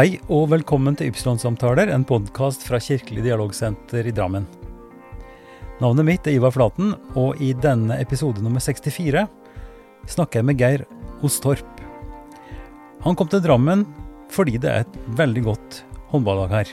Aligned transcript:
Hei 0.00 0.14
og 0.32 0.46
velkommen 0.48 0.94
til 0.96 1.10
Ypsilon-samtaler, 1.10 1.90
en 1.92 2.06
podkast 2.08 2.62
fra 2.64 2.78
Kirkelig 2.80 3.20
dialogsenter 3.26 4.06
i 4.08 4.12
Drammen. 4.16 4.46
Navnet 5.82 6.06
mitt 6.08 6.28
er 6.30 6.38
Ivar 6.38 6.54
Flaten, 6.54 6.94
og 7.20 7.36
i 7.36 7.50
denne 7.52 7.98
episode 8.00 8.40
nummer 8.40 8.64
64 8.64 9.26
snakker 10.08 10.40
jeg 10.40 10.46
med 10.48 10.56
Geir 10.62 10.86
Ostorp. 11.20 11.82
Han 13.04 13.18
kom 13.18 13.28
til 13.28 13.42
Drammen 13.44 13.82
fordi 14.32 14.54
det 14.62 14.70
er 14.72 14.86
et 14.86 14.96
veldig 15.18 15.42
godt 15.50 15.82
håndballag 16.14 16.54
her. 16.54 16.72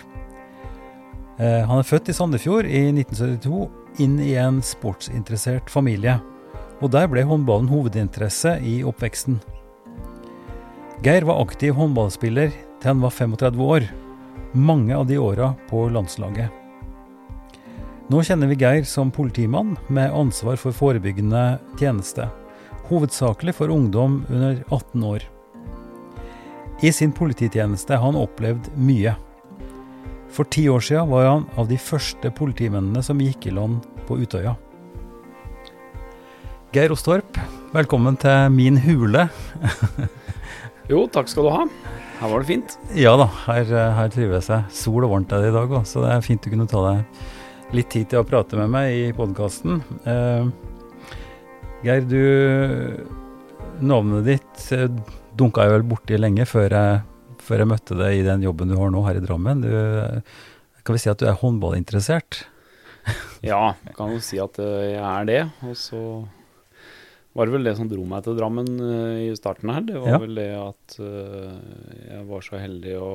Eh, 1.35 1.67
han 1.67 1.81
er 1.81 1.89
født 1.89 2.13
i 2.13 2.15
Sandefjord 2.15 2.69
i 2.71 2.85
1972, 2.93 3.67
inn 4.05 4.21
i 4.23 4.37
en 4.39 4.61
sportsinteressert 4.63 5.67
familie. 5.73 6.15
Og 6.79 6.95
der 6.95 7.11
ble 7.11 7.27
håndballen 7.27 7.67
hovedinteresse 7.73 8.55
i 8.63 8.77
oppveksten. 8.87 9.41
Geir 11.03 11.27
var 11.27 11.43
aktiv 11.43 11.75
håndballspiller 11.75 12.55
til 12.81 12.93
han 12.93 13.01
var 13.03 13.13
35 13.13 13.61
år, 13.63 13.87
mange 14.53 14.95
av 14.95 15.07
de 15.09 15.17
åra 15.17 15.53
på 15.69 15.87
landslaget. 15.89 16.49
Nå 18.07 18.21
kjenner 18.23 18.47
vi 18.47 18.55
Geir 18.61 18.85
som 18.87 19.11
politimann 19.11 19.73
med 19.91 20.13
ansvar 20.15 20.55
for 20.61 20.71
forebyggende 20.71 21.57
tjeneste, 21.79 22.29
hovedsakelig 22.87 23.57
for 23.57 23.73
ungdom 23.73 24.21
under 24.29 24.61
18 24.69 25.03
år. 25.03 25.25
I 26.81 26.91
sin 26.93 27.11
polititjeneste 27.11 27.97
har 27.97 28.05
han 28.05 28.19
opplevd 28.19 28.69
mye. 28.77 29.15
For 30.31 30.47
ti 30.47 30.67
år 30.69 30.83
siden 30.85 31.09
var 31.09 31.25
han 31.25 31.45
av 31.57 31.67
de 31.67 31.79
første 31.81 32.31
politimennene 32.31 33.03
som 33.03 33.19
gikk 33.19 33.49
i 33.49 33.55
land 33.57 33.81
på 34.07 34.19
Utøya. 34.21 34.55
Geir 36.75 36.93
Ostorp, 36.93 37.39
velkommen 37.73 38.15
til 38.21 38.51
min 38.53 38.77
hule. 38.85 39.27
jo, 40.91 41.07
takk 41.11 41.31
skal 41.31 41.47
du 41.47 41.55
ha. 41.55 41.63
Her 42.17 42.31
var 42.31 42.41
det 42.41 42.49
fint. 42.49 42.77
Ja 42.97 43.11
da, 43.19 43.27
her, 43.45 43.67
her 43.93 44.07
trives 44.09 44.47
jeg. 44.49 44.65
Sol 44.73 45.05
og 45.05 45.11
varmt 45.11 45.33
er 45.35 45.43
det 45.43 45.51
i 45.51 45.53
dag 45.53 45.69
òg, 45.69 45.83
så 45.85 46.01
det 46.01 46.15
er 46.15 46.23
fint 46.25 46.41
du 46.41 46.49
kunne 46.49 46.65
ta 46.69 46.81
deg 46.87 47.75
litt 47.77 47.91
tid 47.93 48.07
til 48.09 48.23
å 48.23 48.25
prate 48.25 48.57
med 48.57 48.71
meg 48.73 48.95
i 48.95 49.03
podkasten. 49.13 49.83
Eh, 50.07 50.49
Geir, 51.85 52.07
du 52.09 52.23
Navnet 53.85 54.25
ditt 54.25 54.63
eh, 54.73 54.87
dunka 55.37 55.67
jeg 55.67 55.75
vel 55.75 55.85
borti 55.85 56.17
lenge 56.17 56.47
før 56.49 56.73
jeg, 56.73 57.01
før 57.43 57.61
jeg, 57.61 57.69
møtte 57.75 57.97
deg 57.99 58.17
i 58.17 58.25
den 58.25 58.45
jobben 58.47 58.73
du 58.73 58.77
har 58.79 58.89
nå 58.93 59.03
her 59.05 59.19
i 59.19 59.21
Drammen. 59.21 59.61
Du, 59.61 59.69
kan 60.81 60.97
vi 60.97 61.03
si 61.03 61.11
at 61.11 61.21
du 61.21 61.27
er 61.29 61.37
håndballinteressert? 61.37 62.47
ja, 63.45 63.75
kan 63.93 64.15
jo 64.15 64.23
si 64.23 64.41
at 64.41 64.57
eh, 64.63 64.95
jeg 64.95 65.05
er 65.05 65.29
det. 65.29 65.43
Og 65.67 65.77
så 65.77 66.01
var 67.37 67.45
det 67.45 67.53
vel 67.53 67.67
det 67.67 67.75
som 67.77 67.89
dro 67.89 68.03
meg 68.09 68.23
til 68.25 68.37
Drammen 68.37 68.69
uh, 68.81 69.27
i 69.27 69.29
starten 69.37 69.69
her. 69.69 69.83
Det 69.85 69.99
var 70.01 70.15
ja. 70.15 70.21
vel 70.23 70.39
det 70.39 70.49
at 70.57 70.95
uh, 70.97 71.51
jeg 72.07 72.23
var 72.31 72.45
så 72.47 72.57
heldig 72.57 72.95
å 72.97 73.11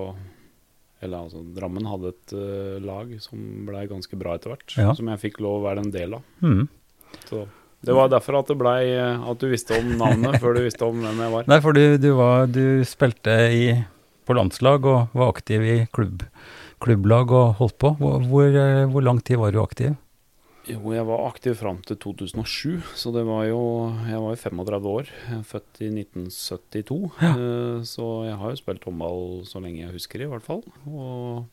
Eller 1.03 1.25
altså, 1.25 1.43
Drammen 1.57 1.89
hadde 1.91 2.13
et 2.13 2.35
uh, 2.39 2.77
lag 2.87 3.11
som 3.25 3.41
blei 3.67 3.89
ganske 3.91 4.19
bra 4.21 4.37
etter 4.39 4.55
hvert. 4.55 4.77
Ja. 4.79 4.95
Som 4.95 5.11
jeg 5.11 5.23
fikk 5.25 5.43
lov 5.43 5.59
å 5.59 5.65
være 5.67 5.83
en 5.83 5.91
del 5.95 6.15
av. 6.21 6.29
Mm. 6.39 6.69
Så 7.27 7.49
det 7.83 7.97
var 7.99 8.13
derfor 8.13 8.39
at 8.39 8.47
det 8.47 8.55
blei 8.61 8.95
At 8.95 9.41
du 9.43 9.49
visste 9.51 9.75
om 9.75 9.89
navnet 9.99 10.37
før 10.39 10.55
du 10.55 10.61
visste 10.63 10.87
om 10.87 11.03
hvem 11.03 11.19
jeg 11.25 11.33
var. 11.33 11.49
Nei, 11.51 11.59
for 11.65 11.75
du, 11.75 11.99
du, 11.99 12.13
var, 12.15 12.47
du 12.47 12.87
spilte 12.87 13.35
i, 13.51 13.65
på 14.23 14.37
landslag 14.39 14.87
og 14.87 15.17
var 15.19 15.33
aktiv 15.35 15.67
i 15.67 15.77
klubb, 15.91 16.23
klubblag 16.85 17.35
og 17.35 17.59
holdt 17.59 17.81
på. 17.83 17.91
Hvor, 17.99 18.23
hvor, 18.31 18.63
hvor 18.95 19.03
lang 19.03 19.19
tid 19.27 19.43
var 19.43 19.51
du 19.51 19.59
aktiv? 19.65 19.99
Jo, 20.71 20.93
jeg 20.95 21.03
var 21.09 21.25
aktiv 21.27 21.57
fram 21.59 21.81
til 21.83 21.97
2007, 21.99 22.83
så 22.95 23.11
det 23.15 23.25
var 23.27 23.49
jo 23.49 23.63
Jeg 24.07 24.21
var 24.23 24.31
jo 24.31 24.39
35 24.39 24.93
år. 24.93 25.09
Født 25.49 25.81
i 25.83 25.89
1972. 25.91 26.99
Ja. 27.19 27.33
Eh, 27.33 27.81
så 27.89 28.07
jeg 28.29 28.37
har 28.39 28.53
jo 28.53 28.61
spilt 28.61 28.87
håndball 28.87 29.25
så 29.49 29.63
lenge 29.63 29.83
jeg 29.83 29.95
husker, 29.97 30.23
i 30.23 30.29
hvert 30.31 30.47
fall. 30.47 30.63
Og, 30.87 31.49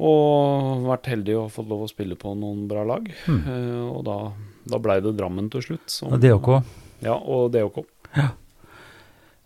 og 0.00 0.86
vært 0.88 1.10
heldig 1.12 1.36
og 1.42 1.52
fått 1.52 1.68
lov 1.68 1.84
å 1.84 1.90
spille 1.92 2.16
på 2.16 2.32
noen 2.38 2.64
bra 2.70 2.86
lag. 2.88 3.10
Mm. 3.28 3.44
Og 3.90 4.00
da, 4.08 4.18
da 4.72 4.80
blei 4.80 5.02
det 5.04 5.16
Drammen 5.18 5.52
til 5.52 5.68
slutt. 5.68 5.84
Som, 5.92 6.16
og 6.16 6.24
DHK? 6.24 6.50
Ja, 7.04 7.18
og 7.18 7.52
DHK. 7.52 7.84
Ja. 8.16 8.30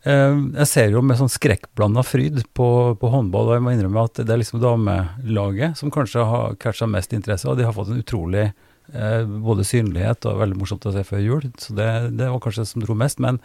Eh, 0.09 0.37
jeg 0.63 0.69
ser 0.71 0.95
jo 0.95 1.03
med 1.05 1.19
sånn 1.19 1.33
skrekkblanda 1.33 2.05
fryd 2.07 2.41
på, 2.57 2.69
på, 3.01 3.11
håndball, 3.13 3.51
og 3.51 3.59
jeg 3.59 3.65
må 3.65 3.75
innrømme 3.75 4.07
at 4.09 4.23
det 4.23 4.33
er 4.33 4.41
liksom 4.41 4.63
damelaget 4.63 5.77
som 5.81 5.93
kanskje 5.93 6.25
har 6.31 6.57
catcha 6.63 6.89
mest 6.89 7.13
interesse, 7.17 7.49
og 7.51 7.59
de 7.59 7.67
har 7.67 7.77
fått 7.77 7.91
en 7.93 8.01
utrolig 8.01 8.47
eh, 8.49 9.25
både 9.27 9.67
synlighet 9.69 10.29
og 10.31 10.41
veldig 10.41 10.61
morsomt 10.61 10.87
å 10.89 10.95
se 10.95 11.05
før 11.05 11.25
jul. 11.25 11.51
Så 11.61 11.77
det, 11.77 11.91
det 12.17 12.31
var 12.33 12.41
kanskje 12.45 12.65
det 12.65 12.71
som 12.73 12.85
dro 12.85 12.97
mest. 12.97 13.21
Men, 13.21 13.41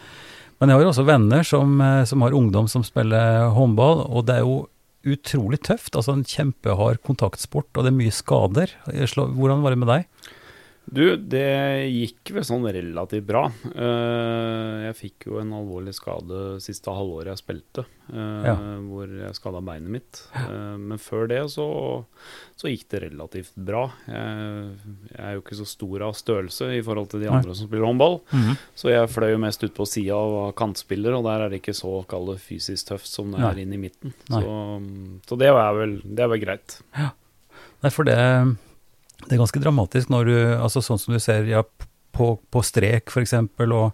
men 0.61 0.71
jeg 0.71 0.79
har 0.79 0.85
jo 0.85 0.93
også 0.93 1.07
venner 1.09 1.47
som, 1.47 1.75
eh, 1.83 2.03
som, 2.07 2.23
har 2.23 2.37
ungdom 2.37 2.69
som 2.71 2.85
spiller 2.87 3.49
håndball, 3.57 4.05
og 4.07 4.29
det 4.29 4.39
er 4.39 4.47
jo 4.47 4.61
utrolig 5.03 5.59
tøft. 5.67 5.97
Altså 5.97 6.15
en 6.15 6.23
kjempehard 6.23 7.03
kontaktsport, 7.03 7.73
og 7.75 7.83
det 7.83 7.91
er 7.91 7.99
mye 7.99 8.15
skader. 8.15 8.71
Hvordan 8.87 9.65
var 9.65 9.75
det 9.75 9.83
med 9.83 9.91
deg? 9.91 10.31
Du, 10.85 11.15
det 11.15 11.87
gikk 11.89 12.33
vel 12.35 12.43
sånn 12.45 12.65
relativt 12.67 13.25
bra. 13.25 13.45
Uh, 13.71 14.83
jeg 14.89 14.95
fikk 14.99 15.27
jo 15.29 15.39
en 15.39 15.53
alvorlig 15.55 15.93
skade 15.95 16.59
siste 16.63 16.91
halvåret 16.91 17.31
jeg 17.31 17.39
spilte, 17.39 17.85
uh, 18.11 18.43
ja. 18.43 18.55
hvor 18.83 19.07
jeg 19.07 19.37
skada 19.37 19.61
beinet 19.63 19.93
mitt. 19.95 20.19
Uh, 20.35 20.75
men 20.77 20.99
før 21.01 21.29
det 21.31 21.39
så, 21.53 21.67
så, 22.59 22.67
gikk 22.67 22.85
det 22.91 23.01
relativt 23.05 23.55
bra. 23.55 23.85
Jeg, 24.09 24.75
jeg, 25.13 25.21
er 25.23 25.37
jo 25.37 25.45
ikke 25.45 25.59
så 25.61 25.69
stor 25.71 26.05
av 26.09 26.17
størrelse 26.19 26.69
i 26.75 26.83
forhold 26.85 27.09
til 27.13 27.23
de 27.23 27.31
andre 27.31 27.53
Nei. 27.53 27.57
som 27.61 27.71
spiller 27.71 27.87
håndball, 27.87 28.19
mm 28.33 28.43
-hmm. 28.43 28.59
så 28.75 28.91
jeg 28.91 29.13
fløy 29.15 29.31
jo 29.31 29.41
mest 29.45 29.63
ut 29.63 29.73
på 29.73 29.87
sida 29.87 30.19
av 30.19 30.51
kantspiller, 30.51 31.15
og 31.15 31.23
der 31.23 31.45
er 31.45 31.49
det 31.49 31.61
ikke 31.63 31.79
så 31.79 32.03
kallet 32.09 32.43
fysisk 32.43 32.87
tøft 32.91 33.07
som 33.07 33.31
det 33.31 33.39
er 33.39 33.63
inn 33.63 33.73
i 33.73 33.81
midten. 33.81 34.13
Så, 34.27 34.81
så, 35.27 35.35
det 35.35 35.51
var 35.51 35.73
vel, 35.73 36.01
det 36.03 36.29
var 36.29 36.37
greit. 36.37 36.81
Ja. 36.93 37.09
Nei, 37.81 37.89
for 37.89 38.03
det 38.03 38.19
det 39.27 39.35
er 39.35 39.41
ganske 39.41 39.63
dramatisk 39.63 40.11
når 40.13 40.29
du 40.29 40.35
altså 40.57 40.83
Sånn 40.83 41.01
som 41.01 41.15
du 41.15 41.21
ser 41.23 41.47
ja, 41.49 41.63
på, 42.13 42.35
på 42.51 42.63
strek, 42.65 43.11
f.eks., 43.11 43.35
og, 43.35 43.93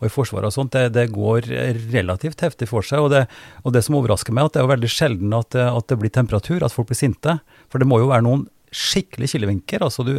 og 0.00 0.06
i 0.06 0.12
Forsvaret 0.12 0.48
og 0.48 0.54
sånt, 0.54 0.72
det, 0.74 0.94
det, 0.96 1.10
går 1.14 1.48
relativt 1.92 2.40
heftig 2.44 2.70
for 2.70 2.86
seg. 2.86 3.04
Og 3.04 3.10
det, 3.12 3.26
og 3.64 3.74
det 3.76 3.84
som 3.86 3.98
overrasker 3.98 4.34
meg, 4.36 4.48
at 4.48 4.56
det 4.56 4.62
er 4.62 4.70
veldig 4.72 4.90
sjelden 4.90 5.36
at, 5.36 5.58
at, 5.60 5.86
det 5.92 5.98
blir 6.00 6.14
temperatur, 6.14 6.64
at 6.64 6.74
folk 6.74 6.88
blir 6.90 6.98
sinte. 6.98 7.36
For 7.72 7.82
det 7.82 7.88
må 7.90 8.00
jo 8.00 8.08
være 8.10 8.26
noen 8.26 8.46
skikkelig 8.70 9.32
kilevinker. 9.32 9.84
Altså 9.84 10.06
du, 10.06 10.14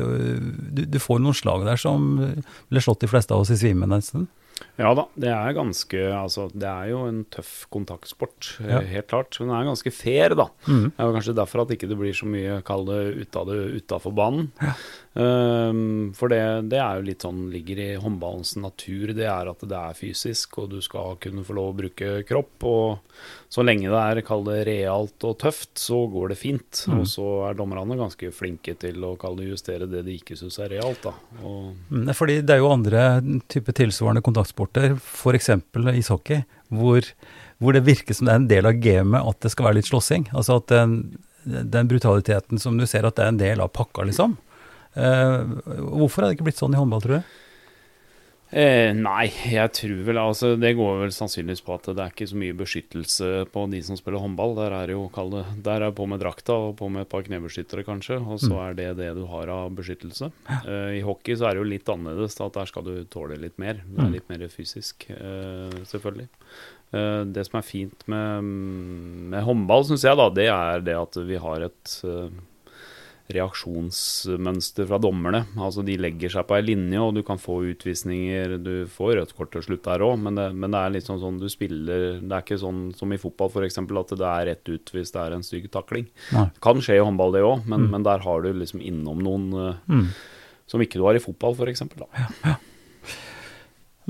du, 0.76 0.84
du 0.86 1.00
får 1.02 1.24
noen 1.24 1.38
slag 1.38 1.66
der 1.68 1.82
som 1.82 2.14
ville 2.22 2.84
slått 2.84 3.04
de 3.04 3.10
fleste 3.12 3.34
av 3.34 3.44
oss 3.44 3.54
i 3.54 3.60
svime, 3.60 3.90
nesten. 3.90 4.28
Ja 4.80 4.94
da, 4.98 5.06
det 5.20 5.30
er 5.34 5.56
ganske 5.58 6.02
Altså, 6.16 6.48
det 6.54 6.68
er 6.68 6.92
jo 6.92 7.04
en 7.10 7.22
tøff 7.34 7.66
kontaktsport, 7.74 8.56
eh, 8.64 8.72
ja. 8.72 8.82
helt 8.94 9.10
klart. 9.12 9.38
Men 9.40 9.52
den 9.52 9.58
er 9.60 9.70
ganske 9.72 9.94
fair, 9.94 10.36
da. 10.38 10.48
Mm. 10.68 10.88
Det 10.90 11.06
er 11.06 11.16
kanskje 11.18 11.38
derfor 11.38 11.64
at 11.64 11.74
ikke 11.76 11.90
det 11.92 12.00
blir 12.00 12.16
så 12.18 12.30
mye, 12.30 12.60
kall 12.68 12.86
det 12.90 13.02
utafor 13.82 14.16
banen. 14.18 14.52
Ja. 14.62 14.76
Um, 15.14 16.14
for 16.16 16.32
det, 16.32 16.40
det, 16.72 16.78
er 16.80 16.96
jo 16.96 17.04
litt 17.10 17.24
sånn 17.26 17.50
ligger 17.52 17.80
i 17.84 17.88
håndballens 18.00 18.54
natur, 18.64 19.12
det 19.12 19.26
er 19.28 19.50
at 19.52 19.64
det 19.68 19.76
er 19.76 19.98
fysisk, 19.98 20.56
og 20.62 20.70
du 20.72 20.78
skal 20.84 21.18
kunne 21.20 21.44
få 21.44 21.56
lov 21.58 21.74
å 21.74 21.78
bruke 21.82 22.12
kropp. 22.28 22.64
Og 22.68 23.18
så 23.52 23.66
lenge 23.66 23.90
det 23.92 24.00
er, 24.00 24.22
kall 24.24 24.46
det, 24.48 24.62
realt 24.70 25.26
og 25.28 25.36
tøft, 25.44 25.74
så 25.84 26.06
går 26.12 26.32
det 26.32 26.38
fint. 26.40 26.84
Mm. 26.88 27.02
Og 27.02 27.10
så 27.12 27.28
er 27.50 27.58
dommerne 27.60 27.98
ganske 28.00 28.32
flinke 28.36 28.78
til 28.80 29.04
å 29.04 29.18
kalle 29.20 29.44
det 29.44 29.52
justere 29.52 29.90
det 29.92 30.06
de 30.08 30.16
ikke 30.16 30.38
syns 30.40 30.62
er 30.64 30.72
realt, 30.78 31.04
da. 31.04 31.12
Og, 31.42 31.74
mm, 31.92 32.14
fordi 32.16 32.38
det 32.46 32.56
er 32.56 32.62
jo 32.64 32.72
andre 32.72 33.04
typer 33.52 33.76
tilsvarende 33.82 34.24
kontaktsporter, 34.24 34.96
f.eks. 34.96 35.52
ishockey, 35.98 36.46
hvor, 36.72 37.04
hvor 37.60 37.76
det 37.76 37.84
virker 37.90 38.16
som 38.16 38.30
det 38.30 38.38
er 38.38 38.40
en 38.40 38.48
del 38.54 38.72
av 38.72 38.80
gamet 38.80 39.28
at 39.28 39.44
det 39.44 39.52
skal 39.52 39.68
være 39.68 39.82
litt 39.82 39.92
slåssing. 39.92 40.30
Altså 40.32 40.62
at 40.62 40.72
den, 40.72 40.96
den 41.44 41.92
brutaliteten 41.92 42.64
som 42.64 42.80
du 42.80 42.88
ser 42.88 43.04
at 43.04 43.20
det 43.20 43.28
er 43.28 43.36
en 43.36 43.44
del 43.44 43.66
av 43.66 43.74
pakka, 43.76 44.08
liksom. 44.08 44.38
Uh, 44.91 45.57
hvorfor 46.02 46.24
er 46.24 46.29
det 46.31 46.40
ikke 46.40 46.50
blitt 46.50 46.59
sånn 46.59 46.75
i 46.75 46.79
håndball, 46.79 47.04
tror 47.04 47.19
du? 47.19 47.38
Eh, 48.51 48.89
nei, 48.92 49.30
jeg 49.48 49.71
tror 49.77 50.00
vel 50.04 50.18
altså 50.19 50.50
Det 50.60 50.74
går 50.75 50.98
vel 51.06 51.13
sannsynligvis 51.16 51.62
på 51.63 51.71
at 51.77 51.86
det 51.95 52.04
er 52.04 52.12
ikke 52.12 52.27
så 52.27 52.39
mye 52.39 52.56
beskyttelse 52.60 53.30
på 53.54 53.63
de 53.71 53.80
som 53.88 53.95
spiller 53.95 54.19
håndball. 54.19 54.57
Der 54.57 54.75
er 54.75 54.92
jo 54.92 55.06
kalde, 55.16 55.45
der 55.63 55.86
er 55.88 55.95
på 55.95 56.07
med 56.12 56.19
drakta 56.19 56.57
og 56.68 56.75
på 56.81 56.89
med 56.92 57.06
et 57.06 57.12
par 57.13 57.24
knebeskyttere, 57.24 57.86
kanskje. 57.88 58.19
Og 58.19 58.44
så 58.44 58.51
mm. 58.51 58.60
er 58.66 58.75
det 58.81 58.89
det 59.00 59.10
du 59.16 59.24
har 59.31 59.54
av 59.56 59.71
beskyttelse. 59.77 60.33
Eh, 60.66 61.00
I 61.00 61.06
hockey 61.07 61.39
så 61.39 61.48
er 61.48 61.56
det 61.56 61.63
jo 61.63 61.71
litt 61.71 61.94
annerledes. 61.95 62.36
at 62.44 62.60
Der 62.60 62.68
skal 62.68 62.88
du 62.89 62.94
tåle 63.07 63.39
litt 63.39 63.56
mer. 63.62 63.80
Det 63.86 64.04
er 64.04 64.12
mm. 64.12 64.16
litt 64.19 64.30
mer 64.33 64.45
fysisk, 64.51 65.07
eh, 65.16 65.81
selvfølgelig. 65.88 66.27
Eh, 66.92 67.24
det 67.31 67.48
som 67.48 67.62
er 67.62 67.68
fint 67.68 68.07
med, 68.12 68.51
med 69.31 69.48
håndball, 69.48 69.88
syns 69.88 70.04
jeg, 70.04 70.19
da, 70.19 70.27
det 70.27 70.51
er 70.51 70.83
det 70.83 71.00
at 71.00 71.21
vi 71.24 71.39
har 71.39 71.69
et 71.71 72.00
eh, 72.04 72.42
reaksjonsmønster 73.36 74.88
fra 74.89 75.00
dommerne. 75.01 75.44
Altså 75.60 75.83
De 75.86 75.98
legger 76.00 76.33
seg 76.33 76.48
på 76.48 76.57
ei 76.57 76.66
linje, 76.66 77.01
og 77.01 77.16
du 77.18 77.22
kan 77.28 77.42
få 77.42 77.60
utvisninger. 77.72 78.57
Du 78.63 78.74
får 78.92 79.16
rødt 79.19 79.36
kort 79.38 79.54
til 79.56 79.66
slutt 79.66 79.86
der 79.88 80.06
òg, 80.06 80.18
men, 80.24 80.39
men, 80.57 80.72
det 80.72 80.81
er 80.81 80.95
litt 80.98 81.10
sånn, 81.10 81.39
du 81.42 81.48
spiller 81.51 82.19
Det 82.22 82.31
er 82.31 82.45
ikke 82.45 82.60
sånn 82.62 82.89
som 82.98 83.13
i 83.13 83.19
fotball 83.22 83.51
f.eks. 83.51 83.80
at 83.81 84.16
det 84.16 84.31
er 84.31 84.50
rett 84.51 84.74
ut 84.74 84.94
hvis 84.95 85.13
det 85.16 85.24
er 85.24 85.38
en 85.38 85.45
stygg 85.45 85.69
takling. 85.74 86.10
Nei. 86.36 86.50
Kan 86.63 86.83
skje 86.83 87.00
i 87.00 87.06
håndball, 87.06 87.36
det 87.36 87.45
òg, 87.45 87.66
men, 87.66 87.88
mm. 87.88 87.95
men, 87.95 88.07
der 88.07 88.25
har 88.25 88.44
du 88.44 88.51
liksom 88.56 88.83
innom 88.83 89.22
noen 89.24 89.48
uh, 89.56 89.80
mm. 89.88 90.10
som 90.69 90.83
ikke 90.83 91.00
du 91.00 91.07
har 91.07 91.18
i 91.18 91.24
fotball 91.24 91.57
f.eks. 91.57 91.86
Ja, 92.01 92.28
ja. 92.45 92.57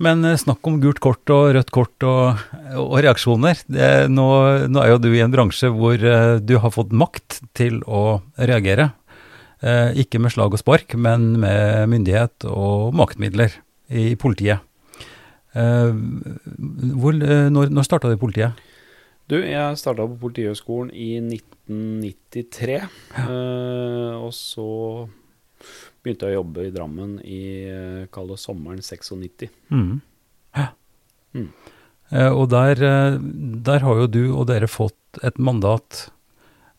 Men 0.02 0.24
eh, 0.26 0.40
snakk 0.40 0.66
om 0.68 0.80
gult 0.82 1.02
kort 1.04 1.30
og 1.34 1.52
rødt 1.58 1.72
kort 1.74 2.06
og, 2.08 2.42
og 2.80 2.98
reaksjoner. 3.04 3.60
Det, 3.68 3.92
nå, 4.12 4.28
nå, 4.72 4.82
er 4.82 4.94
jo 4.94 5.02
du 5.04 5.12
i 5.12 5.22
en 5.24 5.34
bransje 5.34 5.72
hvor 5.74 6.00
uh, 6.00 6.40
du 6.40 6.58
har 6.64 6.74
fått 6.74 6.96
makt 6.96 7.42
til 7.58 7.82
å 7.86 8.22
reagere. 8.40 8.92
Uh, 9.62 9.94
ikke 10.02 10.18
med 10.22 10.34
slag 10.34 10.56
og 10.56 10.62
spark, 10.62 10.96
men 10.98 11.36
med 11.42 11.86
myndighet 11.92 12.48
og 12.50 12.96
maktmidler 12.98 13.54
i 13.94 14.16
politiet. 14.18 14.64
Uh, 15.54 15.94
hvor, 16.98 17.14
når 17.14 17.70
når 17.70 17.86
starta 17.86 18.10
du 18.10 18.16
i 18.16 18.22
politiet? 18.22 18.58
Du, 19.30 19.38
jeg 19.38 19.78
starta 19.80 20.04
på 20.10 20.18
Politihøgskolen 20.20 20.90
i 20.92 21.14
1993. 21.22 22.82
Ja. 23.16 23.26
og 24.18 24.34
så 24.36 24.68
begynte 26.02 26.28
jeg 26.28 26.38
å 26.38 26.42
jobbe 26.42 26.66
i 26.66 26.74
Drammen 26.74 27.18
i 27.24 27.42
eh, 27.70 28.08
kall 28.14 28.32
det 28.32 28.40
sommeren 28.42 28.82
96. 28.82 29.52
Mm. 29.70 30.02
Ja. 30.58 30.68
Mm. 31.38 31.50
Eh, 32.12 32.32
og 32.32 32.50
der, 32.52 32.82
eh, 32.82 33.20
der, 33.68 33.86
har 33.86 34.02
jo 34.02 34.10
du 34.12 34.24
og 34.34 34.48
dere 34.50 34.70
fått 34.72 35.22
et 35.24 35.38
mandat 35.40 36.08
eh, 36.08 36.12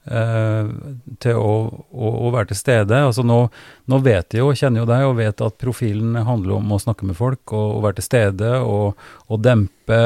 til 0.03 1.37
å, 1.39 1.51
å, 1.95 2.09
å, 2.27 2.31
være 2.35 2.51
til 2.51 2.59
stede. 2.59 2.97
Altså 3.07 3.23
nå, 3.23 3.39
nå, 3.87 3.99
vet 4.03 4.35
jeg 4.35 4.43
jo, 4.43 4.51
kjenner 4.59 4.83
jo 4.83 4.87
deg, 4.91 5.05
og 5.07 5.19
vet 5.21 5.45
at 5.47 5.59
profilen 5.63 6.17
handler 6.27 6.57
om 6.57 6.75
å 6.75 6.81
snakke 6.83 7.07
med 7.07 7.15
folk 7.19 7.55
og, 7.55 7.77
og 7.77 7.85
være 7.87 8.01
til 8.01 8.09
stede 8.09 8.51
og, 8.67 8.99
og, 9.29 9.37
dempe 9.43 10.01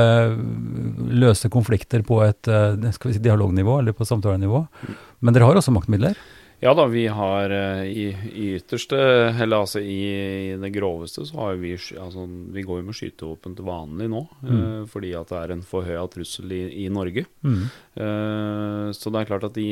løse 1.16 1.48
konflikter 1.52 2.04
på 2.04 2.20
et 2.26 2.48
eh, 2.48 2.90
skal 2.92 3.10
vi 3.10 3.16
si, 3.16 3.24
dialognivå 3.24 3.80
eller 3.80 3.96
på 3.96 4.08
samtalenivå. 4.08 4.66
Mm. 4.66 4.98
Men 5.24 5.36
dere 5.36 5.48
har 5.48 5.60
også 5.60 5.72
maktmidler? 5.72 6.20
Ja 6.60 6.72
da, 6.74 6.86
vi 6.88 7.06
har 7.06 7.50
eh, 7.50 7.84
i, 7.84 8.04
i 8.32 8.46
ytterste, 8.56 8.96
eller 9.42 9.60
altså 9.66 9.80
i, 9.80 10.04
i, 10.52 10.54
det 10.56 10.70
groveste, 10.72 11.26
så 11.28 11.36
har 11.36 11.58
vi 11.60 11.74
altså, 11.76 12.24
Vi 12.52 12.62
går 12.64 12.80
jo 12.80 12.86
med 12.86 12.96
skytevåpen 12.96 13.56
til 13.58 13.66
vanlig 13.66 14.06
nå, 14.08 14.22
mm. 14.40 14.54
eh, 14.54 14.78
fordi 14.88 15.10
at 15.18 15.28
det 15.34 15.40
er 15.42 15.52
en 15.52 15.64
forhøya 15.68 16.06
trussel 16.14 16.54
i, 16.56 16.62
i 16.84 16.86
Norge. 16.88 17.26
Mm. 17.44 17.66
Eh, 18.00 18.86
så 18.96 19.12
det 19.12 19.20
er 19.20 19.28
klart 19.28 19.44
at 19.50 19.60
i 19.60 19.68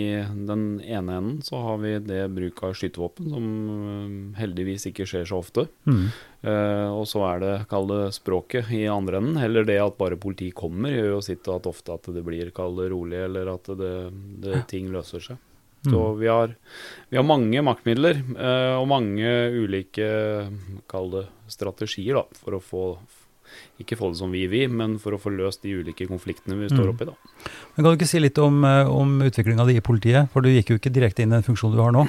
den 0.51 0.67
ene 0.85 1.17
enden 1.17 1.41
så 1.47 1.63
har 1.65 1.81
vi 1.81 1.95
det 2.05 2.21
bruk 2.37 2.61
av 2.69 2.77
skytevåpen, 2.77 3.33
som 3.33 3.49
uh, 3.49 4.37
heldigvis 4.37 4.85
ikke 4.91 5.09
skjer 5.09 5.25
så 5.31 5.41
ofte. 5.41 5.67
Mm. 5.89 6.07
og 6.45 7.07
så 7.09 7.23
er 7.25 7.39
det, 7.41 7.53
kall 7.71 7.87
det 7.89 8.03
språket 8.17 8.69
i 8.77 8.83
andre 8.93 9.23
enden. 9.23 9.39
Heller 9.41 9.65
det 9.65 9.79
at 9.81 9.97
bare 9.97 10.21
politi 10.21 10.51
kommer, 10.53 10.93
gjør 10.93 11.15
jo 11.15 11.25
sitt 11.25 11.49
at 11.49 11.69
ofte 11.71 11.97
at 11.97 12.13
det 12.13 12.25
blir, 12.27 12.53
kall 12.53 12.77
det 12.77 12.91
rolig, 12.93 13.23
eller 13.25 13.55
at 13.55 13.73
det, 13.81 13.95
det, 14.45 14.65
ting 14.69 14.93
løser 14.93 15.25
seg. 15.25 15.41
Så 15.85 16.01
mm. 16.01 16.21
vi, 16.21 16.29
har, 16.33 16.55
vi, 17.11 17.19
har, 17.19 17.27
mange 17.29 17.65
maktmidler 17.67 18.21
eh, 18.21 18.77
og 18.79 18.89
mange 18.89 19.35
ulike 19.53 20.09
kall 20.91 21.11
det 21.13 21.27
strategier 21.53 22.23
da, 22.23 22.25
for 22.41 22.57
å 22.57 22.63
få 22.65 22.87
ikke 23.79 23.99
få 23.99 24.11
det 24.11 24.19
som 24.19 24.33
vi 24.35 24.45
vil, 24.51 24.71
men 24.73 24.97
for 25.03 25.15
å 25.15 25.21
få 25.21 25.33
løst 25.35 25.63
de 25.63 25.75
ulike 25.79 26.07
konfliktene 26.11 26.57
vi 26.59 26.71
står 26.71 26.87
mm. 26.89 26.93
oppi. 26.95 27.09
da. 27.11 27.51
Men 27.75 27.85
Kan 27.85 27.91
du 27.91 27.99
ikke 27.99 28.11
si 28.11 28.23
litt 28.23 28.39
om, 28.43 28.63
eh, 28.67 28.91
om 28.91 29.19
utviklinga 29.27 29.67
di 29.69 29.79
i 29.79 29.85
politiet? 29.85 30.31
For 30.33 30.45
du 30.45 30.51
gikk 30.53 30.73
jo 30.73 30.81
ikke 30.81 30.95
direkte 30.95 31.25
inn 31.25 31.35
i 31.35 31.39
den 31.39 31.47
funksjonen 31.47 31.77
du 31.77 31.85
har 31.85 31.95
nå? 31.95 32.07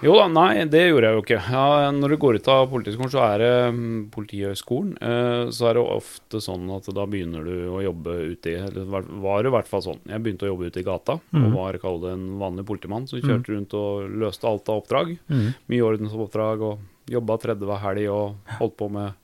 Jo 0.00 0.14
da, 0.16 0.26
nei, 0.32 0.64
det 0.70 0.86
gjorde 0.86 1.08
jeg 1.08 1.16
jo 1.16 1.22
ikke. 1.24 1.38
Ja, 1.52 1.90
når 1.92 2.14
du 2.14 2.16
går 2.22 2.38
ut 2.40 2.48
av 2.48 2.62
Politihøgskolen, 2.70 3.12
så 3.12 3.20
er 3.26 3.42
det 3.42 3.50
um, 3.68 3.80
Politihøgskolen. 4.12 4.94
Eh, 4.96 5.42
så 5.52 5.68
er 5.68 5.76
det 5.76 5.82
ofte 5.84 6.40
sånn 6.40 6.70
at 6.72 6.88
da 6.96 7.04
begynner 7.10 7.44
du 7.44 7.68
å 7.68 7.82
jobbe 7.84 8.14
ute 8.32 8.54
i 8.54 8.56
Eller 8.62 8.88
var 8.88 9.42
det 9.44 9.50
i 9.50 9.54
hvert 9.58 9.68
fall 9.68 9.84
sånn. 9.84 10.00
Jeg 10.08 10.24
begynte 10.24 10.48
å 10.48 10.52
jobbe 10.54 10.70
ute 10.70 10.80
i 10.80 10.86
gata 10.86 11.18
mm. 11.20 11.42
og 11.42 11.56
var 11.58 11.80
kall 11.82 12.00
det 12.04 12.14
en 12.16 12.26
vanlig 12.40 12.64
politimann 12.70 13.08
som 13.10 13.20
kjørte 13.20 13.52
mm. 13.52 13.54
rundt 13.56 13.76
og 13.76 14.20
løste 14.24 14.48
alt 14.48 14.72
av 14.72 14.80
oppdrag. 14.80 15.12
Mm. 15.28 15.48
Mye 15.72 15.88
ordensoppdrag 15.90 16.64
og 16.64 17.10
jobba 17.10 17.36
tredje 17.42 17.68
hver 17.68 17.82
helg 17.84 18.08
og 18.14 18.54
holdt 18.60 18.78
på 18.80 18.88
med 18.94 19.18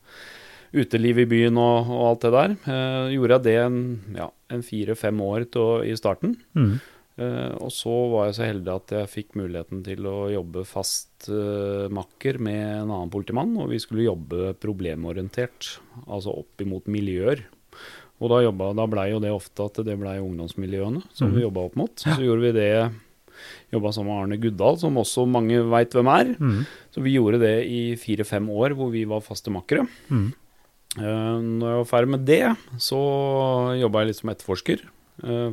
uteliv 0.76 1.22
i 1.22 1.28
byen 1.30 1.56
og, 1.62 1.88
og 1.88 2.02
alt 2.10 2.26
det 2.26 2.34
der. 2.34 2.58
Eh, 2.68 3.14
gjorde 3.14 3.38
jeg 3.38 3.46
det 3.46 3.56
en, 3.62 3.80
ja, 4.18 4.28
en 4.52 4.66
fire-fem 4.66 5.24
år 5.24 5.48
til, 5.56 5.86
i 5.88 5.96
starten. 5.96 6.36
Mm. 6.58 6.76
Uh, 7.16 7.56
og 7.64 7.70
så 7.72 7.92
var 8.12 8.26
jeg 8.28 8.36
så 8.36 8.44
heldig 8.44 8.72
at 8.74 8.92
jeg 8.92 9.08
fikk 9.08 9.36
muligheten 9.40 9.80
til 9.86 10.04
å 10.04 10.26
jobbe 10.28 10.66
fast 10.68 11.30
uh, 11.32 11.88
makker 11.88 12.36
med 12.44 12.60
en 12.82 12.90
annen 12.90 13.12
politimann. 13.12 13.54
Og 13.62 13.70
vi 13.72 13.80
skulle 13.80 14.04
jobbe 14.04 14.52
problemorientert, 14.60 15.78
altså 16.04 16.34
opp 16.42 16.60
imot 16.64 16.90
miljøer. 16.92 17.46
Og 18.20 18.30
da, 18.32 18.42
jobbet, 18.44 18.76
da 18.78 18.86
blei 18.88 19.10
jo 19.10 19.20
det 19.20 19.32
ofte 19.32 19.64
at 19.64 19.80
det 19.84 19.96
blei 20.00 20.18
ungdomsmiljøene 20.20 21.02
som 21.16 21.34
vi 21.34 21.42
jobba 21.44 21.66
opp 21.68 21.74
mot. 21.76 21.92
Så 22.00 22.20
gjorde 22.24 22.46
vi 22.48 22.54
det 22.56 22.70
Jobba 23.68 23.90
sammen 23.92 24.14
med 24.14 24.22
Arne 24.22 24.36
Guddal, 24.40 24.78
som 24.80 24.96
også 24.96 25.26
mange 25.28 25.58
veit 25.68 25.92
hvem 25.92 26.08
er. 26.08 26.30
Mm. 26.40 26.60
Så 26.94 27.02
vi 27.04 27.16
gjorde 27.16 27.42
det 27.42 27.56
i 27.68 27.80
fire-fem 28.00 28.46
år 28.48 28.72
hvor 28.78 28.88
vi 28.94 29.02
var 29.08 29.24
faste 29.24 29.52
makkere. 29.52 29.84
Mm. 30.08 30.30
Når 30.96 31.66
jeg 31.66 31.80
var 31.82 31.88
ferdig 31.90 32.12
med 32.14 32.24
det, 32.28 32.40
så 32.80 33.00
jobba 33.76 34.02
jeg 34.02 34.08
litt 34.08 34.20
som 34.22 34.32
etterforsker 34.32 34.86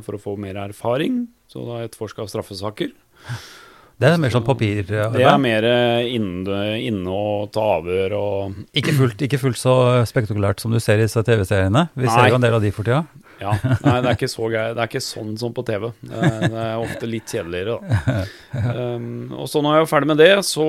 for 0.06 0.16
å 0.16 0.22
få 0.22 0.36
mer 0.40 0.62
erfaring. 0.62 1.26
Så 1.54 1.62
da 1.68 1.84
etterforska 1.84 2.26
straffesaker. 2.26 2.90
Det 3.94 4.08
er 4.10 4.16
mer 4.18 4.32
sånn 4.34 4.42
papirarbeid? 4.42 5.14
Det 5.14 5.26
er 5.30 5.36
mer 5.38 5.66
inne, 6.10 6.62
inne 6.82 7.12
og 7.14 7.52
ta 7.54 7.62
avhør 7.76 8.14
og 8.18 8.56
ikke 8.74 8.94
fullt, 8.96 9.20
ikke 9.22 9.38
fullt, 9.38 9.60
så 9.60 9.74
spektakulært 10.10 10.64
som 10.64 10.74
du 10.74 10.80
ser 10.82 10.98
i 10.98 11.06
TV-seriene? 11.06 11.84
Vi 11.94 12.08
Nei. 12.08 12.10
ser 12.10 12.32
jo 12.32 12.40
en 12.40 12.42
del 12.42 12.56
av 12.58 12.64
de 12.64 12.72
for 12.74 12.88
tida. 12.88 13.04
Ja, 13.38 13.52
Nei, 13.84 13.94
det 14.02 14.08
er 14.08 14.16
ikke 14.16 14.30
så 14.30 14.48
gøy. 14.48 14.72
Det 14.74 14.82
er 14.82 14.88
ikke 14.88 15.02
sånn 15.04 15.34
som 15.38 15.54
på 15.54 15.62
TV. 15.66 15.86
Det 16.02 16.22
er, 16.26 16.34
det 16.50 16.64
er 16.64 16.82
ofte 16.82 17.10
litt 17.10 17.30
kjedeligere, 17.30 17.76
da. 17.78 18.16
Um, 18.54 19.06
og 19.42 19.46
så 19.50 19.62
når 19.62 19.76
jeg 19.76 19.84
var 19.84 19.90
ferdig 19.90 20.10
med 20.10 20.20
det, 20.22 20.32
så 20.48 20.66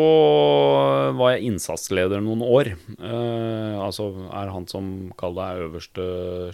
var 1.18 1.34
jeg 1.34 1.50
innsatsleder 1.50 2.22
noen 2.26 2.44
år. 2.46 2.76
Uh, 3.00 3.82
altså 3.88 4.12
er 4.30 4.54
han 4.54 4.70
som 4.70 4.92
kaller 5.18 5.42
deg 5.42 5.66
øverste 5.70 6.08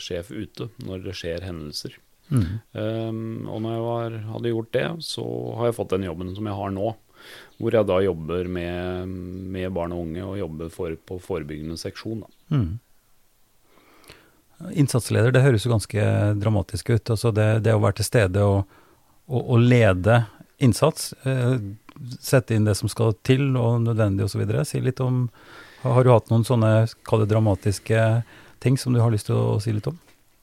sjef 0.03 0.31
ute 0.31 0.71
når 0.87 1.03
det 1.09 1.17
skjer 1.19 1.47
hendelser. 1.47 1.99
Mm. 2.31 2.43
Um, 2.71 3.23
og 3.51 3.61
når 3.63 3.73
jeg 3.73 3.85
var, 3.85 4.19
hadde 4.33 4.53
gjort 4.53 4.75
det, 4.75 4.85
så 5.05 5.25
har 5.59 5.69
jeg 5.69 5.77
fått 5.77 5.95
den 5.95 6.07
jobben 6.07 6.31
som 6.37 6.47
jeg 6.47 6.59
har 6.59 6.75
nå. 6.75 6.93
Hvor 7.61 7.75
jeg 7.75 7.85
da 7.85 7.97
jobber 8.01 8.47
med, 8.49 9.11
med 9.53 9.73
barn 9.75 9.93
og 9.93 10.07
unge, 10.07 10.23
og 10.25 10.39
jobber 10.39 10.71
for, 10.73 10.95
på 10.95 11.19
forebyggende 11.21 11.77
seksjon. 11.77 12.23
Mm. 12.49 12.79
Innsatsleder, 14.77 15.33
det 15.33 15.43
høres 15.45 15.65
jo 15.65 15.73
ganske 15.73 16.05
dramatisk 16.41 16.93
ut. 16.93 17.13
Altså 17.13 17.33
det, 17.35 17.49
det 17.65 17.75
å 17.75 17.81
være 17.83 17.99
til 17.99 18.07
stede 18.07 18.45
og, 18.45 18.79
og, 19.27 19.41
og 19.41 19.63
lede 19.65 20.23
innsats. 20.61 21.11
Eh, 21.27 21.57
sette 22.21 22.55
inn 22.55 22.65
det 22.65 22.77
som 22.79 22.89
skal 22.91 23.15
til 23.27 23.51
og 23.59 23.81
nødvendig 23.85 24.25
osv. 24.25 24.45
Si 24.67 24.81
litt 24.81 25.01
om 25.03 25.27
Har 25.81 26.03
du 26.05 26.11
hatt 26.13 26.29
noen 26.29 26.43
sånne 26.45 26.85
kall 27.09 27.23
det 27.23 27.31
dramatiske 27.31 28.01
ting 28.61 28.75
som 28.77 28.93
du 28.93 28.99
har 29.01 29.09
lyst 29.09 29.31
til 29.31 29.37
å 29.37 29.57
si 29.61 29.73
litt 29.73 29.87
om? 29.89 29.97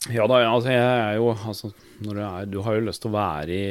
Ja 0.06 0.28
da, 0.30 0.36
altså 0.46 0.70
jeg 0.70 0.78
er 0.78 1.16
jo 1.18 1.32
altså, 1.34 1.72
er, 2.06 2.44
Du 2.46 2.60
har 2.62 2.76
jo 2.76 2.84
lyst 2.86 3.02
til 3.02 3.10
å 3.10 3.16
være 3.16 3.50
i 3.50 3.64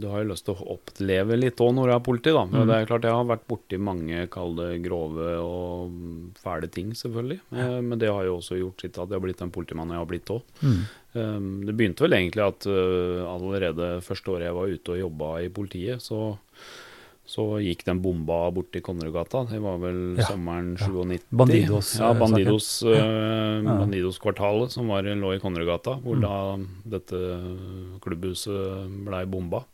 Du 0.00 0.06
har 0.08 0.22
jo 0.22 0.30
lyst 0.30 0.46
til 0.46 0.56
å 0.56 0.76
oppleve 0.78 1.36
litt 1.36 1.60
òg 1.60 1.74
når 1.76 1.90
du 1.90 1.92
er 1.92 2.06
politi, 2.06 2.32
da. 2.32 2.46
Men 2.48 2.62
mm. 2.62 2.70
det 2.70 2.78
er 2.78 2.88
klart 2.88 3.04
jeg 3.04 3.18
har 3.18 3.28
vært 3.28 3.44
borti 3.50 3.80
mange, 3.90 4.22
kall 4.32 4.56
det 4.56 4.70
grove 4.86 5.28
og 5.42 6.38
fæle 6.40 6.70
ting, 6.72 6.94
selvfølgelig. 6.96 7.38
Ja. 7.52 7.66
Eh, 7.66 7.78
men 7.84 8.00
det 8.00 8.08
har 8.08 8.24
jo 8.24 8.38
også 8.38 8.56
gjort 8.62 8.80
sitt 8.80 8.96
at 8.96 9.12
jeg 9.12 9.18
har 9.18 9.26
blitt 9.26 9.44
den 9.44 9.52
politimannen 9.52 9.98
jeg 9.98 10.04
har 10.06 10.10
blitt 10.14 10.32
òg. 10.32 10.56
Mm. 10.64 10.80
Um, 11.14 11.50
det 11.68 11.76
begynte 11.76 12.06
vel 12.06 12.16
egentlig 12.16 12.42
at 12.42 12.64
uh, 12.66 13.20
allerede 13.30 13.90
første 14.02 14.32
året 14.32 14.48
jeg 14.48 14.56
var 14.56 14.72
ute 14.72 14.96
og 14.96 15.02
jobba 15.04 15.28
i 15.44 15.52
politiet, 15.52 16.02
så 16.02 16.32
så 17.24 17.44
gikk 17.64 17.86
den 17.86 18.02
bomba 18.04 18.50
borti 18.52 18.82
Konnerudgata. 18.84 19.46
Det 19.48 19.60
var 19.64 19.78
vel 19.80 20.18
ja, 20.20 20.26
sommeren 20.28 20.74
97. 20.76 21.14
Ja. 21.16 21.38
Bandidos. 21.40 21.92
Ja, 21.96 22.10
eh, 22.10 22.18
Bandidos, 22.20 22.68
uh, 22.84 23.64
Bandidos-kvartalet 23.64 24.74
som 24.76 24.92
var, 24.92 25.08
lå 25.08 25.32
i 25.32 25.40
Konnerudgata, 25.40 25.96
hvor 26.04 26.20
mm. 26.20 26.26
da 26.26 26.98
dette 26.98 27.22
klubbhuset 28.04 28.92
blei 29.08 29.24
bomba. 29.30 29.64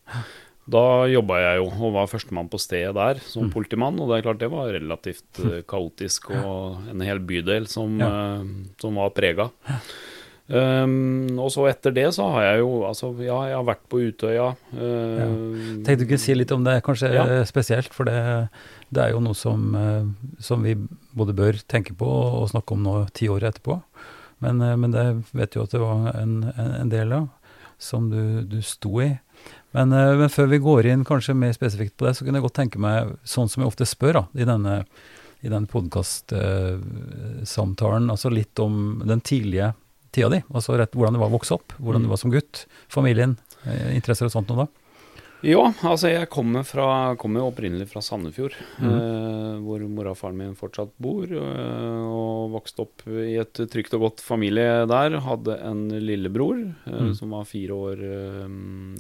Da 0.71 1.09
jobba 1.11 1.41
jeg 1.41 1.59
jo 1.59 1.67
og 1.73 1.95
var 1.97 2.07
førstemann 2.13 2.51
på 2.53 2.61
stedet 2.63 2.95
der 2.95 3.19
som 3.25 3.49
mm. 3.49 3.53
politimann. 3.57 3.99
Og 3.99 4.13
det 4.13 4.21
er 4.21 4.29
klart 4.29 4.43
det 4.45 4.53
var 4.53 4.71
relativt 4.77 5.43
uh, 5.43 5.59
kaotisk 5.67 6.31
og 6.37 6.93
en 6.93 7.03
hel 7.03 7.19
bydel 7.19 7.67
som, 7.71 7.99
ja. 7.99 8.13
uh, 8.39 8.47
som 8.79 9.03
var 9.03 9.11
prega. 9.17 9.51
Um, 10.51 11.39
og 11.39 11.53
så 11.55 11.69
etter 11.71 11.93
det 11.95 12.09
så 12.17 12.25
har 12.35 12.43
jeg 12.43 12.65
jo 12.65 12.71
Altså, 12.83 13.13
ja, 13.23 13.37
jeg 13.47 13.55
har 13.55 13.63
vært 13.69 13.85
på 13.91 14.01
Utøya. 14.03 14.49
Uh, 14.75 15.19
ja. 15.21 15.27
Tenkte 15.87 16.03
du 16.03 16.07
ikke 16.09 16.19
si 16.19 16.35
litt 16.35 16.51
om 16.55 16.65
det, 16.67 16.85
kanskje 16.87 17.09
ja. 17.15 17.25
spesielt? 17.47 17.95
For 17.95 18.05
det, 18.09 18.49
det, 18.91 19.03
er 19.05 19.11
jo 19.15 19.21
noe 19.23 19.35
som, 19.39 19.75
uh, 19.79 20.05
som, 20.43 20.63
vi 20.67 20.75
både 21.15 21.33
bør 21.39 21.55
tenke 21.71 21.95
på 21.95 22.09
og 22.11 22.51
snakke 22.51 22.75
om 22.75 22.83
nå 22.83 23.07
ti 23.15 23.31
år 23.31 23.47
etterpå. 23.53 23.79
Men, 24.43 24.59
uh, 24.65 24.75
men 24.81 24.91
det 24.97 25.05
vet 25.39 25.55
jo 25.55 25.63
at 25.69 25.73
det 25.77 25.83
var 25.83 25.99
en, 26.17 26.33
en, 26.51 26.73
en 26.81 26.91
del 26.91 27.13
av, 27.15 27.29
som 27.79 28.11
du, 28.11 28.43
du 28.43 28.59
sto 28.67 29.01
i. 29.05 29.19
Men, 29.71 29.95
men, 29.95 30.29
før 30.35 30.51
vi 30.51 30.59
går 30.65 30.87
inn 30.91 31.07
kanskje 31.07 31.39
mer 31.39 31.55
spesifikt 31.55 31.95
på 31.95 32.03
det, 32.09 32.15
så 32.19 32.27
kunne 32.27 32.39
jeg 32.41 32.47
godt 32.49 32.59
tenke 32.59 32.83
meg, 32.83 33.15
sånn 33.23 33.47
som 33.49 33.63
jeg 33.63 33.71
ofte 33.71 33.87
spør 33.87 34.15
da, 34.19 34.27
i 34.35 34.43
denne, 34.49 34.83
i 35.47 35.49
den 35.53 35.67
podkastsamtalen, 35.71 38.11
altså 38.11 38.29
litt 38.35 38.59
om 38.61 38.99
den 39.07 39.23
tidlige 39.23 39.71
tida 40.13 40.29
di? 40.33 40.43
Altså 40.53 40.77
rett, 40.81 40.93
hvordan 40.97 41.17
det 41.17 41.23
var 41.23 41.31
å 41.33 41.37
vokse 41.39 41.57
opp, 41.57 41.75
hvordan 41.79 42.05
du 42.07 42.11
var 42.11 42.21
som 42.21 42.33
gutt, 42.35 42.67
familien, 42.91 43.39
eh, 43.65 43.95
interesser 43.97 44.27
og 44.31 44.35
sånt 44.35 44.51
noe 44.53 44.65
da? 44.67 44.71
Ja, 45.41 45.63
altså 45.89 46.11
jeg 46.11 46.29
kommer, 46.29 46.67
fra, 46.69 47.15
kommer 47.17 47.47
opprinnelig 47.49 47.87
fra 47.89 48.03
Sandefjord, 48.05 48.53
mm. 48.77 48.89
eh, 48.91 49.55
hvor 49.65 49.81
mora 49.89 50.13
og 50.13 50.19
faren 50.21 50.37
min 50.37 50.53
fortsatt 50.59 50.91
bor. 51.01 51.25
Eh, 51.33 52.03
og 52.13 52.53
vokste 52.53 52.85
opp 52.85 53.07
i 53.09 53.39
et 53.41 53.63
trygt 53.73 53.97
og 53.97 54.05
godt 54.05 54.21
familie 54.21 54.85
der. 54.91 55.17
Hadde 55.25 55.57
en 55.65 55.87
lillebror 56.05 56.61
eh, 56.61 57.01
Mm. 57.01 57.15
som, 57.17 57.33
var 57.33 57.49
fire 57.49 57.73
år, 57.73 58.05
eh, 58.05 58.53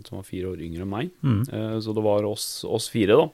som 0.09 0.17
var 0.17 0.25
fire 0.25 0.55
år 0.55 0.65
yngre 0.65 0.87
enn 0.87 0.95
meg. 0.95 1.11
Mm. 1.21 1.43
Eh, 1.53 1.77
så 1.85 1.93
det 1.93 2.07
var 2.09 2.25
oss, 2.25 2.65
oss 2.65 2.89
fire, 2.89 3.21
da. 3.21 3.29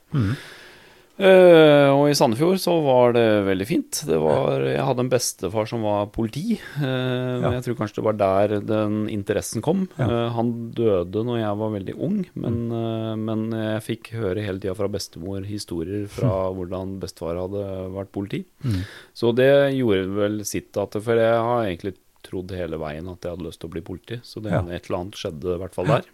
Mm. 1.17 1.25
Eh, 1.27 1.89
og 1.93 2.03
i 2.11 2.15
Sandefjord 2.17 2.59
så 2.61 2.75
var 2.85 3.15
det 3.17 3.25
veldig 3.47 3.67
fint. 3.67 4.01
Det 4.07 4.17
var, 4.21 4.61
jeg 4.67 4.85
hadde 4.85 5.03
en 5.05 5.11
bestefar 5.11 5.69
som 5.69 5.85
var 5.85 6.11
politi. 6.13 6.59
Uh, 6.77 7.25
Ja. 7.37 7.51
Jeg 7.57 7.63
tror 7.65 7.77
kanskje 7.79 7.99
det 7.99 8.05
var 8.05 8.17
der 8.17 8.53
den 8.65 8.95
interessen 9.09 9.61
kom. 9.65 9.85
Ja. 9.97 10.07
Uh, 10.07 10.29
han 10.35 10.51
døde 10.77 11.23
når 11.25 11.39
jeg 11.41 11.59
var 11.61 11.73
veldig 11.73 11.95
ung, 12.07 12.17
men, 12.33 12.57
eh, 12.73 13.13
men 13.17 13.45
jeg 13.53 13.83
fikk 13.85 14.11
høre 14.17 14.43
hele 14.45 14.61
tida 14.61 14.75
fra 14.77 14.89
bestemor 14.91 15.45
historier 15.47 16.07
fra 16.11 16.49
hvordan 16.55 16.97
bestefar 17.01 17.39
hadde 17.39 17.63
vært 17.93 18.11
politi. 18.15 18.43
Mm. 18.65 18.81
Så 19.17 19.33
det 19.37 19.51
gjorde 19.77 20.17
vel 20.17 20.41
sitt 20.47 20.77
at 20.77 20.97
For 20.97 21.19
jeg 21.19 21.41
har 21.49 21.65
egentlig 21.65 21.95
trodd 22.27 22.51
hele 22.55 22.77
veien 22.81 23.07
at 23.11 23.23
jeg 23.25 23.33
hadde 23.35 23.47
lyst 23.47 23.61
til 23.63 23.69
å 23.69 23.73
bli 23.75 23.81
politi. 23.87 24.19
Så 24.23 24.43
det, 24.43 24.51
Ja. 24.53 24.61
et 24.67 24.89
eller 24.89 24.99
annet 24.99 25.17
skjedde 25.19 25.55
i 25.55 25.61
hvert 25.63 25.73
fall 25.77 25.87
der. 25.91 26.09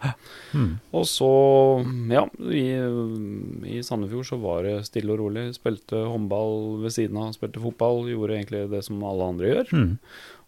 Mm. 0.54 0.70
Og 0.94 1.06
så, 1.10 1.32
ja, 2.14 2.26
i, 2.50 2.66
i 3.78 3.82
Sandefjord 3.86 4.30
så 4.30 4.40
var 4.42 4.64
det 4.68 4.78
stille 4.88 5.14
og 5.16 5.20
rolig. 5.26 5.48
Spilte 5.58 6.04
håndball 6.08 6.80
ved 6.84 6.94
siden 6.96 7.18
av, 7.22 7.34
spilte 7.36 7.62
fotball. 7.64 8.06
Gjorde 8.12 8.38
egentlig 8.40 8.64
det 8.72 8.84
som 8.86 9.02
alle 9.04 9.28
andre 9.34 9.52
gjør. 9.54 9.74
Mm. 9.74 9.92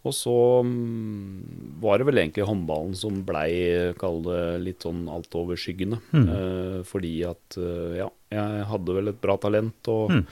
Og 0.05 0.13
så 0.13 0.33
mm, 0.61 1.79
var 1.81 1.97
det 1.97 2.05
vel 2.05 2.19
egentlig 2.21 2.45
håndballen 2.45 2.93
som 2.97 3.23
blei, 3.25 3.49
kall 3.97 4.19
det, 4.27 4.41
litt 4.61 4.85
sånn 4.85 5.07
altoverskyggende. 5.09 5.97
Mm. 6.13 6.27
Eh, 6.29 6.77
fordi 6.85 7.15
at, 7.25 7.57
eh, 7.57 7.95
ja, 8.03 8.09
jeg 8.35 8.67
hadde 8.69 8.95
vel 8.99 9.09
et 9.13 9.21
bra 9.23 9.37
talent 9.41 9.89
og 9.89 10.11
Mm. 10.13 10.23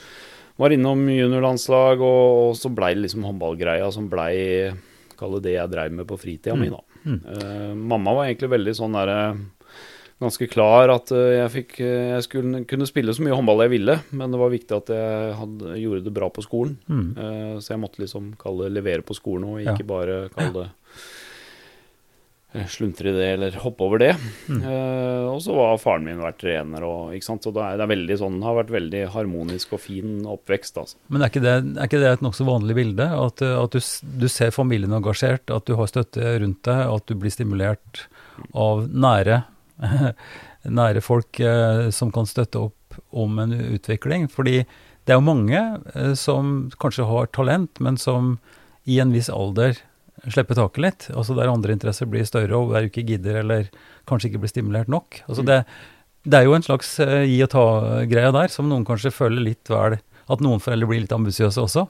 var 0.61 0.69
innom 0.75 1.07
juniorlandslag, 1.09 1.97
og, 2.05 2.51
og 2.51 2.55
så 2.59 2.69
blei 2.69 2.91
det 2.93 3.07
liksom 3.07 3.23
håndballgreia 3.25 3.87
som 3.91 4.05
blei, 4.11 4.69
kall 5.23 5.39
det 5.43 5.55
jeg 5.55 5.71
dreiv 5.71 5.95
med 5.95 6.07
på 6.11 6.19
fritida 6.19 6.55
mi, 6.59 6.69
da. 6.73 6.83
Mm. 7.07 7.19
Uh, 7.23 7.73
mamma 7.95 8.13
var 8.19 8.27
egentlig 8.29 8.51
veldig 8.53 8.75
sånn 8.83 8.99
derre 8.99 9.19
Ganske 10.23 10.45
klar 10.47 10.91
at 10.93 11.11
eh, 11.11 11.39
jeg 11.41 11.51
fikk 11.51 11.73
eh, 11.83 12.11
Jeg 12.13 12.25
skulle 12.27 12.61
kunne 12.69 12.87
spille 12.87 13.15
så 13.15 13.23
mye 13.25 13.35
håndball 13.35 13.63
jeg 13.65 13.73
ville, 13.73 13.95
men 14.15 14.31
det 14.31 14.39
var 14.39 14.53
viktig 14.53 14.75
at 14.77 14.91
jeg 14.93 15.33
hadde, 15.39 15.73
gjorde 15.81 16.05
det 16.05 16.13
bra 16.15 16.29
på 16.31 16.43
skolen. 16.45 16.77
Mm. 16.87 17.09
Uh, 17.17 17.55
så 17.59 17.73
jeg 17.73 17.81
måtte 17.81 17.99
liksom 18.03 18.29
kalle 18.39 18.69
det 18.69 18.77
levere 18.77 19.03
på 19.03 19.17
skolen 19.17 19.49
og 19.49 19.57
Ja. 19.63 19.73
ikke 19.73 19.87
bare 19.89 20.29
kalle 20.35 20.53
det 20.61 20.67
eh, 20.69 20.77
sluntre 22.69 23.09
i 23.09 23.15
det 23.15 23.27
eller 23.35 23.55
hoppe 23.63 23.85
over 23.85 24.01
det. 24.01 24.11
Mm. 24.47 24.61
Uh, 24.61 25.31
og 25.31 25.39
så 25.45 25.55
var 25.57 25.81
faren 25.81 26.05
min 26.07 26.21
vært 26.21 26.39
trener, 26.43 26.85
og, 26.85 27.13
ikke 27.15 27.27
sant? 27.27 27.45
så 27.45 27.53
det 27.55 27.63
er, 27.65 27.79
det 27.79 27.85
er 27.87 27.93
veldig 27.93 28.17
sånn, 28.21 28.39
har 28.45 28.59
vært 28.59 28.73
veldig 28.75 29.03
harmonisk 29.15 29.73
og 29.77 29.83
fin 29.83 30.21
oppvekst. 30.29 30.79
Altså. 30.81 30.99
Men 31.13 31.25
er 31.25 31.33
ikke 31.33 31.43
det, 31.43 31.55
er 31.73 31.89
ikke 31.89 32.03
det 32.03 32.11
et 32.11 32.25
nokså 32.25 32.47
vanlig 32.47 32.77
bilde? 32.77 33.09
At, 33.09 33.43
uh, 33.45 33.57
at 33.63 33.75
du, 33.75 33.81
du 34.23 34.27
ser 34.31 34.53
familien 34.55 34.93
engasjert, 34.93 35.49
at 35.53 35.67
du 35.69 35.75
har 35.79 35.89
støtte 35.91 36.37
rundt 36.43 36.63
deg, 36.67 36.85
at 36.93 37.09
du 37.09 37.17
blir 37.19 37.33
stimulert 37.33 38.05
av 38.57 38.87
nære, 38.89 39.43
nære 40.79 41.03
folk 41.03 41.39
eh, 41.43 41.89
som 41.93 42.11
kan 42.13 42.27
støtte 42.29 42.61
opp 42.69 42.99
om 43.09 43.39
en 43.41 43.53
utvikling? 43.53 44.29
Fordi 44.31 44.61
det 44.63 45.13
er 45.13 45.19
jo 45.19 45.25
mange 45.25 45.61
eh, 45.95 46.13
som 46.19 46.69
kanskje 46.81 47.07
har 47.09 47.31
talent, 47.35 47.81
men 47.83 47.99
som 47.99 48.37
i 48.89 48.99
en 49.03 49.13
viss 49.15 49.31
alder 49.31 49.77
slipper 50.31 50.55
taket 50.55 50.77
litt. 50.81 51.07
Altså 51.15 51.35
der 51.35 51.49
andre 51.51 51.73
interesser 51.75 52.05
blir 52.07 52.23
større, 52.25 52.55
og 52.55 52.71
der 52.73 52.81
du 52.85 52.89
ikke 52.91 53.05
gidder 53.07 53.41
eller 53.41 53.67
kanskje 54.07 54.29
ikke 54.31 54.39
blir 54.45 54.53
stimulert 54.53 54.87
nok. 54.87 55.21
Altså 55.27 55.41
Mm. 55.43 55.45
det, 55.51 55.65
det 56.25 56.39
er 56.39 56.43
jo 56.45 56.53
en 56.55 56.63
slags 56.63 56.99
eh, 57.03 57.25
gi 57.27 57.41
og 57.43 57.49
ta-greie 57.49 58.31
der, 58.31 58.47
som 58.47 58.69
noen 58.69 58.85
kanskje 58.85 59.11
føler 59.11 59.43
litt 59.43 59.67
vel 59.69 59.99
At 60.29 60.39
noen 60.39 60.61
foreldre 60.63 60.87
blir 60.87 61.01
litt 61.01 61.11
ambisiøse 61.11 61.59
også. 61.59 61.87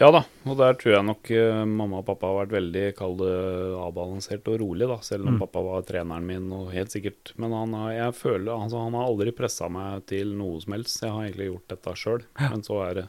Ja 0.00 0.08
da, 0.10 0.22
og 0.48 0.56
der 0.56 0.72
tror 0.74 0.94
jeg 0.96 1.04
nok 1.04 1.30
eh, 1.30 1.64
mamma 1.68 1.98
og 2.00 2.06
pappa 2.06 2.26
har 2.26 2.46
vært 2.46 2.54
veldig 2.56 2.84
kall 2.96 3.12
det 3.18 3.34
avbalansert 3.76 4.48
og 4.48 4.58
rolig, 4.62 4.88
da. 4.88 4.96
Selv 5.04 5.26
om 5.28 5.34
Mm. 5.36 5.40
pappa 5.44 5.60
var 5.62 5.82
treneren 5.82 6.24
min, 6.26 6.50
og 6.50 6.72
helt 6.72 6.90
sikkert. 6.90 7.32
Men 7.36 7.52
han 7.52 7.72
har, 7.74 7.90
jeg 7.92 8.14
føler, 8.14 8.50
altså, 8.56 8.82
han 8.82 8.94
har 8.94 9.04
aldri 9.06 9.30
pressa 9.36 9.68
meg 9.70 10.06
til 10.06 10.32
noe 10.34 10.58
som 10.60 10.72
helst. 10.72 11.02
Jeg 11.02 11.10
har 11.12 11.22
egentlig 11.28 11.50
gjort 11.52 11.68
dette 11.68 11.94
sjøl. 11.94 12.22
Men 12.40 12.62
så 12.62 12.80
er 12.88 12.94
det 12.94 13.06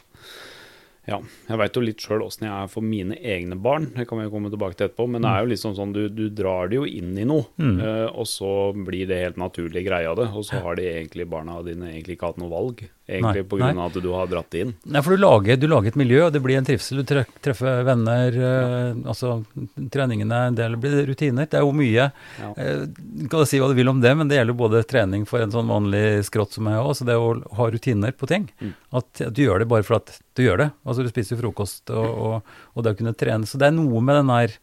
Ja, 1.05 1.17
jeg 1.50 1.57
veit 1.60 1.75
jo 1.75 1.81
litt 1.83 2.00
sjøl 2.00 2.22
åssen 2.24 2.45
jeg 2.48 2.53
er 2.55 2.69
for 2.72 2.81
mine 2.81 3.17
egne 3.19 3.57
barn. 3.60 3.89
Det 3.91 4.05
kan 4.07 4.22
vi 4.22 4.29
komme 4.31 4.50
tilbake 4.50 4.77
til 4.79 4.88
etterpå. 4.88 5.10
Men 5.12 5.22
det 5.25 5.31
er 5.33 5.41
jo 5.43 5.50
liksom 5.51 5.74
sånn, 5.75 5.91
du, 5.91 6.07
du 6.07 6.29
drar 6.31 6.69
det 6.72 6.77
jo 6.79 6.86
inn 6.88 7.17
i 7.19 7.25
noe, 7.27 7.43
Mm. 7.60 7.79
eh, 7.83 8.07
og 8.15 8.25
så 8.25 8.72
blir 8.74 9.07
det 9.10 9.17
helt 9.19 9.36
naturlig 9.38 9.83
greie 9.86 10.07
av 10.07 10.15
det. 10.15 10.29
Og 10.31 10.45
så 10.48 10.62
har 10.63 10.75
de 10.79 10.83
egentlig 10.88 11.27
barna 11.29 11.57
dine 11.65 11.91
egentlig 11.91 12.15
ikke 12.17 12.29
hatt 12.31 12.39
noe 12.39 12.50
valg, 12.50 12.86
egentlig 13.10 13.43
pga. 13.51 13.74
at 13.86 14.00
du 14.01 14.10
har 14.13 14.27
dratt 14.31 14.50
det 14.55 14.62
inn. 14.63 14.74
Nei, 14.86 15.01
for 15.03 15.12
du 15.17 15.19
lager, 15.22 15.57
du 15.60 15.67
lager 15.67 15.88
et 15.91 16.00
miljø, 16.00 16.22
og 16.27 16.31
det 16.33 16.41
blir 16.41 16.57
en 16.57 16.65
trivsel. 16.65 17.03
Du 17.03 17.12
treffer 17.43 17.83
venner, 17.83 18.31
ja. 18.31 18.93
altså 19.03 19.43
treningene 19.91 20.31
er 20.39 20.48
en 20.53 20.55
del 20.57 20.75
blir 20.79 21.03
rutiner. 21.12 21.50
Det 21.51 21.60
er 21.60 21.65
jo 21.67 21.74
mye 21.75 22.12
Ja. 22.39 22.53
eh, 22.57 22.86
Du 22.88 23.27
kan 23.27 23.45
si 23.45 23.60
hva 23.60 23.67
du 23.69 23.75
vil 23.75 23.89
om 23.89 24.00
det, 24.01 24.15
men 24.17 24.27
det 24.27 24.38
gjelder 24.39 24.55
jo 24.55 24.62
både 24.69 24.83
trening 24.88 25.25
for 25.27 25.39
en 25.43 25.51
sånn 25.51 25.67
vanlig 25.67 26.24
skrått 26.27 26.53
som 26.55 26.65
jeg 26.65 26.79
òg, 26.79 26.95
så 26.95 27.05
det 27.05 27.15
å 27.19 27.43
ha 27.60 27.69
rutiner 27.69 28.12
på 28.15 28.27
ting. 28.27 28.50
Mm. 28.62 28.74
At, 28.93 29.22
at 29.22 29.33
du 29.33 29.43
gjør 29.43 29.60
det 29.60 29.67
bare 29.67 29.83
for 29.83 29.95
at 30.00 30.19
du 30.38 30.44
gjør 30.46 30.63
det. 30.63 30.70
Altså 30.84 31.06
du 31.06 31.12
spiser 31.12 31.36
jo 31.36 31.42
frokost 31.44 31.92
og, 31.94 32.08
og, 32.08 32.56
og 32.74 32.86
det 32.86 32.94
å 32.94 33.00
kunne 33.00 33.16
trene. 33.18 33.50
Så 33.50 33.60
det 33.62 33.70
er 33.70 33.75
noe 33.78 34.02
med 34.04 34.22
den 34.22 34.32
der 34.34 34.58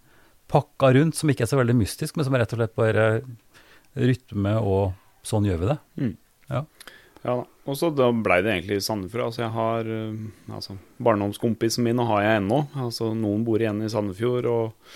pakka 0.50 0.90
rundt 0.96 1.18
som 1.18 1.30
ikke 1.30 1.46
er 1.46 1.52
så 1.52 1.60
veldig 1.60 1.76
mystisk, 1.78 2.16
men 2.18 2.26
som 2.26 2.34
er 2.34 2.44
rett 2.44 2.54
og 2.56 2.62
slett 2.62 2.78
bare 2.78 3.06
rytme 3.98 4.56
og 4.58 4.90
sånn 5.26 5.46
gjør 5.46 5.62
vi 5.62 5.70
det. 5.70 5.78
Ja 6.50 6.64
da. 7.22 7.40
Og 7.68 7.76
så 7.78 7.90
da 7.94 8.08
blei 8.10 8.40
det 8.42 8.54
egentlig 8.54 8.80
Sandefjord. 8.82 9.28
Altså 9.28 9.44
jeg 9.44 9.52
har 9.54 9.90
eh, 9.94 10.22
altså, 10.56 10.76
Barndomskompisen 11.02 11.84
min 11.86 12.00
har 12.02 12.24
jeg 12.24 12.40
ennå. 12.40 12.62
Altså, 12.86 13.12
noen 13.14 13.44
bor 13.46 13.62
igjen 13.62 13.82
i 13.84 13.90
Sandefjord. 13.92 14.48
Og, 14.50 14.94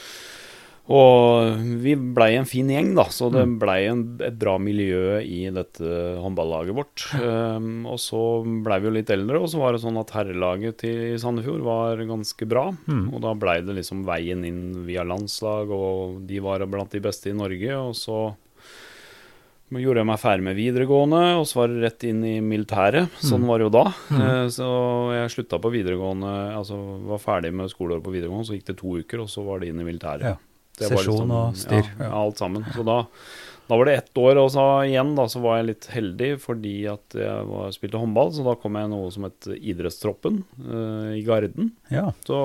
og 0.87 1.57
vi 1.81 1.95
blei 1.97 2.35
en 2.37 2.45
fin 2.45 2.69
gjeng, 2.69 2.95
da. 2.95 3.05
Så 3.09 3.31
det 3.33 3.47
Mm. 3.47 3.59
blei 3.59 3.87
et 4.27 4.39
bra 4.39 4.59
miljø 4.59 5.19
i 5.25 5.49
dette 5.51 5.81
håndballaget 6.21 6.75
vårt. 6.77 7.05
Um, 7.23 7.87
og 7.87 7.97
så 7.99 8.45
blei 8.63 8.81
vi 8.81 8.89
jo 8.91 8.93
litt 8.93 9.09
eldre, 9.11 9.41
og 9.41 9.49
så 9.49 9.59
var 9.59 9.73
det 9.73 9.81
sånn 9.81 9.99
at 9.99 10.11
herrelaget 10.13 10.77
til 10.85 11.17
Sandefjord 11.19 11.63
var 11.65 11.97
ganske 11.97 12.47
bra. 12.47 12.71
Mm. 12.87 13.15
Og 13.15 13.21
da 13.23 13.33
blei 13.35 13.61
det 13.65 13.75
liksom 13.77 14.05
veien 14.05 14.45
inn 14.45 14.85
via 14.87 15.03
landslag, 15.05 15.71
og 15.71 16.27
de 16.27 16.39
var 16.41 16.59
blant 16.67 16.91
de 16.91 17.01
beste 17.01 17.31
i 17.31 17.33
Norge. 17.33 17.73
Og 17.73 17.95
så 17.95 18.35
gjorde 19.75 19.97
jeg 20.05 20.07
meg 20.07 20.21
ferdig 20.23 20.45
med 20.47 20.55
videregående, 20.61 21.23
og 21.41 21.47
så 21.49 21.57
var 21.65 21.69
det 21.73 21.83
rett 21.83 22.05
inn 22.07 22.21
i 22.29 22.37
militæret. 22.45 23.09
Sånn 23.25 23.41
Mm. 23.43 23.47
var 23.49 23.59
det 23.59 23.65
jo 23.65 23.71
da. 23.71 23.85
Mm. 24.11 24.21
Eh, 24.21 24.47
Så 24.53 24.69
jeg 25.17 25.31
slutta 25.33 25.59
på 25.59 25.73
videregående, 25.73 26.55
altså 26.55 26.77
var 27.09 27.19
ferdig 27.19 27.53
med 27.53 27.71
skoleåret 27.71 28.03
på 28.05 28.13
videregående, 28.13 28.47
så 28.47 28.55
gikk 28.55 28.67
det 28.67 28.77
to 28.77 28.99
uker, 29.01 29.21
og 29.23 29.29
så 29.29 29.43
var 29.45 29.59
det 29.61 29.69
inn 29.71 29.81
i 29.81 29.85
militæret. 29.91 30.21
Ja. 30.23 30.37
Sesjon 30.81 31.31
og 31.31 31.59
styr, 31.59 31.87
Ja, 32.01 32.13
alt 32.19 32.41
sammen. 32.41 32.65
Så 32.75 32.83
da, 32.87 33.05
da 33.69 33.79
var 33.79 33.89
det 33.89 33.95
ett 33.97 34.19
år, 34.19 34.41
og 34.43 34.51
så 34.53 34.65
igjen 34.89 35.15
da, 35.17 35.29
så 35.31 35.41
var 35.45 35.61
jeg 35.61 35.69
litt 35.71 35.87
heldig 35.95 36.31
fordi 36.43 36.75
at 36.91 37.17
jeg 37.17 37.47
var, 37.49 37.71
spilte 37.77 38.01
håndball, 38.01 38.33
så 38.35 38.45
da 38.45 38.57
kom 38.61 38.77
jeg 38.81 38.91
noe 38.93 39.13
som 39.15 39.29
het 39.29 39.49
idrettstroppen 39.55 40.43
uh, 40.67 41.15
i 41.15 41.23
Garden. 41.27 41.71
Ja. 41.95 42.11
Så, 42.27 42.41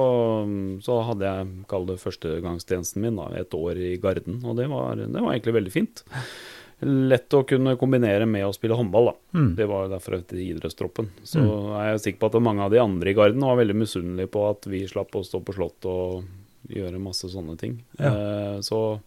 så 0.86 1.02
hadde 1.10 1.28
jeg, 1.28 1.50
kall 1.72 1.90
det 1.90 2.00
førstegangstjenesten 2.04 3.04
min, 3.04 3.20
da, 3.20 3.28
et 3.42 3.58
år 3.58 3.82
i 3.82 3.98
Garden, 4.02 4.40
og 4.46 4.56
det 4.62 4.70
var, 4.72 5.02
det 5.02 5.20
var 5.20 5.34
egentlig 5.34 5.58
veldig 5.60 5.76
fint. 5.76 6.06
Lett 6.80 7.36
å 7.36 7.44
kunne 7.44 7.74
kombinere 7.76 8.24
med 8.24 8.46
å 8.48 8.54
spille 8.56 8.78
håndball, 8.80 9.10
da. 9.10 9.16
Mm. 9.36 9.50
Det 9.58 9.66
var 9.68 9.90
derfor 9.92 10.16
jeg 10.16 10.24
het 10.24 10.38
idrettstroppen. 10.40 11.10
Så 11.28 11.42
er 11.76 11.90
jeg 11.90 12.04
sikker 12.06 12.22
på 12.22 12.30
at 12.30 12.46
mange 12.46 12.64
av 12.64 12.72
de 12.72 12.80
andre 12.80 13.12
i 13.12 13.18
Garden 13.18 13.44
var 13.44 13.60
veldig 13.60 13.76
misunnelige 13.82 14.32
på 14.32 14.46
at 14.48 14.70
vi 14.72 14.86
slapp 14.88 15.18
å 15.20 15.26
stå 15.28 15.42
på 15.44 15.58
slott 15.58 15.90
og 15.92 16.30
gjøre 16.68 17.00
masse 17.00 17.30
sånne 17.32 17.58
ting. 17.58 17.80
Ja. 18.00 18.10
Eh, 18.12 18.60
så 18.62 19.00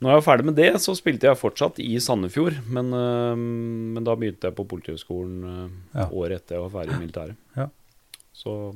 når 0.00 0.10
jeg 0.14 0.16
var 0.22 0.24
ferdig 0.24 0.44
med 0.48 0.56
det, 0.56 0.70
så 0.80 0.94
spilte 0.96 1.28
jeg 1.28 1.36
fortsatt 1.36 1.78
i 1.84 1.98
Sandefjord. 2.00 2.56
Men, 2.72 2.92
eh, 2.96 3.34
men 3.36 4.04
da 4.06 4.14
begynte 4.16 4.48
jeg 4.48 4.56
på 4.56 4.64
Politihøgskolen 4.70 5.44
eh, 5.44 5.68
Ja. 6.00 6.06
året 6.08 6.40
etter 6.40 6.56
jeg 6.56 6.64
var 6.70 6.72
ferdig 6.80 6.96
i 6.96 7.00
militæret. 7.04 7.36
Ja. 7.56 7.68
Så 8.32 8.72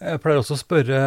Jeg 0.00 0.20
pleier 0.20 0.40
også 0.42 0.56
å 0.56 0.58
spørre, 0.58 0.98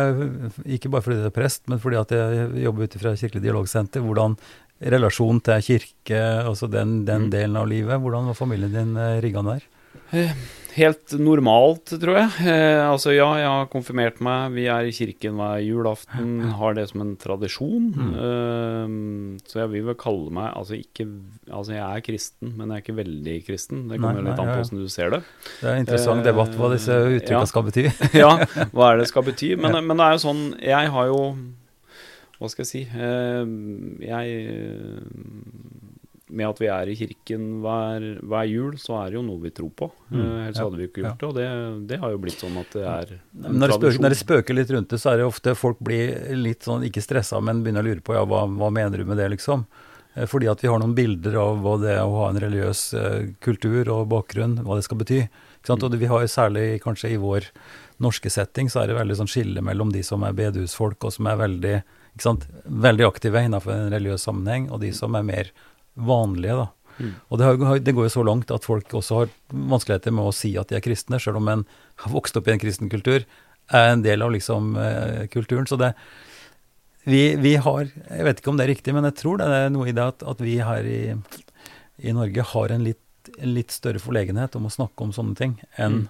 ikke 0.66 0.90
bare 0.90 1.02
fordi 1.04 1.18
du 1.20 1.26
er 1.28 1.36
prest, 1.36 1.68
men 1.68 1.78
fordi 1.84 1.98
at 2.00 2.10
jeg 2.16 2.64
jobber 2.64 2.84
ute 2.88 2.98
fra 3.02 3.12
Kirkelig 3.20 3.44
dialogsenter, 3.44 4.02
hvordan 4.02 4.38
relasjon 4.82 5.42
til 5.44 5.62
kirke, 5.62 6.22
altså 6.48 6.70
den, 6.72 7.04
den 7.06 7.28
Mm. 7.28 7.30
delen 7.32 7.58
av 7.58 7.68
livet, 7.68 8.00
hvordan 8.00 8.26
var 8.28 8.34
familien 8.34 8.72
din 8.74 8.96
rigga 9.22 9.44
der? 9.44 9.62
Helt 10.78 11.14
normalt, 11.18 11.90
tror 11.98 12.20
jeg. 12.20 12.34
Eh, 12.52 12.84
altså 12.86 13.14
ja, 13.16 13.26
jeg 13.40 13.48
har 13.50 13.70
konfirmert 13.72 14.20
meg. 14.22 14.52
Vi 14.54 14.68
er 14.70 14.86
i 14.86 14.94
kirken 14.94 15.40
hver 15.40 15.64
julaften. 15.66 16.36
Har 16.60 16.76
det 16.78 16.86
som 16.92 17.02
en 17.02 17.16
tradisjon. 17.18 17.88
Eh, 18.14 18.94
så 19.50 19.64
jeg 19.64 19.72
vil 19.74 19.88
vel 19.90 19.98
kalle 19.98 20.34
meg 20.38 20.52
altså 20.54 20.78
ikke 20.78 21.08
Altså 21.48 21.74
jeg 21.74 21.82
er 21.82 22.04
kristen, 22.04 22.52
men 22.58 22.70
jeg 22.70 22.78
er 22.78 22.84
ikke 22.84 22.98
veldig 22.98 23.36
kristen. 23.48 23.84
Det 23.88 23.96
Nei, 23.96 24.02
kommer 24.04 24.20
jo 24.20 24.26
litt 24.28 24.42
an 24.44 24.50
på 24.52 24.58
hvordan 24.60 24.82
du 24.84 24.90
ser 24.92 25.14
det. 25.16 25.22
Det 25.62 25.70
er 25.70 25.74
en 25.74 25.86
interessant 25.86 26.18
Eh, 26.18 26.26
debatt 26.26 26.56
hva 26.58 26.72
disse 26.74 26.94
uttrykka 26.94 27.40
ja. 27.40 27.50
skal 27.50 27.66
bety. 27.68 27.86
ja, 28.24 28.32
hva 28.74 28.92
er 28.92 29.02
det 29.02 29.08
skal 29.12 29.26
bety? 29.28 29.54
Men, 29.62 29.80
men 29.86 29.98
det 29.98 30.06
er 30.06 30.16
jo 30.18 30.22
sånn 30.24 30.42
Jeg 30.62 30.90
har 30.94 31.10
jo 31.10 31.20
Hva 32.38 32.50
skal 32.52 32.66
jeg 32.66 32.70
si? 32.70 32.82
Eh, 32.94 33.44
jeg 34.06 34.48
med 36.28 36.48
at 36.50 36.60
vi 36.60 36.68
er 36.72 36.90
i 36.92 36.96
kirken 37.00 37.46
hver, 37.64 38.06
hver, 38.20 38.48
jul, 38.50 38.78
så 38.82 38.98
er 39.02 39.12
det 39.12 39.20
jo 39.20 39.24
noe 39.26 39.42
vi 39.46 39.52
tror 39.56 39.72
på. 39.80 39.90
Mm. 40.10 40.20
Uh, 40.20 40.24
ellers 40.26 40.60
ja, 40.60 40.66
hadde 40.66 40.80
vi 40.82 40.88
ikke 40.90 41.04
gjort 41.04 41.10
ja. 41.10 41.18
det. 41.20 41.28
Og 41.28 41.36
det, 41.38 41.50
det, 41.92 42.00
har 42.04 42.14
jo 42.14 42.22
blitt 42.24 42.44
sånn 42.44 42.62
at 42.62 42.76
det 42.76 42.86
er 42.92 43.14
en 43.18 43.60
når 43.62 43.74
tradisjon. 43.76 44.04
når 44.04 44.16
det 44.16 44.22
spøker 44.22 44.58
litt 44.58 44.74
rundt 44.76 44.94
det, 44.94 45.02
så 45.04 45.14
er 45.14 45.22
det 45.22 45.28
ofte 45.28 45.56
folk 45.58 45.84
blir 45.84 46.16
litt 46.36 46.68
sånn, 46.68 46.86
ikke 46.88 47.04
stressa, 47.04 47.40
men 47.44 47.64
begynner 47.64 47.86
å 47.86 47.90
lure 47.92 48.04
på 48.04 48.18
ja, 48.18 48.26
hva, 48.28 48.44
hva 48.60 48.72
mener 48.74 49.00
du 49.00 49.08
med 49.08 49.22
det, 49.22 49.30
liksom. 49.38 49.68
Uh, 50.18 50.26
fordi 50.28 50.52
at 50.52 50.64
vi 50.64 50.72
har 50.72 50.84
noen 50.84 50.96
bilder 50.98 51.40
av 51.42 51.62
hva 51.64 51.78
det 51.84 51.98
å 52.04 52.16
ha 52.20 52.32
en 52.32 52.42
religiøs 52.44 52.88
uh, 52.98 53.20
kultur 53.44 53.94
og 53.96 54.08
bakgrunn, 54.12 54.60
hva 54.68 54.80
det 54.80 54.88
skal 54.88 55.00
bety. 55.04 55.24
Mm. 55.28 55.84
Og 55.84 55.96
vi 56.00 56.08
har 56.08 56.28
særlig 56.32 56.68
kanskje 56.84 57.12
i 57.12 57.20
vår 57.20 57.48
norske 58.04 58.30
setting, 58.32 58.70
så 58.72 58.84
er 58.84 58.92
det 58.92 59.00
veldig 59.00 59.18
sånn 59.20 59.32
skille 59.32 59.64
mellom 59.66 59.92
de 59.94 60.04
som 60.06 60.24
er 60.24 60.36
bedehusfolk, 60.38 61.02
og 61.08 61.16
som 61.16 61.28
er 61.28 61.40
veldig, 61.40 61.74
veldig 62.88 63.08
aktive 63.08 63.42
innenfor 63.48 63.74
en 63.74 63.92
religiøs 63.94 64.28
sammenheng, 64.30 64.70
og 64.72 64.84
de 64.84 64.94
som 64.96 65.16
er 65.18 65.26
mer 65.28 65.52
vanlige, 65.98 66.58
da. 66.58 66.68
Mm. 66.98 67.12
Og 67.30 67.38
det, 67.38 67.46
har, 67.46 67.80
det, 67.80 67.94
går 67.94 68.08
jo 68.08 68.14
så 68.14 68.24
langt 68.26 68.52
at 68.54 68.66
folk 68.66 68.94
også 68.98 69.20
har 69.20 69.34
vanskeligheter 69.54 70.14
med 70.18 70.30
å 70.30 70.34
si 70.34 70.56
at 70.58 70.72
de 70.72 70.80
er 70.80 70.86
kristne, 70.86 71.20
sjøl 71.22 71.38
om 71.42 71.52
en 71.52 71.66
har 72.04 72.14
vokst 72.14 72.38
opp 72.40 72.48
i 72.50 72.56
en 72.56 72.62
kristen 72.62 72.90
kultur, 72.90 73.26
er 73.68 73.92
en 73.92 74.04
del 74.06 74.24
av 74.24 74.32
liksom 74.34 74.76
eh, 74.82 75.28
kulturen. 75.34 75.68
Så 75.70 75.78
det 75.80 75.94
vi, 77.08 77.38
vi, 77.40 77.54
har 77.56 77.88
Jeg 77.88 78.24
vet 78.28 78.40
ikke 78.42 78.52
om 78.52 78.58
det 78.60 78.66
er 78.66 78.74
riktig, 78.74 78.94
men 78.96 79.08
jeg 79.08 79.16
tror 79.22 79.40
det 79.40 79.48
er 79.48 79.70
noe 79.72 79.88
i 79.88 79.96
det 79.96 80.04
at, 80.04 80.24
at 80.28 80.42
vi 80.44 80.58
her 80.60 80.88
i, 80.88 81.02
i 82.04 82.16
Norge 82.16 82.44
har 82.50 82.74
en 82.74 82.84
litt, 82.84 83.32
en 83.38 83.54
litt, 83.56 83.72
større 83.72 84.02
forlegenhet 84.04 84.58
om 84.60 84.68
å 84.68 84.74
snakke 84.74 85.06
om 85.06 85.14
sånne 85.16 85.38
ting 85.40 85.54
enn 85.78 86.02
mm. 86.02 86.10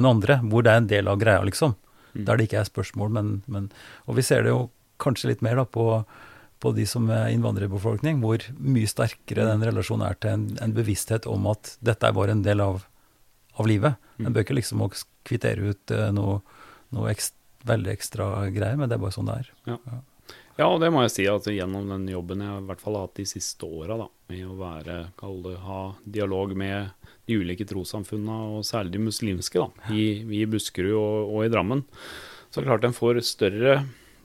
en 0.00 0.08
andre, 0.08 0.38
hvor 0.48 0.64
det 0.64 0.72
er 0.72 0.80
en 0.80 0.88
del 0.88 1.10
av 1.12 1.20
greia, 1.20 1.42
liksom. 1.44 1.74
Mm. 2.14 2.24
Der 2.28 2.38
det 2.38 2.48
ikke 2.48 2.62
er 2.62 2.70
spørsmål, 2.70 3.12
men, 3.12 3.34
men 3.44 3.68
Og 4.06 4.16
vi 4.16 4.24
ser 4.24 4.46
det 4.46 4.54
jo 4.54 4.70
kanskje 5.02 5.34
litt 5.34 5.44
mer 5.44 5.60
da 5.60 5.66
på 5.68 5.84
på 6.66 6.74
de 6.74 6.86
som 6.88 7.06
er 7.14 7.30
innvandrerbefolkning, 7.34 8.18
hvor 8.24 8.42
mye 8.58 8.90
sterkere 8.90 9.46
den 9.46 9.62
relasjonen 9.68 10.08
er 10.08 10.18
til 10.18 10.34
en, 10.34 10.46
en 10.62 10.74
bevissthet 10.74 11.28
om 11.30 11.46
at 11.52 11.76
dette 11.84 12.08
er 12.08 12.16
bare 12.16 12.34
en 12.34 12.42
del 12.42 12.62
av, 12.64 12.82
av 13.54 13.68
livet. 13.70 14.00
En 14.18 14.32
bør 14.32 14.42
ikke 14.42 14.58
liksom 14.58 14.82
kvittere 15.26 15.70
ut 15.70 15.94
uh, 15.94 16.08
noe, 16.14 16.40
noe 16.96 17.12
ekstra, 17.12 17.34
veldig 17.66 17.90
ekstra 17.90 18.26
greier, 18.54 18.76
men 18.78 18.90
det 18.90 18.94
er 18.94 19.02
bare 19.02 19.14
sånn 19.14 19.26
det 19.30 19.40
er. 19.42 19.48
Ja. 19.66 19.76
ja. 19.90 20.34
ja 20.60 20.68
og 20.70 20.78
det 20.82 20.90
må 20.94 21.02
jeg 21.02 21.14
si 21.16 21.24
at 21.30 21.48
gjennom 21.50 21.88
den 21.90 22.04
jobben 22.12 22.44
jeg 22.44 22.60
i 22.60 22.66
hvert 22.68 22.82
fall 22.82 22.98
har 22.98 23.08
hatt 23.08 23.18
de 23.18 23.26
siste 23.26 23.66
åra, 23.66 23.98
med 24.30 24.42
å 24.46 24.58
være, 24.58 24.96
det, 25.42 25.56
ha 25.66 25.80
dialog 26.18 26.54
med 26.58 27.10
de 27.26 27.38
ulike 27.42 27.66
trossamfunnene, 27.66 28.56
og 28.56 28.66
særlig 28.66 28.94
de 28.94 29.04
muslimske, 29.06 29.62
da, 29.62 29.90
i, 29.94 30.06
i 30.40 30.42
Buskerud 30.50 30.94
og, 30.94 31.34
og 31.34 31.46
i 31.46 31.52
Drammen, 31.52 31.86
så 32.50 32.60
er 32.60 32.66
det 32.66 32.70
klart 32.70 32.86
en 32.90 32.96
får 32.96 33.22
større 33.26 33.78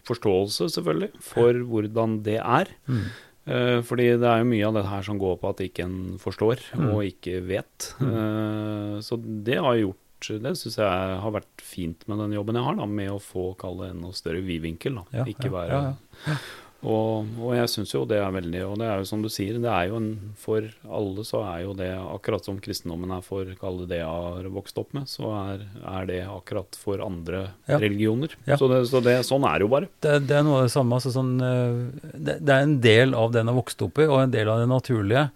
forståelse, 0.08 0.70
selvfølgelig, 0.76 1.12
for 1.26 1.62
hvordan 1.74 2.22
det 2.26 2.40
er. 2.40 2.72
Mm. 2.88 3.06
Eh, 3.52 3.80
fordi 3.86 4.12
det 4.22 4.28
er 4.30 4.44
jo 4.44 4.50
mye 4.52 4.68
av 4.68 4.78
det 4.78 4.86
her 4.86 5.06
som 5.08 5.18
går 5.22 5.40
på 5.42 5.50
at 5.50 5.64
ikke 5.66 5.88
en 5.88 5.98
forstår 6.22 6.62
mm. 6.78 6.88
og 6.92 7.04
ikke 7.08 7.42
vet. 7.48 7.92
Eh, 7.98 8.96
så 9.02 9.18
det 9.22 9.58
har 9.58 9.82
gjort 9.82 9.98
Det 10.22 10.52
syns 10.54 10.76
jeg 10.78 11.14
har 11.24 11.32
vært 11.34 11.64
fint 11.66 12.04
med 12.06 12.20
den 12.22 12.36
jobben 12.38 12.60
jeg 12.60 12.66
har, 12.68 12.76
da, 12.78 12.86
med 12.86 13.10
å 13.10 13.18
få 13.18 13.56
kalle 13.58 13.90
enda 13.90 14.12
større 14.14 14.44
vidvinkel. 14.46 15.00
Ja, 15.10 15.26
ikke 15.26 15.50
være 15.50 15.80
ja, 15.80 15.96
ja, 16.28 16.36
og, 16.82 17.28
og, 17.38 17.52
jeg 17.54 17.70
syns 17.70 17.92
jo 17.94 18.00
det 18.10 18.18
er 18.18 18.32
veldig 18.34 18.62
Og 18.66 18.80
det 18.82 18.88
er 18.90 19.02
jo 19.02 19.06
som 19.06 19.22
du 19.22 19.28
sier, 19.30 19.60
det 19.62 19.70
er 19.70 19.92
jo 19.92 20.00
en 20.00 20.10
For 20.42 20.66
alle 20.90 21.26
så 21.28 21.44
er 21.46 21.60
jo 21.68 21.76
det 21.78 21.92
akkurat 21.94 22.48
som 22.48 22.58
kristendommen 22.64 23.14
er 23.14 23.22
for 23.26 23.52
alle 23.68 23.86
det 23.90 24.00
jeg 24.00 24.10
har 24.10 24.50
vokst 24.54 24.82
opp 24.82 24.96
med, 24.98 25.06
så 25.10 25.30
er, 25.36 25.66
er 25.86 26.10
det 26.10 26.20
akkurat 26.26 26.78
for 26.80 27.04
andre 27.06 27.44
ja. 27.70 27.78
religioner. 27.78 28.34
Ja. 28.48 28.58
Så, 28.58 28.70
det, 28.72 28.82
så 28.90 29.02
det, 29.06 29.20
sånn 29.28 29.46
er 29.46 29.60
det 29.60 29.68
jo 29.68 29.72
bare. 29.76 29.90
Det, 30.02 30.16
det 30.26 30.38
er 30.40 30.46
noe 30.48 30.62
av 30.62 30.68
det 30.68 30.74
samme. 30.74 30.98
Altså 30.98 31.14
sånn, 31.14 31.36
eh, 31.46 32.12
det, 32.16 32.40
det, 32.42 32.56
er 32.56 32.66
en 32.66 32.78
del 32.84 33.16
av 33.18 33.34
det 33.34 33.44
en 33.44 33.52
har 33.52 33.60
vokst 33.60 33.86
opp 33.86 34.02
i, 34.02 34.08
og 34.10 34.24
en 34.24 34.34
del 34.34 34.50
av 34.52 34.64
det 34.64 34.70
naturlige. 34.72 35.28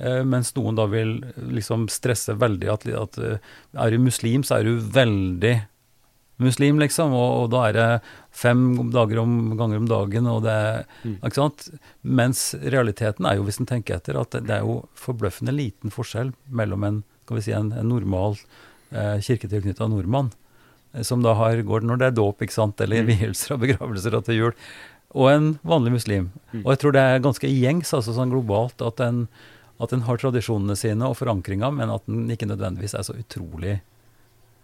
Eh, 0.00 0.22
mens 0.26 0.54
noen 0.56 0.78
da 0.78 0.88
vil 0.90 1.18
liksom 1.54 1.86
stresse 1.92 2.34
veldig 2.40 2.72
at, 2.72 2.88
at 3.04 3.20
eh, 3.20 3.52
er 3.84 3.94
du 3.94 4.00
muslim, 4.02 4.46
så 4.46 4.58
er 4.58 4.70
du 4.70 4.80
veldig 4.96 5.54
muslim, 6.42 6.78
liksom. 6.82 7.14
Og, 7.14 7.30
og, 7.44 7.48
da 7.54 7.64
er 7.68 7.76
det 7.76 7.88
fem 8.34 8.90
dager 8.94 9.22
om, 9.22 9.54
ganger 9.58 9.82
om 9.82 9.88
dagen, 9.90 10.28
og 10.30 10.44
det 10.46 10.58
mm. 11.04 11.18
Ikke 11.20 11.38
sant? 11.38 11.66
Mens 12.02 12.46
realiteten 12.62 13.28
er 13.28 13.38
jo, 13.38 13.46
hvis 13.48 13.60
en 13.62 13.70
tenker 13.70 13.98
etter, 13.98 14.18
at 14.20 14.34
det, 14.34 14.46
det, 14.48 14.58
er 14.58 14.66
jo 14.66 14.82
forbløffende 14.98 15.54
liten 15.54 15.94
forskjell 15.94 16.34
mellom 16.50 16.86
en, 16.86 17.02
skal 17.24 17.38
vi 17.38 17.44
si, 17.46 17.54
en, 17.56 17.70
en 17.72 17.90
normal 17.90 18.38
eh, 18.90 19.20
kirketilknytta 19.24 19.88
nordmann, 19.90 20.32
eh, 20.92 21.04
som 21.06 21.22
da 21.24 21.36
har, 21.38 21.62
går 21.66 21.86
når 21.86 22.02
det 22.02 22.10
er 22.10 22.18
dåp, 22.18 22.44
ikke 22.44 22.58
sant, 22.58 22.82
eller 22.84 23.06
mm. 23.06 23.14
vielser 23.14 23.56
og 23.56 23.64
begravelser 23.64 24.18
og 24.18 24.26
til 24.26 24.40
jul, 24.40 24.54
og 25.14 25.30
en 25.30 25.50
vanlig 25.62 25.94
muslim. 25.94 26.30
Mm. 26.50 26.64
Og 26.64 26.72
jeg 26.74 26.82
tror 26.82 26.94
det 26.96 27.02
er 27.06 27.24
ganske 27.24 27.50
gjengs, 27.50 27.94
altså 27.94 28.16
sånn 28.16 28.34
globalt, 28.34 28.82
at 28.82 29.02
en, 29.04 29.26
at 29.82 29.94
en 29.94 30.06
har 30.08 30.18
tradisjonene 30.18 30.74
sine 30.78 31.06
og 31.06 31.20
forankringa, 31.20 31.70
men 31.76 31.92
at 31.94 32.06
den 32.10 32.26
ikke 32.34 32.50
nødvendigvis 32.50 32.96
er 32.98 33.06
så 33.06 33.14
utrolig 33.14 33.78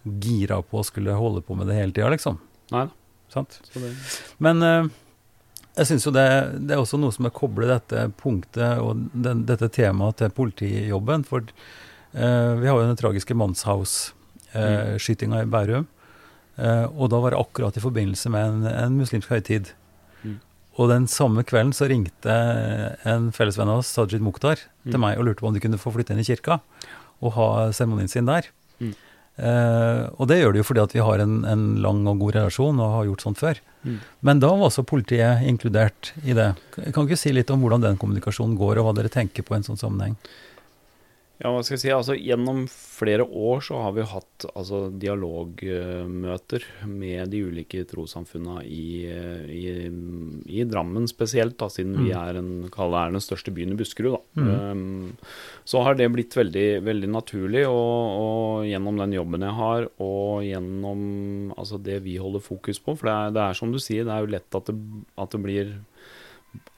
gira 0.02 0.62
på 0.62 0.80
å 0.80 0.86
skulle 0.86 1.14
holde 1.16 1.42
på 1.44 1.54
med 1.58 1.66
det 1.70 1.78
hele 1.78 1.94
tida, 1.94 2.10
liksom. 2.12 2.38
Nei. 2.72 2.86
Sant? 3.30 3.60
Men 4.42 4.62
uh, 4.64 4.88
jeg 5.76 5.90
syns 5.90 6.06
jo 6.06 6.12
det, 6.14 6.26
det, 6.58 6.74
er 6.74 6.82
også 6.82 6.98
noe 6.98 7.14
som 7.14 7.28
er 7.28 7.36
koblet 7.36 7.70
dette 7.70 8.08
punktet 8.20 8.82
og 8.82 8.90
den, 9.12 9.44
dette 9.48 9.70
temaet 9.74 10.18
til 10.20 10.34
politijobben. 10.34 11.26
For 11.28 11.46
uh, 11.46 12.52
vi 12.58 12.66
har 12.66 12.74
jo 12.74 12.86
den 12.86 12.98
tragiske 12.98 13.36
Manshaus-skytinga 13.38 15.38
uh, 15.38 15.44
mm. 15.44 15.46
i 15.46 15.52
Bærum. 15.54 15.86
og 16.60 17.06
da 17.08 17.18
var 17.22 17.32
det 17.32 17.40
akkurat 17.40 17.76
i 17.76 17.84
forbindelse 17.84 18.28
med 18.32 18.48
en, 18.48 18.64
en 18.70 18.96
muslimsk 18.98 19.30
høytid. 19.30 19.70
Mm. 20.24 20.38
Og 20.80 20.90
den 20.90 21.06
samme 21.08 21.44
kvelden 21.46 21.72
så 21.76 21.88
ringte 21.88 22.34
en 23.08 23.30
fellesvenn 23.32 23.70
av 23.70 23.80
oss, 23.80 23.92
Sajid 23.94 24.24
Mukhtar, 24.24 24.58
mm. 24.82 24.90
til 24.90 25.00
meg 25.00 25.20
og 25.20 25.28
lurte 25.28 25.44
på 25.44 25.52
om 25.52 25.56
de 25.56 25.62
kunne 25.62 25.80
få 25.80 25.94
flytte 25.94 26.16
inn 26.16 26.24
i 26.24 26.26
kirka 26.26 26.58
og 27.20 27.36
ha 27.36 27.46
seremonien 27.76 28.10
sin 28.10 28.28
der. 28.28 28.48
Mm. 28.80 28.96
Uh, 29.40 30.10
og 30.20 30.26
det 30.28 30.40
gjør 30.40 30.52
det 30.52 30.60
jo 30.60 30.66
fordi 30.68 30.82
at 30.82 30.92
vi 30.92 31.00
har 31.00 31.22
en, 31.22 31.38
en, 31.48 31.62
lang 31.80 32.02
og 32.10 32.18
god 32.20 32.34
relasjon 32.36 32.80
og 32.82 32.96
har 32.96 33.06
gjort 33.08 33.24
sånt 33.24 33.40
før. 33.40 33.60
Mm. 33.86 33.96
Men 34.26 34.42
da 34.42 34.50
var 34.52 34.68
også 34.68 34.84
politiet 34.84 35.46
inkludert 35.48 36.12
i 36.24 36.36
det. 36.36 36.50
Kan 36.76 36.92
du 36.92 37.06
ikke 37.06 37.20
si 37.22 37.32
litt 37.32 37.52
om 37.54 37.62
hvordan 37.64 37.86
den 37.86 38.00
kommunikasjonen 38.00 38.58
går, 38.60 38.80
og 38.80 38.88
hva 38.88 38.96
dere 38.98 39.12
tenker 39.12 39.46
på 39.46 39.56
i 39.56 39.60
en 39.60 39.68
sånn 39.70 39.80
sammenheng? 39.80 40.18
Ja, 41.40 41.48
hva 41.54 41.62
skal 41.64 41.78
jeg 41.78 41.80
si. 41.80 41.90
Altså, 41.94 42.14
gjennom 42.20 42.66
flere 42.68 43.24
år 43.24 43.62
så 43.64 43.78
har 43.80 43.94
vi 43.96 44.04
hatt 44.04 44.44
altså, 44.50 44.82
dialogmøter 44.92 46.66
med 46.84 47.32
de 47.32 47.40
ulike 47.48 47.86
trossamfunna 47.88 48.58
i, 48.66 49.06
i, 49.08 49.62
i, 49.88 50.66
Drammen 50.68 51.08
spesielt, 51.08 51.56
da, 51.62 51.70
siden 51.72 51.96
mm. 51.96 52.02
vi 52.04 52.12
er, 52.12 52.40
en, 52.42 52.50
er 52.68 53.14
den 53.16 53.24
største 53.24 53.54
byen 53.56 53.72
i 53.72 53.78
Buskerud. 53.80 54.18
Mm. 54.36 54.50
Um, 54.52 55.32
så 55.64 55.80
har 55.86 55.96
det 55.96 56.10
blitt 56.12 56.36
veldig, 56.36 56.68
veldig 56.84 57.08
naturlig, 57.14 57.64
og, 57.70 58.20
og, 58.20 58.68
gjennom 58.68 59.00
den 59.00 59.16
jobben 59.16 59.48
jeg 59.48 59.58
har, 59.62 59.88
og 59.96 60.44
gjennom 60.44 61.00
altså, 61.56 61.80
det 61.80 62.02
vi 62.04 62.20
holder 62.20 62.44
fokus 62.44 62.82
på 62.84 62.98
For 63.00 63.08
det 63.08 63.16
er, 63.16 63.36
det 63.38 63.46
er, 63.46 63.56
som 63.56 63.72
du 63.72 63.80
sier, 63.80 64.04
det 64.04 64.12
er 64.12 64.26
jo 64.26 64.34
lett 64.36 64.60
at 64.60 64.68
det, 64.68 64.76
at 65.16 65.32
det 65.32 65.40
blir 65.48 65.72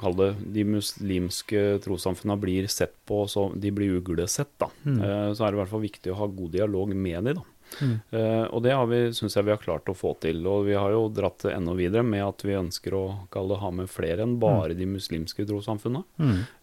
kall 0.01 0.17
det, 0.19 0.33
de 0.55 0.65
muslimske 0.69 1.63
trossamfunna 1.85 2.37
blir 2.41 2.67
sett 2.71 2.95
på 3.09 3.25
så 3.31 3.49
de 3.55 3.73
blir 3.75 3.99
uglesett, 4.01 4.53
da. 4.61 4.69
Mm. 4.85 5.01
Uh, 5.01 5.31
så 5.33 5.45
er 5.45 5.53
det 5.53 5.59
i 5.59 5.63
hvert 5.63 5.73
fall 5.73 5.87
viktig 5.87 6.13
å 6.13 6.21
ha 6.21 6.29
god 6.29 6.55
dialog 6.59 6.95
med 6.97 7.31
dem, 7.31 7.41
da. 7.41 7.49
Mm. 7.81 7.93
Uh, 8.13 8.45
og 8.53 8.63
det 8.67 8.75
har 8.77 8.89
vi, 8.91 8.99
syns 9.17 9.37
jeg 9.37 9.47
vi 9.47 9.53
har 9.55 9.61
klart 9.63 9.89
å 9.89 9.95
få 9.97 10.11
til. 10.21 10.43
Og 10.49 10.67
vi 10.67 10.75
har 10.77 10.93
jo 10.93 11.07
dratt 11.15 11.47
det 11.47 11.55
enda 11.57 11.73
videre 11.79 12.05
med 12.05 12.25
at 12.25 12.45
vi 12.45 12.59
ønsker 12.59 12.97
å 12.97 13.05
det, 13.33 13.59
ha 13.63 13.71
med 13.73 13.89
flere 13.89 14.27
enn 14.27 14.35
bare 14.43 14.75
mm. 14.75 14.79
de 14.81 14.91
muslimske 14.91 15.47
trossamfunnene. 15.49 16.05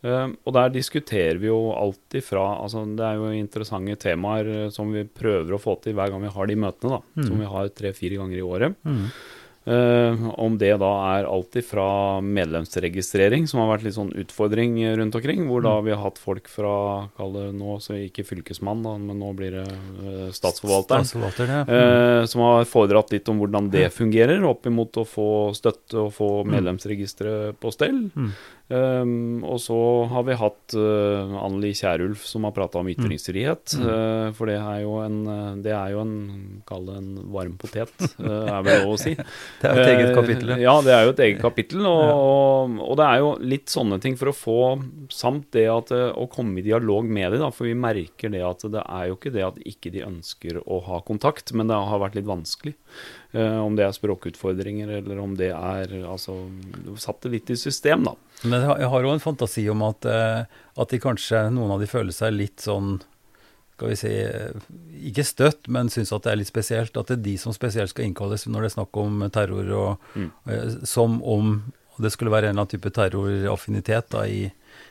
Uh, 0.06 0.36
og 0.46 0.56
der 0.60 0.76
diskuterer 0.76 1.42
vi 1.42 1.50
jo 1.50 1.72
alt 1.74 2.18
ifra 2.18 2.46
altså 2.60 2.86
Det 2.98 3.06
er 3.06 3.18
jo 3.20 3.34
interessante 3.36 3.98
temaer 4.00 4.70
som 4.74 4.94
vi 4.94 5.06
prøver 5.08 5.56
å 5.56 5.62
få 5.62 5.80
til 5.84 5.98
hver 5.98 6.14
gang 6.14 6.24
vi 6.28 6.36
har 6.38 6.50
de 6.50 6.62
møtene, 6.68 7.00
da. 7.00 7.26
Som 7.26 7.36
mm. 7.38 7.44
vi 7.44 7.52
har 7.56 7.76
tre-fire 7.82 8.22
ganger 8.22 8.40
i 8.40 8.46
året. 8.46 8.90
Mm. 9.70 10.24
Uh, 10.24 10.30
om 10.42 10.58
det 10.58 10.72
da 10.82 10.90
er 11.14 11.28
alt 11.30 11.58
fra 11.66 11.88
medlemsregistrering, 12.26 13.48
som 13.50 13.62
har 13.62 13.72
vært 13.76 13.88
litt 13.88 13.98
sånn 13.98 14.12
utfordring 14.18 14.78
rundt 15.00 15.18
omkring, 15.18 15.46
hvor 15.50 15.64
da 15.66 15.78
mm. 15.78 15.88
vi 15.88 15.94
har 15.96 16.04
hatt 16.04 16.22
folk 16.22 16.50
fra 16.52 16.74
kall 17.18 17.36
det 17.36 17.48
nå, 17.58 17.78
så 17.84 17.98
ikke 18.00 18.26
fylkesmann, 18.28 18.84
da, 18.86 18.96
men 19.02 19.22
nå 19.22 19.32
blir 19.38 19.60
det 19.60 19.66
uh, 19.70 20.30
statsforvalteren, 20.36 21.08
Statsforvalter, 21.08 21.54
ja. 21.54 21.64
uh, 21.70 22.28
som 22.30 22.46
har 22.46 22.70
foredratt 22.70 23.14
litt 23.16 23.30
om 23.32 23.42
hvordan 23.42 23.72
det 23.74 23.88
fungerer, 23.96 24.44
opp 24.50 24.68
imot 24.70 25.02
å 25.02 25.08
få 25.08 25.30
støtte 25.58 26.08
og 26.08 26.14
få 26.18 26.32
mm. 26.44 26.56
medlemsregisteret 26.56 27.60
på 27.62 27.74
stell. 27.76 28.08
Mm. 28.16 28.34
Um, 28.70 29.42
og 29.50 29.58
så 29.64 29.76
har 30.12 30.26
vi 30.28 30.36
hatt 30.38 30.76
uh, 30.78 31.32
Anneli 31.42 31.72
Kierulf 31.74 32.22
som 32.30 32.44
har 32.46 32.54
prata 32.54 32.78
om 32.78 32.86
mm. 32.86 32.92
ytringsfrihet. 32.94 33.74
Mm. 33.80 33.86
Uh, 33.88 34.26
for 34.38 34.52
det 34.52 34.60
er 34.60 34.84
jo 34.84 35.00
en 35.02 35.18
Det 35.66 35.74
er 35.74 35.96
jo 35.96 36.04
en 36.04 36.14
Kall 36.70 36.86
det 36.86 36.98
en 37.00 37.08
varm 37.34 37.56
potet, 37.58 37.96
uh, 38.22 38.46
er 38.46 38.62
vel 38.68 38.84
lov 38.84 38.94
å 38.94 39.00
si. 39.02 39.16
det 39.62 39.72
er 39.72 39.74
jo 39.74 39.86
et 39.86 39.94
eget 39.96 40.14
kapittel. 40.20 40.54
ja, 40.62 40.76
det 40.86 40.94
er 40.94 41.08
jo 41.08 41.16
et 41.16 41.24
eget 41.26 41.42
kapittel. 41.42 41.82
Og, 41.90 42.04
ja. 42.06 42.14
og, 42.14 42.78
og, 42.86 42.94
det 43.02 43.08
er 43.08 43.24
jo 43.24 43.32
litt 43.56 43.74
sånne 43.74 43.98
ting 44.04 44.20
for 44.20 44.32
å 44.32 44.38
få 44.38 44.60
Samt 45.14 45.50
det 45.56 45.66
at 45.72 45.90
å 45.92 46.26
komme 46.30 46.60
i 46.62 46.64
dialog 46.66 47.08
med 47.10 47.34
dem, 47.34 47.42
da, 47.42 47.50
for 47.54 47.66
vi 47.66 47.74
merker 47.78 48.30
det 48.30 48.44
at 48.46 48.62
det 48.70 48.84
er 48.84 49.08
jo 49.10 49.18
ikke 49.18 49.34
det 49.34 49.46
at 49.48 49.58
ikke 49.66 49.92
de 49.94 50.06
ønsker 50.06 50.60
å 50.62 50.80
ha 50.86 51.00
kontakt, 51.06 51.56
men 51.58 51.72
det 51.72 51.78
har 51.90 52.02
vært 52.04 52.20
litt 52.20 52.30
vanskelig. 52.30 52.76
Om 53.34 53.76
det 53.78 53.84
er 53.86 53.94
språkutfordringer, 53.94 54.90
eller 55.02 55.20
om 55.22 55.36
det 55.38 55.52
er 55.54 55.92
altså 56.02 56.34
satt 56.98 57.28
det 57.28 57.34
litt 57.36 57.52
i 57.54 57.58
system, 57.62 58.08
da. 58.08 58.16
Men 58.42 58.64
jeg 58.66 58.90
har 58.90 59.06
òg 59.06 59.12
en 59.14 59.22
fantasi 59.22 59.68
om 59.70 59.84
at, 59.86 60.08
at 60.10 60.90
de 60.90 61.00
kanskje, 61.04 61.44
noen 61.54 61.76
av 61.76 61.84
de 61.84 61.90
føler 61.92 62.16
seg 62.16 62.34
litt 62.34 62.64
sånn 62.66 62.96
skal 63.80 63.94
vi 63.94 63.96
si, 63.96 64.14
ikke 65.08 65.24
støtt, 65.24 65.70
men 65.72 65.88
syns 65.88 66.12
at 66.12 66.26
det 66.26 66.34
er 66.34 66.40
litt 66.42 66.52
spesielt. 66.52 66.98
At 67.00 67.08
det 67.08 67.16
er 67.16 67.26
de 67.30 67.36
som 67.40 67.56
spesielt 67.56 67.94
skal 67.94 68.10
innkalles 68.10 68.44
når 68.50 68.66
det 68.66 68.70
er 68.72 68.74
snakk 68.76 69.00
om 69.00 69.22
terror, 69.32 69.70
og, 69.72 70.10
mm. 70.20 70.32
som 70.84 71.22
om 71.24 71.54
det 72.00 72.12
skulle 72.12 72.34
være 72.34 72.50
en 72.50 72.58
eller 72.58 72.66
annen 72.66 72.74
type 72.74 72.92
terroraffinitet 72.96 74.12
da, 74.12 74.26
i, 74.28 74.50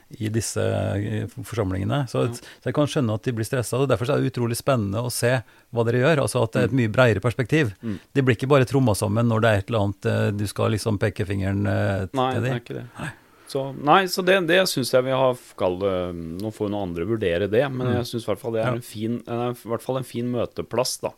i 0.08 0.28
disse 0.32 0.62
eh, 0.96 1.26
forsamlingene. 1.44 2.06
Så, 2.08 2.24
ja. 2.24 2.32
så, 2.34 2.64
jeg 2.70 2.76
kan 2.76 2.88
skjønne 2.88 3.16
at 3.18 3.28
de 3.28 3.34
blir 3.36 3.46
stressa. 3.46 3.80
Derfor 3.88 4.08
er 4.08 4.22
det 4.22 4.32
utrolig 4.32 4.56
spennende 4.56 5.02
å 5.04 5.12
se 5.12 5.34
hva 5.44 5.84
dere 5.84 6.02
gjør. 6.02 6.24
altså 6.24 6.44
At 6.46 6.54
det 6.54 6.62
er 6.62 6.70
et 6.70 6.74
mm. 6.74 6.80
mye 6.80 6.92
bredere 6.94 7.24
perspektiv. 7.24 7.74
Mm. 7.82 7.98
De 8.16 8.24
blir 8.24 8.38
ikke 8.38 8.50
bare 8.50 8.68
tromma 8.68 8.96
sammen 8.98 9.28
når 9.28 9.44
det 9.44 9.50
er 9.50 9.62
et 9.62 9.72
eller 9.72 9.88
annet 9.88 10.10
eh, 10.12 10.26
du 10.38 10.46
skal 10.48 10.72
liksom 10.76 11.00
peke 11.02 11.28
fingeren 11.28 11.68
eh, 11.68 12.04
til 12.08 12.22
Nei, 12.22 12.30
det 12.40 12.52
er 12.54 12.62
ikke 12.62 12.78
det. 12.80 12.86
Nei. 12.98 13.10
Så, 13.48 13.62
nei, 13.72 14.02
så 14.12 14.20
det, 14.26 14.34
det 14.48 14.58
syns 14.68 14.90
jeg 14.92 15.06
vi 15.06 15.14
har 15.16 15.36
skal, 15.40 15.78
Nå 16.12 16.50
får 16.52 16.66
jo 16.66 16.72
noen 16.74 16.90
andre 16.90 17.06
vurdere 17.08 17.46
det, 17.48 17.62
men 17.72 17.86
mm. 17.86 17.92
jeg 17.96 18.08
syns 18.10 18.26
i 18.26 18.28
hvert 18.28 18.42
fall 18.42 18.56
det 18.58 18.60
er 18.60 18.76
en 18.76 18.84
fin, 18.84 19.14
en, 19.24 19.54
i 19.56 19.70
hvert 19.72 19.84
fall 19.84 20.00
en 20.02 20.08
fin 20.08 20.28
møteplass 20.28 20.98
da, 21.00 21.14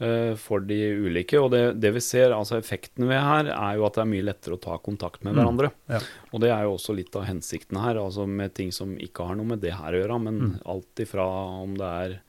uh, 0.00 0.32
for 0.40 0.64
de 0.64 0.78
ulike. 1.04 1.36
Og 1.36 1.50
det, 1.52 1.62
det, 1.82 1.92
vi 1.98 2.02
ser, 2.04 2.32
altså 2.32 2.56
effekten 2.56 3.04
ved 3.10 3.20
her, 3.20 3.52
er 3.52 3.76
jo 3.76 3.84
at 3.88 3.98
det 3.98 4.06
er 4.06 4.12
mye 4.14 4.24
lettere 4.24 4.56
å 4.56 4.62
ta 4.62 4.80
kontakt 4.80 5.20
med 5.26 5.34
mm. 5.34 5.40
hverandre. 5.40 5.72
Ja. 5.92 6.00
Og 6.32 6.44
det 6.46 6.52
er 6.54 6.64
jo 6.64 6.78
også 6.78 6.96
litt 6.96 7.16
av 7.18 7.28
hensikten 7.28 7.80
her, 7.82 8.00
altså 8.00 8.24
med 8.24 8.56
ting 8.56 8.72
som 8.72 8.96
ikke 8.96 9.28
har 9.28 9.36
noe 9.36 9.52
med 9.52 9.64
det 9.64 9.76
her 9.76 9.92
å 9.92 10.00
gjøre, 10.00 10.20
men 10.30 10.40
mm. 10.42 10.54
alt 10.72 11.04
ifra 11.04 11.28
om 11.60 11.76
det 11.76 11.92
er 12.06 12.20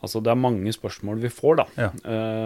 Altså 0.00 0.20
Det 0.24 0.30
er 0.32 0.38
mange 0.40 0.72
spørsmål 0.72 1.18
vi 1.20 1.30
får, 1.32 1.58
da. 1.60 1.66
Ja. 1.76 1.90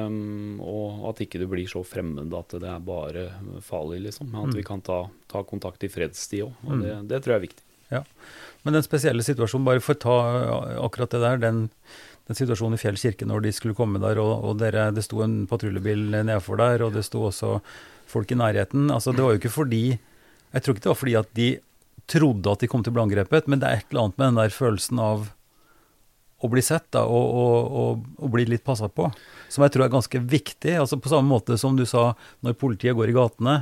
Um, 0.09 0.59
og 0.63 1.05
at 1.13 1.23
ikke 1.23 1.39
det 1.43 1.47
blir 1.51 1.69
så 1.71 1.85
fremmed 1.87 2.33
at 2.35 2.57
det 2.59 2.71
er 2.71 2.81
bare 2.83 3.29
farlig, 3.63 4.01
liksom. 4.09 4.33
At 4.35 4.51
mm. 4.51 4.57
vi 4.59 4.65
kan 4.67 4.83
ta, 4.83 5.05
ta, 5.31 5.45
kontakt 5.47 5.87
i 5.87 5.91
fredstid 5.93 6.49
òg. 6.49 6.57
Og 6.67 6.73
mm. 6.73 6.83
det, 6.83 6.97
det, 7.13 7.21
tror 7.23 7.37
jeg 7.37 7.43
er 7.43 7.47
viktig. 7.47 7.65
Ja. 7.93 8.03
Men 8.67 8.79
den 8.79 8.87
spesielle 8.87 9.23
situasjonen, 9.27 9.69
bare 9.69 9.85
for 9.85 9.95
å 9.95 10.03
ta 10.03 10.17
akkurat 10.83 11.15
det 11.15 11.23
der, 11.23 11.43
den, 11.45 11.61
den 12.27 12.39
situasjonen 12.41 12.79
i 12.79 12.81
Fjell 12.81 12.99
kirke 12.99 13.29
når 13.29 13.47
de 13.47 13.55
skulle 13.55 13.77
komme 13.79 14.03
der, 14.03 14.19
og, 14.23 14.35
og 14.49 14.59
dere, 14.63 14.89
det 14.97 15.05
sto 15.07 15.23
en 15.23 15.45
patruljebil 15.51 16.09
nedfor 16.27 16.59
der, 16.59 16.83
og 16.87 16.97
det 16.97 17.05
sto 17.07 17.23
også 17.29 17.59
folk 18.11 18.35
i 18.35 18.41
nærheten. 18.41 18.89
Altså 18.91 19.15
Det 19.15 19.23
var 19.23 19.35
jo 19.35 19.43
ikke 19.43 19.55
fordi 19.55 19.85
Jeg 19.95 20.63
tror 20.63 20.75
ikke 20.75 20.85
det 20.85 20.93
var 20.93 21.01
fordi 21.01 21.17
at 21.19 21.31
de 21.35 21.49
trodde 22.11 22.53
at 22.53 22.61
de 22.61 22.69
kom 22.71 22.83
til 22.85 22.93
å 22.93 22.97
bli 22.99 23.07
angrepet, 23.07 23.49
men 23.49 23.63
det 23.63 23.69
er 23.69 23.81
et 23.81 23.89
eller 23.91 24.05
annet 24.05 24.19
med 24.19 24.27
den 24.29 24.41
der 24.43 24.53
følelsen 24.55 25.01
av 25.03 25.31
å 26.45 26.51
bli 26.53 26.63
sett 26.65 26.91
da, 26.93 27.05
og, 27.09 27.37
og, 27.41 27.77
og, 27.81 28.09
og 28.21 28.33
bli 28.35 28.45
litt 28.49 28.65
passa 28.67 28.91
på. 28.93 29.09
Som 29.53 29.65
jeg 29.65 29.75
tror 29.75 29.87
er 29.87 29.95
ganske 29.95 30.21
viktig. 30.21 30.75
altså 30.83 30.99
På 31.01 31.13
samme 31.13 31.31
måte 31.31 31.57
som 31.61 31.77
du 31.79 31.87
sa, 31.89 32.13
når 32.45 32.59
politiet 32.61 32.97
går 32.99 33.13
i 33.13 33.17
gatene, 33.17 33.57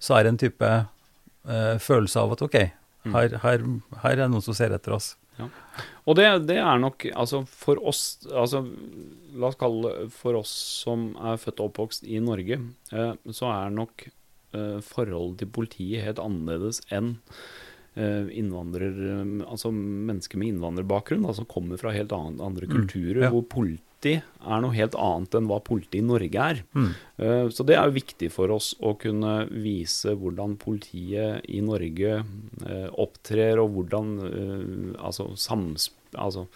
så 0.00 0.16
er 0.16 0.24
det 0.24 0.34
en 0.34 0.42
type 0.44 0.68
eh, 0.70 1.76
følelse 1.82 2.22
av 2.22 2.36
at 2.36 2.44
OK, 2.46 2.58
mm. 3.04 3.16
her, 3.16 3.40
her, 3.42 3.66
her, 4.02 4.12
er 4.12 4.22
det 4.22 4.30
noen 4.32 4.44
som 4.44 4.56
ser 4.56 4.74
etter 4.76 4.94
oss. 4.96 5.14
Ja. 5.40 5.48
Og 6.08 6.16
det, 6.18 6.26
det, 6.50 6.58
er 6.60 6.80
nok 6.82 7.06
altså 7.14 7.42
for 7.48 7.80
oss 7.88 8.18
altså 8.28 8.58
La 9.40 9.48
oss 9.48 9.56
kalle 9.56 9.88
det 9.88 10.08
for 10.12 10.36
oss 10.36 10.50
som 10.82 11.06
er 11.16 11.38
født 11.40 11.62
og 11.62 11.70
oppvokst 11.70 12.04
i 12.04 12.18
Norge, 12.20 12.58
eh, 12.92 13.12
så 13.32 13.50
er 13.54 13.74
nok 13.74 14.04
eh, 14.04 14.78
forholdet 14.84 15.44
til 15.44 15.52
politiet 15.54 16.04
helt 16.04 16.22
annerledes 16.22 16.82
enn 16.92 17.14
altså 18.00 19.72
mennesker 19.74 20.40
med 20.40 20.54
innvandrerbakgrunn, 20.54 21.28
som 21.36 21.48
kommer 21.50 21.80
fra 21.80 21.94
helt 21.94 22.12
andre 22.16 22.66
mm, 22.66 22.72
kulturer, 22.72 23.20
mm, 23.20 23.26
ja. 23.26 23.32
hvor 23.34 23.46
politi 23.50 24.16
er 24.16 24.64
noe 24.64 24.72
helt 24.76 24.96
annet 24.96 25.36
enn 25.36 25.48
hva 25.50 25.60
politi 25.64 26.00
i 26.00 26.06
Norge 26.06 26.48
er. 26.54 26.62
Mm. 26.72 26.90
Uh, 27.20 27.46
så 27.52 27.66
det 27.68 27.76
er 27.76 27.86
jo 27.88 27.98
viktig 27.98 28.32
for 28.32 28.52
oss 28.54 28.72
å 28.80 28.94
kunne 29.00 29.44
vise 29.52 30.16
hvordan 30.16 30.56
politiet 30.60 31.46
i 31.50 31.62
Norge 31.64 32.22
opptrer, 33.00 33.60
og 33.60 33.76
hvordan 33.76 34.12
altså 34.98 35.30
samspill 35.38 35.99
altså, 36.18 36.46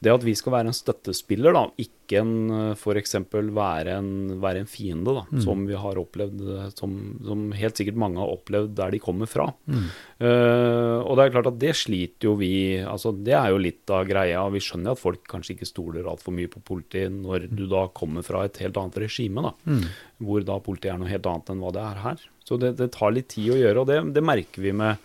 det 0.00 0.12
at 0.12 0.24
vi 0.24 0.34
skal 0.38 0.54
være 0.54 0.70
en 0.70 0.76
støttespiller, 0.76 1.54
da, 1.56 1.64
ikke 1.80 2.20
en 2.20 2.32
eh, 2.54 2.78
f.eks. 2.78 3.16
Være, 3.30 3.96
en, 3.96 4.40
være 4.42 4.62
en 4.62 4.70
fiende, 4.70 5.14
da, 5.16 5.24
mm. 5.28 5.40
som 5.44 5.64
vi 5.68 5.78
har 5.78 6.00
opplevd, 6.00 6.42
som, 6.78 6.96
som, 7.26 7.44
helt 7.56 7.80
sikkert 7.80 7.98
mange 8.00 8.20
har 8.22 8.32
opplevd 8.32 8.74
der 8.78 8.94
de 8.94 9.02
kommer 9.02 9.30
fra. 9.30 9.48
Mm. 9.66 9.86
Uh, 10.20 10.98
og 11.00 11.16
det 11.16 11.24
er 11.24 11.34
klart 11.34 11.50
at 11.50 11.60
det 11.62 11.72
sliter 11.78 12.28
jo 12.28 12.34
vi 12.36 12.50
altså 12.84 13.14
Det 13.16 13.32
er 13.32 13.54
jo 13.54 13.60
litt 13.62 13.88
av 13.92 14.04
greia. 14.08 14.42
Vi 14.52 14.60
skjønner 14.62 14.92
at 14.92 15.00
folk 15.00 15.22
kanskje 15.30 15.54
ikke 15.54 15.68
stoler 15.68 16.08
altfor 16.10 16.34
mye 16.36 16.50
på 16.52 16.60
politiet 16.66 17.12
når 17.14 17.48
du 17.48 17.64
da 17.70 17.86
kommer 17.96 18.24
fra 18.26 18.44
et 18.46 18.60
helt 18.60 18.76
annet 18.80 19.00
regime, 19.00 19.44
da, 19.46 19.54
mm. 19.64 19.84
hvor 20.26 20.44
da 20.46 20.60
politiet 20.64 20.94
er 20.94 21.00
noe 21.00 21.12
helt 21.12 21.28
annet 21.30 21.52
enn 21.54 21.64
hva 21.64 21.74
det 21.76 21.84
er 21.86 22.04
her. 22.04 22.28
Så 22.46 22.58
det, 22.60 22.74
det 22.80 22.90
tar 22.96 23.14
litt 23.14 23.30
tid 23.32 23.52
å 23.54 23.60
gjøre, 23.60 23.82
og 23.82 23.90
det, 23.90 24.00
det 24.16 24.24
merker 24.26 24.64
vi 24.64 24.74
med 24.74 24.98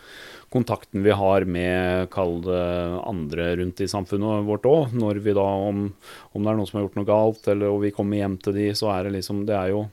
kontakten 0.55 1.03
vi 1.03 1.11
har 1.11 1.45
med 1.49 2.07
kall 2.13 2.39
andre 2.47 3.51
rundt 3.59 3.83
i 3.83 3.89
samfunnet 3.91 4.47
vårt 4.47 4.65
òg. 4.69 4.95
Når 4.95 5.19
vi 5.25 5.35
da, 5.35 5.43
om, 5.43 5.85
om, 6.31 6.39
det 6.39 6.49
er 6.51 6.57
noen 6.57 6.69
som 6.69 6.79
har 6.79 6.87
gjort 6.87 6.97
noe 7.01 7.09
galt, 7.09 7.51
eller 7.51 7.73
og 7.73 7.83
vi 7.83 7.93
kommer 7.95 8.21
hjem 8.21 8.39
til 8.41 8.55
de, 8.55 8.69
så 8.77 8.93
er 8.95 9.07
det 9.07 9.17
liksom 9.19 9.45
Det 9.47 9.57
er 9.59 9.75
jo 9.75 9.85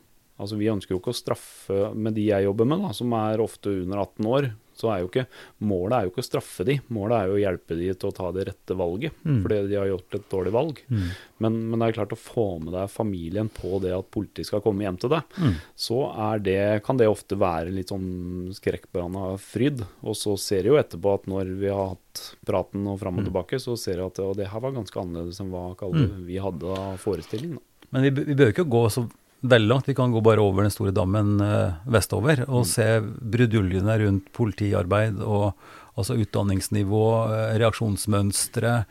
Altså, 0.42 0.56
vi 0.58 0.70
ønsker 0.72 0.94
jo 0.94 0.98
ikke 0.98 1.12
å 1.12 1.14
straffe 1.14 1.90
med 1.94 2.16
de 2.16 2.24
jeg 2.24 2.46
jobber 2.48 2.66
med, 2.66 2.80
da, 2.82 2.88
som 2.96 3.12
er 3.14 3.38
ofte 3.44 3.70
under 3.84 4.00
18 4.00 4.26
år 4.26 4.48
så 4.82 4.90
er 4.92 5.02
jo 5.02 5.10
ikke 5.10 5.26
målet 5.62 5.96
er 5.96 6.06
jo 6.06 6.12
ikke 6.12 6.24
å 6.24 6.26
straffe 6.26 6.66
de, 6.66 6.78
målet 6.94 7.16
er 7.16 7.30
jo 7.30 7.36
å 7.36 7.42
hjelpe 7.42 7.78
de 7.78 7.90
til 7.94 8.10
å 8.10 8.14
ta 8.16 8.30
det 8.34 8.46
rette 8.48 8.76
valget. 8.78 9.14
Mm. 9.22 9.38
Fordi 9.44 9.60
de 9.70 9.78
har 9.78 9.90
gjort 9.90 10.18
et 10.18 10.26
dårlig 10.32 10.54
valg. 10.56 10.82
Mm. 10.90 11.06
Men, 11.44 11.58
men, 11.70 11.78
det 11.78 11.88
er 11.88 11.96
klart 12.00 12.14
å 12.16 12.20
få 12.20 12.46
med 12.62 12.74
deg 12.76 12.92
familien 12.92 13.50
på 13.52 13.78
det 13.82 13.94
at 13.96 14.10
politiet 14.14 14.48
skal 14.48 14.62
komme 14.64 14.86
hjem 14.86 14.98
til 15.02 15.12
deg, 15.14 15.38
mm. 15.38 15.56
så 15.86 15.98
det, 16.42 16.60
kan 16.86 17.00
det 17.00 17.10
ofte 17.10 17.38
være 17.38 17.74
litt 17.74 17.92
sånn 17.92 18.52
skrekkblanda 18.56 19.32
fryd. 19.42 19.84
Og 20.02 20.18
så 20.18 20.36
ser 20.40 20.66
jeg 20.66 20.74
jo 20.74 20.80
etterpå 20.80 21.16
at 21.16 21.28
når 21.30 21.56
vi 21.62 21.72
har 21.72 21.94
hatt 21.94 22.24
praten 22.46 22.86
og 22.90 23.00
fram 23.02 23.18
og 23.18 23.26
mm. 23.26 23.30
tilbake, 23.30 23.62
så 23.62 23.76
ser 23.80 24.02
jeg 24.02 24.12
at 24.12 24.22
det 24.38 24.50
her 24.52 24.62
var 24.62 24.76
ganske 24.76 25.02
annerledes 25.02 25.42
enn 25.42 25.52
hva 25.52 25.72
mm. 25.74 26.22
vi 26.28 26.38
hadde 26.42 26.78
av 26.78 27.00
forestillingen. 27.02 27.60
Men 27.92 28.06
vi, 28.06 28.14
vi 28.30 28.36
bør 28.38 28.54
ikke 28.54 28.70
gå 28.72 28.86
så 28.92 29.04
veldig 29.42 29.68
langt. 29.68 29.88
Vi 29.88 29.94
kan 29.94 30.12
gå 30.12 30.20
bare 30.24 30.42
over 30.42 30.66
den 30.66 30.72
store 30.72 30.94
dammen 30.94 31.36
uh, 31.42 31.78
vestover 31.90 32.44
og 32.46 32.62
mm. 32.62 32.68
se 32.70 32.88
bruduljene 33.02 33.96
rundt 34.04 34.32
politiarbeid 34.36 35.22
og 35.22 35.52
altså 35.98 36.16
utdanningsnivå, 36.22 37.06
uh, 37.30 37.54
reaksjonsmønstre, 37.60 38.82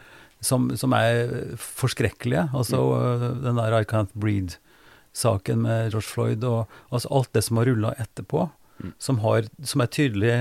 som, 0.42 0.72
som, 0.78 0.96
er 0.98 1.56
forskrekkelige. 1.62 2.50
Altså 2.58 2.82
uh, 2.82 3.28
den 3.44 3.62
der 3.62 3.78
I 3.80 3.88
Can't 3.88 4.12
Breed-saken 4.14 5.64
med 5.68 5.94
George 5.94 6.10
Floyd 6.10 6.44
og 6.48 6.66
altså 6.92 7.12
alt 7.12 7.32
det 7.38 7.46
som 7.48 7.62
har 7.62 7.72
rulla 7.72 7.94
etterpå, 8.02 8.50
mm. 8.84 8.96
som, 9.00 9.22
har, 9.24 9.48
som, 9.64 9.84
er 9.84 9.94
tydelig 9.94 10.34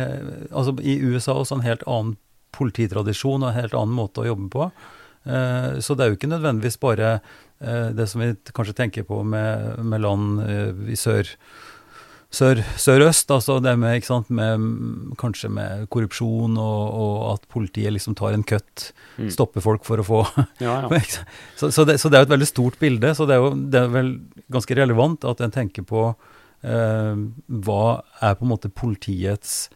Altså 0.50 0.74
i 0.82 0.98
USA 1.04 1.38
også 1.38 1.60
en 1.60 1.68
helt 1.68 1.86
annen 1.86 2.16
polititradisjon 2.56 3.44
og 3.44 3.52
en 3.52 3.60
helt 3.60 3.76
annen 3.78 3.94
måte 3.94 4.24
å 4.24 4.32
jobbe 4.32 4.50
på. 4.50 4.72
Så 5.20 5.94
det 5.94 6.02
er 6.02 6.08
jo 6.10 6.16
ikke 6.16 6.30
nødvendigvis 6.32 6.80
bare 6.80 7.10
Eh, 7.12 7.49
det 7.60 8.06
som 8.08 8.22
vi 8.22 8.32
kanskje 8.56 8.76
tenker 8.78 9.04
på 9.08 9.20
med, 9.26 9.82
med 9.84 10.00
land 10.00 10.40
eh, 10.46 10.70
i 10.92 10.96
sør, 10.96 11.28
sør, 12.32 12.62
sørøst, 12.80 13.30
altså 13.34 13.58
det 13.60 13.74
med, 13.80 14.06
sant, 14.06 14.30
med 14.32 14.64
kanskje 15.20 15.50
med 15.52 15.88
korrupsjon 15.92 16.56
og, 16.56 16.82
og, 17.02 17.16
at 17.34 17.48
politiet 17.52 17.92
liksom 17.92 18.16
tar 18.18 18.36
en 18.36 18.46
køtt, 18.46 18.90
mm. 19.18 19.28
stopper 19.34 19.64
folk 19.64 19.84
for 19.84 20.00
å 20.00 20.06
få 20.06 20.22
ja, 20.64 20.78
ja. 20.86 21.02
så, 21.60 21.68
så, 21.68 21.84
det, 21.84 21.98
så, 22.00 22.08
det, 22.08 22.16
er 22.16 22.24
jo 22.24 22.30
et 22.30 22.36
veldig 22.36 22.50
stort 22.50 22.80
bilde, 22.80 23.12
så 23.18 23.28
det 23.28 23.36
er 23.36 23.44
jo 23.44 23.52
det 23.74 23.82
er 23.82 23.92
vel 23.92 24.14
ganske 24.52 24.78
relevant 24.78 25.28
at 25.28 25.44
en 25.44 25.54
tenker 25.54 25.84
på 25.86 26.06
eh, 26.64 27.26
hva 27.66 27.84
er 28.22 28.38
på 28.38 28.46
en 28.46 28.54
måte 28.54 28.72
politiets 28.72 29.66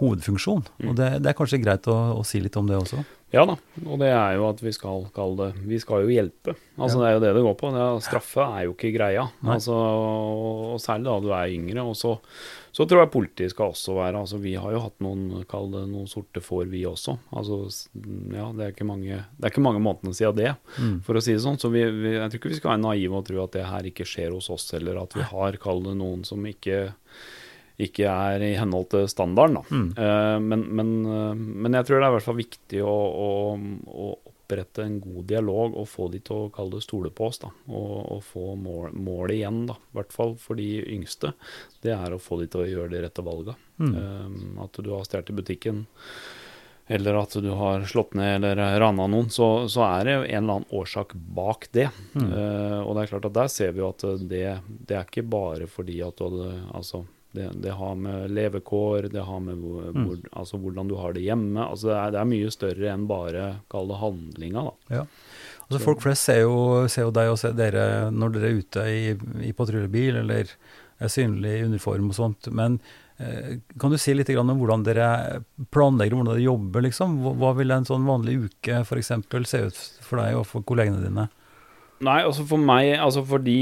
hovedfunksjon. 0.00 0.64
Mm. 0.78 0.88
Og 0.90 0.98
det, 0.98 1.10
det, 1.22 1.30
er 1.30 1.38
kanskje 1.38 1.62
greit 1.62 1.86
å, 1.90 1.96
å 2.18 2.24
si 2.26 2.40
litt 2.42 2.56
om 2.60 2.68
det 2.68 2.78
også? 2.78 3.04
Ja 3.34 3.42
da, 3.42 3.56
og 3.82 3.98
det 3.98 4.12
er 4.14 4.36
jo 4.38 4.44
at 4.46 4.60
vi 4.62 4.70
skal 4.70 5.08
kalle 5.14 5.48
det 5.48 5.64
Vi 5.66 5.80
skal 5.82 6.04
jo 6.04 6.12
hjelpe. 6.14 6.54
Altså 6.78 7.00
ja. 7.00 7.02
Det 7.02 7.08
er 7.08 7.16
jo 7.16 7.22
det 7.24 7.32
det 7.34 7.42
går 7.42 7.56
på. 7.58 7.70
Det, 7.74 7.86
straffe 8.06 8.44
er 8.46 8.68
jo 8.68 8.76
ikke 8.76 8.92
greia. 8.94 9.24
Altså, 9.42 9.74
og 9.74 10.76
særlig 10.82 11.08
da 11.08 11.16
du 11.24 11.32
er 11.34 11.54
yngre. 11.56 11.82
Og 11.90 11.98
så, 11.98 12.14
så, 12.70 12.86
tror 12.86 13.02
jeg 13.02 13.12
politiet 13.16 13.52
skal 13.52 13.74
også 13.74 13.96
være 13.98 14.22
altså 14.22 14.38
Vi 14.42 14.54
har 14.60 14.76
jo 14.76 14.84
hatt 14.84 15.02
noen, 15.02 15.42
kall 15.50 15.72
det 15.74 15.82
noen 15.90 16.06
sorte 16.10 16.42
får, 16.44 16.68
vi 16.70 16.84
også. 16.86 17.16
Altså, 17.34 17.60
ja, 18.30 18.46
det 18.54 18.68
er 18.68 18.76
ikke 18.76 18.86
mange, 18.88 19.18
det 19.18 19.48
er 19.48 19.54
ikke 19.54 19.66
mange 19.66 19.82
månedene 19.82 20.14
siden 20.16 20.38
det, 20.38 20.54
mm. 20.78 21.00
for 21.08 21.18
å 21.18 21.24
si 21.24 21.34
det 21.34 21.42
sånn. 21.42 21.58
Så 21.58 21.72
vi, 21.74 21.82
vi, 21.82 22.14
jeg 22.14 22.30
tror 22.30 22.40
ikke 22.40 22.54
vi 22.54 22.60
skal 22.60 22.76
være 22.76 22.84
naive 22.86 23.18
og 23.18 23.26
tro 23.26 23.42
at 23.42 23.58
det 23.58 23.66
her 23.66 23.90
ikke 23.90 24.06
skjer 24.06 24.38
hos 24.38 24.52
oss 24.54 24.70
heller. 24.76 25.02
At 25.02 25.18
vi 25.18 25.26
har, 25.26 25.58
kall 25.66 25.82
det 25.88 25.98
noen 25.98 26.22
som 26.28 26.46
ikke 26.46 26.84
ikke 27.76 28.08
er 28.08 28.44
i 28.44 28.54
henhold 28.56 28.88
til 28.92 29.08
standarden. 29.10 29.60
Mm. 29.68 29.88
Uh, 29.98 30.38
men, 30.40 30.64
men, 30.78 30.94
uh, 31.04 31.34
men, 31.36 31.76
jeg 31.76 31.88
tror 31.88 32.00
det 32.00 32.06
er 32.06 32.14
i 32.14 32.16
hvert 32.16 32.26
fall 32.26 32.38
viktig 32.38 32.80
å, 32.84 32.94
å, 32.96 33.28
å, 33.92 34.08
opprette 34.46 34.84
en 34.86 35.00
god 35.02 35.26
dialog 35.26 35.74
og 35.74 35.88
få 35.90 36.06
de 36.12 36.20
til 36.22 36.46
å 36.46 36.50
kalle 36.54 36.78
det 36.78 36.86
stole 36.86 37.10
på 37.10 37.28
oss. 37.28 37.40
Da, 37.42 37.50
og, 37.66 37.92
og 38.16 38.24
få 38.24 38.54
mål, 38.60 38.94
målet 38.94 39.40
igjen, 39.40 39.64
da, 39.68 39.76
i 39.76 39.98
hvert 39.98 40.14
fall 40.14 40.36
for 40.40 40.58
de 40.60 40.70
yngste. 40.94 41.34
Det 41.82 41.92
er 41.92 42.14
å 42.14 42.22
få 42.22 42.40
de 42.40 42.48
til 42.52 42.64
å 42.64 42.70
gjøre 42.70 42.94
de 42.94 43.04
rette 43.04 43.26
valga. 43.26 43.56
Mm. 43.82 43.92
Uh, 43.92 44.64
at 44.64 44.80
du 44.80 44.92
har 44.94 45.04
stjålet 45.04 45.34
i 45.34 45.40
butikken 45.42 45.86
eller 46.86 47.16
at 47.18 47.32
du 47.42 47.48
har 47.58 47.82
slått 47.90 48.12
ned 48.14 48.44
eller 48.46 48.76
rana 48.78 49.08
noen, 49.10 49.26
så, 49.26 49.66
så, 49.66 49.82
er 49.88 50.04
det 50.06 50.12
en 50.14 50.44
eller 50.44 50.60
annen 50.60 50.68
årsak 50.70 51.16
bak 51.18 51.66
det. 51.74 51.88
Mm. 52.14 52.28
Og 52.86 52.92
det 52.94 53.02
er 53.02 53.10
klart 53.10 53.26
at 53.26 53.34
der 53.40 53.50
ser 53.50 53.72
vi 53.74 53.82
jo 53.82 53.88
at 53.90 54.04
det, 54.22 54.44
det, 54.62 54.94
er 54.94 55.02
ikke 55.02 55.26
bare 55.26 55.66
fordi 55.66 55.98
at 56.06 56.14
du 56.14 56.28
hadde 56.28 56.52
Altså, 56.78 57.02
det, 57.36 57.50
det, 57.64 57.74
har 57.78 57.98
med 58.00 58.32
levekår, 58.34 59.10
det 59.12 59.24
har 59.24 59.42
med 59.44 59.60
hvor, 59.60 59.90
mm. 59.92 60.06
hvor, 60.06 60.22
altså 60.42 60.60
hvordan 60.62 60.90
du 60.90 60.96
har 60.98 61.16
det 61.16 61.26
hjemme. 61.26 61.60
Altså 61.62 61.90
det, 61.92 61.98
er, 61.98 62.14
det 62.14 62.22
er 62.22 62.30
mye 62.32 62.54
større 62.54 62.92
enn 62.92 63.06
bare 63.10 63.46
kall 63.72 63.92
det 63.92 64.00
handlinga. 64.00 64.66
Ja. 64.92 65.04
Altså 65.66 65.82
Folk 65.82 66.02
flest 66.04 66.28
ser 66.28 66.44
jo, 66.44 66.58
ser 66.92 67.08
jo 67.08 67.14
deg 67.14 67.32
og 67.32 67.40
ser 67.40 67.56
dere 67.58 67.86
når 68.14 68.36
dere 68.36 68.50
er 68.50 68.60
ute 68.60 68.84
i, 68.86 69.00
i 69.48 69.54
patruljebil 69.56 70.20
eller 70.22 70.52
er 71.02 71.12
synlig 71.12 71.56
i 71.58 71.64
uniform 71.66 72.12
og 72.12 72.16
sånt. 72.16 72.48
Men 72.54 72.78
eh, 73.18 73.58
kan 73.80 73.92
du 73.92 73.98
si 74.00 74.14
litt 74.14 74.30
om 74.38 74.54
hvordan 74.60 74.86
dere 74.86 75.08
planlegger, 75.74 76.16
hvordan 76.16 76.32
dere 76.32 76.46
jobber? 76.46 76.86
liksom? 76.86 77.18
Hva, 77.24 77.34
hva 77.42 77.56
vil 77.58 77.74
en 77.74 77.88
sånn 77.88 78.06
vanlig 78.08 78.38
uke 78.46 78.84
for 78.86 79.02
eksempel, 79.02 79.48
se 79.48 79.66
ut 79.66 79.82
for 80.06 80.22
deg 80.22 80.38
og 80.38 80.46
for 80.48 80.66
kollegene 80.66 81.02
dine? 81.02 81.26
Nei, 82.04 82.18
altså 82.26 82.44
for 82.44 82.60
meg, 82.60 82.90
altså 83.00 83.22
for 83.24 83.40
de 83.40 83.56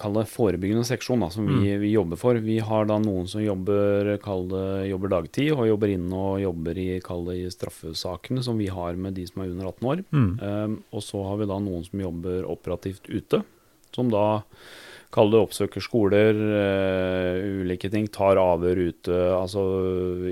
Kall 0.00 0.16
det 0.18 0.24
forebyggende 0.32 0.82
seksjon 0.88 1.22
da, 1.22 1.28
som 1.30 1.46
vi, 1.46 1.60
mm. 1.60 1.82
vi, 1.84 1.92
jobber 1.92 2.18
for. 2.18 2.38
Vi 2.42 2.56
har 2.58 2.88
da 2.90 2.96
noen 2.98 3.28
som 3.30 3.42
jobber, 3.44 4.16
det, 4.16 4.64
jobber 4.90 5.12
dagtid 5.12 5.52
og 5.54 5.68
jobber 5.68 5.92
inne 5.94 6.24
og 6.32 6.42
jobber 6.42 6.80
i, 6.80 6.88
det, 6.98 7.36
i 7.38 7.52
straffesakene 7.54 8.42
som 8.42 8.58
vi 8.58 8.66
har 8.72 8.98
med 8.98 9.14
de 9.18 9.28
som 9.30 9.44
er 9.44 9.52
under 9.52 9.70
18 9.70 9.90
år. 9.92 10.02
Mm. 10.10 10.30
Um, 10.42 10.78
og 10.90 11.06
så 11.06 11.22
har 11.28 11.38
vi 11.38 11.50
da 11.52 11.60
noen 11.62 11.86
som 11.86 12.02
jobber 12.02 12.50
operativt 12.50 13.06
ute. 13.06 13.44
Som 13.94 14.10
da 14.10 14.26
Kall 15.14 15.30
det 15.30 15.38
oppsøker 15.38 15.82
skoler, 15.84 16.34
uh, 16.34 17.60
ulike 17.62 17.86
ting. 17.92 18.08
Tar 18.10 18.38
avhør 18.40 18.80
ute, 18.90 19.14
altså 19.36 19.62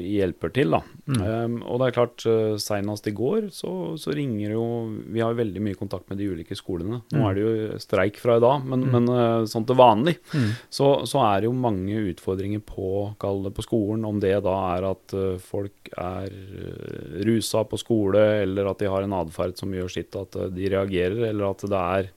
hjelper 0.01 0.51
til, 0.57 0.75
da. 0.75 0.81
Mm. 1.07 1.21
Um, 1.23 1.55
og 1.71 1.79
det 1.79 1.89
er 1.89 1.97
klart, 1.97 2.25
uh, 2.27 2.57
seinest 2.63 3.07
i 3.07 3.15
går 3.15 3.49
så, 3.55 3.71
så, 3.99 4.13
ringer 4.15 4.53
jo 4.55 4.65
Vi 5.11 5.23
har 5.23 5.35
veldig 5.35 5.63
mye 5.65 5.79
kontakt 5.79 6.11
med 6.11 6.19
de 6.19 6.29
ulike 6.33 6.57
skolene. 6.59 7.01
Nå 7.13 7.21
mm. 7.21 7.27
er 7.29 7.39
det 7.39 7.45
jo 7.45 7.81
streik 7.83 8.19
fra 8.23 8.39
i 8.39 8.43
dag, 8.43 8.67
men, 8.67 8.87
mm. 8.87 8.97
men 8.97 9.11
uh, 9.13 9.49
sånn 9.51 9.67
til 9.69 9.79
vanlig 9.79 10.17
mm. 10.33 10.49
så, 10.67 10.91
så, 11.09 11.23
er 11.29 11.43
det 11.43 11.51
jo 11.51 11.57
mange 11.57 12.03
utfordringer 12.13 12.63
på, 12.67 13.13
kall 13.23 13.45
det 13.47 13.55
på 13.55 13.67
skolen. 13.67 14.07
Om 14.09 14.23
det 14.23 14.35
da 14.47 14.57
er 14.73 14.89
at 14.91 15.15
folk 15.43 15.93
er 15.99 16.33
rusa 17.27 17.63
på 17.69 17.79
skole, 17.81 18.23
eller 18.43 18.71
at 18.71 18.83
de 18.83 18.91
har 18.91 19.07
en 19.07 19.21
atferd 19.21 19.55
som 19.59 19.75
gjør 19.75 19.93
sitt 19.93 20.19
at 20.19 20.39
de 20.55 20.73
reagerer, 20.73 21.29
eller 21.31 21.53
at 21.53 21.67
det 21.71 21.83
er 21.83 22.11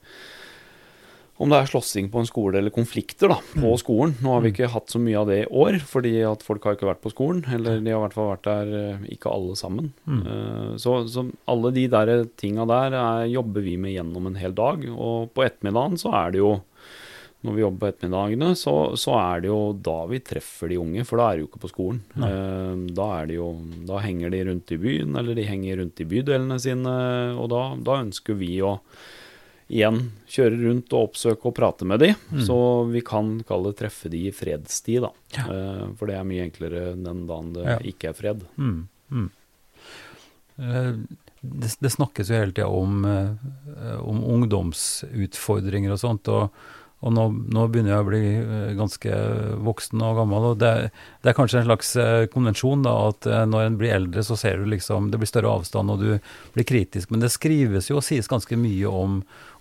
om 1.36 1.52
det 1.52 1.58
er 1.60 1.68
slåssing 1.68 2.08
på 2.12 2.22
en 2.22 2.28
skole 2.30 2.60
eller 2.62 2.72
konflikter 2.72 3.28
da, 3.34 3.40
på 3.52 3.68
mm. 3.74 3.80
skolen. 3.82 4.14
Nå 4.24 4.32
har 4.32 4.44
vi 4.44 4.52
mm. 4.52 4.56
ikke 4.56 4.70
hatt 4.72 4.94
så 4.94 5.02
mye 5.04 5.18
av 5.20 5.28
det 5.28 5.40
i 5.42 5.48
år, 5.64 5.78
fordi 5.84 6.14
at 6.24 6.46
folk 6.46 6.64
har 6.64 6.78
ikke 6.78 6.88
vært 6.88 7.02
på 7.04 7.12
skolen. 7.12 7.42
Eller 7.52 7.82
de 7.84 7.92
har 7.92 8.00
i 8.00 8.04
hvert 8.06 8.16
fall 8.16 8.30
vært 8.32 8.48
der, 8.48 8.72
eh, 8.80 9.10
ikke 9.18 9.34
alle 9.34 9.58
sammen. 9.60 9.90
Mm. 10.08 10.22
Uh, 10.24 10.70
så, 10.80 11.02
så, 11.12 11.26
alle 11.52 11.74
de 11.76 11.90
der 11.92 12.14
tinga 12.40 12.68
der 12.72 12.96
er, 12.96 13.26
jobber 13.34 13.66
vi 13.66 13.76
med 13.82 13.98
gjennom 13.98 14.30
en 14.32 14.40
hel 14.40 14.56
dag. 14.56 14.88
Og 14.94 15.34
på 15.36 15.44
ettermiddagen 15.44 16.00
så 16.00 16.14
er 16.22 16.32
det 16.36 16.42
jo 16.44 16.54
når 17.46 17.54
vi 17.54 17.62
jobber 17.62 17.82
på 17.84 17.90
ettermiddagene, 17.92 18.48
så, 18.58 18.72
så, 18.98 19.12
er 19.20 19.44
det 19.44 19.52
jo 19.52 19.60
da 19.86 20.00
vi 20.10 20.18
treffer 20.26 20.72
de 20.72 20.80
unge, 20.82 21.04
for 21.06 21.22
da 21.22 21.28
er 21.28 21.36
de 21.36 21.44
jo 21.44 21.50
ikke 21.52 21.62
på 21.62 21.70
skolen. 21.70 22.00
Uh, 22.16 22.88
da, 22.96 23.10
jo, 23.30 23.52
da, 23.86 24.00
henger 24.02 24.34
de 24.34 24.40
rundt 24.48 24.74
i 24.74 24.80
byen, 24.82 25.20
eller 25.20 25.38
de 25.38 25.46
henger 25.46 25.84
rundt 25.84 26.02
i 26.02 26.08
bydelene 26.10 26.58
sine, 26.64 26.96
og 27.36 27.52
da, 27.54 27.62
da 27.86 28.00
ønsker 28.08 28.40
vi 28.40 28.56
å 28.66 28.80
igjen 29.72 30.00
kjøre 30.30 30.60
rundt 30.62 30.94
og 30.94 31.10
oppsøke 31.10 31.50
og 31.50 31.56
prate 31.58 31.88
med 31.90 32.04
de, 32.04 32.12
mm. 32.14 32.42
så 32.46 32.58
vi 32.92 33.02
kan 33.06 33.40
kalle 33.48 33.72
det 33.72 33.80
treffe 33.82 34.12
de 34.14 34.26
i 34.28 34.34
fredstid, 34.36 35.08
da. 35.08 35.12
Ja. 35.38 35.46
Uh, 35.50 35.86
for 35.98 36.10
det 36.10 36.20
er 36.20 36.28
mye 36.28 36.46
enklere 36.46 36.92
den 36.94 37.26
dagen 37.30 37.54
det 37.56 37.66
ja. 37.66 37.78
ikke 37.94 38.12
er 38.12 38.18
fred. 38.18 38.46
Mm. 38.62 38.80
Mm. 39.10 39.30
Uh, 40.62 40.92
det, 41.42 41.74
det, 41.82 41.94
snakkes 41.94 42.30
jo 42.30 42.40
hele 42.40 42.56
tida 42.56 42.70
om, 42.70 43.06
uh, 43.06 44.00
om, 44.06 44.22
ungdomsutfordringer 44.38 45.94
og 45.96 46.02
sånt. 46.02 46.30
og 46.30 46.50
og 47.06 47.14
nå, 47.14 47.24
nå, 47.54 47.68
begynner 47.70 47.92
jeg 47.94 48.02
å 48.02 48.08
bli 48.08 48.22
eh, 48.40 48.70
ganske 48.78 49.18
voksen 49.66 50.02
og 50.02 50.18
gammel. 50.18 50.48
og 50.50 50.56
Det, 50.62 50.72
det 51.22 51.30
er 51.30 51.38
kanskje 51.38 51.60
en 51.62 51.68
slags 51.68 51.92
eh, 52.02 52.26
konvensjon 52.34 52.86
da, 52.86 52.94
at 53.12 53.28
eh, 53.30 53.44
når 53.46 53.68
en 53.68 53.78
blir 53.78 53.94
eldre, 53.94 54.24
så 54.26 54.38
ser 54.40 54.58
du 54.58 54.66
liksom 54.72 55.12
Det 55.14 55.20
blir 55.22 55.30
større 55.30 55.52
avstand, 55.54 55.94
og 55.94 56.02
du 56.02 56.34
blir 56.56 56.68
kritisk. 56.68 57.14
Men 57.14 57.22
det 57.22 57.30
skrives 57.36 57.92
jo 57.92 58.00
og 58.00 58.08
sies 58.08 58.30
ganske 58.32 58.58
mye 58.58 58.90
om, 58.90 59.20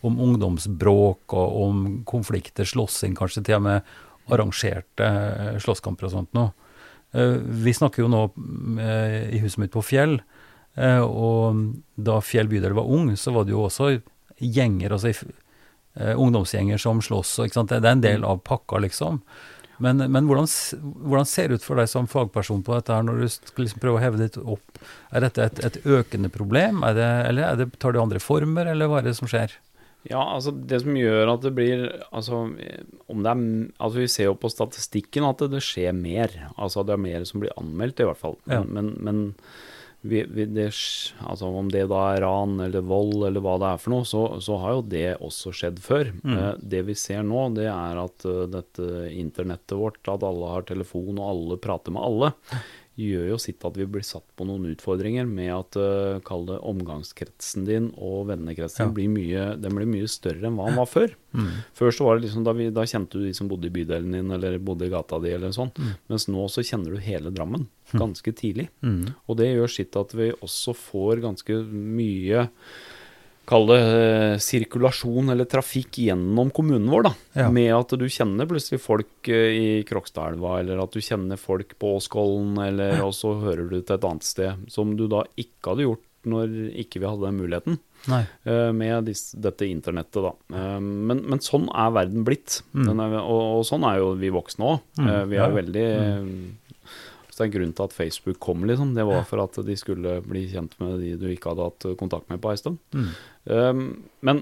om 0.08 0.16
ungdomsbråk 0.28 1.36
og 1.36 1.60
om 1.66 1.84
konflikter, 2.08 2.68
slåssing, 2.68 3.16
kanskje 3.18 3.44
til 3.44 3.60
og 3.60 3.68
med 3.68 3.94
arrangerte 4.32 5.12
slåsskamper 5.60 6.08
og 6.08 6.14
sånt 6.14 6.36
noe. 6.36 6.54
Vi 7.12 7.74
snakker 7.76 8.02
jo 8.02 8.08
nå 8.08 8.22
i 9.28 9.38
huset 9.42 9.60
mitt 9.60 9.74
på 9.74 9.82
Fjell, 9.84 10.16
og 11.04 11.60
da 12.00 12.16
Fjell 12.24 12.48
bydel 12.50 12.72
var 12.74 12.88
ung, 12.90 13.12
så 13.20 13.36
var 13.36 13.44
det 13.44 13.52
jo 13.52 13.66
også 13.68 13.92
gjenger. 14.40 14.96
altså 14.96 15.12
uh, 16.00 16.14
ungdomsgjenger 16.14 16.80
som 16.80 17.02
slåss. 17.02 17.36
Og, 17.42 17.58
det, 17.68 17.80
er 17.80 17.90
en 17.92 18.04
del 18.04 18.24
av 18.26 18.42
pakka, 18.46 18.80
liksom. 18.84 19.20
Men, 19.82 19.98
men 19.98 20.28
hvordan, 20.28 20.46
hvordan, 21.02 21.26
ser 21.26 21.50
det 21.50 21.58
ut 21.58 21.66
for 21.66 21.80
deg 21.80 21.90
som 21.90 22.06
fagperson 22.10 22.62
på 22.66 22.76
dette 22.76 22.94
her, 22.94 23.02
når 23.06 23.24
du 23.24 23.28
skal 23.32 23.64
liksom 23.64 23.82
prøve 23.82 23.98
å 23.98 24.04
heve 24.04 24.20
ditt 24.22 24.38
opp? 24.38 24.78
Er 25.10 25.26
dette 25.26 25.48
et, 25.48 25.60
et 25.66 25.80
økende 25.82 26.30
problem, 26.32 26.84
det, 26.94 27.08
eller 27.28 27.48
er 27.48 27.62
det, 27.62 27.72
tar 27.82 27.96
det 27.96 28.02
andre 28.02 28.22
former, 28.22 28.70
eller 28.70 28.90
hva 28.90 29.00
er 29.00 29.08
det 29.08 29.16
som 29.18 29.30
skjer? 29.30 29.56
Ja, 30.04 30.20
altså 30.20 30.52
Det 30.52 30.82
som 30.82 30.96
gjør 30.98 31.30
at 31.32 31.44
det 31.46 31.54
blir 31.56 31.86
altså, 32.12 32.42
om 33.08 33.22
det 33.24 33.30
er, 33.30 33.44
altså 33.78 34.02
Vi 34.02 34.08
ser 34.12 34.26
jo 34.28 34.34
på 34.36 34.50
statistikken 34.52 35.24
at 35.24 35.40
det, 35.40 35.54
det 35.56 35.62
skjer 35.64 35.96
mer. 35.96 36.34
Altså 36.60 36.84
Det 36.84 36.92
er 36.96 37.00
mer 37.06 37.24
som 37.28 37.40
blir 37.40 37.54
anmeldt, 37.60 38.02
i 38.02 38.08
hvert 38.08 38.20
fall. 38.20 38.36
Men, 38.44 38.58
ja. 38.58 38.64
men, 38.76 38.90
men 39.00 39.22
vi, 40.04 40.20
vi, 40.28 40.44
det, 40.44 40.68
altså 41.24 41.48
om 41.48 41.70
det 41.72 41.86
da 41.88 42.00
er 42.12 42.20
ran 42.24 42.58
eller 42.60 42.84
vold 42.84 43.24
eller 43.24 43.40
hva 43.44 43.54
det 43.62 43.70
er 43.70 43.80
for 43.80 43.94
noe, 43.94 44.04
så, 44.08 44.22
så 44.44 44.58
har 44.60 44.76
jo 44.76 44.82
det 44.92 45.06
også 45.16 45.52
skjedd 45.56 45.80
før. 45.80 46.10
Mm. 46.20 46.34
Eh, 46.36 46.50
det 46.74 46.82
vi 46.90 46.96
ser 46.98 47.24
nå, 47.24 47.46
det 47.56 47.70
er 47.72 48.00
at 48.02 48.26
uh, 48.28 48.44
dette 48.52 49.08
internettet 49.14 49.76
vårt, 49.80 50.02
at 50.12 50.26
alle 50.28 50.50
har 50.52 50.68
telefon 50.68 51.16
og 51.16 51.28
alle 51.30 51.60
prater 51.64 51.96
med 51.96 52.04
alle, 52.04 52.32
gjør 53.00 53.32
jo 53.32 53.38
sitt 53.42 53.64
at 53.66 53.76
vi 53.78 53.86
blir 53.90 54.04
satt 54.06 54.26
på 54.38 54.46
noen 54.46 54.68
utfordringer 54.70 55.26
med 55.26 55.50
at 55.54 55.78
uh, 55.80 56.20
kall 56.26 56.46
det 56.48 56.60
omgangskretsen 56.62 57.66
din 57.66 57.88
og 57.94 58.28
vennekretsen 58.30 58.86
ja. 58.86 58.94
blir, 58.94 59.10
mye, 59.10 59.46
blir 59.58 59.90
mye 59.90 60.10
større 60.10 60.46
enn 60.46 60.58
hva 60.58 60.68
den 60.70 60.78
var 60.78 60.90
før. 60.90 61.16
Mm. 61.34 61.50
Før 61.74 61.94
så 61.94 62.06
var 62.06 62.18
det 62.18 62.26
liksom, 62.28 62.46
da, 62.46 62.54
vi, 62.54 62.68
da, 62.74 62.86
kjente 62.86 63.18
du 63.18 63.26
de 63.26 63.34
som 63.36 63.50
bodde 63.50 63.68
i 63.68 63.74
bydelen 63.74 64.14
din 64.14 64.34
eller 64.36 64.60
bodde 64.62 64.86
i 64.86 64.92
gata 64.92 65.18
di, 65.22 65.32
eller 65.34 65.54
sånn. 65.56 65.72
Mm. 65.74 65.94
Mens 66.12 66.28
nå 66.30 66.46
så 66.52 66.66
kjenner 66.66 66.94
du 66.94 67.02
hele 67.02 67.34
Drammen 67.34 67.66
mm. 67.66 67.98
ganske 67.98 68.34
tidlig. 68.38 68.68
Mm. 68.86 69.14
Og 69.26 69.40
det 69.40 69.50
gjør 69.50 69.74
sitt 69.80 69.98
at 69.98 70.14
vi 70.14 70.30
også 70.38 70.76
får 70.78 71.24
ganske 71.24 71.60
mye 71.70 72.46
Kall 73.44 73.66
det 73.68 73.78
eh, 73.80 74.36
sirkulasjon 74.40 75.28
eller 75.34 75.48
trafikk 75.50 75.98
gjennom 76.06 76.48
kommunen 76.54 76.88
vår. 76.90 77.08
da, 77.08 77.12
ja. 77.42 77.50
Med 77.52 77.70
at 77.76 77.92
du 78.00 78.06
kjenner 78.08 78.48
plutselig 78.48 78.80
folk 78.80 79.28
eh, 79.28 79.52
i 79.52 79.66
Krokstadelva, 79.88 80.58
eller 80.62 80.80
at 80.84 80.96
du 80.96 81.04
kjenner 81.04 81.40
folk 81.40 81.76
på 81.80 81.94
Åskollen, 81.98 82.56
eller 82.64 82.98
ja. 82.98 83.04
og 83.04 83.12
så 83.16 83.34
hører 83.42 83.68
du 83.68 83.78
til 83.80 83.98
et 83.98 84.08
annet 84.08 84.26
sted. 84.26 84.66
Som 84.72 84.96
du 84.96 85.06
da 85.12 85.26
ikke 85.36 85.74
hadde 85.74 85.88
gjort 85.88 86.10
når 86.24 86.52
ikke 86.80 87.02
vi 87.02 87.08
hadde 87.08 87.26
den 87.26 87.40
muligheten. 87.40 87.78
Uh, 88.08 88.70
med 88.76 89.08
disse, 89.08 89.36
dette 89.40 89.68
internettet, 89.68 90.20
da. 90.24 90.32
Uh, 90.52 90.80
men, 90.80 91.22
men, 91.28 91.40
sånn 91.44 91.66
er 91.68 91.94
verden 91.94 92.24
blitt. 92.26 92.62
Mm. 92.72 92.92
Er, 92.92 93.16
og, 93.20 93.40
og, 93.60 93.64
sånn 93.68 93.86
er 93.88 94.00
jo 94.00 94.12
vi 94.20 94.32
voksne 94.34 94.74
òg. 94.74 94.84
Mm. 95.00 95.08
Uh, 95.08 95.22
vi 95.30 95.40
er 95.40 95.44
ja. 95.44 95.56
veldig 95.60 95.88
mm. 96.24 96.36
Så 97.34 97.40
det 97.40 97.42
er 97.42 97.48
en 97.48 97.54
grunn 97.56 97.70
til 97.74 97.88
at 97.88 97.94
Facebook 97.96 98.36
kom, 98.38 98.60
liksom. 98.68 98.92
Det 98.94 99.04
var 99.08 99.24
for 99.26 99.42
at 99.42 99.56
de 99.66 99.74
skulle 99.74 100.20
bli 100.22 100.44
kjent 100.52 100.76
med 100.78 101.00
de 101.02 101.16
du 101.18 101.24
ikke 101.32 101.50
hadde 101.50 101.64
hatt 101.66 101.86
kontakt 101.98 102.28
med 102.30 102.38
på 102.38 102.52
ei 102.52 102.60
stund. 102.60 102.78
Mm. 102.94 103.08
Um, 103.44 104.06
men 104.24 104.40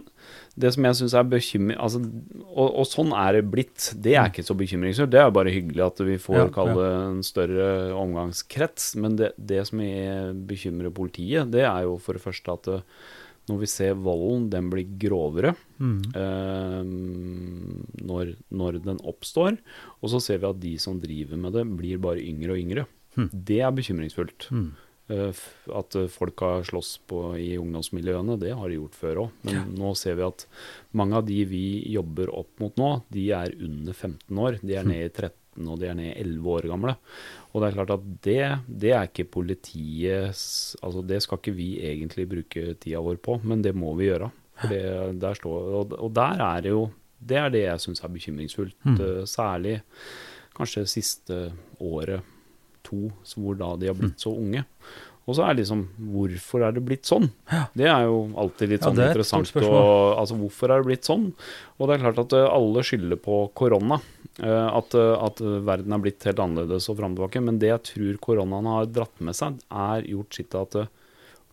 det 0.55 0.71
som 0.75 0.87
jeg 0.87 0.99
syns 0.99 1.15
er 1.19 1.25
bekymring 1.27 1.79
altså, 1.81 1.99
og, 2.45 2.69
og, 2.69 2.85
sånn 2.87 3.11
er 3.17 3.39
det 3.39 3.49
blitt. 3.51 3.89
Det 3.99 4.13
er 4.15 4.29
mm. 4.29 4.35
ikke 4.35 4.45
så 4.47 4.57
bekymringsfullt. 4.59 5.13
Det 5.15 5.23
er 5.23 5.35
bare 5.35 5.55
hyggelig 5.55 5.87
at 5.87 6.05
vi 6.07 6.19
får 6.23 6.39
ja, 6.39 6.51
kalle 6.55 6.77
det 6.79 6.93
en 7.07 7.25
større 7.27 7.67
omgangskrets. 7.99 8.93
Men 9.03 9.19
det, 9.19 9.33
det 9.37 9.65
som 9.71 9.83
bekymrer 10.49 10.95
politiet, 10.95 11.51
det 11.55 11.67
er 11.67 11.89
jo 11.89 11.99
for 12.03 12.19
det 12.19 12.25
første 12.25 12.57
at 12.57 12.71
det, 12.71 12.79
når 13.51 13.59
vi 13.65 13.69
ser 13.71 13.99
volden, 13.99 14.47
den 14.53 14.69
blir 14.71 14.87
grovere 15.03 15.55
mm. 15.83 15.97
eh, 16.15 16.83
når, 18.07 18.37
når, 18.55 18.79
den 18.85 19.01
oppstår. 19.09 19.59
Og 20.01 20.13
så 20.13 20.23
ser 20.23 20.43
vi 20.43 20.51
at 20.53 20.63
de 20.63 20.77
som 20.83 21.01
driver 21.03 21.41
med 21.41 21.57
det, 21.59 21.67
blir 21.81 22.03
bare 22.03 22.23
yngre 22.23 22.55
og 22.55 22.63
yngre. 22.63 22.87
Mm. 23.19 23.29
Det 23.33 23.59
er 23.61 23.75
bekymringsfullt. 23.75 24.49
Mm. 24.55 24.69
Eh, 25.11 25.43
at 25.75 25.97
folk 26.13 26.45
har 26.45 26.65
slåss 26.69 26.95
på, 27.11 27.25
i 27.41 27.57
ungdomsmiljøene, 27.59 28.39
det 28.41 28.55
har 28.59 28.71
de 28.71 28.79
gjort 28.79 28.99
før 28.99 29.23
òg. 29.27 29.37
Men 29.47 29.59
ja. 29.59 29.67
nå 29.83 29.93
ser 29.99 30.19
vi 30.21 30.27
at 30.29 30.47
mange 30.99 31.19
av 31.19 31.29
de 31.29 31.43
vi 31.49 31.67
jobber 31.93 32.33
opp 32.33 32.63
mot 32.63 32.77
nå, 32.81 32.91
de 33.13 33.29
er 33.37 33.57
under 33.59 33.97
15 33.97 34.43
år. 34.47 34.61
De 34.63 34.79
er 34.79 34.89
ned 34.89 35.07
i 35.07 35.13
13 35.13 35.39
og 35.61 35.81
de 35.83 35.89
er 35.91 35.97
nede 35.99 36.17
11 36.17 36.49
år 36.49 36.69
gamle. 36.71 36.95
Og 37.53 37.61
det 37.61 37.69
er 37.69 37.77
klart 37.77 37.95
at 37.95 38.05
det, 38.25 38.45
det 38.83 38.93
er 38.97 39.09
ikke 39.09 39.29
politiets 39.35 40.45
Altså 40.81 41.03
det 41.05 41.21
skal 41.25 41.41
ikke 41.41 41.55
vi 41.57 41.69
egentlig 41.85 42.29
bruke 42.31 42.75
tida 42.81 43.03
vår 43.05 43.21
på, 43.21 43.39
men 43.45 43.65
det 43.65 43.75
må 43.77 43.93
vi 43.99 44.09
gjøre. 44.09 44.31
For 44.63 44.73
det, 44.73 44.83
der 45.21 45.37
står, 45.37 45.69
og, 45.81 45.95
og, 45.99 46.11
der 46.15 46.41
er 46.45 46.65
det 46.65 46.73
jo 46.73 46.87
Det 47.19 47.39
er 47.39 47.53
det 47.53 47.65
jeg 47.67 47.83
syns 47.85 48.03
er 48.03 48.13
bekymringsfullt. 48.13 48.77
Mm. 48.85 49.27
Særlig 49.29 49.81
kanskje 50.57 50.87
siste 50.91 51.37
året, 51.81 52.25
to, 52.93 53.09
hvor 53.41 53.57
da 53.59 53.73
de 53.81 53.91
har 53.91 53.99
blitt 53.99 54.21
mm. 54.21 54.23
så 54.23 54.37
unge. 54.37 54.63
Og 55.23 55.37
så 55.39 55.45
er 55.47 55.55
liksom 55.55 55.85
Hvorfor 56.13 56.65
er 56.67 56.75
det 56.75 56.83
blitt 56.87 57.07
sånn? 57.07 57.29
Det 57.79 57.87
er 57.87 58.07
jo 58.09 58.25
alltid 58.43 58.73
litt 58.73 58.87
sånn 58.87 58.99
ja, 58.99 59.11
interessant. 59.13 59.53
Og, 59.61 60.17
altså, 60.19 60.39
hvorfor 60.41 60.73
er 60.73 60.83
det 60.83 60.89
blitt 60.89 61.07
sånn? 61.09 61.29
Og 61.79 61.87
det 61.87 61.95
er 61.95 62.03
klart 62.07 62.19
at 62.25 62.35
eh, 62.39 62.49
alle 62.49 62.83
skylder 62.87 63.21
på 63.23 63.45
korona. 63.59 64.01
Uh, 64.41 64.79
at, 64.79 64.95
at, 64.97 65.43
verden 65.45 65.93
er 65.93 66.01
blitt 66.01 66.25
helt 66.25 66.41
annerledes 66.41 66.89
og 66.89 66.97
fram 66.99 67.15
tilbake. 67.15 67.43
Men 67.45 67.61
det 67.63 67.71
jeg 67.71 67.85
tror 67.93 68.21
koronaen 68.27 68.71
har 68.73 68.91
dratt 68.91 69.23
med 69.23 69.37
seg, 69.39 69.61
er 69.71 70.09
gjort 70.11 70.39
sitt 70.39 70.57
at 70.59 70.79
uh, 70.81 70.91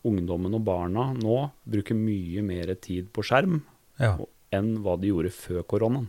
ungdommen 0.07 0.55
og 0.55 0.65
barna 0.65 1.09
nå 1.17 1.41
bruker 1.69 1.97
mye 1.97 2.43
mer 2.45 2.71
tid 2.79 3.09
på 3.13 3.25
skjerm 3.27 3.59
ja. 3.99 4.13
enn 4.55 4.77
hva 4.83 4.95
de 4.99 5.11
gjorde 5.11 5.33
før 5.35 5.65
koronaen. 5.67 6.07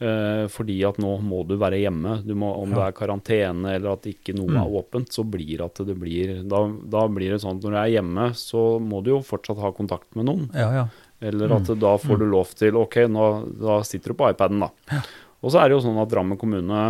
Uh, 0.00 0.46
fordi 0.48 0.78
at 0.88 0.96
nå 0.96 1.10
må 1.20 1.42
du 1.44 1.58
være 1.60 1.82
hjemme. 1.82 2.14
Du 2.24 2.32
må, 2.38 2.54
om 2.56 2.70
ja. 2.72 2.76
det 2.78 2.84
er 2.86 2.94
karantene 2.96 3.74
eller 3.76 3.98
at 3.98 4.06
ikke 4.08 4.32
noe 4.32 4.48
mm. 4.48 4.60
er 4.62 4.76
åpent, 4.80 5.12
så 5.12 5.26
blir 5.28 5.60
at 5.66 5.82
det 5.84 5.96
blir 6.00 6.38
da, 6.48 6.62
da, 6.94 7.02
blir 7.12 7.34
det 7.34 7.42
sånn 7.42 7.58
at 7.58 7.66
når 7.66 7.74
du 7.76 7.78
er 7.82 7.92
hjemme, 7.98 8.30
så 8.40 8.62
må 8.80 9.02
du 9.04 9.12
jo 9.12 9.20
fortsatt 9.26 9.60
ha 9.60 9.74
kontakt 9.76 10.08
med 10.16 10.30
noen. 10.30 10.46
Ja, 10.56 10.70
ja. 10.78 10.86
Eller 11.20 11.52
at 11.52 11.68
mm. 11.68 11.76
da 11.82 11.92
får 12.00 12.16
du 12.16 12.24
mm. 12.24 12.32
lov 12.32 12.54
til 12.56 12.80
OK, 12.80 12.96
nå, 13.12 13.26
da 13.60 13.82
sitter 13.84 14.14
du 14.14 14.20
på 14.22 14.30
iPaden, 14.32 14.64
da. 14.64 15.02
Og 15.44 15.52
så 15.52 15.60
er 15.60 15.68
det 15.68 15.76
jo 15.76 15.84
sånn 15.84 16.00
at 16.00 16.08
Drammen 16.12 16.40
kommune 16.40 16.80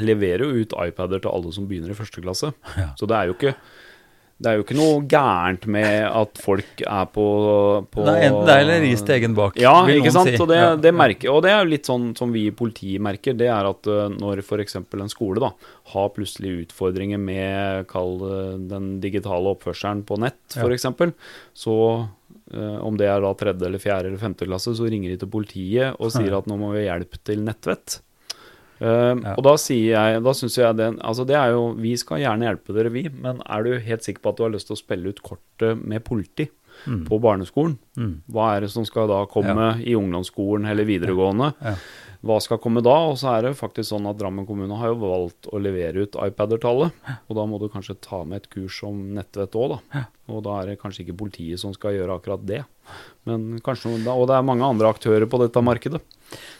leverer 0.00 0.46
jo 0.46 0.64
ut 0.64 0.78
iPader 0.88 1.20
til 1.20 1.32
alle 1.34 1.52
som 1.52 1.68
begynner 1.68 1.92
i 1.92 1.98
første 1.98 2.24
klasse. 2.24 2.54
Så 2.96 3.08
det 3.10 3.18
er 3.18 3.28
jo 3.28 3.36
ikke 3.36 3.52
det 4.38 4.50
er 4.50 4.58
jo 4.60 4.62
ikke 4.62 4.76
noe 4.78 4.98
gærent 5.10 5.64
med 5.74 6.04
at 6.06 6.38
folk 6.38 6.82
er 6.86 7.08
på, 7.10 7.24
på 7.90 8.04
er 8.06 8.28
enten 8.28 8.44
deg 8.46 8.60
eller 8.62 8.84
ris 8.84 9.02
til 9.02 9.16
egen 9.16 9.34
bak. 9.34 9.56
Ja, 9.58 9.72
ikke 9.90 10.12
sant. 10.14 10.30
Si. 10.30 10.38
Og, 10.38 10.46
det, 10.52 10.60
det 10.84 10.92
merker, 10.94 11.32
og 11.32 11.42
det 11.42 11.50
er 11.50 11.64
jo 11.64 11.72
litt 11.72 11.90
sånn 11.90 12.12
som 12.18 12.30
vi 12.34 12.44
i 12.46 12.54
politiet 12.54 13.02
merker. 13.02 13.34
Det 13.38 13.48
er 13.50 13.66
at 13.66 13.90
uh, 13.90 14.06
når 14.14 14.44
f.eks. 14.44 14.78
en 14.78 15.10
skole 15.10 15.42
da, 15.42 15.50
har 15.90 16.12
plutselig 16.14 16.68
utfordringer 16.68 17.18
med 17.18 17.88
kall 17.90 18.14
den 18.70 18.92
digitale 19.02 19.56
oppførselen 19.56 20.04
på 20.06 20.20
nett, 20.22 20.40
f.eks., 20.54 20.86
ja. 20.86 21.10
så 21.58 21.76
uh, 22.54 22.78
om 22.78 22.94
det 23.00 23.10
er 23.10 23.24
da 23.24 23.34
tredje 23.42 23.66
eller 23.66 23.82
fjerde 23.82 24.12
eller 24.12 24.22
femte 24.22 24.46
klasse, 24.46 24.76
så 24.78 24.86
ringer 24.86 25.16
de 25.16 25.18
til 25.24 25.34
politiet 25.34 25.98
og 25.98 26.14
sier 26.14 26.38
at 26.38 26.46
nå 26.46 26.60
må 26.62 26.76
vi 26.76 26.84
ha 26.84 26.92
hjelp 26.92 27.18
til 27.26 27.42
nettvett. 27.42 28.04
Uh, 28.78 29.18
ja. 29.18 29.34
Og 29.34 29.42
da 29.46 29.56
sier 29.58 29.94
jeg, 29.96 30.22
da 30.22 30.34
syns 30.38 30.54
jeg 30.54 30.76
det 30.78 30.92
Altså 31.02 31.24
det 31.26 31.34
er 31.34 31.50
jo 31.50 31.72
Vi 31.82 31.96
skal 31.98 32.20
gjerne 32.22 32.46
hjelpe 32.46 32.76
dere, 32.76 32.92
vi, 32.94 33.08
men 33.10 33.40
er 33.42 33.66
du 33.66 33.72
helt 33.82 34.06
sikker 34.06 34.22
på 34.22 34.30
at 34.30 34.38
du 34.38 34.44
har 34.46 34.52
lyst 34.54 34.70
til 34.70 34.76
å 34.76 34.78
spille 34.78 35.10
ut 35.10 35.22
kortet 35.24 35.80
med 35.82 36.04
politi 36.06 36.46
mm. 36.84 37.00
på 37.08 37.18
barneskolen? 37.22 37.74
Mm. 37.98 38.12
Hva 38.30 38.52
er 38.54 38.66
det 38.66 38.72
som 38.74 38.86
skal 38.86 39.10
da 39.10 39.24
komme 39.30 39.56
ja. 39.56 39.72
i 39.82 39.96
ungdomsskolen 39.98 40.68
eller 40.70 40.86
videregående? 40.86 41.50
Ja. 41.64 41.74
Hva 42.26 42.40
skal 42.42 42.58
komme 42.58 42.82
da? 42.82 42.96
Og 43.06 43.14
så 43.20 43.30
er 43.36 43.46
det 43.46 43.58
faktisk 43.58 43.92
sånn 43.92 44.08
at 44.10 44.18
Drammen 44.18 44.46
kommune 44.46 44.78
har 44.80 44.90
jo 44.90 44.98
valgt 45.04 45.46
å 45.54 45.60
levere 45.62 46.02
ut 46.02 46.18
iPader 46.18 46.58
til 46.58 46.70
alle. 46.72 46.88
Og 47.30 47.38
da 47.38 47.44
må 47.46 47.60
du 47.62 47.68
kanskje 47.70 47.94
ta 48.02 48.24
med 48.26 48.42
et 48.42 48.48
kurs 48.50 48.80
om 48.86 48.96
nettvett 49.14 49.54
òg, 49.58 49.76
da. 49.76 50.02
Og 50.34 50.42
da 50.46 50.56
er 50.58 50.72
det 50.72 50.80
kanskje 50.82 51.04
ikke 51.04 51.20
politiet 51.20 51.62
som 51.62 51.74
skal 51.76 51.94
gjøre 51.94 52.18
akkurat 52.18 52.42
det. 52.46 52.64
Men 53.28 53.60
kanskje, 53.62 53.94
og 54.10 54.26
det 54.26 54.34
er 54.34 54.48
mange 54.48 54.66
andre 54.66 54.90
aktører 54.90 55.28
på 55.30 55.40
dette 55.44 55.62
markedet. 55.62 56.02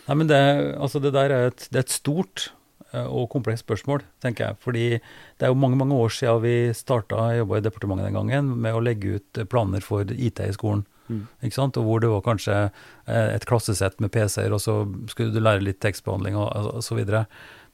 Nei, 0.08 0.14
men 0.16 0.30
det, 0.30 0.38
altså 0.78 1.02
det 1.02 1.12
der 1.16 1.34
er 1.34 1.50
et, 1.50 1.66
det 1.72 1.82
er 1.82 1.86
et 1.86 1.94
stort 1.94 2.48
eh, 2.92 3.04
og 3.04 3.28
komplekst 3.32 3.66
spørsmål, 3.66 4.04
tenker 4.24 4.46
jeg. 4.46 4.60
Fordi 4.64 4.84
det 4.98 5.46
er 5.46 5.52
jo 5.52 5.58
mange 5.60 5.80
mange 5.80 5.96
år 5.96 6.12
siden 6.14 6.44
vi 6.44 6.54
starta, 6.76 7.30
jobba 7.38 7.58
i 7.58 7.66
departementet 7.66 8.08
den 8.08 8.20
gangen, 8.20 8.54
med 8.62 8.76
å 8.76 8.84
legge 8.84 9.18
ut 9.18 9.42
planer 9.52 9.84
for 9.84 10.08
IT 10.14 10.40
i 10.44 10.54
skolen. 10.56 10.86
Mm. 11.08 11.24
Ikke 11.44 11.56
sant? 11.56 11.76
Og 11.80 11.86
hvor 11.88 12.02
det 12.04 12.12
var 12.12 12.24
kanskje 12.24 12.56
eh, 12.60 13.28
et 13.34 13.46
klassesett 13.48 14.00
med 14.04 14.12
PC-er, 14.14 14.54
og 14.54 14.62
så 14.64 14.80
skulle 15.10 15.34
du 15.34 15.42
lære 15.42 15.64
litt 15.64 15.80
tekstbehandling 15.84 16.36
og, 16.38 16.48
osv. 16.80 17.04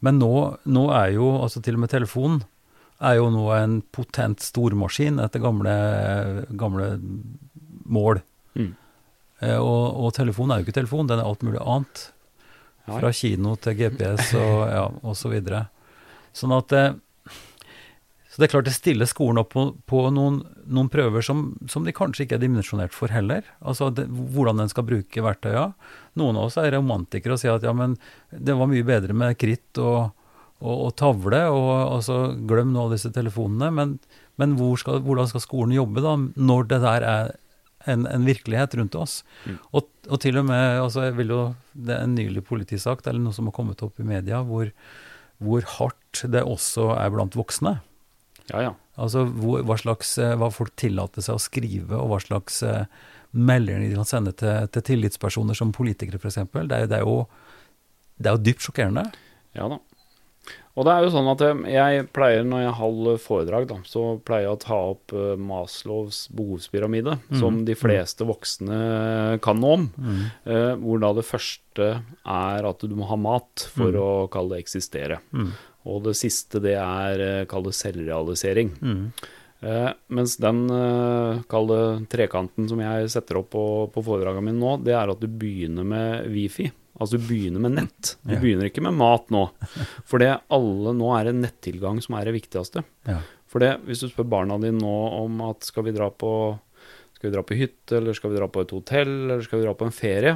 Men 0.05 0.21
nå, 0.21 0.35
nå, 0.67 0.89
er 0.95 1.15
jo 1.17 1.31
altså 1.41 1.63
til 1.65 1.79
og 1.79 1.87
med 1.87 1.95
telefonen 1.95 2.43
er 3.05 3.19
jo 3.19 3.27
nå 3.33 3.49
en 3.57 3.81
potent 3.95 4.43
stormaskin 4.43 5.19
etter 5.23 5.43
gamle, 5.43 5.75
gamle 6.59 6.95
mål. 7.91 8.21
Mm. 8.55 8.73
Eh, 9.45 9.61
og, 9.61 10.01
og 10.01 10.13
telefonen 10.17 10.55
er 10.55 10.61
jo 10.61 10.69
ikke 10.69 10.81
telefon, 10.81 11.09
den 11.11 11.21
er 11.21 11.29
alt 11.29 11.45
mulig 11.45 11.63
annet. 11.63 12.09
Fra 12.85 13.15
kino 13.17 13.55
til 13.65 13.79
GPS 13.79 14.35
og, 14.37 14.59
ja, 14.77 14.85
og 15.03 15.17
så 15.17 15.33
videre. 15.33 15.67
Sånn 16.37 16.53
at 16.53 16.73
eh, 16.77 16.97
Så 18.29 18.41
det 18.41 18.49
er 18.49 18.53
klart 18.57 18.67
det 18.69 18.75
stiller 18.77 19.09
skolen 19.09 19.41
opp 19.41 19.53
på, 19.55 19.69
på 19.89 20.03
noen, 20.13 20.41
noen, 20.67 20.91
prøver 20.93 21.25
som, 21.25 21.47
som, 21.71 21.87
de 21.87 21.95
kanskje 21.95 22.27
ikke 22.27 22.39
er 22.39 22.43
dimensjonert 22.43 22.97
for 22.97 23.13
heller. 23.15 23.47
Altså 23.63 23.93
det, 23.95 24.09
hvordan 24.11 24.61
den 24.61 24.73
skal 24.73 24.89
bruke 24.89 25.25
verktøya. 25.25 25.69
Noen 26.19 26.41
av 26.41 26.51
oss 26.51 26.59
er 26.61 26.75
romantikere 26.75 27.37
og 27.37 27.41
sier 27.43 27.55
at 27.55 27.65
ja, 27.65 27.73
men 27.77 27.97
det 28.35 28.59
var 28.59 28.71
mye 28.71 28.87
bedre 28.87 29.17
med 29.17 29.39
kritt 29.39 29.79
og, 29.79 30.11
og, 30.59 30.75
og 30.75 30.91
tavle, 30.99 31.45
og 31.55 31.71
altså 31.95 32.19
glem 32.51 32.75
nå 32.75 32.89
disse 32.93 33.13
telefonene. 33.15 33.71
Men, 33.79 33.97
men 34.43 34.59
hvor 34.59 34.83
skal, 34.83 35.01
hvordan 35.07 35.31
skal 35.31 35.47
skolen 35.47 35.79
jobbe 35.79 36.05
da, 36.05 36.19
når 36.19 36.69
det 36.75 36.83
der 36.85 37.09
er 37.15 37.35
en, 37.91 38.07
en 38.11 38.27
virkelighet 38.27 38.77
rundt 38.81 38.99
oss. 38.99 39.19
Mm. 39.45 39.59
Og, 39.73 39.89
og, 40.09 40.19
til 40.23 40.39
og 40.41 40.47
med 40.49 40.81
altså 40.83 41.09
jeg 41.09 41.17
vil 41.19 41.35
jo, 41.35 41.43
Det 41.73 41.97
er 41.97 42.05
en 42.07 42.15
nylig 42.17 42.45
politisak, 42.47 43.05
eller 43.07 43.23
noe 43.23 43.37
som 43.37 43.51
har 43.51 43.57
kommet 43.57 43.83
opp 43.85 44.01
i 44.01 44.07
media, 44.07 44.43
hvor, 44.47 44.71
hvor 45.43 45.67
hardt 45.79 46.25
det 46.31 46.45
også 46.45 46.93
er 46.97 47.13
blant 47.15 47.37
voksne. 47.39 47.79
Ja, 48.53 48.63
ja. 48.69 48.73
Altså 49.01 49.25
hvor, 49.27 49.65
hva 49.67 49.77
slags, 49.81 50.15
eh, 50.23 50.37
hva 50.39 50.51
folk 50.55 50.75
tillater 50.79 51.25
seg 51.25 51.39
å 51.39 51.43
skrive, 51.43 51.97
og 51.99 52.13
hva 52.13 52.21
slags 52.23 52.61
uh, 52.63 52.85
meldinger 53.35 53.89
de 53.89 53.97
kan 53.99 54.07
sende 54.09 54.35
til, 54.39 54.69
til 54.71 54.85
tillitspersoner 54.91 55.59
som 55.59 55.73
politikere, 55.75 56.21
f.eks. 56.21 56.45
Det, 56.53 56.63
er, 56.63 56.87
det, 56.91 57.01
er 57.01 57.03
jo, 57.03 57.25
det 58.21 58.31
er 58.31 58.37
jo 58.37 58.45
dypt 58.47 58.67
sjokkerende. 58.69 59.09
Ja 59.59 59.67
da. 59.73 59.81
Og 60.75 60.87
det 60.87 60.91
er 60.91 61.05
jo 61.05 61.11
sånn 61.15 61.29
at 61.31 61.43
jeg 61.71 62.07
pleier, 62.17 62.47
når 62.47 62.65
jeg 62.65 62.77
holder 62.81 63.21
foredrag, 63.23 63.67
da, 63.71 63.77
så 63.87 64.17
pleier 64.27 64.49
jeg 64.49 64.57
å 64.57 64.63
ta 64.65 64.79
opp 64.91 65.15
uh, 65.15 65.37
Maslows 65.39 66.25
behovspyramide, 66.35 67.15
mm. 67.29 67.37
som 67.39 67.61
de 67.67 67.77
fleste 67.79 68.27
voksne 68.27 68.81
kan 69.45 69.63
noe 69.63 69.77
om. 69.79 69.87
Mm. 69.95 70.19
Hvor 70.83 71.05
da 71.05 71.13
det 71.15 71.27
første 71.29 71.89
er 72.03 72.67
at 72.67 72.83
du 72.83 72.99
må 72.99 73.07
ha 73.07 73.19
mat 73.21 73.69
for 73.71 73.95
mm. 73.95 74.03
å 74.03 74.11
kalle 74.35 74.57
det 74.57 74.67
eksistere. 74.67 75.21
Mm. 75.31 75.55
Og 75.95 76.05
det 76.09 76.17
siste 76.19 76.59
det 76.65 76.75
er 76.81 77.47
kall 77.51 77.69
det 77.69 77.77
selvrealisering. 77.79 78.75
Uh, 79.65 79.91
mens 80.11 80.35
den 80.43 80.67
kall 81.49 81.71
det 81.71 81.85
trekanten 82.13 82.67
som 82.69 82.83
jeg 82.83 83.13
setter 83.15 83.45
opp 83.45 83.55
på, 83.55 83.67
på 83.95 84.09
foredragene 84.11 84.51
mine 84.51 84.59
nå, 84.59 84.81
det 84.83 84.99
er 84.99 85.15
at 85.15 85.23
du 85.23 85.31
begynner 85.31 85.87
med 85.87 86.33
wifi. 86.35 86.73
Altså 86.95 87.19
du 87.19 87.27
begynner 87.27 87.63
med 87.65 87.75
nett. 87.79 88.15
Du 88.23 88.35
ja. 88.37 88.41
begynner 88.43 88.69
ikke 88.71 88.85
med 88.85 88.95
mat 88.99 89.33
nå. 89.35 89.49
For 90.07 90.23
det 90.23 90.31
alle 90.55 90.95
nå 90.95 91.09
er 91.17 91.31
det 91.31 91.39
nettilgang 91.41 91.99
som 92.05 92.19
er 92.19 92.29
det 92.29 92.37
viktigste. 92.37 92.85
Ja. 93.09 93.19
For 93.51 93.63
det, 93.63 93.73
hvis 93.87 94.05
du 94.05 94.09
spør 94.11 94.29
barna 94.31 94.59
dine 94.63 94.79
nå 94.83 94.95
om 95.19 95.43
at 95.49 95.67
skal 95.67 95.87
vi 95.89 95.95
dra 95.95 96.11
på 96.11 96.31
skal 97.15 97.31
vi 97.31 97.37
dra 97.39 97.43
på 97.47 97.57
hytte, 97.57 97.99
eller 97.99 98.17
skal 98.17 98.33
vi 98.33 98.39
dra 98.39 98.47
på 98.53 98.63
et 98.65 98.73
hotell, 98.75 99.13
eller 99.25 99.45
skal 99.47 99.61
vi 99.61 99.65
dra 99.65 99.73
på 99.79 99.87
en 99.89 99.95
ferie, 99.95 100.33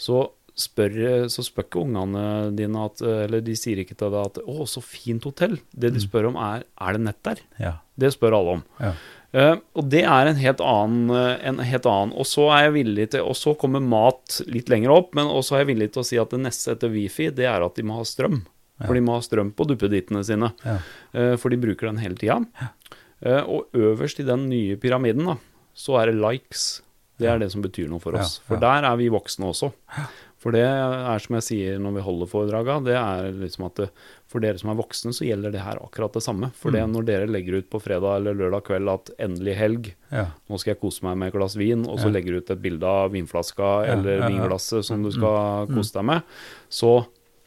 så 0.00 0.22
spør, 0.56 0.94
så 1.32 1.44
spør 1.44 1.66
ikke 1.66 1.82
ungene 1.84 2.24
dine 2.56 2.84
at 2.84 3.02
Eller 3.04 3.42
de 3.44 3.54
sier 3.58 3.80
ikke 3.82 3.96
til 3.98 4.12
deg 4.12 4.30
at 4.30 4.40
'Å, 4.42 4.66
så 4.68 4.82
fint 4.84 5.24
hotell'. 5.24 5.60
Det 5.72 5.92
de 5.92 6.00
mm. 6.00 6.06
spør 6.08 6.28
om, 6.32 6.36
er 6.36 6.64
'Er 6.80 6.92
det 6.96 7.02
nett 7.06 7.22
der?' 7.22 7.42
Ja. 7.58 7.72
Det 7.98 8.12
spør 8.14 8.36
alle 8.38 8.56
om. 8.58 8.64
Ja. 8.80 8.94
Uh, 9.30 9.60
og 9.78 9.86
det 9.92 10.02
er 10.02 10.26
en 10.26 10.38
helt, 10.40 10.62
annen, 10.64 11.10
uh, 11.14 11.36
en 11.46 11.60
helt 11.62 11.86
annen. 11.86 12.14
Og 12.18 12.26
så 12.26 12.48
er 12.50 12.64
jeg 12.66 12.76
villig 12.80 13.04
til 13.12 13.28
Og 13.28 13.36
så 13.38 13.54
kommer 13.58 13.82
mat 13.82 14.40
litt 14.50 14.72
lenger 14.72 14.90
opp, 14.94 15.12
men 15.14 15.30
også 15.30 15.56
er 15.56 15.64
jeg 15.64 15.70
villig 15.74 15.92
til 15.94 16.02
å 16.02 16.08
si 16.08 16.18
at 16.18 16.34
det 16.34 16.42
neste 16.42 16.74
etter 16.74 16.90
wifi, 16.90 17.28
det 17.34 17.46
er 17.46 17.62
at 17.62 17.78
de 17.78 17.86
må 17.86 18.00
ha 18.00 18.06
strøm. 18.06 18.40
Ja. 18.80 18.88
For 18.88 18.96
de 18.96 19.04
må 19.06 19.14
ha 19.14 19.22
strøm 19.22 19.52
på 19.54 19.68
duppedittene 19.70 20.24
sine. 20.26 20.50
Ja. 20.66 20.78
Uh, 21.14 21.34
for 21.38 21.54
de 21.54 21.60
bruker 21.62 21.90
den 21.90 22.02
hele 22.02 22.18
tida. 22.18 22.42
Ja. 22.60 22.74
og 23.44 23.68
øverst 23.76 24.22
i 24.22 24.24
den 24.24 24.46
nye 24.48 24.78
pyramiden, 24.80 25.26
da, 25.28 25.34
så 25.76 25.98
er 26.00 26.08
det 26.08 26.22
likes. 26.22 26.80
Det 27.20 27.28
er 27.28 27.36
det 27.42 27.50
som 27.52 27.60
betyr 27.60 27.90
noe 27.90 28.00
for 28.00 28.16
oss. 28.16 28.38
For 28.48 28.56
der 28.56 28.86
er 28.88 28.96
vi 28.96 29.10
voksne 29.12 29.50
også. 29.50 29.68
For 30.40 30.56
det 30.56 30.62
er 30.64 31.20
som 31.20 31.36
jeg 31.36 31.44
sier 31.44 31.80
når 31.82 31.98
vi 31.98 32.04
holder 32.06 32.28
foredraga, 32.30 32.78
det 32.84 32.94
er 32.96 33.26
liksom 33.42 33.66
at 33.66 33.82
det, 33.82 33.88
for 34.30 34.40
dere 34.40 34.56
som 34.60 34.70
er 34.72 34.78
voksne, 34.78 35.12
så 35.12 35.26
gjelder 35.26 35.52
det 35.52 35.64
her 35.66 35.80
akkurat 35.82 36.16
det 36.16 36.22
samme. 36.24 36.48
For 36.56 36.72
det 36.72 36.80
mm. 36.80 36.94
når 36.94 37.08
dere 37.10 37.28
legger 37.28 37.58
ut 37.60 37.68
på 37.72 37.82
fredag 37.84 38.22
eller 38.22 38.38
lørdag 38.38 38.64
kveld 38.70 38.88
at 38.88 39.12
endelig 39.20 39.56
helg, 39.58 39.90
ja. 40.08 40.30
nå 40.48 40.60
skal 40.60 40.72
jeg 40.72 40.80
kose 40.80 41.04
meg 41.04 41.18
med 41.20 41.28
et 41.28 41.36
glass 41.36 41.58
vin, 41.60 41.84
og 41.84 42.00
så 42.00 42.08
ja. 42.08 42.14
legger 42.16 42.32
du 42.32 42.40
ut 42.40 42.54
et 42.56 42.64
bilde 42.64 42.94
av 43.02 43.12
vinflaska 43.12 43.70
eller 43.92 44.24
vinglasset 44.30 44.88
som 44.88 45.04
du 45.04 45.10
mm. 45.10 45.16
skal 45.18 45.40
mm. 45.68 45.76
kose 45.76 45.98
deg 45.98 46.08
med, 46.14 46.38
så 46.72 46.94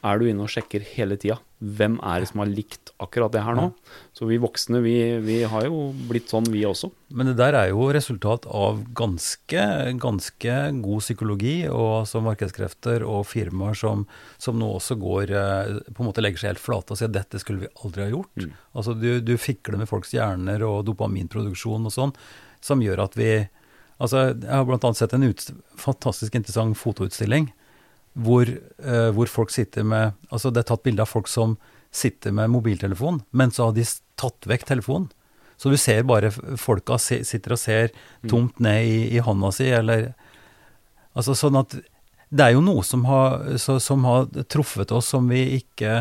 er 0.04 0.20
du 0.20 0.30
inne 0.30 0.46
og 0.46 0.54
sjekker 0.54 0.86
hele 0.94 1.18
tida. 1.18 1.40
Hvem 1.63 1.95
er 2.04 2.19
det 2.19 2.28
som 2.30 2.41
har 2.41 2.49
likt 2.52 2.91
akkurat 3.02 3.32
det 3.32 3.43
her 3.45 3.56
nå? 3.56 3.69
Så 4.15 4.28
vi 4.28 4.39
voksne, 4.41 4.82
vi, 4.84 4.95
vi, 5.23 5.38
har 5.47 5.65
jo 5.69 5.93
blitt 6.10 6.32
sånn, 6.32 6.49
vi 6.52 6.65
også. 6.67 6.89
Men 7.15 7.30
det 7.30 7.38
der 7.39 7.56
er 7.56 7.69
jo 7.71 7.88
resultat 7.95 8.45
av 8.51 8.82
ganske, 8.97 9.64
ganske 10.01 10.57
god 10.84 11.05
psykologi 11.05 11.55
og 11.70 12.03
altså 12.03 12.24
markedskrefter 12.26 13.05
og 13.07 13.24
firmaer 13.30 13.80
som, 13.80 14.05
som, 14.41 14.59
nå 14.59 14.74
også 14.76 14.99
går 14.99 15.34
eh, 15.39 15.82
på 15.93 16.03
en 16.03 16.11
måte 16.11 16.26
legger 16.26 16.43
seg 16.43 16.53
helt 16.53 16.64
flate 16.66 16.93
og 16.93 16.99
sier 16.99 17.11
at 17.11 17.18
dette 17.22 17.41
skulle 17.41 17.66
vi 17.66 17.74
aldri 17.86 18.07
ha 18.07 18.11
gjort. 18.11 18.36
Mm. 18.43 18.53
Altså 18.76 18.97
du, 18.99 19.09
du 19.24 19.36
fikler 19.39 19.80
med 19.80 19.89
folks 19.89 20.14
hjerner 20.16 20.68
og 20.68 20.84
dopaminproduksjon 20.89 21.88
og 21.88 21.95
sånn, 21.95 22.16
som 22.64 22.84
gjør 22.84 23.07
at 23.07 23.20
vi 23.20 23.34
Altså, 24.01 24.34
jeg 24.34 24.49
har 24.49 24.66
bl.a. 24.68 24.89
sett 24.97 25.14
en 25.16 25.24
ut, 25.24 25.41
fantastisk 25.80 26.34
interessant 26.36 26.76
fotoutstilling 26.76 27.45
hvor, 28.14 28.49
uh, 28.86 29.09
hvor, 29.16 29.30
folk 29.32 29.53
sitter 29.53 29.86
med 29.88 30.14
Altså, 30.30 30.51
det 30.53 30.64
er 30.64 30.70
tatt 30.70 30.84
bilde 30.86 31.01
av 31.01 31.09
folk 31.09 31.30
som 31.32 31.57
sitter 31.93 32.34
med 32.34 32.49
mobiltelefon, 32.49 33.22
men 33.32 33.51
så 33.53 33.68
har 33.68 33.76
de 33.78 33.86
tatt 34.18 34.47
vekk 34.49 34.66
telefonen. 34.70 35.11
Så 35.57 35.70
du 35.70 35.78
ser 35.78 36.05
bare 36.09 36.32
folka 36.59 36.97
sitter 36.97 37.53
og 37.53 37.61
ser 37.61 37.91
mm. 37.93 38.30
tomt 38.32 38.61
ned 38.64 38.86
i, 38.89 38.97
i 39.16 39.22
hånda 39.24 39.51
si, 39.53 39.70
eller 39.72 40.14
Altså 41.14 41.36
sånn 41.38 41.59
at 41.59 41.76
det 42.34 42.45
er 42.45 42.55
jo 42.55 42.64
noe 42.66 42.82
som 42.82 43.03
har, 43.05 43.43
så, 43.61 43.76
som 43.78 44.05
har, 44.09 44.24
truffet 44.49 44.89
oss 44.95 45.11
som 45.14 45.28
vi 45.30 45.43
ikke 45.59 45.99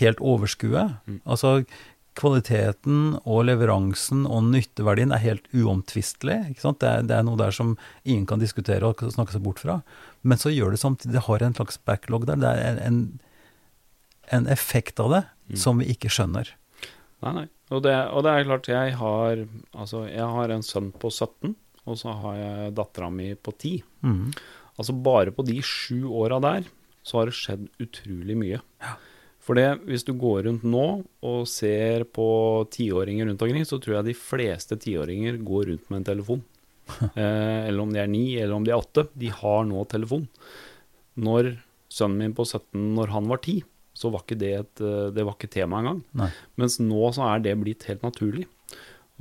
helt 0.00 0.22
overskuer. 0.24 0.94
Mm. 1.04 1.18
Altså 1.28 1.58
kvaliteten 2.16 3.18
og 3.26 3.42
leveransen 3.48 4.22
og 4.24 4.46
nytteverdien 4.52 5.12
er 5.12 5.22
helt 5.22 5.48
uomtvistelig. 5.52 6.38
Det, 6.56 6.92
det, 7.10 7.18
er 7.18 7.26
noe 7.26 7.38
der 7.40 7.54
som 7.54 7.74
ingen 8.04 8.24
kan 8.30 8.42
diskutere 8.42 8.88
og 8.88 9.02
snakke 9.12 9.34
seg 9.34 9.44
bort 9.44 9.60
fra. 9.62 9.80
Men 10.24 10.40
så 10.40 10.52
gjør 10.52 10.72
det 10.72 10.80
samtidig 10.80 11.18
Det 11.18 11.26
har 11.26 11.42
en 11.44 11.56
slags 11.56 11.78
backlog 11.84 12.26
der. 12.28 12.40
Det 12.40 12.52
er 12.64 12.80
en, 12.84 13.00
en 14.32 14.48
effekt 14.50 15.00
av 15.02 15.12
det 15.12 15.22
mm. 15.52 15.58
som 15.60 15.82
vi 15.82 15.90
ikke 15.92 16.12
skjønner. 16.12 16.54
Nei, 17.24 17.32
nei. 17.40 17.46
Og 17.72 17.80
det, 17.84 17.94
og 18.12 18.24
det, 18.26 18.32
er 18.32 18.48
klart, 18.48 18.68
jeg 18.68 18.96
har, 19.00 19.46
altså, 19.72 20.04
jeg 20.10 20.26
har 20.36 20.52
en 20.52 20.64
sønn 20.64 20.90
på 21.00 21.08
17, 21.10 21.54
og 21.88 21.96
så 22.00 22.12
har 22.20 22.36
jeg 22.36 22.74
dattera 22.76 23.08
mi 23.12 23.30
på 23.36 23.54
10. 23.56 23.74
Mm. 24.04 24.26
Altså 24.74 24.96
bare 25.06 25.32
på 25.34 25.44
de 25.46 25.56
sju 25.64 26.04
åra 26.10 26.40
der, 26.44 26.68
så 27.04 27.20
har 27.20 27.30
det 27.30 27.36
skjedd 27.38 27.66
utrolig 27.82 28.36
mye. 28.40 28.60
Ja. 28.84 28.96
For 29.44 29.58
det, 29.58 29.66
hvis 29.84 30.06
du 30.06 30.14
går 30.16 30.46
rundt 30.46 30.64
nå 30.64 30.86
og 31.24 31.48
ser 31.50 32.06
på 32.08 32.26
tiåringer 32.72 33.28
rundt 33.28 33.42
omkring, 33.44 33.66
så 33.68 33.76
tror 33.76 33.98
jeg 33.98 34.08
de 34.08 34.16
fleste 34.16 34.78
tiåringer 34.80 35.36
går 35.44 35.68
rundt 35.68 35.90
med 35.90 36.00
en 36.00 36.06
telefon. 36.08 36.44
eh, 37.14 37.68
eller 37.68 37.84
om 37.84 37.92
de 37.94 38.02
er 38.02 38.10
ni, 38.10 38.26
eller 38.38 38.56
om 38.56 38.66
de 38.66 38.74
er 38.74 38.80
åtte. 38.80 39.08
De 39.18 39.30
har 39.32 39.64
nå 39.68 39.84
telefon. 39.90 40.26
Når 41.14 41.54
sønnen 41.92 42.20
min 42.20 42.36
på 42.36 42.46
17, 42.46 42.66
når 42.96 43.14
han 43.14 43.30
var 43.30 43.42
ti, 43.44 43.60
så 43.94 44.10
var 44.10 44.24
ikke 44.24 44.40
det 44.40 44.52
et 44.58 44.82
eh, 44.82 45.10
det 45.14 45.24
var 45.26 45.38
ikke 45.38 45.52
tema 45.54 45.80
engang. 45.80 46.02
Nei. 46.18 46.30
Mens 46.60 46.80
nå 46.82 47.12
så 47.14 47.28
er 47.30 47.44
det 47.44 47.56
blitt 47.60 47.86
helt 47.90 48.04
naturlig. 48.06 48.48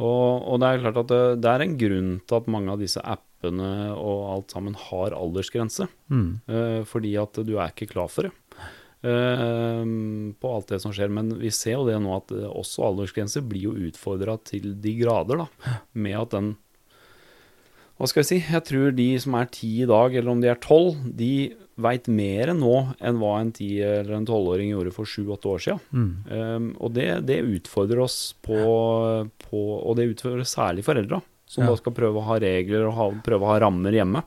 Og, 0.02 0.42
og, 0.42 0.56
det 0.62 0.70
er 0.70 0.80
klart 0.82 1.04
at 1.04 1.12
det, 1.12 1.24
det, 1.44 1.50
er 1.52 1.64
en 1.64 1.76
grunn 1.78 2.14
til 2.26 2.40
at 2.40 2.48
mange 2.50 2.74
av 2.74 2.80
disse 2.82 3.02
appene 3.06 3.92
og 3.94 4.24
alt 4.34 4.56
sammen 4.56 4.78
har 4.90 5.14
aldersgrense. 5.14 5.86
Mm. 6.10 6.30
Eh, 6.50 6.80
fordi 6.90 7.14
at 7.22 7.38
du 7.46 7.60
er 7.60 7.70
ikke 7.70 7.92
klar 7.92 8.10
for 8.10 8.26
det. 8.26 8.34
Eh, 9.04 9.84
på 10.40 10.56
alt 10.56 10.74
det 10.74 10.82
som 10.82 10.96
skjer. 10.96 11.14
Men 11.14 11.30
vi 11.38 11.54
ser 11.54 11.78
jo 11.78 11.86
det 11.86 12.00
nå 12.02 12.18
at 12.18 12.34
også 12.50 12.88
aldersgrenser 12.90 13.46
blir 13.46 13.70
jo 13.70 13.90
utfordra 13.92 14.40
til 14.50 14.74
de 14.82 14.98
grader, 15.04 15.46
da. 15.46 15.78
Med 15.94 16.18
at 16.24 16.34
den 16.34 16.54
Hva 18.00 18.10
skal 18.10 18.24
jeg 18.24 18.30
si? 18.30 18.40
Jeg 18.42 18.66
tror 18.68 18.96
de 18.98 19.10
som 19.22 19.36
er 19.38 19.52
ti 19.54 19.70
i 19.84 19.90
dag, 19.90 20.16
eller 20.16 20.34
om 20.34 20.42
de 20.42 20.50
er 20.52 20.62
tolv, 20.62 20.98
de 21.06 21.54
veit 21.82 22.08
mer 22.10 22.52
nå 22.54 22.74
enn 23.02 23.20
hva 23.22 23.36
en 23.42 23.52
ti- 23.54 23.82
eller 23.82 24.18
en 24.18 24.28
tolvåring 24.28 24.72
gjorde 24.74 24.94
for 24.94 25.10
sju-åtte 25.10 25.50
år 25.50 25.64
siden. 25.64 25.84
Mm. 25.94 26.12
Um, 26.30 26.68
og 26.80 26.94
det, 26.98 27.08
det, 27.30 27.40
utfordrer 27.58 28.04
oss 28.04 28.18
på, 28.46 28.58
på, 29.46 29.62
Og 29.80 29.98
det 29.98 30.10
utfordrer 30.12 30.46
særlig 30.46 30.86
foreldra, 30.86 31.22
som 31.50 31.66
ja. 31.66 31.72
da 31.72 31.80
skal 31.80 31.96
prøve 31.98 32.22
å 32.22 32.28
ha 32.28 32.40
regler 32.42 32.88
og 32.90 32.98
ha, 32.98 33.10
prøve 33.26 33.48
å 33.48 33.54
ha 33.54 33.60
rammer 33.66 33.98
hjemme. 33.98 34.24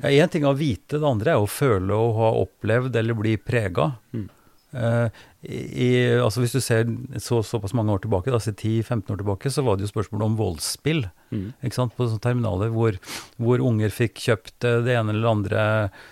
Én 0.00 0.14
ja, 0.14 0.28
ting 0.30 0.44
er 0.46 0.52
å 0.52 0.58
vite, 0.58 1.00
det 1.00 1.06
andre 1.06 1.34
er 1.34 1.42
å 1.42 1.50
føle 1.50 1.96
og 1.96 2.18
ha 2.20 2.34
opplevd 2.44 2.94
eller 3.00 3.18
bli 3.18 3.34
prega. 3.42 3.90
Mm. 4.14 4.28
Uh, 4.70 5.22
i, 5.40 6.20
altså 6.20 6.42
Hvis 6.42 6.52
du 6.52 6.60
ser 6.60 6.88
så, 7.16 7.38
såpass 7.46 7.72
mange 7.72 7.94
år 7.94 8.02
tilbake, 8.04 8.32
altså 8.32 8.52
10-15 8.52 9.14
år 9.14 9.20
tilbake, 9.22 9.52
så 9.52 9.64
var 9.64 9.78
det 9.78 9.86
jo 9.86 9.92
spørsmål 9.94 10.26
om 10.26 10.36
voldsspill 10.36 11.06
mm. 11.32 11.46
ikke 11.64 11.78
sant, 11.78 11.94
på 11.96 12.08
sånne 12.10 12.20
terminaler 12.26 12.74
hvor, 12.74 12.98
hvor, 13.40 13.64
unger 13.64 13.94
fikk 13.94 14.20
kjøpt 14.20 14.68
eh, 14.68 14.82
det 14.84 14.98
ene 14.98 15.14
eller 15.14 15.24
det 15.24 15.32
andre 15.32 15.64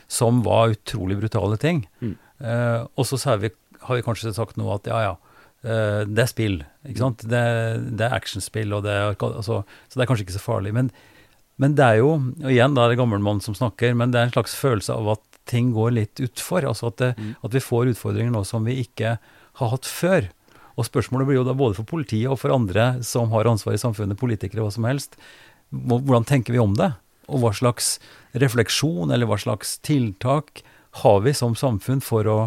som 0.08 0.40
var 0.46 0.72
utrolig 0.72 1.18
brutale 1.20 1.60
ting. 1.60 1.84
Mm. 2.00 2.16
Eh, 2.40 2.80
og 2.88 3.08
så 3.10 3.36
vi, 3.42 3.52
har 3.84 4.00
vi 4.00 4.06
kanskje 4.06 4.32
sagt 4.32 4.56
nå 4.56 4.70
at 4.72 4.88
ja, 4.88 5.02
ja, 5.10 5.14
eh, 5.60 6.00
det 6.08 6.24
er 6.24 6.32
spill. 6.32 6.58
ikke 6.88 7.04
sant, 7.04 7.28
Det, 7.28 7.44
det 8.00 8.08
er 8.08 8.16
actionspill, 8.16 8.72
og 8.78 8.88
det 8.88 8.96
er, 8.96 9.12
altså, 9.12 9.60
så 9.68 9.92
det 9.92 10.06
er 10.06 10.12
kanskje 10.14 10.24
ikke 10.24 10.38
så 10.38 10.44
farlig. 10.46 10.72
Men, 10.72 10.88
men 11.60 11.76
det 11.76 11.84
er 11.84 12.00
jo, 12.00 12.14
og 12.16 12.48
igjen 12.48 12.72
da 12.72 12.86
er 12.86 12.94
det 12.94 13.02
gammelmann 13.02 13.44
som 13.44 13.56
snakker, 13.58 13.92
men 13.92 14.14
det 14.14 14.22
er 14.22 14.30
en 14.30 14.38
slags 14.38 14.56
følelse 14.56 14.96
av 14.96 15.18
at 15.18 15.27
ting 15.48 15.72
går 15.76 15.94
litt 15.96 16.22
utfor. 16.24 16.66
Altså 16.68 16.90
at, 16.92 16.98
det, 17.00 17.12
mm. 17.18 17.34
at, 17.42 17.54
vi 17.54 17.64
får 17.64 17.92
utfordringer 17.94 18.34
nå 18.34 18.44
som 18.48 18.66
vi 18.68 18.78
ikke 18.84 19.16
har 19.60 19.72
hatt 19.74 19.88
før. 19.88 20.30
Og 20.78 20.86
spørsmålet 20.86 21.28
blir 21.28 21.40
jo 21.40 21.46
da 21.48 21.56
både 21.58 21.78
for 21.80 21.88
politiet 21.88 22.30
og 22.30 22.38
for 22.42 22.54
andre 22.54 22.98
som 23.06 23.32
har 23.34 23.50
ansvar 23.50 23.74
i 23.74 23.82
samfunnet, 23.82 24.20
politikere 24.20 24.62
hva 24.62 24.72
som 24.74 24.86
helst, 24.86 25.18
hvordan 25.70 26.26
tenker 26.28 26.54
vi 26.54 26.62
om 26.62 26.76
det? 26.78 26.92
Og 27.28 27.42
hva 27.42 27.52
slags 27.56 27.96
refleksjon 28.38 29.10
eller 29.12 29.28
hva 29.28 29.40
slags 29.40 29.76
tiltak 29.84 30.62
har 31.02 31.20
vi 31.24 31.34
som 31.36 31.56
samfunn 31.58 32.00
for 32.04 32.28
å 32.30 32.38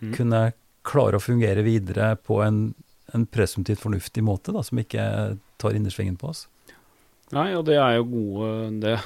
mm. 0.00 0.14
kunne 0.14 0.44
klare 0.86 1.18
å 1.18 1.22
fungere 1.22 1.64
videre 1.66 2.14
på 2.24 2.40
en, 2.44 2.70
en 3.12 3.26
presumptivt 3.28 3.82
fornuftig 3.82 4.24
måte, 4.24 4.54
da, 4.54 4.62
som 4.64 4.80
ikke 4.80 5.04
tar 5.60 5.76
innersvingen 5.76 6.16
på 6.20 6.30
oss? 6.32 6.46
Nei, 7.36 7.52
og 7.54 7.64
det 7.68 7.78
er 7.78 7.96
jo 7.98 8.08
gode 8.10 8.50
det, 8.82 8.96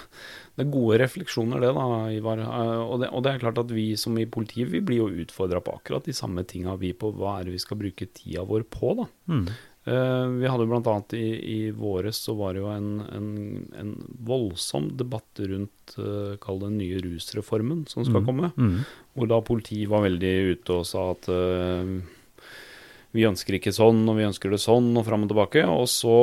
det 0.54 0.64
er 0.64 0.72
gode 0.72 0.98
refleksjoner, 1.02 1.60
det, 1.60 1.72
da, 1.76 1.86
Ivar. 2.14 2.40
Eh, 2.40 2.80
og 2.80 3.02
det, 3.02 3.10
og 3.10 3.26
det, 3.26 3.34
er 3.34 3.44
klart 3.44 3.60
at 3.60 3.74
vi 3.74 3.90
som 4.00 4.16
i 4.20 4.26
politiet, 4.30 4.70
vi 4.72 4.82
blir 4.84 5.02
jo 5.02 5.24
utfordra 5.24 5.60
på 5.64 5.76
akkurat 5.80 6.06
de 6.06 6.16
samme 6.16 6.46
tinga 6.48 6.76
vi 6.80 6.94
på 6.96 7.12
hva 7.16 7.38
er 7.38 7.48
det 7.48 7.56
vi 7.56 7.62
skal 7.62 7.80
bruke 7.80 8.08
tida 8.14 8.46
vår 8.48 8.66
på, 8.70 8.96
da. 9.02 9.08
Mm. 9.32 9.46
Uh, 9.84 10.40
vi 10.40 10.48
hadde 10.48 10.64
jo 10.64 10.70
bl.a. 10.70 10.94
i, 11.12 11.26
i 11.44 11.58
våres 11.76 12.16
så 12.24 12.32
var 12.38 12.54
det 12.56 12.62
jo 12.62 12.70
en, 12.72 13.02
en, 13.12 13.26
en 13.76 13.90
voldsom 14.24 14.86
debatt 14.96 15.42
rundt 15.44 15.92
uh, 15.98 16.38
kall 16.40 16.62
det 16.62 16.70
den 16.70 16.78
nye 16.80 17.02
rusreformen 17.04 17.82
som 17.90 18.06
skal 18.06 18.22
mm. 18.22 18.28
komme. 18.30 18.52
Mm. 18.56 18.78
Hvor 19.12 19.28
da 19.28 19.42
politiet 19.44 19.90
var 19.92 20.06
veldig 20.06 20.32
ute 20.54 20.78
og 20.78 20.88
sa 20.88 21.10
at 21.12 21.28
uh, 21.28 21.98
vi 23.14 23.28
ønsker 23.28 23.58
ikke 23.58 23.74
sånn, 23.76 24.00
og 24.08 24.16
vi 24.16 24.28
ønsker 24.30 24.54
det 24.54 24.62
sånn, 24.62 24.88
og 24.96 25.04
fram 25.06 25.26
og 25.26 25.34
tilbake. 25.34 25.66
Og 25.68 25.84
så 25.92 26.16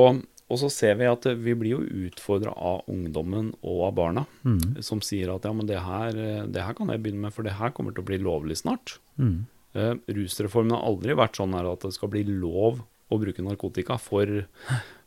og 0.51 0.59
så 0.59 0.69
ser 0.73 0.97
vi 0.99 1.07
at 1.07 1.25
vi 1.39 1.55
blir 1.55 1.77
jo 1.77 2.07
utfordra 2.07 2.51
av 2.51 2.83
ungdommen 2.91 3.53
og 3.61 3.85
av 3.87 3.95
barna, 3.97 4.25
mm. 4.43 4.81
som 4.83 4.99
sier 5.05 5.31
at 5.31 5.47
ja, 5.47 5.53
men 5.55 5.69
det 5.69 5.79
her, 5.85 6.17
det 6.51 6.65
her, 6.65 6.75
kan 6.77 6.91
jeg 6.91 7.03
begynne 7.03 7.23
med, 7.25 7.35
for 7.35 7.47
det 7.47 7.55
her 7.59 7.71
kommer 7.75 7.95
til 7.95 8.03
å 8.03 8.09
bli 8.09 8.19
lovlig 8.21 8.59
snart. 8.59 8.97
Mm. 9.15 9.45
Uh, 9.71 9.93
rusreformen 10.11 10.75
har 10.75 10.83
aldri 10.83 11.15
vært 11.15 11.39
sånn 11.39 11.55
at 11.55 11.85
det 11.85 11.93
skal 11.95 12.11
bli 12.11 12.25
lov 12.27 12.81
å 13.11 13.19
bruke 13.19 13.43
narkotika 13.43 13.95
for 14.01 14.43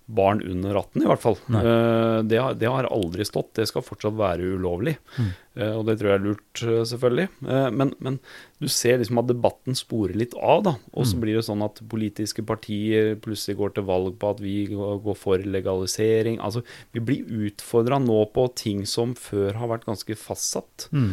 barn 0.06 0.42
under 0.42 0.74
18, 0.76 1.02
i 1.02 1.06
hvert 1.08 1.22
fall. 1.22 1.38
Uh, 1.48 2.20
det, 2.28 2.36
har, 2.36 2.56
det, 2.60 2.68
har, 2.68 2.88
aldri 2.92 3.24
stått. 3.24 3.54
Det 3.56 3.64
skal 3.70 3.84
fortsatt 3.84 4.16
være 4.18 4.50
ulovlig. 4.52 4.98
Mm. 5.16 5.30
Uh, 5.56 5.72
og 5.78 5.86
det 5.88 5.96
tror 5.96 6.10
jeg 6.10 6.18
er 6.18 6.24
lurt, 6.26 6.62
uh, 6.66 6.82
selvfølgelig. 6.90 7.26
Men, 7.72 7.94
men, 8.04 8.18
du 8.60 8.68
ser 8.68 9.00
liksom 9.00 9.22
at 9.22 9.30
debatten 9.30 9.78
sporer 9.78 10.16
litt 10.20 10.36
av, 10.36 10.62
da. 10.68 10.74
Og 10.92 11.08
så 11.08 11.16
mm. 11.16 11.24
blir 11.24 11.38
det 11.38 11.46
sånn 11.48 11.64
at 11.64 11.80
politiske 11.88 12.44
partier 12.46 13.14
plutselig 13.24 13.58
går 13.60 13.74
til 13.76 13.88
valg 13.88 14.20
på 14.20 14.34
at 14.36 14.44
vi 14.44 14.54
går 14.68 15.18
for 15.18 15.40
legalisering. 15.56 16.38
Altså, 16.44 16.64
vi 16.92 17.04
blir 17.04 17.48
utfordra 17.48 18.00
nå 18.02 18.20
på 18.36 18.48
ting 18.60 18.84
som 18.88 19.16
før 19.16 19.56
har 19.56 19.72
vært 19.72 19.88
ganske 19.88 20.16
fastsatt 20.20 20.88
mm. 20.92 21.12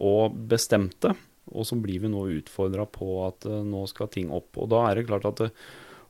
og 0.00 0.36
bestemte. 0.48 1.12
Og 1.52 1.68
så 1.68 1.76
blir 1.78 2.02
vi 2.02 2.10
nå 2.10 2.24
utfordra 2.40 2.88
på 2.90 3.20
at 3.28 3.46
nå 3.46 3.84
skal 3.88 4.10
ting 4.12 4.32
opp. 4.34 4.56
Og 4.58 4.72
da 4.72 4.88
er 4.88 4.98
det 4.98 5.10
klart 5.12 5.28
at 5.28 5.44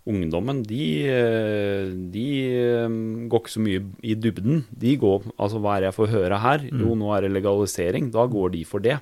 ungdommen, 0.06 0.62
de, 0.66 0.84
eh, 1.10 1.90
de, 2.14 2.26
eh, 2.54 2.96
går 3.26 3.42
ikke 3.42 3.54
så 3.56 3.64
mye 3.64 3.82
i 4.02 4.14
dybden. 4.14 4.64
De 4.70 4.96
går 4.96 5.26
Altså, 5.38 5.58
hva 5.58 5.76
er 5.76 5.80
det 5.80 5.90
jeg 5.90 5.98
får 5.98 6.14
høre 6.14 6.38
her? 6.38 6.58
Mm. 6.70 6.80
Jo, 6.80 6.94
nå 6.94 7.10
er 7.16 7.26
det 7.26 7.34
legalisering. 7.34 8.10
Da 8.14 8.26
går 8.26 8.54
de 8.54 8.64
for 8.64 8.80
det. 8.80 9.00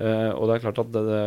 Uh, 0.00 0.32
og 0.32 0.48
det 0.48 0.54
er 0.54 0.62
klart 0.64 0.78
at 0.80 0.92
det, 0.94 1.24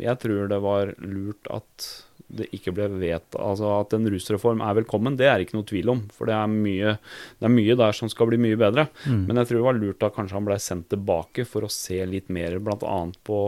jeg 0.00 0.16
tror 0.22 0.46
det 0.48 0.58
var 0.64 0.94
lurt 0.96 1.50
at 1.52 1.88
det 2.34 2.46
ikke 2.56 2.72
ble 2.74 2.86
vet, 2.98 3.36
Altså 3.36 3.68
at 3.82 3.92
en 3.96 4.08
rusreform 4.10 4.62
er 4.64 4.78
velkommen, 4.80 5.16
det 5.18 5.28
er 5.28 5.44
ikke 5.44 5.58
noe 5.58 5.68
tvil 5.68 5.92
om. 5.92 6.00
For 6.14 6.30
det 6.30 6.34
er 6.36 6.50
mye, 6.50 6.94
det 7.38 7.48
er 7.48 7.52
mye 7.52 7.76
der 7.78 7.96
som 7.96 8.10
skal 8.10 8.30
bli 8.30 8.40
mye 8.40 8.58
bedre. 8.58 8.88
Mm. 9.04 9.26
Men 9.28 9.40
jeg 9.40 9.50
tror 9.50 9.60
det 9.60 9.66
var 9.68 9.78
lurt 9.78 10.06
at 10.08 10.16
kanskje 10.16 10.38
han 10.38 10.48
ble 10.48 10.58
sendt 10.62 10.88
tilbake 10.94 11.46
for 11.48 11.66
å 11.66 11.72
se 11.72 12.00
litt 12.08 12.32
mer 12.32 12.56
bl.a. 12.64 12.98
på 13.28 13.40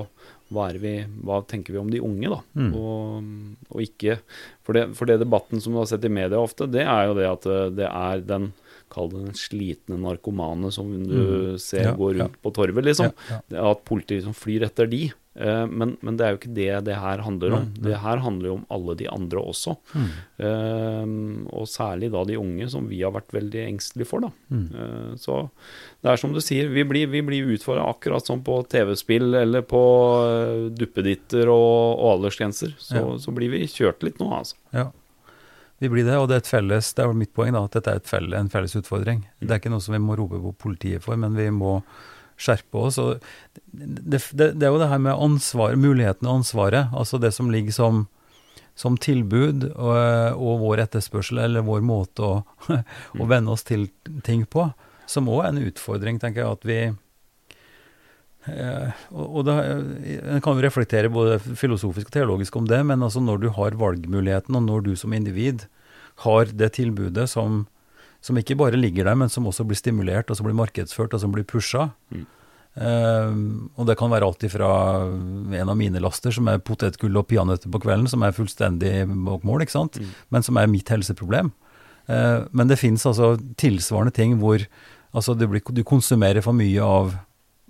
hva, 0.55 0.69
vi, 0.79 0.93
hva, 1.27 1.41
tenker 1.49 1.75
vi 1.75 1.81
om 1.81 1.89
de 1.91 2.03
unge, 2.05 2.31
da? 2.31 2.39
Mm. 2.59 2.71
Og, 2.79 3.31
og, 3.71 3.81
ikke 3.83 4.21
for 4.67 4.79
det, 4.79 4.85
for 4.99 5.11
det, 5.11 5.19
debatten 5.23 5.63
som 5.63 5.75
du 5.75 5.81
har 5.81 5.89
sett 5.91 6.07
i 6.07 6.13
media 6.13 6.39
ofte, 6.39 6.69
det 6.71 6.85
er 6.87 7.09
jo 7.09 7.17
det 7.19 7.27
at 7.31 7.49
eh, 7.51 7.67
det 7.81 7.91
er 7.91 8.25
den 8.29 8.53
Kall 8.87 9.09
det 9.11 9.19
den 9.19 9.35
slitne 9.35 9.97
narkomane 9.99 10.69
som 10.71 10.93
du 10.95 11.17
mm. 11.19 11.57
ser 11.59 11.89
ja, 11.89 11.95
går 11.99 12.13
rundt 12.21 12.37
ja. 12.37 12.43
på 12.45 12.53
torvet, 12.55 12.87
liksom. 12.87 13.09
At 13.51 13.81
politiet 13.89 14.21
liksom 14.21 14.37
flyr 14.39 14.63
etter 14.69 14.87
de. 14.87 15.09
Eh, 15.37 15.67
men, 15.67 15.97
men, 16.01 16.17
det 16.17 16.25
er 16.25 16.33
jo 16.33 16.39
ikke 16.39 16.55
det 16.57 16.71
det 16.87 16.97
her 16.97 17.21
handler 17.25 17.57
om. 17.59 17.69
Det 17.85 17.99
her 18.01 18.23
handler 18.25 18.49
jo 18.49 18.55
om 18.57 18.65
alle 18.73 18.97
de 18.97 19.09
andre 19.13 19.43
også. 19.53 19.77
Mm. 19.93 20.09
Uh, 20.37 21.07
og 21.57 21.69
særlig 21.69 22.11
da 22.13 22.23
de 22.29 22.39
unge, 22.41 22.69
som 22.73 22.89
vi 22.89 23.03
har 23.03 23.13
vært 23.15 23.35
veldig 23.37 23.63
engstelige 23.67 24.09
for. 24.09 24.25
da. 24.25 24.33
Mm. 24.49 24.67
Uh, 24.73 25.13
så 25.21 25.39
det 26.01 26.13
er 26.13 26.23
som 26.23 26.33
du 26.33 26.41
sier, 26.45 26.71
vi 26.73 26.87
blir, 26.89 27.11
vi 27.13 27.23
blir 27.27 27.53
utfordra 27.57 27.89
akkurat 27.91 28.27
som 28.27 28.43
på 28.47 28.59
TV-spill 28.73 29.37
eller 29.43 29.65
på 29.69 29.83
uh, 30.25 30.69
duppeditter 30.73 31.53
og, 31.53 32.01
og 32.01 32.15
aldersgrenser. 32.17 32.77
Så, 32.79 33.01
ja. 33.01 33.09
så, 33.21 33.37
blir 33.37 33.53
vi 33.53 33.67
kjørt 33.69 34.07
litt 34.07 34.23
nå, 34.23 34.31
altså. 34.41 34.57
Ja. 34.77 34.91
Vi 35.79 35.91
blir 35.93 36.07
det, 36.09 36.17
og 36.17 36.31
det 36.31 36.39
er 36.39 36.45
et 36.47 36.49
felles, 36.49 36.95
det 36.97 37.05
er 37.05 37.17
mitt 37.17 37.35
poeng, 37.37 37.53
da, 37.53 37.67
at 37.69 37.75
dette 37.77 37.93
er 37.99 38.05
felles, 38.09 38.33
en 38.39 38.49
felles 38.49 38.73
utfordring. 38.79 39.27
Mm. 39.27 39.43
Det 39.43 39.51
er 39.53 39.59
ikke 39.61 39.73
noe 39.75 39.85
som 39.85 39.93
vi 39.93 40.01
må 40.01 40.17
rope 40.17 40.41
på 40.41 40.55
politiet 40.65 41.05
for, 41.05 41.21
men 41.21 41.37
vi 41.37 41.51
må 41.53 41.83
skjerpe 42.37 42.83
oss. 42.89 42.99
Det, 43.73 44.21
det, 44.33 44.53
det, 44.57 44.67
er 44.67 44.75
jo 44.75 44.83
det 44.83 44.91
her 44.91 45.03
med 45.03 45.17
ansvar, 45.17 45.77
muligheten 45.81 46.29
og 46.29 46.43
ansvaret. 46.43 46.93
Altså 46.97 47.21
det 47.23 47.33
som 47.37 47.51
ligger 47.53 47.75
som, 47.77 48.05
som 48.79 48.99
tilbud 49.01 49.71
og, 49.73 49.97
og, 50.37 50.53
vår 50.65 50.85
etterspørsel, 50.87 51.41
eller 51.47 51.67
vår 51.67 51.83
måte 51.87 52.27
å, 52.27 52.37
å 52.77 53.25
mm. 53.25 53.27
venne 53.33 53.57
oss 53.57 53.67
til 53.67 53.89
ting 54.27 54.47
på. 54.49 54.69
Som 55.07 55.31
òg 55.31 55.45
er 55.45 55.53
en 55.55 55.67
utfordring, 55.71 56.21
tenker 56.23 56.45
jeg. 56.45 56.57
At 56.59 56.69
vi 56.69 56.81
Eh, 58.47 58.91
og, 59.11 59.41
og 59.41 59.47
da, 59.49 59.57
En 59.67 60.43
kan 60.45 60.55
jo 60.55 60.63
reflektere 60.63 61.11
både 61.13 61.39
filosofisk 61.59 62.11
og 62.11 62.15
teologisk 62.15 62.59
om 62.61 62.69
det, 62.71 62.79
men 62.87 63.03
altså 63.03 63.23
når 63.23 63.43
du 63.43 63.49
har 63.57 63.79
valgmuligheten, 63.79 64.55
og 64.59 64.67
når 64.69 64.85
du 64.87 64.93
som 64.99 65.15
individ 65.17 65.67
har 66.25 66.53
det 66.55 66.73
tilbudet 66.79 67.27
som, 67.33 67.65
som 68.27 68.39
ikke 68.41 68.57
bare 68.59 68.79
ligger 68.79 69.07
der, 69.07 69.19
men 69.19 69.31
som 69.31 69.47
også 69.47 69.67
blir 69.69 69.79
stimulert, 69.79 70.31
og 70.31 70.39
som 70.39 70.49
blir 70.49 70.57
markedsført, 70.59 71.15
og 71.15 71.23
som 71.23 71.35
blir 71.35 71.47
pusha. 71.47 71.89
Mm. 72.11 72.25
Uh, 72.77 73.37
og 73.79 73.87
det 73.89 73.97
kan 73.97 74.11
være 74.13 74.27
alt 74.27 74.43
ifra 74.45 74.71
en 75.07 75.71
av 75.71 75.77
mine 75.79 76.03
laster, 76.03 76.35
som 76.35 76.49
er 76.53 76.61
potetgull 76.61 77.17
og 77.17 77.29
peanøtter 77.31 77.73
på 77.73 77.81
kvelden, 77.87 78.09
som 78.11 78.27
er 78.27 78.35
fullstendig 78.37 78.99
bak 79.29 79.47
mål, 79.47 79.65
ikke 79.65 79.77
sant? 79.79 80.01
Mm. 80.01 80.11
men 80.35 80.45
som 80.45 80.59
er 80.61 80.69
mitt 80.73 80.91
helseproblem. 80.93 81.55
Uh, 82.11 82.45
men 82.53 82.69
det 82.69 82.81
finnes 82.83 83.07
altså 83.09 83.35
tilsvarende 83.59 84.15
ting 84.15 84.37
hvor 84.43 84.63
altså 85.17 85.35
blir, 85.39 85.63
du 85.65 85.83
konsumerer 85.87 86.45
for 86.45 86.57
mye 86.57 86.83
av 86.83 87.15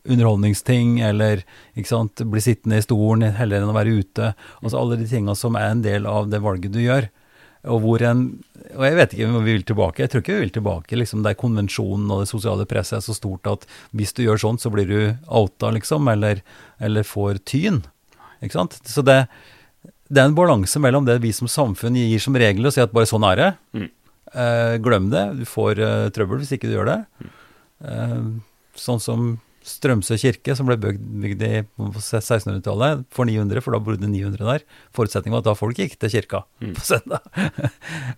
underholdningsting, 0.07 1.01
eller 1.03 1.43
ikke 1.75 1.91
sant, 1.91 2.25
bli 2.31 2.43
sittende 2.43 2.81
i 2.81 2.85
stolen 2.85 3.29
heller 3.37 3.63
enn 3.63 3.73
å 3.73 3.77
være 3.77 4.01
ute. 4.01 4.33
Altså 4.63 4.81
alle 4.81 4.99
de 5.01 5.09
tinga 5.11 5.35
som 5.39 5.59
er 5.59 5.71
en 5.71 5.85
del 5.85 6.07
av 6.11 6.31
det 6.31 6.43
valget 6.45 6.75
du 6.75 6.81
gjør. 6.83 7.09
Og 7.67 7.83
hvor 7.83 8.03
en 8.07 8.21
Og 8.77 8.85
jeg 8.85 8.97
vet 8.99 9.15
ikke 9.15 9.27
om 9.27 9.37
vi 9.41 9.53
vil 9.55 9.65
tilbake. 9.67 10.03
Jeg 10.03 10.11
tror 10.13 10.23
ikke 10.23 10.37
vi 10.37 10.45
vil 10.45 10.55
tilbake. 10.55 10.97
liksom 10.97 11.23
Der 11.23 11.35
konvensjonen 11.39 12.11
og 12.11 12.23
det 12.23 12.31
sosiale 12.31 12.67
presset 12.67 12.99
er 12.99 13.05
så 13.05 13.15
stort 13.15 13.47
at 13.47 13.67
hvis 13.97 14.13
du 14.13 14.25
gjør 14.25 14.43
sånn, 14.43 14.59
så 14.59 14.71
blir 14.71 14.87
du 14.87 15.01
outa, 15.27 15.71
liksom, 15.71 16.09
eller, 16.09 16.43
eller 16.81 17.07
får 17.07 17.41
tyn. 17.47 17.83
Ikke 18.43 18.59
sant. 18.59 18.77
Så 18.85 19.03
det, 19.07 19.27
det 20.09 20.21
er 20.21 20.29
en 20.29 20.37
balanse 20.37 20.79
mellom 20.83 21.07
det 21.07 21.21
vi 21.23 21.33
som 21.33 21.49
samfunn 21.49 21.97
gir 21.97 22.21
som 22.21 22.37
regel, 22.37 22.67
og 22.67 22.75
sier 22.75 22.87
at 22.87 22.95
bare 22.95 23.09
sånn 23.09 23.25
er 23.31 23.41
det. 23.41 23.51
Mm. 23.73 23.89
Eh, 24.35 24.77
glem 24.85 25.09
det. 25.15 25.25
Du 25.41 25.45
får 25.49 25.81
eh, 25.81 26.09
trøbbel 26.15 26.43
hvis 26.43 26.53
ikke 26.57 26.69
du 26.69 26.77
gjør 26.77 26.91
det. 26.91 27.01
Mm. 27.23 27.33
Eh, 27.87 28.23
sånn 28.77 29.03
som 29.03 29.37
Strømsø 29.67 30.15
kirke, 30.21 30.55
som 30.55 30.69
ble 30.69 30.77
bygd 30.79 31.41
i 31.43 31.51
1600-tallet, 31.77 33.03
for 33.15 33.27
900, 33.27 33.63
for 33.65 33.75
da 33.75 33.81
bodde 33.83 34.07
900 34.07 34.47
der. 34.47 34.65
Forutsetningen 34.95 35.35
var 35.35 35.43
at 35.43 35.49
da 35.49 35.55
folk 35.59 35.81
gikk 35.81 35.97
til 35.99 36.13
kirka 36.13 36.45
mm. 36.63 36.75
på 36.79 36.87
søndag. 36.93 37.27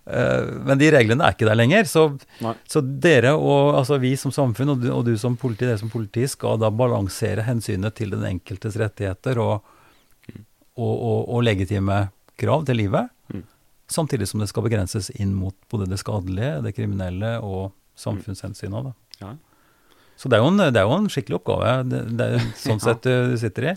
Eh, 0.09 0.47
men 0.65 0.79
de 0.79 0.87
reglene 0.89 1.21
er 1.25 1.35
ikke 1.35 1.45
der 1.45 1.57
lenger. 1.57 1.85
Så, 1.85 2.03
så 2.69 2.81
dere 2.81 3.35
og 3.37 3.75
altså 3.77 3.99
vi 4.01 4.15
som 4.17 4.33
samfunn, 4.33 4.71
og 4.73 4.81
du, 4.81 4.87
og 4.93 5.03
du, 5.05 5.11
som 5.21 5.35
politi, 5.37 5.67
dere 5.67 5.77
som 5.81 5.91
politi, 5.91 6.23
skal 6.29 6.57
da 6.61 6.71
balansere 6.73 7.45
hensynet 7.45 7.93
til 7.97 8.15
den 8.15 8.25
enkeltes 8.25 8.77
rettigheter 8.81 9.37
og, 9.43 9.67
mm. 10.31 10.41
og, 10.81 10.95
og, 11.19 11.43
legitime 11.45 11.99
krav 12.41 12.65
til 12.65 12.81
livet, 12.81 13.11
mm. 13.33 13.43
samtidig 13.91 14.29
som 14.31 14.41
det 14.41 14.49
skal 14.49 14.65
begrenses 14.65 15.11
inn 15.19 15.35
mot 15.37 15.55
både 15.69 15.89
det 15.91 16.01
skadelige, 16.01 16.63
det 16.65 16.73
kriminelle 16.77 17.35
og 17.45 17.69
samfunnshensynet. 17.99 18.89
Da. 18.89 19.21
Ja. 19.21 19.35
Så 20.19 20.27
det 20.27 20.37
er 20.37 20.43
jo 20.43 20.51
en, 20.51 20.61
er 20.67 20.83
jo 20.83 20.95
en 20.97 21.09
skikkelig 21.11 21.39
oppgave. 21.39 21.73
Det, 21.87 22.03
det 22.19 22.29
er 22.35 22.47
sånn 22.67 22.83
sett 22.83 23.07
du 23.07 23.35
sitter 23.39 23.71
i. 23.71 23.75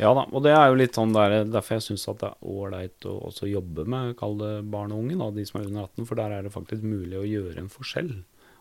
Ja 0.00 0.14
da, 0.16 0.22
og 0.32 0.40
det 0.46 0.54
er 0.56 0.70
jo 0.70 0.78
litt 0.80 0.96
sånn 0.96 1.12
der, 1.12 1.42
derfor 1.44 1.76
jeg 1.76 1.90
syns 1.90 2.06
det 2.08 2.30
er 2.30 2.48
ålreit 2.48 3.04
å 3.04 3.18
også 3.28 3.50
jobbe 3.50 3.84
med 3.84 4.14
kall 4.16 4.38
det 4.40 4.52
barn 4.72 4.94
og 4.96 5.02
unge, 5.02 5.18
da, 5.20 5.28
de 5.34 5.44
som 5.44 5.60
er 5.60 5.66
under 5.68 5.90
18, 5.90 6.06
for 6.08 6.20
der 6.22 6.32
er 6.32 6.46
det 6.46 6.52
faktisk 6.54 6.86
mulig 6.86 7.18
å 7.20 7.26
gjøre 7.28 7.60
en 7.60 7.72
forskjell. 7.72 8.14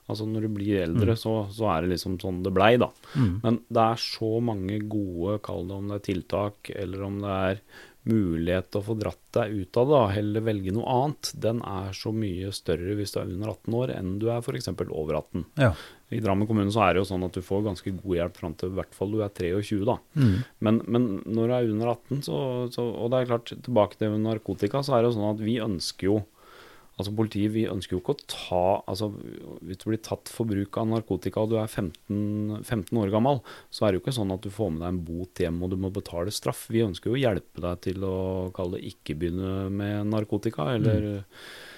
Altså 0.09 0.25
Når 0.25 0.47
du 0.47 0.49
blir 0.57 0.81
eldre, 0.83 1.13
mm. 1.13 1.19
så, 1.21 1.33
så, 1.53 1.67
er 1.69 1.85
det 1.85 1.93
liksom 1.93 2.17
sånn 2.19 2.41
det 2.43 2.51
blei, 2.51 2.73
da. 2.81 2.89
Mm. 3.13 3.35
Men 3.43 3.59
det 3.69 3.85
er 3.85 4.01
så 4.01 4.31
mange 4.43 4.81
gode, 4.89 5.37
kall 5.45 5.69
det 5.69 5.77
om 5.77 5.91
det 5.91 5.99
er 5.99 6.07
tiltak, 6.09 6.71
eller 6.73 7.05
om 7.05 7.21
det 7.21 7.35
er 7.51 7.61
mulighet 8.09 8.71
til 8.71 8.81
å 8.81 8.87
få 8.87 8.95
dratt 8.97 9.21
deg 9.37 9.53
ut 9.53 9.79
av 9.79 9.85
det, 9.85 9.93
da, 9.93 10.01
heller 10.15 10.45
velge 10.47 10.73
noe 10.73 10.95
annet, 10.95 11.31
den 11.45 11.61
er 11.67 11.93
så 11.95 12.11
mye 12.15 12.51
større 12.55 12.97
hvis 12.97 13.13
du 13.13 13.19
er 13.21 13.29
under 13.29 13.53
18 13.53 13.79
år 13.79 13.93
enn 13.95 14.11
du 14.19 14.27
er 14.33 14.41
f.eks. 14.41 14.71
over 14.73 15.19
18. 15.21 15.45
Ja. 15.61 15.71
I 16.09 16.21
Drammen 16.23 16.47
kommune 16.49 16.71
så 16.73 16.87
er 16.87 16.95
det 16.95 17.03
jo 17.03 17.09
sånn 17.11 17.25
at 17.27 17.35
du 17.37 17.43
får 17.45 17.67
ganske 17.67 17.93
god 17.99 18.15
hjelp 18.17 18.39
fram 18.39 18.55
til 18.57 18.71
i 18.71 18.77
hvert 18.79 18.95
fall 18.97 19.13
du 19.13 19.19
er 19.21 19.29
23, 19.35 19.83
da. 19.85 19.99
Mm. 20.17 20.33
Men, 20.65 20.81
men, 20.89 21.07
når 21.29 21.51
du 21.51 21.55
er 21.55 21.71
under 21.75 21.93
18, 21.93 22.23
så, 22.25 22.39
så, 22.73 22.87
Og 22.89 23.11
det 23.13 23.19
er 23.19 23.29
klart, 23.29 23.53
tilbake 23.67 23.99
til 23.99 24.17
narkotika, 24.23 24.81
så 24.85 24.97
er 24.97 25.03
det 25.03 25.11
jo 25.11 25.17
sånn 25.19 25.31
at 25.35 25.45
vi 25.45 25.59
ønsker 25.63 26.09
jo 26.09 26.19
Altså 26.99 27.13
Politiet 27.15 27.53
vi 27.53 27.61
ønsker 27.71 27.95
jo 27.95 28.01
ikke 28.01 28.11
å 28.17 28.23
ta 28.27 28.63
altså 28.91 29.07
Hvis 29.63 29.79
du 29.79 29.85
blir 29.87 30.01
tatt 30.03 30.31
for 30.33 30.49
bruk 30.49 30.79
av 30.81 30.89
narkotika 30.91 31.45
og 31.45 31.53
du 31.53 31.55
er 31.61 31.69
15, 31.69 32.59
15, 32.65 32.91
år 32.99 33.13
gammel, 33.13 33.39
så 33.71 33.85
er 33.85 33.93
det 33.93 33.99
jo 33.99 34.03
ikke 34.03 34.17
sånn 34.17 34.33
at 34.35 34.43
du 34.43 34.51
får 34.51 34.73
med 34.73 34.83
deg 34.83 34.91
en 34.91 35.01
bot 35.07 35.39
hjem 35.39 35.61
og 35.63 35.71
du 35.71 35.77
må 35.79 35.93
betale 35.95 36.33
straff. 36.35 36.65
Vi 36.73 36.83
ønsker 36.83 37.11
jo 37.11 37.15
å 37.15 37.21
hjelpe 37.21 37.63
deg 37.63 37.81
til 37.87 38.03
å 38.03 38.17
kalle 38.55 38.77
det 38.77 38.91
ikke 38.91 39.15
begynne 39.21 39.69
med 39.71 40.11
narkotika, 40.11 40.67
eller, 40.75 41.07
mm. 41.23 41.68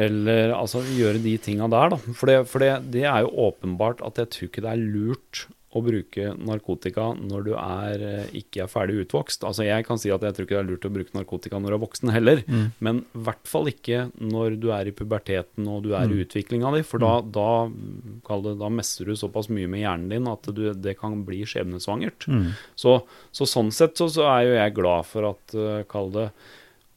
Eller 0.00 0.54
altså 0.56 0.82
gjøre 0.96 1.20
de 1.22 1.36
tinga 1.42 1.68
der, 1.72 1.94
da. 1.94 2.00
For, 2.10 2.30
det, 2.30 2.42
for 2.50 2.64
det, 2.64 2.74
det 2.94 3.06
er 3.06 3.24
jo 3.26 3.48
åpenbart 3.48 4.04
at 4.06 4.20
jeg 4.22 4.32
tror 4.34 4.50
ikke 4.50 4.64
det 4.64 4.74
er 4.74 4.84
lurt 4.96 5.46
å 5.70 5.80
bruke 5.86 6.32
narkotika 6.34 7.04
når 7.14 7.44
du 7.46 7.50
er, 7.54 8.02
eh, 8.02 8.30
ikke 8.40 8.64
er 8.64 8.70
ferdig 8.70 9.04
utvokst. 9.04 9.44
Altså 9.46 9.62
Jeg 9.68 9.86
kan 9.86 10.00
si 10.02 10.10
at 10.10 10.22
jeg 10.26 10.34
tror 10.34 10.46
ikke 10.46 10.56
det 10.56 10.62
er 10.64 10.70
lurt 10.70 10.86
å 10.88 10.92
bruke 10.96 11.14
narkotika 11.14 11.60
når 11.60 11.70
du 11.70 11.76
er 11.76 11.82
voksen 11.84 12.10
heller, 12.10 12.42
mm. 12.42 12.64
men 12.82 13.02
i 13.06 13.22
hvert 13.28 13.46
fall 13.46 13.70
ikke 13.70 14.08
når 14.18 14.58
du 14.62 14.70
er 14.74 14.90
i 14.90 14.94
puberteten 14.96 15.68
og 15.70 15.84
du 15.86 15.92
er 15.94 16.10
mm. 16.10 16.14
i 16.16 16.24
utviklinga 16.24 16.74
di, 16.74 16.82
for 16.86 17.02
da, 17.02 17.12
mm. 17.22 17.30
da, 17.36 18.40
det, 18.48 18.56
da 18.64 18.72
messer 18.80 19.06
du 19.06 19.14
såpass 19.18 19.50
mye 19.52 19.70
med 19.70 19.84
hjernen 19.84 20.10
din 20.10 20.30
at 20.30 20.50
du, 20.56 20.64
det 20.74 20.96
kan 20.98 21.20
bli 21.28 21.44
skjebnesvangert. 21.46 22.26
Mm. 22.26 22.50
Så, 22.74 22.98
så, 23.30 23.46
sånn 23.46 23.70
sett 23.74 24.00
så, 24.00 24.10
så, 24.10 24.26
er 24.26 24.48
jo 24.48 24.58
jeg 24.58 24.74
glad 24.80 25.06
for 25.06 25.30
at, 25.30 25.54
uh, 25.54 25.84
kall 25.90 26.10
det 26.16 26.32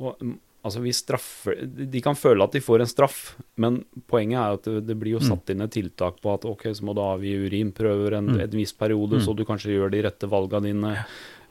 og, 0.02 0.18
Altså, 0.64 0.80
vi 0.80 0.94
straffer 0.96 1.58
De 1.68 2.02
kan 2.04 2.16
føle 2.16 2.46
at 2.46 2.54
de 2.56 2.62
får 2.64 2.86
en 2.86 2.88
straff, 2.90 3.18
men 3.60 3.82
poenget 4.08 4.40
er 4.40 4.58
at 4.58 4.68
det, 4.70 4.84
det 4.88 4.96
blir 5.00 5.18
jo 5.18 5.24
mm. 5.24 5.28
satt 5.28 5.52
inn 5.52 5.64
et 5.66 5.74
tiltak 5.76 6.22
på 6.24 6.32
at 6.32 6.48
ok, 6.48 6.70
så 6.72 6.88
må 6.88 6.96
du 6.96 7.02
avgi 7.04 7.34
urinprøver 7.44 8.16
en, 8.20 8.30
mm. 8.32 8.42
en 8.46 8.56
viss 8.56 8.72
periode, 8.80 9.20
mm. 9.20 9.26
så 9.26 9.36
du 9.36 9.44
kanskje 9.48 9.76
gjør 9.76 9.92
de 9.92 10.04
rette 10.08 10.30
valgene 10.32 10.72
dine. 10.72 10.94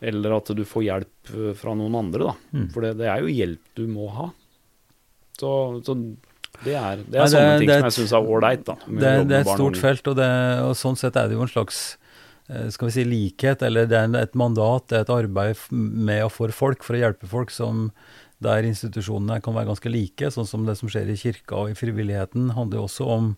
Eller 0.03 0.35
at 0.35 0.49
du 0.57 0.65
får 0.67 0.87
hjelp 0.89 1.35
eh, 1.37 1.51
fra 1.59 1.77
noen 1.79 1.99
andre, 2.01 2.31
da. 2.33 2.35
Mm. 2.57 2.69
For 2.73 2.87
det, 2.87 2.95
det, 3.03 3.11
er 3.13 3.21
jo 3.23 3.37
hjelp 3.37 3.77
du 3.79 3.85
må 3.91 4.09
ha. 4.17 4.31
Så, 5.39 5.53
så 5.85 5.99
det 6.63 6.75
er, 6.79 7.05
det 7.05 7.19
er 7.19 7.27
Nei, 7.27 7.31
sånne 7.35 7.61
ting 7.61 7.71
som 7.75 7.87
jeg 7.91 7.97
syns 7.99 8.17
er 8.17 8.33
ålreit. 8.35 8.65
Det, 8.65 9.13
det, 9.29 9.37
er 9.37 9.45
et 9.45 9.53
stort 9.53 9.79
felt, 9.81 10.09
og, 10.09 10.25
og, 10.25 10.73
sånn 10.79 10.99
sett 10.99 11.21
er 11.21 11.29
det 11.29 11.37
jo 11.37 11.45
en 11.45 11.53
slags 11.53 11.85
eh, 12.49 12.69
skal 12.73 12.89
vi 12.89 12.97
si 12.97 13.07
likhet, 13.09 13.65
eller 13.69 13.89
det 13.91 14.01
er 14.01 14.19
et 14.25 14.37
mandat, 14.39 14.89
det 14.89 15.03
er 15.03 15.07
et 15.07 15.15
arbeid 15.21 15.65
med 15.71 16.25
og 16.27 16.33
for 16.35 16.57
folk, 16.57 16.87
for 16.87 16.97
å 16.99 17.05
hjelpe 17.05 17.31
folk 17.31 17.53
som 17.55 17.91
der 18.43 18.66
institusjonene 18.68 19.40
kan 19.45 19.57
være 19.57 19.70
ganske 19.70 19.93
like, 19.93 20.30
sånn 20.34 20.49
som 20.49 20.66
det 20.66 20.76
som 20.80 20.90
skjer 20.93 21.11
i 21.12 21.18
kirka 21.18 21.59
og 21.59 21.72
i 21.72 21.78
frivilligheten, 21.78 22.53
handler 22.57 22.80
jo 22.80 22.86
også 22.88 23.09
om 23.16 23.32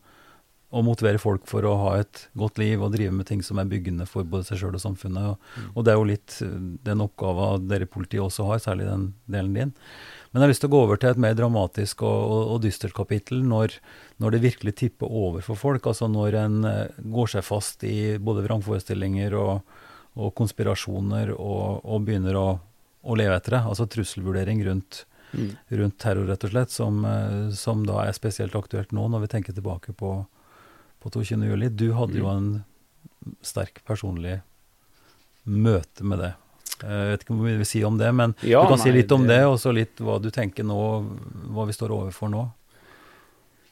å 0.74 0.82
motivere 0.82 1.20
folk 1.22 1.44
for 1.46 1.66
å 1.68 1.74
ha 1.78 1.90
et 2.00 2.24
godt 2.38 2.59
liv 2.59 2.82
og 2.82 2.94
drive 2.96 3.14
med 3.14 3.28
ting 3.28 3.42
som 3.46 3.61
er 3.62 3.68
byggende 3.70 4.09
for 4.11 4.26
både 4.26 4.48
seg 4.48 4.59
sjøl 4.59 4.74
og 4.74 4.82
samfunnet. 4.82 5.28
Og, 5.30 5.55
mm. 5.55 5.68
og, 5.70 5.84
det 5.86 5.92
er 5.92 5.98
jo 6.00 6.09
litt 6.09 6.36
eh, 6.42 6.57
den 6.88 7.05
oppgava 7.05 7.52
dere 7.62 7.86
i 7.86 7.90
politiet 7.90 8.24
også 8.24 8.48
har, 8.48 8.62
særlig 8.64 8.88
den 8.88 9.07
delen 9.30 9.55
din. 9.55 9.72
Men 10.32 10.42
jeg 10.42 10.46
har 10.46 10.50
lyst 10.50 10.64
til 10.64 10.72
å 10.72 10.74
gå 10.74 10.82
over 10.88 10.98
til 10.98 11.12
et 11.12 11.22
mer 11.22 11.36
dramatisk 11.38 12.02
og, 12.02 12.18
og, 12.18 12.42
og 12.57 12.62
dystert 12.64 12.96
kapittel 12.96 13.44
når, 13.46 13.76
når, 14.22 14.34
det 14.34 14.44
virkelig 14.48 14.74
tipper 14.82 15.14
over 15.22 15.46
for 15.46 15.61
folk. 15.61 15.86
Altså 15.86 16.11
når 16.11 16.40
en 16.42 16.61
eh, 16.70 17.02
går 17.14 17.36
seg 17.36 17.46
fast 17.46 17.86
i 17.86 18.16
både 18.18 18.42
vrangforestillinger 18.48 19.38
og, 19.38 19.76
og 20.18 20.34
konspirasjoner 20.42 21.36
og, 21.36 21.94
begynner 22.02 22.40
å 22.40 22.48
å 23.05 23.16
leve 23.18 23.36
etter 23.36 23.59
det. 23.59 23.62
Altså 23.70 23.86
trusselvurdering 23.90 24.62
rundt, 24.66 25.05
mm. 25.32 25.50
rundt 25.80 25.98
terror, 26.02 26.28
rett 26.30 26.46
og 26.46 26.55
slett, 26.55 26.72
som, 26.74 27.02
eh, 27.09 27.50
som, 27.57 27.84
da 27.88 28.05
er 28.07 28.16
spesielt 28.16 28.57
aktuelt 28.59 28.94
nå, 28.96 29.07
når 29.12 29.26
vi 29.26 29.32
tenker 29.36 29.57
tilbake 29.57 29.96
på, 29.96 30.16
på 31.05 31.12
22.07. 31.12 31.68
Du 31.76 31.90
hadde 31.98 32.16
mm. 32.16 32.22
jo 32.22 32.30
en 32.32 32.48
sterk 33.44 33.82
personlig 33.88 34.40
møte 35.44 36.05
med 36.05 36.24
det. 36.24 36.32
Jeg 36.80 37.12
vet 37.12 37.22
ikke 37.22 37.36
hva 37.36 37.46
vi 37.46 37.57
vil 37.61 37.68
si 37.68 37.80
om 37.86 37.96
det, 38.00 38.11
men 38.16 38.34
ja, 38.42 38.61
du 38.61 38.72
kan 38.72 38.80
nei, 38.80 38.84
si 38.84 38.92
litt 38.92 39.12
om 39.14 39.24
det, 39.28 39.38
det 39.38 39.48
og 39.48 39.57
så 39.62 39.72
litt 39.72 40.00
hva 40.02 40.18
du 40.20 40.30
tenker 40.34 40.66
nå, 40.66 40.78
hva 41.55 41.66
vi 41.68 41.76
står 41.76 41.92
overfor 41.94 42.32
nå. 42.32 42.42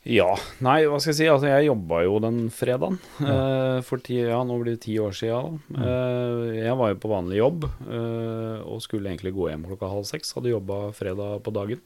Ja. 0.08 0.32
Nei, 0.64 0.80
hva 0.90 0.98
skal 0.98 1.12
jeg 1.12 1.18
si. 1.20 1.26
Altså, 1.30 1.46
jeg 1.46 1.68
jobba 1.68 2.00
jo 2.02 2.16
den 2.22 2.38
fredagen. 2.54 2.98
Ja. 3.22 3.36
Uh, 3.36 3.78
for 3.86 4.02
ti, 4.02 4.18
ja, 4.18 4.40
nå 4.46 4.58
blir 4.58 4.74
det 4.74 4.82
ti 4.84 4.96
år 4.98 5.14
sia. 5.14 5.38
Uh, 5.70 5.78
eh, 5.78 6.58
jeg 6.64 6.74
var 6.78 6.90
jo 6.90 6.98
på 7.02 7.10
vanlig 7.12 7.38
jobb 7.38 7.68
uh, 7.68 8.58
og 8.66 8.82
skulle 8.82 9.12
egentlig 9.12 9.34
gå 9.36 9.46
hjem 9.50 9.68
klokka 9.70 9.90
halv 9.92 10.08
seks. 10.08 10.34
Hadde 10.36 10.52
jobba 10.52 10.84
fredag 10.96 11.42
på 11.46 11.54
dagen 11.54 11.82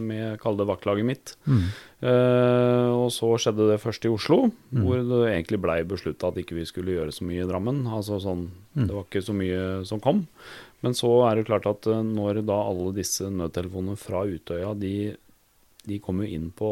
med 0.00 0.38
kalde 0.40 0.64
vaktlaget 0.64 1.04
mitt. 1.04 1.34
Mm. 1.44 1.66
og 2.96 3.10
så 3.12 3.28
skjedde 3.36 3.66
det 3.68 3.82
først 3.82 4.06
i 4.08 4.08
Oslo, 4.08 4.46
mm. 4.48 4.78
hvor 4.80 5.02
det 5.04 5.18
egentlig 5.34 5.58
blei 5.60 5.82
beslutta 5.84 6.30
at 6.30 6.38
ikke 6.40 6.56
vi 6.56 6.64
skulle 6.64 6.94
gjøre 6.94 7.12
så 7.12 7.26
mye 7.28 7.42
i 7.44 7.48
Drammen. 7.50 7.82
Altså 7.84 8.16
sånn, 8.24 8.46
mm. 8.72 8.86
Det 8.86 8.94
var 8.96 9.04
ikke 9.04 9.22
så 9.26 9.36
mye 9.36 9.66
som 9.84 10.00
kom. 10.00 10.22
Men 10.80 10.96
så 10.96 11.12
er 11.28 11.36
det 11.36 11.50
klart 11.50 11.68
at 11.68 11.90
når 11.92 12.40
da 12.48 12.56
alle 12.70 12.94
disse 12.96 13.28
nødtelefonene 13.28 14.00
fra 14.00 14.24
Utøya 14.24 14.72
de 14.80 14.94
de 15.88 15.98
kom 16.02 16.20
jo 16.20 16.28
inn 16.28 16.50
på 16.56 16.68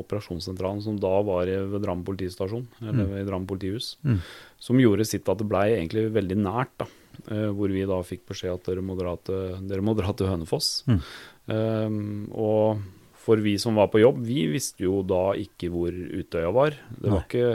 operasjonssentralen 0.00 0.82
som 0.84 0.98
da 1.00 1.12
var 1.24 1.48
ved 1.48 1.80
Drammen 1.80 2.04
politistasjon, 2.06 2.66
eller 2.82 3.06
mm. 3.08 3.14
i 3.22 3.24
Drammen 3.28 3.48
politihus, 3.48 3.94
mm. 4.04 4.18
som 4.60 4.80
gjorde 4.82 5.06
sitt 5.08 5.28
at 5.32 5.40
det 5.40 5.48
blei 5.48 5.70
egentlig 5.78 6.10
veldig 6.14 6.38
nært. 6.42 6.74
da, 6.82 6.88
uh, 7.30 7.48
Hvor 7.56 7.72
vi 7.72 7.86
da 7.88 8.02
fikk 8.04 8.26
beskjed 8.32 8.58
at 8.58 8.68
dere 8.68 8.84
må 8.84 8.98
dra 9.00 9.16
til, 9.24 9.56
dere 9.70 9.84
må 9.84 9.96
dra 9.96 10.12
til 10.12 10.28
Hønefoss. 10.28 10.74
Mm. 10.90 11.00
Um, 11.48 11.98
og 12.36 12.84
for 13.24 13.40
vi 13.40 13.56
som 13.60 13.80
var 13.80 13.88
på 13.92 14.02
jobb, 14.02 14.20
vi 14.26 14.44
visste 14.52 14.84
jo 14.84 15.00
da 15.08 15.30
ikke 15.40 15.72
hvor 15.72 15.92
Utøya 15.94 16.52
var. 16.52 16.76
Det 17.00 17.08
var 17.08 17.24
ikke 17.24 17.46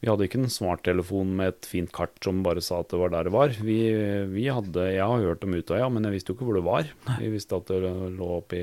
vi 0.00 0.08
hadde 0.08 0.24
ikke 0.24 0.38
en 0.40 0.52
smarttelefon 0.52 1.34
med 1.36 1.50
et 1.52 1.66
fint 1.68 1.90
kart 1.92 2.14
som 2.24 2.38
bare 2.44 2.62
sa 2.64 2.78
at 2.80 2.88
det 2.88 3.00
var 3.02 3.10
der 3.12 3.26
det 3.28 3.34
var. 3.34 3.52
Vi, 3.60 3.80
vi 4.32 4.46
hadde, 4.48 4.86
Jeg 4.94 5.04
har 5.04 5.26
hørt 5.26 5.44
om 5.44 5.56
Utøya, 5.58 5.90
men 5.92 6.08
jeg 6.08 6.14
visste 6.14 6.32
jo 6.32 6.38
ikke 6.38 6.46
hvor 6.48 6.56
det 6.56 6.64
var. 6.64 6.88
Vi 7.20 7.28
visste 7.28 7.58
at 7.60 7.68
det 7.68 7.80
lå, 8.16 8.30
oppi, 8.38 8.62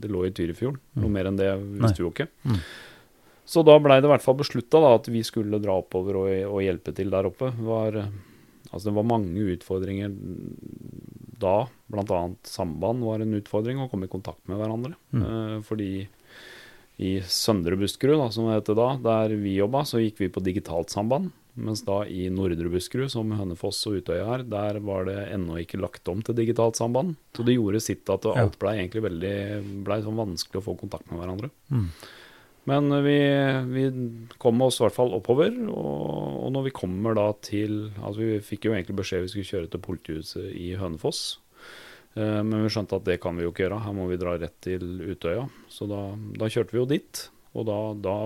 det 0.00 0.10
lå 0.10 0.24
i 0.26 0.32
Tyrifjorden. 0.34 0.80
Noe 1.00 1.12
mer 1.12 1.30
enn 1.30 1.38
det 1.40 1.50
visste 1.58 2.02
vi 2.02 2.06
jo 2.06 2.12
ikke. 2.12 2.28
Mm. 2.44 2.60
Så 3.44 3.64
da 3.66 3.76
blei 3.82 3.98
det 4.00 4.08
i 4.08 4.12
hvert 4.14 4.24
fall 4.24 4.38
beslutta 4.40 4.80
at 4.88 5.08
vi 5.12 5.20
skulle 5.26 5.60
dra 5.60 5.76
oppover 5.82 6.20
og, 6.22 6.30
og 6.48 6.62
hjelpe 6.64 6.94
til 6.96 7.12
der 7.12 7.28
oppe. 7.28 7.50
Var, 7.66 8.00
altså 8.70 8.88
det 8.88 8.96
var 8.96 9.10
mange 9.10 9.48
utfordringer 9.54 10.14
da, 11.40 11.66
bl.a. 11.92 12.20
samband 12.46 13.04
var 13.04 13.22
en 13.22 13.36
utfordring, 13.36 13.80
å 13.80 13.90
komme 13.92 14.08
i 14.08 14.12
kontakt 14.12 14.42
med 14.48 14.60
hverandre. 14.60 14.94
Mm. 15.12 15.24
Eh, 15.24 15.56
fordi 15.66 15.90
i 17.04 17.16
Søndre 17.26 17.76
Buskerud, 17.78 18.20
da, 18.20 18.28
som 18.32 18.48
det 18.48 18.60
heter 18.60 18.78
da, 18.78 18.90
der 19.02 19.34
vi 19.40 19.56
jobba, 19.58 19.82
så 19.88 20.02
gikk 20.02 20.22
vi 20.22 20.30
på 20.32 20.42
digitalt 20.44 20.94
samband. 20.94 21.32
Mens 21.54 21.84
da 21.86 22.00
i 22.10 22.26
Nordre 22.34 22.66
Buskerud, 22.72 23.12
som 23.12 23.30
Hønefoss 23.38 23.84
og 23.86 24.00
Utøya 24.00 24.24
er, 24.36 24.42
der 24.50 24.80
var 24.82 25.06
det 25.06 25.20
ennå 25.30 25.60
ikke 25.62 25.78
lagt 25.78 26.08
om 26.10 26.24
til 26.24 26.34
digitalt 26.34 26.78
samband. 26.80 27.14
Så 27.36 27.46
det 27.46 27.54
gjorde 27.54 27.82
sitt 27.84 28.10
at 28.10 28.26
alt 28.32 28.58
blei 28.62 28.80
egentlig 28.80 29.04
veldig 29.04 29.36
ble 29.86 30.00
sånn 30.02 30.18
vanskelig 30.18 30.60
å 30.60 30.66
få 30.66 30.74
kontakt 30.80 31.06
med 31.12 31.22
hverandre. 31.22 31.52
Mm. 31.70 31.88
Men 32.64 32.88
vi, 33.04 33.18
vi, 33.70 33.84
kom 34.40 34.62
oss 34.64 34.80
i 34.80 34.86
hvert 34.86 34.96
fall 34.96 35.12
oppover, 35.14 35.52
og, 35.68 36.04
og, 36.40 36.50
når 36.56 36.70
vi 36.70 36.72
kommer 36.78 37.16
da 37.16 37.26
til 37.44 37.90
Altså 37.98 38.22
vi 38.22 38.38
fikk 38.40 38.70
jo 38.70 38.72
egentlig 38.72 38.96
beskjed 39.02 39.26
vi 39.26 39.32
skulle 39.34 39.50
kjøre 39.50 39.72
til 39.72 39.82
politihuset 39.84 40.46
i 40.56 40.70
Hønefoss. 40.80 41.22
Eh, 42.14 42.40
men 42.40 42.64
vi 42.64 42.72
skjønte 42.72 42.98
at 42.98 43.06
det 43.06 43.20
kan 43.22 43.36
vi 43.36 43.44
jo 43.44 43.52
ikke 43.52 43.66
gjøre, 43.66 43.82
her 43.84 43.96
må 43.96 44.08
vi 44.10 44.18
dra 44.20 44.36
rett 44.40 44.56
til 44.64 44.96
Utøya. 45.04 45.44
Så 45.68 45.86
da, 45.90 46.06
da 46.40 46.50
kjørte 46.50 46.74
vi 46.74 46.80
jo 46.80 46.88
dit. 46.96 47.26
Og 47.54 47.68
da, 47.68 47.78
da, 48.02 48.16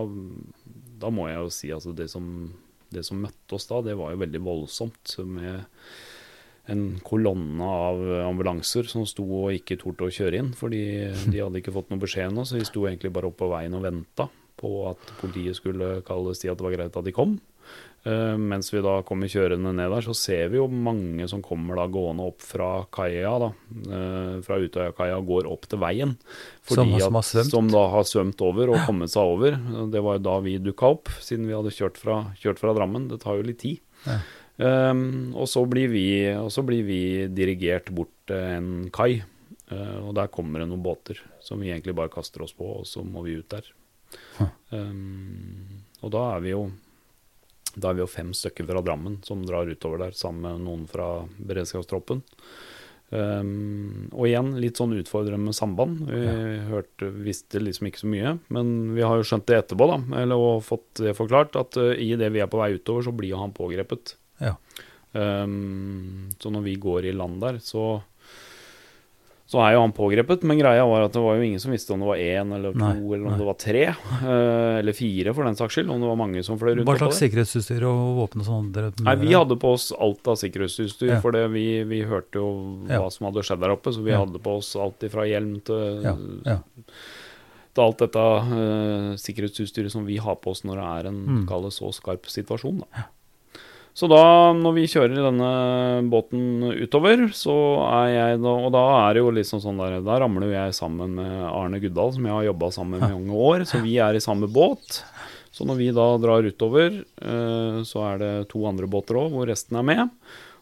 da 1.02 1.12
må 1.12 1.28
jeg 1.28 1.42
jo 1.42 1.52
si 1.52 1.72
altså 1.74 1.92
det 1.96 2.08
som, 2.12 2.28
det 2.95 3.05
som, 3.07 3.20
møtte 3.22 3.59
oss 3.59 3.68
da, 3.70 3.82
det 3.84 3.97
var 3.99 4.14
jo 4.14 4.22
veldig 4.22 4.41
voldsomt. 4.45 5.16
Med 5.28 5.66
en 6.68 6.84
kolonne 7.05 7.64
av 7.64 8.01
ambulanser 8.26 8.89
som 8.91 9.07
sto 9.09 9.24
og 9.24 9.55
ikke 9.57 9.78
torde 9.80 10.09
å 10.09 10.12
kjøre 10.12 10.43
inn. 10.43 10.51
Fordi 10.57 10.82
de 11.28 11.41
hadde 11.43 11.62
ikke 11.62 11.74
fått 11.74 11.93
noe 11.93 12.03
beskjed 12.03 12.30
ennå, 12.30 12.45
så 12.49 12.59
de 12.59 12.66
sto 12.68 12.84
egentlig 12.89 13.12
bare 13.14 13.30
oppe 13.30 13.45
på 13.45 13.53
veien 13.53 13.76
og 13.78 13.86
venta 13.89 14.28
på 14.59 14.72
at 14.91 15.12
politiet 15.20 15.57
skulle 15.59 16.01
kalles 16.07 16.43
til 16.43 16.51
at 16.53 16.59
det 16.59 16.66
var 16.66 16.74
greit 16.74 16.99
at 16.99 17.07
de 17.07 17.14
kom. 17.14 17.39
Uh, 18.07 18.38
mens 18.38 18.70
vi 18.70 18.80
da 18.84 19.01
kommer 19.05 19.28
kjørende 19.28 19.72
ned 19.74 19.90
der, 19.90 20.05
så 20.07 20.14
ser 20.16 20.53
vi 20.53 20.61
jo 20.61 20.68
mange 20.70 21.26
som 21.28 21.42
kommer 21.44 21.80
da 21.80 21.88
gående 21.92 22.28
opp 22.30 22.44
fra 22.46 22.68
kaia, 22.94 23.32
da, 23.42 23.49
uh, 23.90 24.36
fra 24.46 24.59
Utøyakaia 24.62 25.18
og 25.18 25.26
går 25.28 25.49
opp 25.51 25.66
til 25.68 25.82
veien. 25.82 26.14
Fordi 26.62 27.03
som, 27.03 27.18
at, 27.18 27.51
som 27.51 27.70
da 27.72 27.84
har 27.92 28.07
svømt 28.09 28.42
over 28.46 28.72
og 28.72 28.84
kommet 28.86 29.12
seg 29.12 29.34
over. 29.34 29.59
Det 29.92 30.03
var 30.05 30.18
jo 30.20 30.26
da 30.30 30.36
vi 30.46 30.59
dukka 30.62 30.92
opp, 30.94 31.12
siden 31.24 31.51
vi 31.51 31.57
hadde 31.59 31.74
kjørt 31.74 31.99
fra, 32.01 32.20
kjørt 32.38 32.62
fra 32.62 32.76
Drammen. 32.78 33.11
Det 33.11 33.20
tar 33.24 33.40
jo 33.40 33.49
litt 33.51 33.62
tid. 33.64 33.82
Ja. 34.07 34.20
Um, 34.59 35.34
og, 35.38 35.46
så 35.46 35.62
blir 35.70 35.90
vi, 35.92 36.07
og 36.34 36.51
så 36.51 36.64
blir 36.66 36.82
vi 36.86 37.03
dirigert 37.30 37.92
bort 37.94 38.14
til 38.30 38.42
en 38.59 38.70
kai. 38.94 39.20
Uh, 39.68 40.09
og 40.09 40.14
der 40.16 40.30
kommer 40.32 40.62
det 40.62 40.70
noen 40.70 40.82
båter 40.82 41.20
som 41.44 41.61
vi 41.61 41.70
egentlig 41.70 41.94
bare 41.99 42.12
kaster 42.12 42.42
oss 42.46 42.55
på, 42.57 42.66
og 42.80 42.88
så 42.88 43.05
må 43.07 43.22
vi 43.26 43.36
ut 43.38 43.51
der. 43.53 43.68
Um, 44.70 45.82
og 46.03 46.12
da 46.14 46.22
er 46.36 46.44
vi 46.44 46.55
jo 46.55 46.68
da 47.74 47.90
er 47.90 47.98
vi 47.98 48.04
jo 48.04 48.10
fem 48.10 48.32
stykker 48.36 48.66
fra 48.68 48.82
Drammen 48.84 49.20
som 49.26 49.44
drar 49.46 49.68
utover 49.68 50.06
der 50.06 50.16
sammen 50.16 50.44
med 50.46 50.66
noen 50.66 50.88
fra 50.90 51.26
beredskapstroppen. 51.38 52.22
Um, 53.08 54.10
og 54.12 54.26
igjen 54.28 54.50
litt 54.60 54.76
sånn 54.76 54.92
utfordrende 54.98 55.48
med 55.48 55.56
samband. 55.56 56.02
Vi 56.10 56.18
ja. 56.20 56.34
hørte, 56.68 57.08
visste 57.24 57.62
liksom 57.62 57.88
ikke 57.88 58.02
så 58.02 58.10
mye, 58.12 58.34
men 58.52 58.74
vi 58.96 59.04
har 59.06 59.16
jo 59.16 59.24
skjønt 59.30 59.46
det 59.48 59.62
etterpå, 59.62 59.88
da, 59.88 59.98
eller 60.20 60.44
og 60.44 60.66
fått 60.66 61.00
det 61.00 61.14
forklart, 61.16 61.56
at 61.56 61.78
uh, 61.80 61.94
i 61.96 62.12
det 62.20 62.28
vi 62.34 62.42
er 62.44 62.50
på 62.52 62.60
vei 62.60 62.74
utover, 62.76 63.06
så 63.08 63.14
blir 63.16 63.40
han 63.40 63.56
pågrepet. 63.56 64.14
Ja. 64.44 64.54
Um, 65.16 66.28
så 66.38 66.52
når 66.52 66.66
vi 66.68 66.76
går 66.80 67.08
i 67.08 67.16
land 67.16 67.40
der, 67.44 67.62
så 67.64 68.02
så 69.49 69.62
er 69.64 69.72
jo 69.72 69.80
han 69.80 69.94
pågrepet, 69.96 70.42
men 70.44 70.59
greia 70.61 70.82
var 70.84 71.07
at 71.07 71.14
det 71.14 71.20
var 71.24 71.38
jo 71.38 71.44
ingen 71.46 71.61
som 71.62 71.72
visste 71.72 71.94
om 71.94 72.03
det 72.03 72.09
var 72.11 72.18
én 72.20 72.51
eller 72.53 72.74
to, 72.74 72.82
nei, 72.82 72.90
eller 73.01 73.22
om 73.22 73.32
nei. 73.32 73.38
det 73.40 73.46
var 73.46 73.57
tre. 73.62 73.84
Uh, 74.20 74.74
eller 74.82 74.96
fire, 74.96 75.32
for 75.32 75.49
den 75.49 75.57
saks 75.57 75.78
skyld. 75.78 75.88
Om 75.94 76.05
det 76.05 76.11
var 76.11 76.18
mange 76.20 76.42
som 76.44 76.59
fløy 76.61 76.74
rundt 76.74 76.90
Hva 76.90 76.99
slags 77.01 77.22
sikkerhetsutstyr 77.22 77.86
og 77.88 78.03
våpen 78.18 78.44
og 78.44 78.49
sånn? 78.51 78.68
Nei, 79.07 79.16
Vi 79.22 79.32
hadde 79.32 79.57
på 79.57 79.72
oss 79.78 79.88
alt 79.96 80.28
av 80.28 80.36
sikkerhetsutstyr, 80.42 81.14
ja. 81.14 81.22
for 81.24 81.40
vi, 81.55 81.64
vi, 81.88 82.03
hørte 82.11 82.42
jo 82.42 82.51
hva 82.90 83.01
ja. 83.01 83.09
som 83.14 83.30
hadde 83.30 83.46
skjedd 83.49 83.64
der 83.64 83.72
oppe. 83.72 83.94
Så 83.96 84.05
vi 84.05 84.12
ja. 84.12 84.20
hadde 84.20 84.44
på 84.44 84.59
oss 84.61 84.74
alt 84.76 85.09
fra 85.16 85.24
hjelm 85.24 85.57
til, 85.64 86.05
til 87.72 87.86
alt 87.86 88.05
dette 88.05 88.26
uh, 88.53 89.14
sikkerhetsutstyret 89.24 89.96
som 89.96 90.05
vi 90.05 90.20
har 90.20 90.36
på 90.44 90.53
oss 90.53 90.66
når 90.68 90.82
det 90.82 90.90
er 90.90 91.14
en 91.14 91.22
mm. 91.49 91.70
så 91.72 91.88
skarp 91.96 92.28
situasjon. 92.28 92.84
da. 92.84 93.09
Så 93.99 94.07
da, 94.07 94.53
når 94.55 94.74
vi 94.76 94.86
kjører 94.86 95.16
denne 95.26 95.53
båten 96.12 96.68
utover, 96.84 97.24
så 97.34 97.55
er 97.88 98.11
jeg 98.12 98.40
da 98.44 98.53
Og 98.68 98.70
da 98.70 98.82
er 99.01 99.16
det 99.16 99.24
jo 99.24 99.32
liksom 99.34 99.62
sånn 99.64 99.80
der 99.80 99.96
Da 100.07 100.20
ramler 100.22 100.46
jo 100.46 100.55
jeg 100.55 100.76
sammen 100.76 101.16
med 101.18 101.32
Arne 101.49 101.80
Guddal, 101.82 102.12
som 102.14 102.28
jeg 102.28 102.36
har 102.36 102.46
jobba 102.46 102.68
sammen 102.76 103.03
med 103.03 103.09
i 103.09 103.16
mange 103.16 103.40
år. 103.49 103.64
Så 103.66 103.82
vi 103.82 103.96
er 104.03 104.14
i 104.14 104.22
samme 104.22 104.46
båt. 104.46 105.01
Så 105.51 105.66
når 105.66 105.80
vi 105.80 105.88
da 105.96 106.05
drar 106.22 106.46
utover, 106.46 107.01
eh, 107.03 107.80
så 107.88 108.05
er 108.12 108.20
det 108.22 108.32
to 108.53 108.62
andre 108.68 108.86
båter 108.90 109.18
òg, 109.18 109.32
hvor 109.32 109.51
resten 109.51 109.80
er 109.80 109.88
med. 109.88 110.12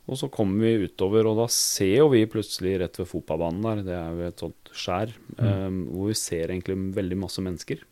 Og 0.07 0.17
så 0.17 0.31
kommer 0.33 0.63
vi 0.63 0.87
utover, 0.87 1.27
og 1.29 1.43
da 1.43 1.49
ser 1.53 1.99
jo 1.99 2.09
vi 2.15 2.23
plutselig 2.31 2.77
rett 2.81 2.97
ved 3.01 3.11
fotballbanen 3.11 3.67
der, 3.67 3.83
det 3.85 3.97
er 3.99 4.15
jo 4.15 4.31
et 4.31 4.45
sånt 4.45 4.71
skjær, 4.73 5.13
mm. 5.35 5.43
Eh, 5.43 5.79
hvor 5.91 6.13
vi 6.13 6.17
ser 6.17 6.55
egentlig 6.55 6.79
veldig 6.97 7.21
masse 7.27 7.45
mennesker. 7.45 7.83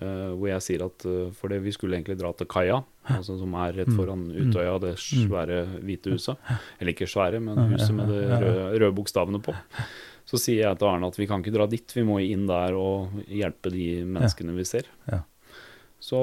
Uh, 0.00 0.30
hvor 0.32 0.48
jeg 0.48 0.64
sier 0.64 0.82
at 0.86 1.04
uh, 1.04 1.48
det 1.52 1.58
vi 1.60 1.72
skulle 1.76 1.98
egentlig 1.98 2.14
dra 2.16 2.30
til 2.32 2.46
kaia, 2.48 2.78
altså, 3.04 3.34
som 3.36 3.52
er 3.60 3.74
rett 3.82 3.90
mm. 3.90 3.96
foran 3.98 4.22
Utøya, 4.32 4.78
det 4.80 4.94
mm. 4.96 5.26
svære 5.26 5.58
hvite 5.84 6.14
huset. 6.14 6.52
Eller 6.78 6.94
ikke 6.94 7.08
svære, 7.10 7.40
men 7.44 7.58
huset 7.74 7.92
med 7.98 8.08
de 8.08 8.22
røde, 8.30 8.62
røde 8.80 8.94
bokstavene 8.96 9.42
på. 9.44 9.52
Så 10.30 10.40
sier 10.40 10.62
jeg 10.62 10.78
til 10.80 10.88
Arne 10.88 11.10
at 11.10 11.18
vi 11.18 11.26
kan 11.28 11.44
ikke 11.44 11.52
dra 11.52 11.66
dit, 11.68 11.84
vi 11.92 12.06
må 12.06 12.16
inn 12.24 12.46
der 12.48 12.78
og 12.78 13.12
hjelpe 13.28 13.72
de 13.74 13.90
menneskene 14.08 14.54
vi 14.56 14.64
ser. 14.68 14.88
Så, 16.00 16.20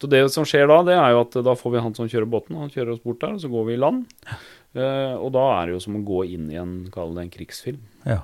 så, 0.00 0.08
det 0.08 0.22
som 0.32 0.46
skjer 0.48 0.64
da, 0.70 0.78
det 0.86 0.96
er 0.96 1.12
jo 1.12 1.20
at 1.26 1.36
da 1.44 1.52
får 1.58 1.74
vi 1.74 1.82
han 1.84 1.96
som 1.98 2.08
kjører 2.08 2.30
båten, 2.32 2.56
han 2.56 2.72
kjører 2.72 2.94
oss 2.94 3.02
bort 3.04 3.20
der, 3.20 3.34
og 3.36 3.42
så 3.42 3.50
går 3.52 3.68
vi 3.68 3.76
i 3.76 3.82
land. 3.82 4.06
Uh, 4.76 5.20
og 5.20 5.28
da 5.36 5.44
er 5.58 5.68
det 5.68 5.76
jo 5.76 5.82
som 5.84 6.00
å 6.00 6.04
gå 6.04 6.22
inn 6.32 6.48
i 6.52 6.56
en, 6.60 6.78
kall 6.94 7.12
det 7.16 7.26
en 7.26 7.34
krigsfilm. 7.36 7.84
Ja. 8.06 8.22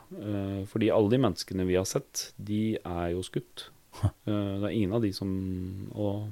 fordi 0.71 0.93
alle 0.95 1.11
de 1.11 1.19
menneskene 1.19 1.65
vi 1.67 1.75
har 1.75 1.87
sett, 1.91 2.31
de 2.39 2.79
er 2.79 3.13
jo 3.13 3.25
skutt. 3.27 3.72
Eh, 4.23 4.55
det 4.63 4.69
er 4.69 4.73
ingen 4.77 4.95
av 4.97 5.03
de 5.03 5.11
som 5.15 5.31
og, 5.99 6.31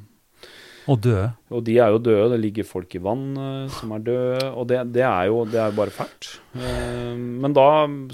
og 0.91 1.01
døde. 1.05 1.27
Og 1.53 1.65
de 1.67 1.77
er 1.83 1.91
jo 1.93 2.01
døde. 2.03 2.31
Det 2.33 2.39
ligger 2.41 2.67
folk 2.67 2.95
i 2.95 3.03
vann 3.03 3.25
som 3.75 3.93
er 3.95 4.05
døde. 4.07 4.47
Og 4.55 4.69
det, 4.71 4.79
det 4.95 5.05
er 5.07 5.29
jo 5.29 5.43
det 5.51 5.61
er 5.61 5.75
bare 5.77 5.95
fælt. 5.95 6.31
Eh, 6.55 7.15
men 7.15 7.55
da, 7.57 7.67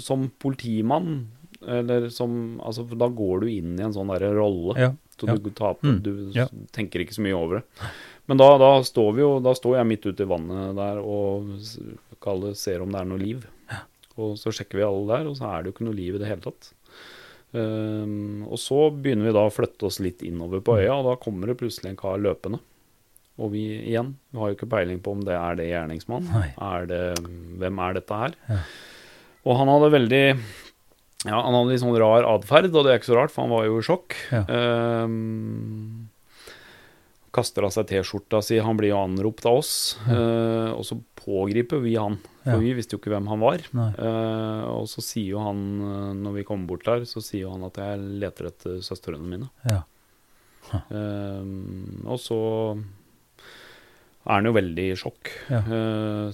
som 0.03 0.27
politimann, 0.41 1.27
eller 1.61 2.09
som 2.13 2.59
Altså, 2.61 2.85
da 2.97 3.07
går 3.09 3.45
du 3.45 3.47
inn 3.53 3.77
i 3.77 3.85
en 3.85 3.95
sånn 3.95 4.11
derre 4.11 4.33
rolle. 4.35 4.75
Ja, 4.81 4.91
så 5.17 5.29
du, 5.29 5.49
på, 5.49 5.71
mm, 5.81 5.97
du 6.05 6.11
ja. 6.35 6.45
tenker 6.75 7.01
ikke 7.01 7.15
så 7.15 7.23
mye 7.25 7.37
over 7.37 7.59
det. 7.59 7.89
Men 8.29 8.41
da, 8.41 8.49
da, 8.61 8.71
står 8.85 9.13
vi 9.15 9.23
jo 9.23 9.29
Da 9.41 9.53
står 9.55 9.79
jeg 9.79 9.89
midt 9.89 10.05
ute 10.05 10.25
i 10.25 10.29
vannet 10.29 10.75
der 10.77 10.99
og 11.01 11.53
kaller, 12.23 12.53
ser 12.57 12.83
om 12.83 12.91
det 12.93 13.01
er 13.01 13.09
noe 13.09 13.21
liv. 13.21 13.45
Og 14.17 14.33
så 14.41 14.51
sjekker 14.53 14.79
vi 14.79 14.85
alle 14.85 15.05
der, 15.11 15.29
og 15.29 15.37
så 15.37 15.51
er 15.51 15.61
det 15.61 15.69
jo 15.69 15.75
ikke 15.75 15.87
noe 15.87 15.97
liv 15.97 16.17
i 16.17 16.21
det 16.21 16.29
hele 16.29 16.41
tatt. 16.41 16.71
Um, 17.55 18.43
og 18.49 18.59
så 18.59 18.89
begynner 18.91 19.29
vi 19.29 19.35
da 19.37 19.45
å 19.47 19.53
flytte 19.53 19.87
oss 19.87 20.01
litt 20.03 20.23
innover 20.27 20.59
på 20.65 20.75
øya, 20.81 20.97
og 20.97 21.07
da 21.07 21.15
kommer 21.21 21.47
det 21.51 21.59
plutselig 21.61 21.93
en 21.93 21.99
kar 21.99 22.19
løpende. 22.21 22.59
Og 23.37 23.51
vi 23.53 23.63
igjen, 23.77 24.15
vi 24.33 24.41
har 24.41 24.51
jo 24.51 24.57
ikke 24.57 24.69
peiling 24.71 24.99
på 25.05 25.13
om 25.13 25.23
det 25.25 25.35
er 25.37 25.57
det 25.59 25.69
gjerningsmann. 25.69 26.29
Er 26.57 26.87
det, 26.89 27.01
hvem 27.61 27.81
er 27.85 27.97
dette 27.99 28.21
her? 28.21 28.37
Ja. 28.49 28.61
Og 29.47 29.59
han 29.59 29.69
hadde 29.71 29.93
veldig 29.93 30.23
Ja, 31.27 31.37
han 31.37 31.53
hadde 31.55 31.69
litt 31.71 31.83
sånn 31.83 31.97
rar 32.01 32.25
atferd, 32.27 32.71
og 32.73 32.85
det 32.85 32.93
er 32.93 32.99
ikke 32.99 33.11
så 33.11 33.19
rart, 33.19 33.33
for 33.33 33.45
han 33.45 33.53
var 33.53 33.67
jo 33.67 33.77
i 33.79 33.85
sjokk. 33.85 34.17
Ja. 34.33 34.43
Um, 35.05 36.09
kaster 37.37 37.67
av 37.67 37.73
seg 37.75 37.87
T-skjorta 37.91 38.41
si, 38.45 38.57
han 38.63 38.79
blir 38.79 38.91
jo 38.91 39.03
anropt 39.03 39.45
av 39.47 39.61
oss, 39.61 39.71
uh, 40.09 40.73
og 40.73 40.83
så 40.87 40.97
pågriper 41.21 41.81
vi 41.83 41.95
han. 41.99 42.17
For 42.47 42.55
ja. 42.55 42.63
vi 42.63 42.75
visste 42.77 42.95
jo 42.95 43.01
ikke 43.01 43.11
hvem 43.11 43.27
han 43.29 43.43
var. 43.43 43.63
Uh, 43.75 44.63
og 44.71 44.87
så 44.91 45.03
sier 45.03 45.35
jo 45.35 45.43
han, 45.43 45.63
uh, 45.83 46.13
når 46.15 46.39
vi 46.39 46.47
kommer 46.47 46.69
bort 46.69 46.87
der, 46.87 47.05
så 47.09 47.23
sier 47.23 47.45
jo 47.45 47.53
han 47.55 47.67
at 47.67 47.79
jeg 47.81 48.03
leter 48.23 48.49
etter 48.51 48.79
søstrene 48.85 49.27
mine. 49.27 49.51
Ja. 49.67 49.83
Uh, 50.91 51.43
og 52.07 52.19
så 52.19 52.39
er 54.27 54.41
han 54.41 54.47
jo 54.49 54.51
veldig 54.57 54.85
i 54.91 54.95
sjokk. 54.99 55.29
Ja. 55.47 55.61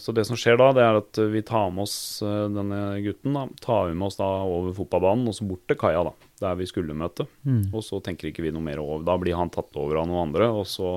så 0.02 0.14
det 0.18 0.24
som 0.26 0.38
skjer 0.40 0.58
da, 0.58 0.72
det 0.74 0.82
er 0.82 0.98
at 0.98 1.20
vi 1.30 1.44
tar 1.46 1.70
med 1.70 1.86
oss 1.86 1.96
denne 2.26 2.80
gutten 3.06 3.38
da, 3.38 3.44
tar 3.62 3.92
vi 3.92 3.98
med 4.00 4.08
oss 4.08 4.18
da 4.18 4.30
over 4.50 4.74
fotballbanen 4.74 5.30
og 5.30 5.38
så 5.38 5.46
bort 5.46 5.62
til 5.70 5.78
kaia, 5.78 6.02
da, 6.10 6.32
der 6.42 6.58
vi 6.58 6.68
skulle 6.70 6.98
møte. 6.98 7.28
Mm. 7.46 7.68
Og 7.70 7.86
så 7.86 8.02
tenker 8.02 8.32
ikke 8.32 8.48
vi 8.48 8.54
noe 8.56 8.66
mer 8.66 8.82
over. 8.82 9.06
Da 9.06 9.18
blir 9.22 9.38
han 9.38 9.54
tatt 9.54 9.78
over 9.78 10.02
av 10.02 10.10
noen 10.10 10.32
andre, 10.32 10.50
og 10.50 10.66
så 10.70 10.96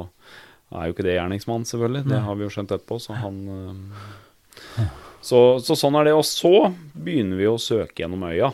er 0.73 0.89
jo 0.89 0.97
ikke 0.97 1.07
det 1.07 1.19
gjerningsmann, 1.19 1.69
selvfølgelig. 1.69 2.07
Det 2.11 2.23
har 2.27 2.39
vi 2.39 2.47
jo 2.47 2.53
skjønt 2.57 2.73
etterpå, 2.75 2.99
så 3.03 3.19
han 3.21 3.43
så, 5.21 5.41
så, 5.63 5.77
sånn 5.77 5.99
er 5.99 6.09
det. 6.09 6.15
Og 6.17 6.25
så 6.27 6.71
begynner 6.95 7.39
vi 7.39 7.49
å 7.51 7.59
søke 7.61 8.03
gjennom 8.03 8.27
øya. 8.29 8.53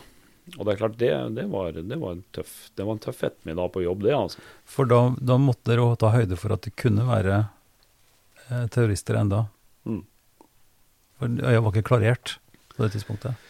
Og 0.57 0.65
det 0.65 0.73
er 0.73 0.79
klart, 0.81 0.99
det, 0.99 1.11
det, 1.37 1.47
var, 1.51 1.71
det, 1.73 1.97
var, 1.99 2.17
en 2.17 2.23
tøff, 2.35 2.55
det 2.75 2.85
var 2.85 2.97
en 2.97 3.03
tøff 3.03 3.21
ettermiddag 3.23 3.71
på 3.73 3.85
jobb, 3.85 4.03
det. 4.03 4.15
altså. 4.17 4.43
For 4.67 4.89
da, 4.89 5.01
da 5.23 5.37
måtte 5.39 5.71
dere 5.71 5.93
ta 5.99 6.11
høyde 6.13 6.37
for 6.39 6.55
at 6.55 6.65
det 6.67 6.75
kunne 6.79 7.05
være 7.07 7.37
eh, 7.39 7.51
terrorister 8.73 9.19
enda. 9.19 9.45
Mm. 9.85 10.03
For 11.19 11.41
øya 11.49 11.63
var 11.63 11.73
ikke 11.73 11.89
klarert 11.89 12.37
på 12.75 12.83
det 12.85 12.93
tidspunktet. 12.95 13.49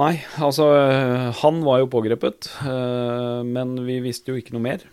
Nei, 0.00 0.18
altså 0.42 0.66
øh, 0.74 1.30
Han 1.44 1.62
var 1.62 1.78
jo 1.82 1.90
pågrepet, 1.92 2.50
øh, 2.66 3.46
men 3.46 3.76
vi 3.86 4.00
visste 4.02 4.32
jo 4.32 4.40
ikke 4.40 4.56
noe 4.56 4.64
mer. 4.64 4.86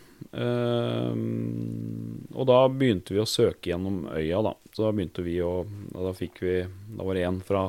Og 2.31 2.45
da 2.47 2.57
begynte 2.69 3.15
vi 3.15 3.19
å 3.19 3.27
søke 3.27 3.71
gjennom 3.71 4.05
øya, 4.13 4.43
da. 4.45 4.53
Så 4.71 4.85
da 4.85 4.91
begynte 4.95 5.23
vi 5.25 5.39
å 5.43 5.65
Da 5.91 6.13
fikk 6.15 6.37
vi 6.45 6.53
Da 6.95 7.07
var 7.07 7.17
det 7.17 7.25
en 7.27 7.39
fra 7.43 7.63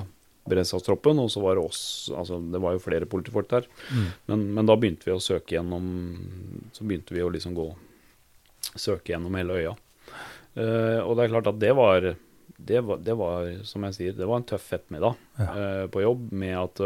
beredskapstroppen, 0.48 1.18
og 1.22 1.30
så 1.30 1.40
var 1.42 1.56
det 1.56 1.64
oss 1.64 2.10
Altså 2.14 2.38
det 2.52 2.60
var 2.62 2.76
jo 2.76 2.82
flere 2.82 3.08
politifolk 3.08 3.48
der. 3.50 3.68
Mm. 3.90 4.06
Men, 4.26 4.44
men, 4.58 4.68
da 4.68 4.76
begynte 4.78 5.08
vi 5.08 5.16
å 5.16 5.22
søke 5.22 5.56
gjennom 5.56 5.86
Så 6.76 6.84
begynte 6.84 7.16
vi 7.16 7.24
å 7.24 7.32
liksom 7.32 7.56
gå 7.56 7.70
Søke 8.78 9.12
gjennom 9.12 9.34
hele 9.36 9.58
øya. 9.58 9.72
Uh, 10.57 11.00
og 11.05 11.16
det 11.16 11.24
er 11.24 11.32
klart 11.32 11.48
at 11.48 11.61
det 11.62 11.72
var, 11.78 12.09
det 12.72 12.82
var, 12.84 13.00
det 13.00 13.16
var 13.16 13.48
som 13.68 13.86
jeg 13.88 13.98
sier, 13.98 14.16
det 14.18 14.28
var 14.28 14.42
en 14.42 14.48
tøff 14.48 14.68
ettermiddag 14.76 15.16
ja. 15.38 15.48
uh, 15.48 15.84
på 15.92 16.05
jobb 16.05 16.28
med 16.42 16.57
at 16.61 16.84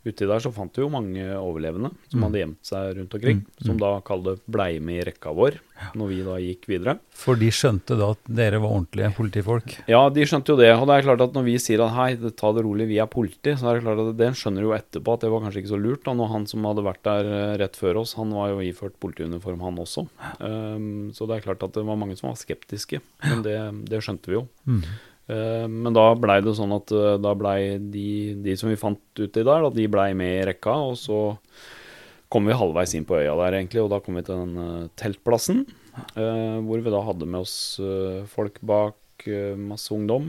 Uti 0.00 0.24
der 0.24 0.40
så 0.40 0.52
fant 0.54 0.76
vi 0.76 0.84
jo 0.84 0.92
mange 0.92 1.24
overlevende 1.36 1.90
som 2.08 2.20
mm. 2.20 2.26
hadde 2.26 2.40
gjemt 2.40 2.70
seg 2.70 2.94
rundt 2.96 3.16
omkring. 3.18 3.42
Mm. 3.42 3.58
Som 3.60 3.74
mm. 3.76 3.80
da 3.82 3.90
kalte 4.06 4.36
blei 4.48 4.70
med 4.80 5.02
i 5.02 5.08
rekka 5.10 5.34
vår 5.36 5.58
når 5.96 6.10
vi 6.10 6.18
da 6.24 6.36
gikk 6.40 6.66
videre. 6.68 6.96
For 7.16 7.38
de 7.40 7.48
skjønte 7.52 7.96
da 7.96 8.10
at 8.14 8.30
dere 8.40 8.60
var 8.62 8.74
ordentlige 8.76 9.10
politifolk? 9.16 9.74
Ja, 9.90 10.02
de 10.12 10.26
skjønte 10.28 10.54
jo 10.54 10.58
det. 10.60 10.70
Og 10.76 10.86
det 10.88 10.96
er 10.96 11.06
klart 11.06 11.24
at 11.24 11.36
når 11.36 11.46
vi 11.46 11.56
sier 11.62 11.84
at 11.84 11.94
hei, 11.96 12.08
ta 12.36 12.52
det 12.56 12.64
rolig, 12.66 12.88
vi 12.90 13.00
er 13.00 13.08
politi, 13.10 13.54
så 13.56 13.70
er 13.70 13.78
det 13.78 13.86
klart 13.86 14.02
at 14.04 14.18
det 14.20 14.30
skjønner 14.40 14.66
jo 14.66 14.74
etterpå 14.76 15.16
at 15.16 15.24
det 15.24 15.32
var 15.32 15.44
kanskje 15.44 15.62
ikke 15.62 15.72
så 15.72 15.80
lurt. 15.80 16.04
da, 16.06 16.16
Når 16.16 16.32
han 16.34 16.48
som 16.50 16.68
hadde 16.68 16.86
vært 16.86 17.04
der 17.08 17.30
eh, 17.30 17.54
rett 17.64 17.78
før 17.80 18.02
oss, 18.02 18.16
han 18.20 18.34
var 18.36 18.52
jo 18.52 18.64
iført 18.64 18.96
politiuniform, 19.02 19.64
han 19.64 19.80
også. 19.84 20.06
Um, 20.40 21.10
så 21.16 21.28
det 21.28 21.38
er 21.38 21.46
klart 21.48 21.64
at 21.66 21.76
det 21.76 21.86
var 21.86 22.00
mange 22.00 22.16
som 22.20 22.30
var 22.30 22.40
skeptiske. 22.40 23.00
Men 23.26 23.44
det, 23.46 23.56
det 23.88 24.02
skjønte 24.04 24.32
vi 24.32 24.40
jo. 24.40 24.46
Mm. 24.68 24.84
Eh, 25.30 25.66
men 25.68 25.94
da 25.94 26.10
blei 26.18 26.40
det 26.42 26.56
sånn 26.58 26.72
at 26.74 26.90
eh, 26.94 27.18
da 27.22 27.34
blei 27.38 27.76
de, 27.78 28.06
de, 28.42 28.56
som 28.58 28.70
vi 28.70 28.78
fant 28.80 29.02
uti 29.20 29.44
der, 29.44 29.66
da, 29.66 29.70
de 29.74 29.86
blei 29.90 30.10
med 30.18 30.40
i 30.40 30.48
rekka. 30.50 30.74
Og 30.90 30.96
så 30.98 31.20
kom 32.30 32.48
vi 32.48 32.56
halvveis 32.56 32.94
inn 32.96 33.06
på 33.06 33.18
øya 33.20 33.36
der, 33.44 33.58
egentlig, 33.60 33.84
og 33.84 33.92
da 33.92 34.00
kom 34.02 34.18
vi 34.18 34.24
til 34.26 34.38
den 34.38 34.58
uh, 34.58 34.88
teltplassen. 35.00 35.64
Hvor 36.14 36.78
vi 36.78 36.92
da 36.94 37.00
hadde 37.02 37.26
med 37.26 37.42
oss 37.42 37.54
folk 38.30 38.60
bak, 38.64 38.94
masse 39.58 39.90
ungdom. 39.92 40.28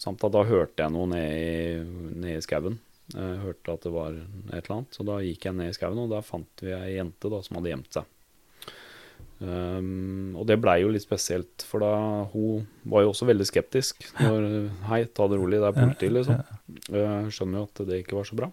samt 0.00 0.24
at 0.24 0.32
da 0.32 0.40
hørte 0.48 0.80
jeg 0.80 0.94
noe 0.94 1.10
nede 1.12 1.34
i, 1.36 1.82
ned 2.24 2.38
i 2.38 2.40
skauen. 2.42 2.80
Hørte 3.12 3.76
at 3.76 3.84
det 3.84 3.92
var 3.92 4.16
et 4.16 4.56
eller 4.56 4.78
annet, 4.78 4.96
så 4.96 5.04
da 5.06 5.20
gikk 5.22 5.44
jeg 5.46 5.58
ned 5.60 5.70
i 5.70 5.76
skauen, 5.76 6.00
og 6.00 6.10
der 6.16 6.24
fant 6.26 6.64
vi 6.64 6.72
ei 6.72 6.96
jente 6.96 7.30
da, 7.30 7.42
som 7.44 7.60
hadde 7.60 7.74
gjemt 7.74 8.00
seg. 8.00 8.08
Um, 9.40 10.34
og 10.36 10.44
det 10.50 10.58
blei 10.60 10.82
jo 10.82 10.90
litt 10.92 11.06
spesielt, 11.06 11.64
for 11.64 11.80
da 11.80 11.92
hun 12.34 12.66
var 12.92 13.06
jo 13.06 13.12
også 13.14 13.28
veldig 13.30 13.46
skeptisk. 13.48 14.04
Når, 14.20 14.48
Hei, 14.90 15.04
ta 15.16 15.28
det 15.32 15.38
rolig, 15.40 15.60
det 15.62 15.70
er 15.70 15.78
politi, 15.78 16.10
liksom. 16.12 16.42
Uh, 16.92 17.30
skjønner 17.32 17.62
jo 17.62 17.68
at 17.70 17.80
det 17.88 18.02
ikke 18.02 18.18
var 18.18 18.28
så 18.28 18.36
bra. 18.36 18.50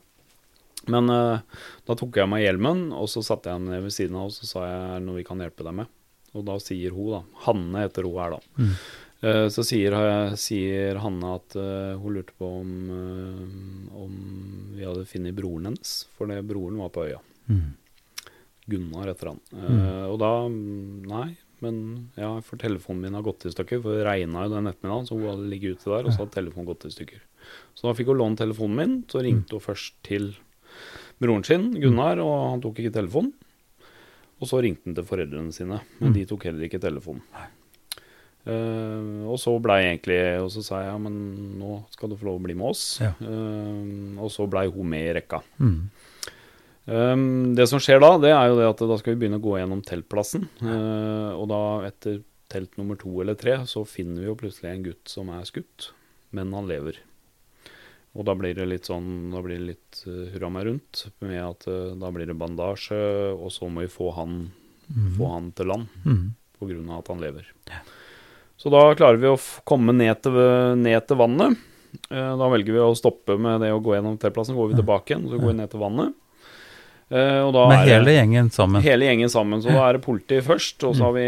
Men 0.87 1.11
uh, 1.11 1.63
da 1.87 1.97
tok 1.99 2.21
jeg 2.21 2.31
meg 2.31 2.45
hjelmen, 2.45 2.85
og 2.95 3.09
så 3.11 3.23
satte 3.25 3.51
jeg 3.51 3.59
henne 3.59 3.81
ved 3.83 3.95
siden 3.95 4.15
av 4.15 4.29
og 4.29 4.37
så 4.37 4.47
sa 4.47 4.63
jeg 4.63 4.77
er 4.85 4.93
det 5.01 5.07
noe 5.09 5.19
vi 5.19 5.25
kan 5.27 5.43
hjelpe 5.43 5.67
deg 5.67 5.75
med. 5.81 5.91
Og 6.37 6.45
da 6.47 6.55
sier 6.63 6.95
hun, 6.95 7.17
da 7.17 7.43
Hanne 7.47 7.83
heter 7.83 8.07
hun 8.07 8.21
her, 8.21 8.37
da. 8.37 8.63
Mm. 8.63 8.77
Uh, 9.17 9.47
så 9.51 9.65
sier, 9.67 9.97
sier, 10.39 11.01
Hanne 11.03 11.33
at 11.35 11.57
hun 11.57 12.15
lurte 12.15 12.37
på 12.37 12.53
om, 12.61 12.71
om 13.91 14.15
vi 14.77 14.87
hadde 14.87 15.03
funnet 15.09 15.35
broren 15.35 15.67
hennes, 15.73 15.97
for 16.15 16.31
det, 16.31 16.39
broren 16.47 16.79
var 16.79 16.95
på 16.95 17.09
øya. 17.09 17.19
Mm. 17.51 17.75
Gunnar 18.67 19.11
etter 19.11 19.31
han. 19.31 19.41
Mm. 19.51 19.67
Uh, 19.67 20.05
og 20.11 20.17
da 20.21 20.31
Nei, 20.47 21.29
men 21.63 21.79
ja, 22.19 22.33
for 22.45 22.61
telefonen 22.61 23.05
min 23.05 23.17
har 23.17 23.25
gått 23.25 23.47
i 23.47 23.53
stykker. 23.53 23.81
For 23.83 23.97
det 23.97 24.05
regna 24.07 24.45
jo 24.45 24.53
den 24.53 24.69
ettermiddagen, 24.69 25.09
så 25.09 25.17
hun 25.17 25.29
hadde 25.31 25.49
ligget 25.53 25.77
ute 25.77 25.93
der, 25.93 26.05
og 26.05 26.13
så 26.13 26.23
hadde 26.23 26.35
telefonen 26.35 26.69
gått 26.69 26.85
i 26.89 26.93
stykker. 26.93 27.23
Så 27.77 27.87
da 27.87 27.95
fikk 27.97 28.11
hun 28.11 28.21
låne 28.21 28.39
telefonen 28.39 28.79
min. 28.81 28.95
Så 29.09 29.23
ringte 29.25 29.57
hun 29.57 29.63
først 29.63 29.97
til 30.05 30.31
broren 31.21 31.45
sin, 31.47 31.71
Gunnar, 31.81 32.21
og 32.21 32.35
han 32.53 32.63
tok 32.63 32.81
ikke 32.83 32.95
telefonen. 32.99 33.33
Og 34.37 34.49
så 34.49 34.59
ringte 34.61 34.85
han 34.85 34.97
til 34.97 35.07
foreldrene 35.07 35.53
sine, 35.55 35.79
men 35.97 36.13
de 36.13 36.25
tok 36.29 36.45
heller 36.45 36.67
ikke 36.67 36.81
telefonen. 36.81 37.23
Uh, 38.47 39.25
og 39.27 39.35
så 39.43 39.51
blei 39.59 39.81
egentlig 39.89 40.15
Og 40.39 40.45
så 40.53 40.61
sa 40.63 40.77
jeg 40.79 40.87
ja, 40.87 40.99
men 41.03 41.15
nå 41.59 41.81
skal 41.91 42.07
du 42.07 42.15
få 42.15 42.29
lov 42.29 42.37
å 42.39 42.43
bli 42.45 42.53
med 42.55 42.69
oss. 42.69 42.83
Ja. 43.03 43.09
Uh, 43.19 44.15
og 44.23 44.31
så 44.31 44.45
blei 44.47 44.67
hun 44.71 44.87
med 44.87 45.09
i 45.09 45.15
rekka. 45.17 45.41
Mm. 45.59 45.89
Um, 46.87 47.51
det 47.57 47.65
som 47.67 47.81
skjer 47.83 47.99
da, 47.99 48.13
det 48.23 48.31
er 48.31 48.47
jo 48.47 48.55
det 48.61 48.69
at 48.69 48.81
da 48.87 48.95
skal 48.99 49.13
vi 49.13 49.19
begynne 49.23 49.41
å 49.41 49.43
gå 49.43 49.57
gjennom 49.59 49.83
teltplassen. 49.83 50.47
Uh, 50.63 51.35
og 51.35 51.49
da 51.51 51.61
etter 51.89 52.21
telt 52.47 52.77
nummer 52.79 52.95
to 52.99 53.11
eller 53.19 53.35
tre 53.35 53.59
så 53.67 53.83
finner 53.83 54.23
vi 54.23 54.29
jo 54.29 54.37
plutselig 54.39 54.71
en 54.71 54.85
gutt 54.85 55.11
som 55.11 55.31
er 55.35 55.43
skutt, 55.47 55.89
men 56.35 56.53
han 56.55 56.69
lever. 56.69 57.01
Og 58.17 58.23
da 58.25 58.33
blir 58.37 58.55
det 58.57 58.65
litt 58.65 58.87
sånn 58.87 59.29
Da 59.29 59.43
blir 59.45 59.59
det 59.59 59.75
litt 59.75 59.99
uh, 60.07 60.29
hurra 60.33 60.49
meg 60.49 60.63
rundt 60.69 61.03
med 61.21 61.37
at 61.43 61.67
uh, 61.69 61.93
da 61.99 62.11
blir 62.15 62.29
det 62.29 62.37
bandasje, 62.39 62.99
og 63.35 63.51
så 63.53 63.67
må 63.67 63.83
vi 63.83 63.91
få 63.91 64.13
han, 64.15 64.39
mm. 64.87 65.09
få 65.19 65.31
han 65.33 65.51
til 65.57 65.71
land 65.73 65.91
mm. 66.07 66.25
av 66.87 67.01
at 67.01 67.11
han 67.11 67.21
lever. 67.21 67.51
Ja. 67.69 67.83
Så 68.57 68.71
da 68.73 68.87
klarer 68.97 69.19
vi 69.21 69.29
å 69.29 69.37
komme 69.69 69.93
ned 69.93 70.23
til, 70.23 70.39
ned 70.79 71.03
til 71.05 71.19
vannet. 71.19 71.59
Uh, 72.07 72.33
da 72.39 72.47
velger 72.55 72.79
vi 72.79 72.81
å 72.81 72.95
stoppe 72.97 73.35
med 73.37 73.59
det 73.65 73.75
å 73.75 73.83
gå 73.83 73.93
gjennom 73.97 74.15
teltplassen. 74.21 74.55
Går 74.57 74.71
vi 74.71 74.79
tilbake 74.79 75.13
igjen, 75.13 75.27
så 75.27 75.37
går 75.37 75.51
vi 75.51 75.59
ned 75.59 75.75
til 75.75 75.83
vannet. 75.83 76.15
Uh, 77.07 77.67
Med 77.69 77.85
hele 77.87 78.11
gjengen 78.17 78.49
sammen? 78.51 78.83
Hele 78.83 79.07
gjengen 79.07 79.29
sammen. 79.31 79.61
Så 79.63 79.71
da 79.71 79.85
er 79.85 79.95
det 79.95 80.03
politi 80.03 80.41
først, 80.43 80.83
og 80.83 80.97
så 80.97 81.05
har 81.07 81.13
vi, 81.15 81.27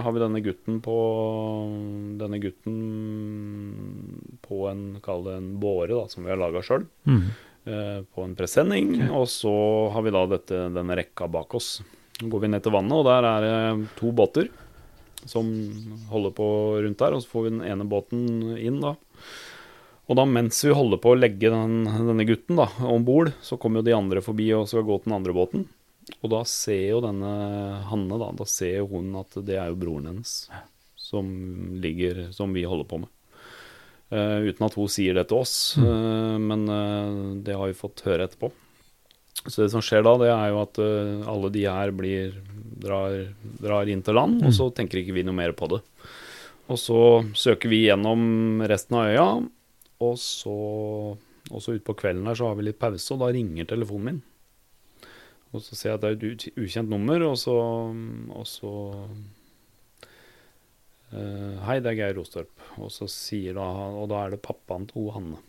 har 0.00 0.14
vi, 0.16 0.22
denne 0.22 0.40
gutten 0.40 0.78
på 0.80 0.96
Denne 2.20 2.40
gutten 2.40 2.78
på 4.46 4.62
en, 4.70 4.82
kall 5.04 5.26
det 5.26 5.36
en 5.36 5.50
båre, 5.60 5.92
da, 5.92 6.06
som 6.08 6.24
vi 6.24 6.32
har 6.32 6.40
laga 6.40 6.64
sjøl. 6.64 6.88
Mm. 7.04 7.20
Uh, 7.68 8.00
på 8.08 8.24
en 8.24 8.32
presenning. 8.38 8.94
Og 9.12 9.28
så 9.28 9.52
har 9.92 10.06
vi 10.06 10.14
da 10.16 10.24
dette, 10.32 10.64
denne 10.72 10.96
rekka 10.96 11.28
bak 11.28 11.52
oss. 11.60 11.82
Så 12.16 12.32
går 12.32 12.46
vi 12.46 12.52
ned 12.54 12.64
til 12.64 12.74
vannet, 12.74 12.96
og 12.96 13.04
der 13.08 13.28
er 13.28 13.44
det 13.44 13.92
to 14.00 14.14
båter 14.16 14.48
som 15.28 15.46
holder 16.08 16.32
på 16.32 16.48
rundt 16.80 17.04
der. 17.04 17.16
Og 17.16 17.22
så 17.22 17.32
får 17.34 17.44
vi 17.44 17.54
den 17.58 17.64
ene 17.68 17.84
båten 17.88 18.56
inn, 18.56 18.80
da. 18.80 18.96
Og 20.10 20.16
da 20.18 20.24
mens 20.26 20.58
vi 20.66 20.74
holder 20.74 20.98
på 20.98 21.12
å 21.12 21.18
legge 21.18 21.52
den, 21.52 21.84
denne 21.86 22.26
gutten 22.26 22.58
da, 22.58 22.66
om 22.82 23.04
bord, 23.06 23.30
så 23.46 23.54
kommer 23.60 23.78
jo 23.78 23.86
de 23.86 23.94
andre 23.94 24.22
forbi 24.24 24.48
og 24.56 24.66
skal 24.66 24.82
gå 24.86 24.96
til 24.98 25.12
den 25.12 25.18
andre 25.20 25.36
båten. 25.36 25.68
Og 26.18 26.32
da 26.32 26.40
ser 26.48 26.96
jo 26.96 27.04
denne 27.04 27.30
Hanne 27.86 28.18
da, 28.18 28.32
da 28.34 28.46
ser 28.48 28.82
hun 28.90 29.14
at 29.20 29.38
det 29.46 29.60
er 29.60 29.70
jo 29.70 29.78
broren 29.78 30.08
hennes 30.10 30.34
som 31.10 31.28
ligger, 31.82 32.28
som 32.34 32.50
vi 32.54 32.66
holder 32.66 32.88
på 32.90 33.00
med. 33.04 33.10
Uh, 34.10 34.50
uten 34.50 34.66
at 34.66 34.74
hun 34.74 34.90
sier 34.90 35.14
det 35.14 35.28
til 35.30 35.38
oss, 35.44 35.54
uh, 35.78 36.34
men 36.42 36.66
uh, 36.66 37.38
det 37.46 37.54
har 37.54 37.70
vi 37.70 37.78
fått 37.78 38.02
høre 38.06 38.26
etterpå. 38.26 38.50
Så 39.44 39.62
det 39.62 39.70
som 39.72 39.82
skjer 39.82 40.02
da, 40.06 40.16
det 40.18 40.32
er 40.34 40.48
jo 40.50 40.58
at 40.60 40.78
alle 41.32 41.48
de 41.54 41.62
her 41.64 41.92
blir, 41.96 42.34
drar, 42.82 43.14
drar 43.62 43.88
inn 43.88 44.02
til 44.04 44.18
land, 44.18 44.42
og 44.44 44.52
så 44.52 44.66
tenker 44.74 45.00
ikke 45.00 45.14
vi 45.16 45.22
noe 45.24 45.38
mer 45.38 45.54
på 45.56 45.70
det. 45.70 45.78
Og 46.68 46.76
så 46.76 46.98
søker 47.38 47.70
vi 47.72 47.86
gjennom 47.86 48.60
resten 48.68 48.98
av 48.98 49.08
øya, 49.08 49.28
og 50.00 50.16
så 50.20 50.54
også 51.50 51.76
utpå 51.78 51.96
kvelden 51.98 52.28
her 52.28 52.38
så 52.38 52.50
har 52.50 52.58
vi 52.58 52.68
litt 52.68 52.80
pause, 52.80 53.08
og 53.14 53.22
da 53.24 53.30
ringer 53.34 53.68
telefonen 53.68 54.06
min. 54.06 54.20
Og 55.50 55.64
så 55.64 55.74
ser 55.74 55.90
jeg 55.90 55.98
at 55.98 56.04
det 56.04 56.10
er 56.10 56.16
et 56.30 56.46
ukjent 56.62 56.92
nummer, 56.92 57.24
og 57.26 57.36
så, 57.40 57.56
og 58.30 58.46
så 58.46 58.72
uh, 61.10 61.54
Hei, 61.66 61.80
det 61.82 61.90
er 61.90 61.98
Geir 61.98 62.18
Rostorp. 62.20 62.52
Og 62.78 62.92
så 62.94 63.08
sier 63.10 63.58
da 63.58 63.66
Og 63.98 64.06
da 64.12 64.20
er 64.22 64.36
det 64.36 64.44
pappaen 64.44 64.86
til 64.90 65.10
Hanne. 65.14 65.40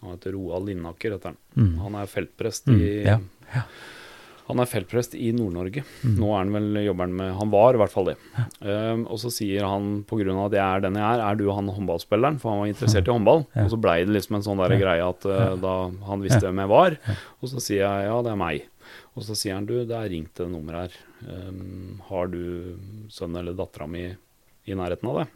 Han 0.00 0.14
heter 0.14 0.36
Roald 0.36 0.70
Linnaker, 0.70 1.16
heter 1.16 1.34
han. 1.34 1.40
Mm. 1.58 1.74
Han 1.82 1.98
er 1.98 2.12
feltprest 2.12 2.70
i 2.70 2.78
mm, 2.78 3.08
ja, 3.08 3.18
ja. 3.56 3.64
Han 4.50 4.62
er 4.62 4.70
feltprest 4.70 5.14
i 5.18 5.30
Nord-Norge. 5.36 5.84
Mm. 6.02 6.16
Nå 6.18 6.30
er 6.32 6.38
han 6.42 6.54
vel, 6.56 6.80
jobber 6.84 7.12
med 7.20 7.32
Han 7.38 7.52
var 7.52 7.76
i 7.76 7.80
hvert 7.82 7.94
fall 7.94 8.10
det. 8.10 8.16
Um, 8.60 9.06
og 9.06 9.20
så 9.22 9.32
sier 9.34 9.66
han 9.68 10.02
pga. 10.08 10.26
at 10.46 10.56
jeg 10.58 10.64
er 10.64 10.84
den 10.86 10.98
jeg 11.00 11.06
er, 11.06 11.24
er 11.26 11.38
du 11.38 11.46
han 11.54 11.70
håndballspilleren? 11.70 12.40
For 12.42 12.52
han 12.52 12.64
var 12.64 12.72
interessert 12.72 13.08
i 13.08 13.14
håndball. 13.14 13.46
Ja. 13.54 13.64
Og 13.64 13.74
så 13.74 13.80
blei 13.80 14.00
det 14.04 14.16
liksom 14.16 14.40
en 14.40 14.46
sånn 14.46 14.62
der 14.62 14.76
greie 14.80 15.06
at 15.06 15.26
uh, 15.28 15.54
da 15.60 15.76
han 16.08 16.26
visste 16.26 16.44
hvem 16.46 16.64
jeg 16.64 16.74
var. 16.74 16.98
Og 17.40 17.52
så 17.52 17.64
sier 17.64 17.86
jeg 17.86 18.10
ja, 18.10 18.20
det 18.26 18.34
er 18.34 18.40
meg. 18.40 18.68
Og 19.18 19.26
så 19.26 19.36
sier 19.38 19.56
han 19.58 19.66
du, 19.68 19.76
det 19.86 19.96
er 19.96 20.10
ringt 20.12 20.38
det 20.38 20.48
nummer 20.50 20.82
her. 20.82 20.96
Um, 21.26 22.00
har 22.08 22.30
du 22.32 22.40
sønnen 23.12 23.42
eller 23.42 23.58
dattera 23.58 23.88
mi 23.90 24.06
i 24.10 24.76
nærheten 24.76 25.10
av 25.10 25.22
det? 25.22 25.28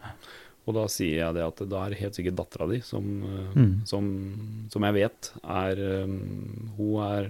Og 0.65 0.77
da 0.79 0.85
sier 0.89 1.19
jeg 1.19 1.37
det 1.37 1.45
at 1.45 1.61
da 1.69 1.83
er 1.85 1.99
helt 1.99 2.17
sikkert 2.17 2.39
dattera 2.39 2.69
di 2.71 2.81
som, 2.85 3.09
uh, 3.25 3.57
mm. 3.57 3.75
som, 3.89 4.07
som, 4.73 4.87
jeg 4.89 4.97
vet 4.97 5.31
er 5.43 5.83
um, 6.07 6.15
Hun 6.79 7.03
er 7.05 7.29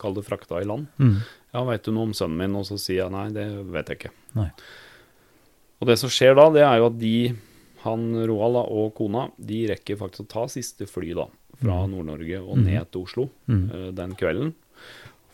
kall 0.00 0.16
det 0.16 0.26
frakta 0.26 0.60
i 0.60 0.68
land. 0.68 0.88
Mm. 0.98 1.18
Ja, 1.54 1.62
veit 1.68 1.86
du 1.86 1.92
noe 1.94 2.08
om 2.08 2.16
sønnen 2.16 2.40
min? 2.40 2.56
Og 2.58 2.66
så 2.68 2.78
sier 2.80 3.04
jeg 3.04 3.14
nei, 3.14 3.28
det 3.34 3.46
vet 3.74 3.92
jeg 3.92 4.00
ikke. 4.00 4.12
Nei. 4.38 4.48
Og 5.80 5.90
det 5.90 5.98
som 6.00 6.12
skjer 6.12 6.36
da, 6.38 6.48
det 6.54 6.64
er 6.64 6.80
jo 6.80 6.90
at 6.90 6.98
de, 7.00 7.16
han 7.84 8.04
Roald 8.30 8.60
og 8.62 8.94
kona, 8.98 9.28
de 9.36 9.64
rekker 9.70 9.98
faktisk 10.00 10.26
å 10.26 10.30
ta 10.34 10.44
siste 10.52 10.88
fly 10.90 11.12
da, 11.18 11.26
fra 11.60 11.82
mm. 11.82 11.90
Nord-Norge 11.92 12.40
og 12.42 12.54
mm. 12.56 12.68
ned 12.70 12.92
til 12.92 13.04
Oslo 13.04 13.26
uh, 13.50 13.90
den 13.94 14.14
kvelden. 14.18 14.54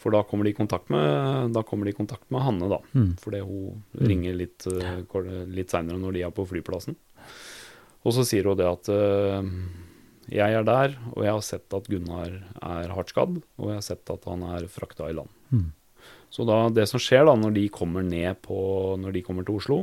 For 0.01 0.15
da 0.17 0.23
kommer 0.25 0.49
de 0.49 0.55
i 0.55 0.57
kontakt 0.57 0.89
med, 0.93 1.53
da 1.53 1.61
de 1.61 1.93
i 1.93 1.97
kontakt 1.97 2.25
med 2.33 2.43
Hanne, 2.43 2.71
da. 2.73 2.81
Mm. 2.97 3.13
Fordi 3.21 3.43
hun 3.45 3.83
mm. 3.93 4.05
ringer 4.09 4.39
litt, 4.39 4.67
uh, 4.67 5.45
litt 5.53 5.73
seinere 5.73 6.01
når 6.01 6.17
de 6.17 6.25
er 6.27 6.35
på 6.35 6.49
flyplassen. 6.49 6.97
Og 8.01 8.17
så 8.17 8.25
sier 8.25 8.49
hun 8.49 8.57
det 8.57 8.69
at 8.69 8.89
uh, 8.89 9.45
jeg 10.31 10.57
er 10.57 10.67
der, 10.67 10.97
og 11.13 11.25
jeg 11.27 11.35
har 11.35 11.45
sett 11.45 11.77
at 11.77 11.89
Gunnar 11.91 12.31
er 12.31 12.93
hardt 12.95 13.13
skadd, 13.13 13.39
og 13.59 13.71
jeg 13.73 13.79
har 13.81 13.87
sett 13.87 14.13
at 14.15 14.27
han 14.31 14.45
er 14.55 14.69
frakta 14.71 15.09
i 15.11 15.17
land. 15.17 15.31
Mm. 15.51 15.71
Så 16.31 16.47
da, 16.47 16.63
det 16.71 16.87
som 16.87 17.03
skjer 17.03 17.27
da 17.27 17.35
når 17.39 17.57
de 17.57 17.65
kommer 17.75 18.07
ned 18.07 18.39
på, 18.45 18.59
når 19.03 19.17
de 19.17 19.25
kommer 19.27 19.47
til 19.47 19.59
Oslo 19.59 19.81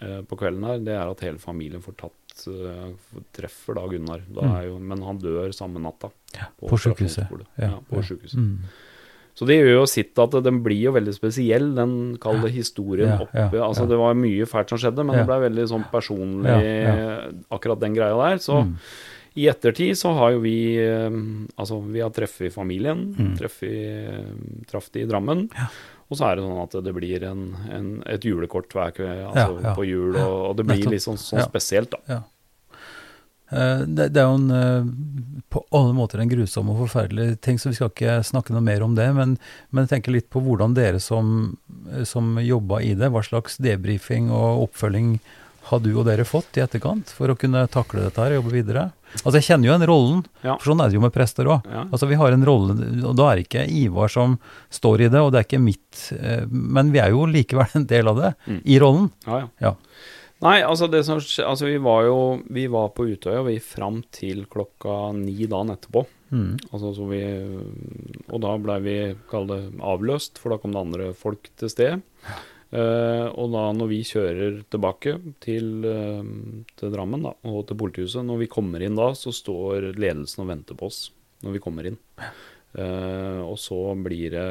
eh, 0.00 0.22
på 0.24 0.38
kvelden 0.40 0.64
her, 0.64 0.80
det 0.86 0.94
er 0.96 1.12
at 1.12 1.24
hele 1.26 1.42
familien 1.42 1.84
får 1.84 1.98
tatt 2.00 2.46
uh, 2.48 2.94
treffer 3.36 3.76
da 3.76 3.84
Gunnar. 3.90 4.24
Da 4.32 4.46
mm. 4.48 4.56
jo, 4.70 4.78
men 4.80 5.04
han 5.04 5.20
dør 5.20 5.52
samme 5.56 5.82
natta. 5.84 6.08
Ja, 6.32 6.48
på, 6.56 6.72
sykehuset. 6.80 7.28
Ja, 7.60 7.76
på 7.90 8.00
ja. 8.00 8.06
sykehuset. 8.08 8.40
Mm. 8.40 8.72
Så 9.36 9.48
det 9.48 9.56
gjør 9.56 9.70
jo 9.78 9.84
sitt 9.88 10.18
at 10.20 10.34
den 10.44 10.58
blir 10.64 10.80
jo 10.88 10.92
veldig 10.92 11.12
spesiell, 11.16 11.70
den 11.76 11.92
kalde 12.20 12.50
historien 12.52 13.14
ja, 13.14 13.22
oppe. 13.24 13.60
Altså. 13.64 13.86
Det 13.88 13.96
var 13.96 14.16
mye 14.16 14.48
fælt 14.48 14.72
som 14.72 14.80
skjedde, 14.80 15.06
men 15.08 15.16
det 15.16 15.24
ble 15.28 15.38
veldig 15.46 15.64
sånn 15.70 15.86
personlig, 15.92 16.52
akkurat 17.48 17.80
den 17.80 17.96
greia 17.96 18.18
der. 18.18 18.42
Så 18.44 18.58
mm. 18.60 18.74
I 19.34 19.48
ettertid 19.48 19.96
så 19.98 20.12
har 20.18 20.34
jo 20.34 20.42
vi 20.44 20.56
eh, 20.76 21.08
Altså, 21.56 21.80
vi 21.80 22.02
har 22.04 22.12
treffet 22.14 22.52
familien, 22.54 23.06
mm. 23.16 23.32
treffet, 23.38 24.66
traff 24.70 24.90
de 24.92 25.04
i 25.04 25.08
Drammen. 25.08 25.46
Og 26.12 26.18
så 26.18 26.28
er 26.28 26.36
det 26.36 26.44
sånn 26.44 26.60
at 26.60 26.76
det 26.84 26.92
blir 26.92 27.24
en, 27.24 27.46
en, 27.72 27.88
et 28.10 28.24
julekort 28.26 28.74
hver 28.76 28.92
kveld 28.92 29.30
altså 29.30 29.72
på 29.78 29.86
jul, 29.88 30.12
og, 30.20 30.36
og 30.50 30.58
det 30.58 30.66
blir 30.68 30.84
litt 30.92 31.04
sånn, 31.04 31.16
sånn 31.20 31.40
spesielt, 31.46 31.94
da. 31.94 32.20
Eh, 33.52 33.80
det, 33.86 34.08
det, 34.08 34.20
er 34.20 34.28
jo 34.28 34.36
en, 34.38 34.50
eh, 34.56 35.42
på 35.52 35.64
alle 35.76 35.92
måter 35.96 36.22
en 36.22 36.30
grusom 36.30 36.70
og 36.72 36.82
forferdelig 36.86 37.38
ting, 37.44 37.58
så 37.60 37.70
vi 37.70 37.76
skal 37.76 37.92
ikke 37.92 38.18
snakke 38.24 38.54
noe 38.54 38.64
mer 38.64 38.84
om 38.84 38.96
det. 38.96 39.08
Men, 39.16 39.36
men 39.70 39.84
jeg 39.84 39.96
tenker 39.96 40.16
litt 40.16 40.30
på 40.32 40.40
hvordan 40.44 40.76
dere 40.76 41.00
som, 41.02 41.52
som 42.08 42.38
jobba 42.40 42.80
i 42.84 42.94
det, 42.98 43.12
hva 43.12 43.24
slags 43.24 43.60
debrifing 43.62 44.30
og 44.32 44.66
oppfølging 44.68 45.16
har 45.68 45.82
du 45.82 45.90
og 45.94 46.06
dere 46.08 46.26
fått 46.26 46.58
i 46.58 46.62
etterkant 46.64 47.12
for 47.14 47.30
å 47.32 47.36
kunne 47.38 47.64
takle 47.72 48.06
dette 48.06 48.22
her 48.22 48.34
og 48.34 48.42
jobbe 48.42 48.54
videre? 48.54 48.86
Altså 49.20 49.36
Jeg 49.38 49.46
kjenner 49.50 49.68
jo 49.68 49.74
den 49.76 49.88
rollen, 49.90 50.22
ja. 50.40 50.56
for 50.56 50.72
sånn 50.72 50.80
er 50.82 50.88
det 50.90 50.96
jo 50.96 51.04
med 51.04 51.14
prester 51.14 51.50
òg. 51.50 51.68
Ja. 51.68 51.84
Altså 51.84 52.08
vi 52.10 52.18
har 52.18 52.34
en 52.34 52.46
rolle, 52.48 52.76
og 53.04 53.14
da 53.18 53.28
er 53.28 53.38
det 53.38 53.46
ikke 53.46 53.66
Ivar 53.82 54.12
som 54.12 54.38
står 54.72 55.06
i 55.06 55.12
det, 55.12 55.20
og 55.20 55.30
det 55.32 55.42
er 55.42 55.48
ikke 55.48 55.62
mitt 55.62 56.08
eh, 56.16 56.48
Men 56.48 56.90
vi 56.94 57.02
er 57.02 57.12
jo 57.12 57.28
likevel 57.28 57.78
en 57.78 57.86
del 57.90 58.10
av 58.10 58.18
det, 58.22 58.32
mm. 58.48 58.58
i 58.64 58.80
rollen. 58.82 59.12
Ja, 59.28 59.44
ja. 59.62 59.76
Nei, 60.42 60.56
altså, 60.66 60.88
det 60.90 61.04
som, 61.06 61.20
altså 61.46 61.68
vi 61.68 61.76
var 61.78 62.02
jo 62.08 62.16
Vi 62.50 62.64
var 62.70 62.88
på 62.96 63.06
Utøya 63.12 63.44
vi 63.46 63.60
fram 63.62 64.00
til 64.10 64.42
klokka 64.50 65.12
ni 65.14 65.46
dagen 65.46 65.70
etterpå. 65.76 66.02
Mm. 66.32 66.56
Altså, 66.72 66.90
vi, 67.12 67.20
og 68.32 68.42
da 68.42 68.56
blei 68.58 68.78
vi, 68.82 68.96
kall 69.30 69.46
det, 69.50 69.60
avløst, 69.78 70.40
for 70.42 70.54
da 70.54 70.58
kom 70.58 70.74
det 70.74 70.82
andre 70.82 71.12
folk 71.18 71.52
til 71.60 71.70
sted. 71.70 72.02
Uh, 72.72 73.28
og 73.36 73.50
da 73.52 73.66
når 73.76 73.88
vi 73.90 73.98
kjører 74.08 74.62
tilbake 74.72 75.18
til, 75.44 75.66
uh, 75.84 76.22
til 76.80 76.94
Drammen 76.94 77.26
da, 77.26 77.34
og 77.50 77.66
til 77.68 77.76
politihuset, 77.82 78.24
når 78.24 78.46
vi 78.46 78.52
kommer 78.52 78.84
inn 78.84 78.96
da, 78.96 79.10
så 79.18 79.32
står 79.34 79.90
ledelsen 79.92 80.46
og 80.46 80.48
venter 80.54 80.78
på 80.78 80.88
oss 80.88 81.02
når 81.44 81.58
vi 81.58 81.62
kommer 81.62 81.90
inn. 81.90 81.98
Uh, 82.72 83.44
og 83.44 83.58
så 83.60 83.82
blir 84.00 84.32
det 84.32 84.48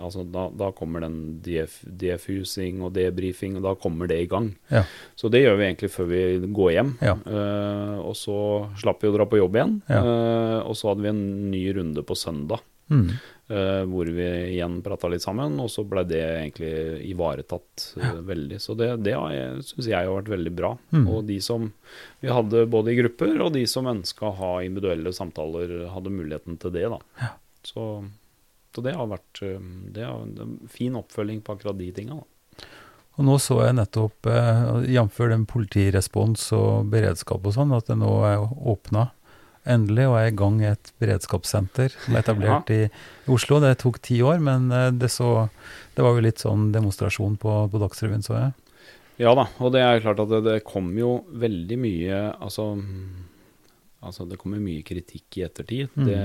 Altså 0.00 0.22
da, 0.24 0.46
da, 0.48 0.70
kommer 0.72 1.02
den 1.04 1.42
def, 1.44 1.76
defusing 1.84 2.78
og 2.82 2.94
debrifing, 2.96 3.58
og 3.58 3.66
da 3.66 3.74
kommer 3.76 4.08
det 4.08 4.16
i 4.22 4.28
gang. 4.30 4.48
Ja. 4.72 4.80
Så 5.12 5.28
det 5.28 5.42
gjør 5.42 5.58
vi 5.60 5.66
egentlig 5.66 5.90
før 5.92 6.08
vi 6.08 6.22
går 6.56 6.70
hjem. 6.72 6.92
Ja. 7.04 7.12
Uh, 7.20 7.98
og 8.00 8.14
så 8.16 8.36
slapp 8.80 9.04
vi 9.04 9.10
å 9.10 9.14
dra 9.14 9.26
på 9.28 9.42
jobb 9.42 9.58
igjen. 9.58 9.74
Ja. 9.92 10.00
Uh, 10.00 10.60
og 10.70 10.78
så 10.80 10.88
hadde 10.90 11.04
vi 11.04 11.12
en 11.12 11.26
ny 11.52 11.60
runde 11.76 12.06
på 12.08 12.16
søndag. 12.16 12.64
Mm. 12.92 13.06
Uh, 13.44 13.82
hvor 13.90 14.08
vi 14.16 14.26
igjen 14.54 14.78
prata 14.84 15.08
litt 15.12 15.24
sammen, 15.24 15.58
og 15.60 15.68
så 15.72 15.84
ble 15.88 16.04
det 16.08 16.20
egentlig 16.22 16.72
ivaretatt 17.10 17.86
veldig. 18.30 18.58
Så 18.62 18.76
det, 18.78 18.90
det 19.04 19.14
syns 19.68 19.90
jeg 19.90 20.00
har 20.00 20.12
vært 20.12 20.32
veldig 20.32 20.52
bra. 20.56 20.74
Mm. 20.96 21.06
Og 21.12 21.24
de 21.28 21.38
som 21.44 21.70
vi 22.24 22.32
hadde 22.32 22.66
både 22.72 22.94
i 22.94 22.98
grupper, 23.02 23.36
og 23.44 23.54
de 23.56 23.64
som 23.70 23.88
ønska 23.90 24.30
å 24.30 24.36
ha 24.40 24.52
individuelle 24.64 25.12
samtaler, 25.16 25.82
hadde 25.92 26.12
muligheten 26.12 26.60
til 26.60 26.76
det. 26.76 26.88
da. 26.92 27.32
Så 27.64 27.88
så 28.74 28.82
det 28.82 28.94
har 28.98 29.06
vært 29.06 29.42
um, 29.46 29.66
det 29.94 30.02
har 30.02 30.22
en 30.24 30.56
fin 30.70 30.96
oppfølging 30.98 31.44
på 31.46 31.54
akkurat 31.54 31.78
de 31.78 31.90
tinga. 31.94 32.18
Og 33.14 33.26
nå 33.28 33.36
så 33.38 33.60
jeg 33.62 33.76
nettopp, 33.78 34.26
eh, 34.26 34.88
jf. 34.96 35.20
den 35.30 35.44
politirespons 35.46 36.48
og 36.56 36.88
beredskap 36.90 37.44
og 37.46 37.54
sånn, 37.54 37.70
at 37.76 37.86
det 37.86 38.00
nå 38.00 38.10
er 38.26 38.42
åpna 38.42 39.12
endelig 39.64 40.08
og 40.10 40.18
er 40.20 40.30
i 40.30 40.36
gang 40.36 40.60
i 40.62 40.70
et 40.72 40.92
beredskapssenter 41.02 41.94
som 41.94 42.16
er 42.16 42.24
etablert 42.24 42.72
ja. 42.72 42.86
i 42.86 43.32
Oslo. 43.32 43.60
Det 43.64 43.74
tok 43.82 44.00
ti 44.04 44.20
år, 44.24 44.42
men 44.44 44.70
eh, 44.74 44.90
det, 44.94 45.10
så, 45.14 45.48
det 45.96 46.04
var 46.04 46.16
jo 46.16 46.26
litt 46.26 46.42
sånn 46.44 46.70
demonstrasjon 46.74 47.38
på, 47.40 47.56
på 47.72 47.82
Dagsrevyen, 47.82 48.24
så 48.26 48.36
jeg. 48.38 48.54
Ja 49.22 49.30
da, 49.38 49.46
og 49.62 49.70
det 49.76 49.84
er 49.84 50.02
klart 50.02 50.24
at 50.24 50.32
det, 50.32 50.42
det 50.46 50.64
kom 50.66 50.88
jo 50.98 51.20
veldig 51.38 51.76
mye 51.78 52.16
Altså 52.42 52.72
Altså, 54.04 54.26
det 54.28 54.36
kommer 54.40 54.60
mye 54.60 54.84
kritikk 54.84 55.38
i 55.38 55.44
ettertid 55.46 55.94
mm. 55.96 56.04
det, 56.04 56.18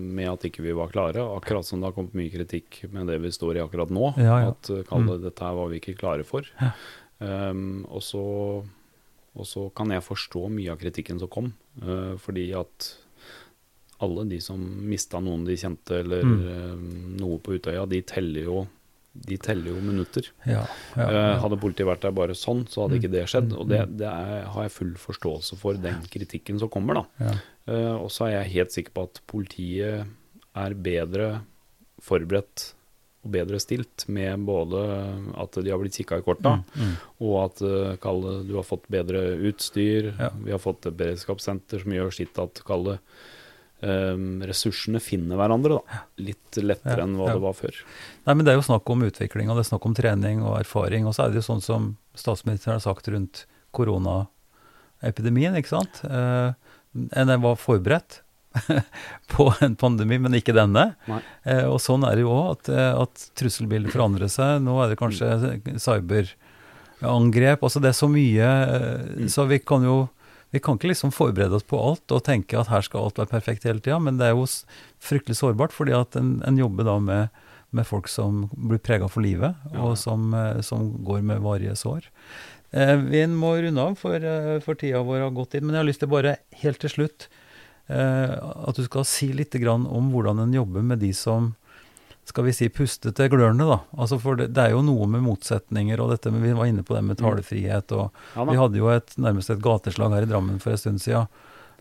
med 0.00 0.30
at 0.30 0.46
ikke 0.48 0.62
vi 0.64 0.72
var 0.76 0.92
klare. 0.92 1.20
Akkurat 1.36 1.66
som 1.68 1.82
det 1.82 1.90
har 1.90 1.96
kommet 1.96 2.16
mye 2.16 2.32
kritikk 2.32 2.78
med 2.94 3.10
det 3.12 3.18
vi 3.20 3.32
står 3.34 3.58
i 3.58 3.60
akkurat 3.64 3.92
nå. 3.92 4.14
Ja, 4.16 4.38
ja. 4.40 4.54
At 4.54 4.70
kalle 4.88 5.18
mm. 5.18 5.24
dette 5.26 5.44
her 5.44 5.58
var 5.58 5.68
vi 5.72 5.82
ikke 5.82 5.98
klare 6.00 6.24
for. 6.24 6.48
Ja. 6.62 6.72
Um, 7.20 7.84
og, 7.90 8.00
så, 8.02 8.24
og, 9.34 9.46
så, 9.48 9.66
kan 9.74 9.90
jeg 9.94 10.04
forstå 10.06 10.46
mye 10.52 10.72
av 10.72 10.80
kritikken 10.80 11.18
som 11.22 11.30
kom. 11.32 11.50
Uh, 11.82 12.14
fordi 12.22 12.48
at 12.56 12.92
alle 14.04 14.24
de 14.28 14.40
som 14.42 14.60
mista 14.60 15.20
noen 15.22 15.44
de 15.46 15.56
kjente, 15.58 16.00
eller 16.02 16.24
mm. 16.26 16.40
um, 16.74 16.88
noe 17.20 17.38
på 17.42 17.56
Utøya, 17.58 17.86
de 17.90 18.02
teller 18.06 18.50
jo 18.50 18.64
de 19.14 19.36
teller 19.38 19.70
jo 19.70 19.78
minutter. 19.78 20.26
Ja, 20.42 20.64
ja, 20.98 21.04
ja. 21.04 21.04
Uh, 21.06 21.42
hadde 21.44 21.58
politiet 21.62 21.86
vært 21.86 22.02
der 22.02 22.14
bare 22.16 22.34
sånn, 22.34 22.64
så 22.66 22.82
hadde 22.82 22.98
ikke 22.98 23.12
det 23.12 23.28
skjedd. 23.30 23.52
Og 23.54 23.68
det, 23.70 23.84
det 24.00 24.08
er, 24.10 24.48
har 24.50 24.66
jeg 24.66 24.74
full 24.74 24.90
forståelse 24.98 25.58
for, 25.60 25.78
den 25.78 26.02
kritikken 26.10 26.58
som 26.58 26.72
kommer, 26.72 26.98
da. 26.98 27.36
Og 28.02 28.10
så 28.12 28.26
er 28.26 28.32
jeg 28.40 28.54
helt 28.56 28.74
sikker 28.74 28.96
på 28.96 29.04
at 29.06 29.20
politiet 29.30 30.10
er 30.64 30.74
bedre 30.82 31.28
forberedt 32.02 32.72
og 33.24 33.30
bedre 33.32 33.58
stilt 33.62 34.04
med 34.12 34.44
både 34.44 34.80
at 35.40 35.56
de 35.56 35.72
har 35.72 35.80
blitt 35.80 35.96
kikka 35.96 36.20
i 36.20 36.24
korta, 36.26 36.58
mm, 36.60 36.74
mm. 36.76 36.96
og 37.24 37.36
at 37.40 37.62
uh, 37.64 37.94
kalle, 38.02 38.42
du 38.44 38.54
har 38.58 38.66
fått 38.68 38.84
bedre 38.92 39.22
utstyr. 39.48 40.12
Vi 40.44 40.52
har 40.52 40.60
fått 40.62 40.90
et 40.90 40.98
beredskapssenter 40.98 41.84
som 41.84 41.96
gjør 41.96 42.12
sitt 42.14 42.40
at 42.40 42.60
kalle 42.68 42.98
um, 43.80 44.42
ressursene 44.44 45.00
finner 45.02 45.40
hverandre 45.40 45.78
da, 45.78 46.02
litt 46.24 46.60
lettere 46.60 47.00
ja, 47.00 47.06
enn 47.06 47.16
hva 47.18 47.30
ja. 47.30 47.38
det 47.38 47.44
var 47.46 47.56
før. 47.58 47.80
Nei, 48.26 48.34
men 48.34 48.44
Det 48.44 48.52
er 48.52 48.60
jo 48.60 48.68
snakk 48.68 48.92
om 48.92 49.06
utvikling 49.08 49.50
og 49.50 49.58
det 49.58 49.64
er 49.64 49.70
snakk 49.72 49.88
om 49.88 49.96
trening 49.96 50.44
og 50.44 50.58
erfaring. 50.60 51.08
Og 51.08 51.16
så 51.16 51.24
er 51.24 51.32
det 51.32 51.40
jo 51.40 51.48
sånn 51.48 51.64
som 51.64 51.94
statsministeren 52.18 52.78
har 52.78 52.84
sagt 52.84 53.08
rundt 53.12 53.46
koronaepidemien. 53.74 55.56
ikke 55.58 55.74
sant? 55.74 56.04
Uh, 56.04 56.52
en 56.94 57.34
var 57.42 57.58
forberedt 57.58 58.20
på 59.34 59.48
en 59.64 59.76
pandemi, 59.76 60.18
men 60.22 60.36
ikke 60.38 60.54
denne. 60.56 60.92
Eh, 61.42 61.64
og 61.66 61.80
sånn 61.82 62.06
er 62.06 62.16
det 62.16 62.24
jo 62.24 62.32
òg, 62.34 62.50
at, 62.54 62.72
eh, 62.72 62.90
at 63.04 63.28
trusselbildet 63.38 63.94
forandrer 63.94 64.30
seg. 64.32 64.62
Nå 64.64 64.76
er 64.82 64.92
det 64.92 65.00
kanskje 65.00 65.30
cyberangrep. 65.82 67.64
Altså 67.64 67.82
det 67.82 67.92
er 67.92 67.98
så 67.98 68.10
mye, 68.10 68.50
uh, 68.70 69.24
så 69.32 69.48
vi 69.50 69.60
kan 69.62 69.86
jo 69.86 70.04
vi 70.54 70.60
kan 70.62 70.76
ikke 70.78 70.86
liksom 70.86 71.10
forberede 71.10 71.56
oss 71.58 71.66
på 71.66 71.78
alt 71.82 72.12
og 72.14 72.20
tenke 72.22 72.54
at 72.54 72.68
her 72.70 72.84
skal 72.86 73.08
alt 73.08 73.16
være 73.18 73.32
perfekt 73.32 73.64
hele 73.66 73.82
tida, 73.82 73.96
men 73.98 74.20
det 74.20 74.28
er 74.28 74.36
jo 74.36 74.44
fryktelig 75.02 75.40
sårbart, 75.40 75.74
fordi 75.74 75.96
at 75.98 76.14
en, 76.14 76.36
en 76.46 76.60
jobber 76.60 76.86
da 76.86 76.94
med, 77.02 77.40
med, 77.74 77.88
folk 77.88 78.06
som 78.06 78.44
blir 78.54 78.78
prega 78.78 79.08
for 79.10 79.26
livet, 79.26 79.58
ja. 79.72 79.80
og 79.82 79.96
som, 79.98 80.28
eh, 80.30 80.60
som, 80.62 80.92
går 81.02 81.26
med 81.26 81.42
varige 81.42 81.74
sår. 81.80 82.06
Eh, 82.70 82.94
vi 83.02 83.24
må 83.30 83.50
runde 83.56 83.82
av, 83.82 83.98
for, 83.98 84.14
eh, 84.14 84.60
for, 84.62 84.78
tida 84.78 85.02
vår 85.02 85.24
har 85.24 85.34
gått 85.34 85.58
inn. 85.58 85.66
Men 85.66 85.74
jeg 85.74 85.82
har 85.82 85.90
lyst 85.90 86.02
til 86.02 86.10
bare 86.14 86.36
helt 86.62 86.80
til 86.82 86.92
slutt 86.92 87.26
eh, 87.26 87.33
at 87.84 88.78
du 88.78 88.84
skal 88.86 89.04
si 89.04 89.26
litt 89.36 89.52
om 89.68 90.06
hvordan 90.08 90.38
en 90.40 90.54
jobber 90.56 90.80
med 90.82 91.02
de 91.02 91.10
som 91.12 91.50
skal 92.24 92.44
vi 92.44 92.52
si, 92.56 92.68
puste 92.72 93.12
til 93.12 93.30
glørne, 93.32 93.66
da. 93.68 93.78
Altså 94.00 94.18
for 94.20 94.38
det, 94.40 94.48
det, 94.56 94.62
er 94.62 94.74
jo 94.74 94.84
noe 94.84 95.06
med 95.10 95.24
motsetninger, 95.26 96.00
og 96.00 96.14
dette 96.14 96.32
men 96.32 96.44
vi 96.44 96.54
var 96.56 96.70
inne 96.70 96.84
på 96.86 96.96
det 96.96 97.02
med 97.04 97.18
mm. 97.18 97.24
talefrihet. 97.24 97.92
og 97.92 98.06
ja, 98.34 98.46
Vi 98.48 98.60
hadde 98.60 98.80
jo 98.80 98.88
et, 98.92 99.12
nærmest 99.20 99.52
et 99.52 99.64
gateslag 99.64 100.16
her 100.16 100.24
i 100.24 100.30
Drammen 100.30 100.62
for 100.62 100.72
en 100.72 100.80
stund 100.80 101.04
siden. 101.04 101.28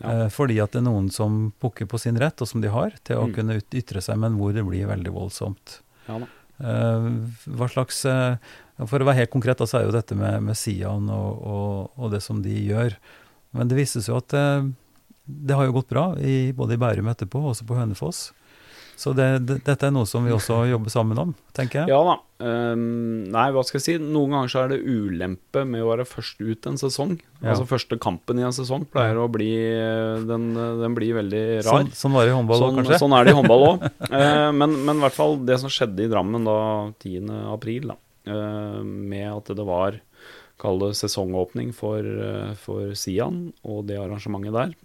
Ja. 0.01 0.11
Eh, 0.11 0.27
fordi 0.33 0.59
at 0.59 0.75
det 0.75 0.81
er 0.81 0.87
noen 0.89 1.07
som 1.13 1.53
pukker 1.63 1.87
på 1.87 2.01
sin 2.01 2.19
rett, 2.19 2.43
og 2.43 2.49
som 2.49 2.63
de 2.63 2.71
har, 2.73 2.97
til 3.07 3.21
å 3.21 3.29
mm. 3.29 3.33
kunne 3.37 3.59
ytre 3.63 4.03
seg, 4.03 4.19
men 4.19 4.35
hvor 4.39 4.51
det 4.55 4.65
blir 4.67 4.89
veldig 4.91 5.15
voldsomt. 5.15 5.79
Ja, 6.09 6.19
eh, 6.19 7.09
hva 7.55 7.71
slags 7.71 8.03
eh, 8.09 8.35
For 8.83 8.99
å 8.99 9.07
være 9.07 9.21
helt 9.21 9.31
konkret, 9.31 9.63
så 9.63 9.79
er 9.79 9.87
jo 9.87 9.95
dette 9.95 10.17
med, 10.19 10.41
med 10.43 10.59
Sian 10.59 11.07
og, 11.13 11.39
og, 11.39 11.93
og, 11.95 12.11
det 12.11 12.23
som 12.25 12.43
de 12.43 12.57
gjør. 12.67 12.97
Men 13.55 13.69
det 13.69 13.79
vises 13.79 14.09
jo 14.11 14.19
at 14.19 14.35
eh, 14.35 14.65
det 15.25 15.55
har 15.55 15.67
jo 15.67 15.77
gått 15.79 15.91
bra, 15.91 16.11
i, 16.19 16.53
både 16.55 16.75
i 16.75 16.81
Bærum 16.81 17.11
etterpå 17.11 17.41
og 17.41 17.53
også 17.53 17.67
på 17.67 17.77
Hønefoss. 17.77 18.31
Så 18.99 19.11
det, 19.17 19.25
det, 19.47 19.55
dette 19.65 19.87
er 19.87 19.93
noe 19.93 20.05
som 20.07 20.23
vi 20.23 20.31
også 20.31 20.59
jobber 20.69 20.91
sammen 20.93 21.17
om, 21.19 21.31
tenker 21.55 21.81
jeg. 21.81 21.91
Ja 21.91 22.01
da. 22.05 22.13
Um, 22.43 23.23
nei, 23.31 23.47
hva 23.55 23.63
skal 23.65 23.79
jeg 23.79 23.85
si. 23.85 23.95
Noen 23.99 24.35
ganger 24.35 24.51
så 24.51 24.61
er 24.61 24.73
det 24.73 24.83
ulempe 24.83 25.63
med 25.65 25.81
å 25.81 25.89
være 25.89 26.05
først 26.07 26.43
ut 26.43 26.67
en 26.69 26.77
sesong. 26.79 27.15
Ja. 27.39 27.55
Altså 27.55 27.65
første 27.67 27.97
kampen 28.03 28.39
i 28.39 28.45
en 28.45 28.55
sesong 28.55 28.85
pleier 28.93 29.17
å 29.19 29.25
bli 29.31 29.49
Den, 30.27 30.51
den 30.53 30.95
blir 30.95 31.17
veldig 31.17 31.43
rar. 31.63 31.71
Sånn, 31.71 31.91
sånn 31.97 32.15
var 32.15 32.27
det 32.27 32.35
i 32.35 32.37
håndball 32.37 32.59
òg, 32.59 32.67
sånn, 32.67 32.79
kanskje? 32.81 33.01
Sånn 33.01 33.17
er 33.17 33.25
det 33.25 33.33
i 33.33 33.37
håndball 33.39 33.67
òg. 33.71 33.89
uh, 34.05 34.49
men, 34.61 34.77
men, 34.85 34.95
i 34.99 35.05
hvert 35.07 35.17
fall 35.17 35.37
det 35.47 35.59
som 35.63 35.73
skjedde 35.73 36.05
i 36.05 36.11
Drammen 36.13 36.47
da 36.47 36.57
10. 37.01 37.35
april, 37.55 37.93
da, 37.95 37.99
uh, 38.29 38.81
med 38.85 39.29
at 39.33 39.55
det 39.57 39.67
var 39.67 40.03
kall 40.61 40.79
det 40.79 40.93
sesongåpning 40.95 41.73
for, 41.75 41.99
eh, 41.99 42.53
for 42.55 42.93
Sian 42.95 43.51
og 43.67 43.87
det 43.89 43.97
arrangementet 43.99 44.55
der. 44.55 44.75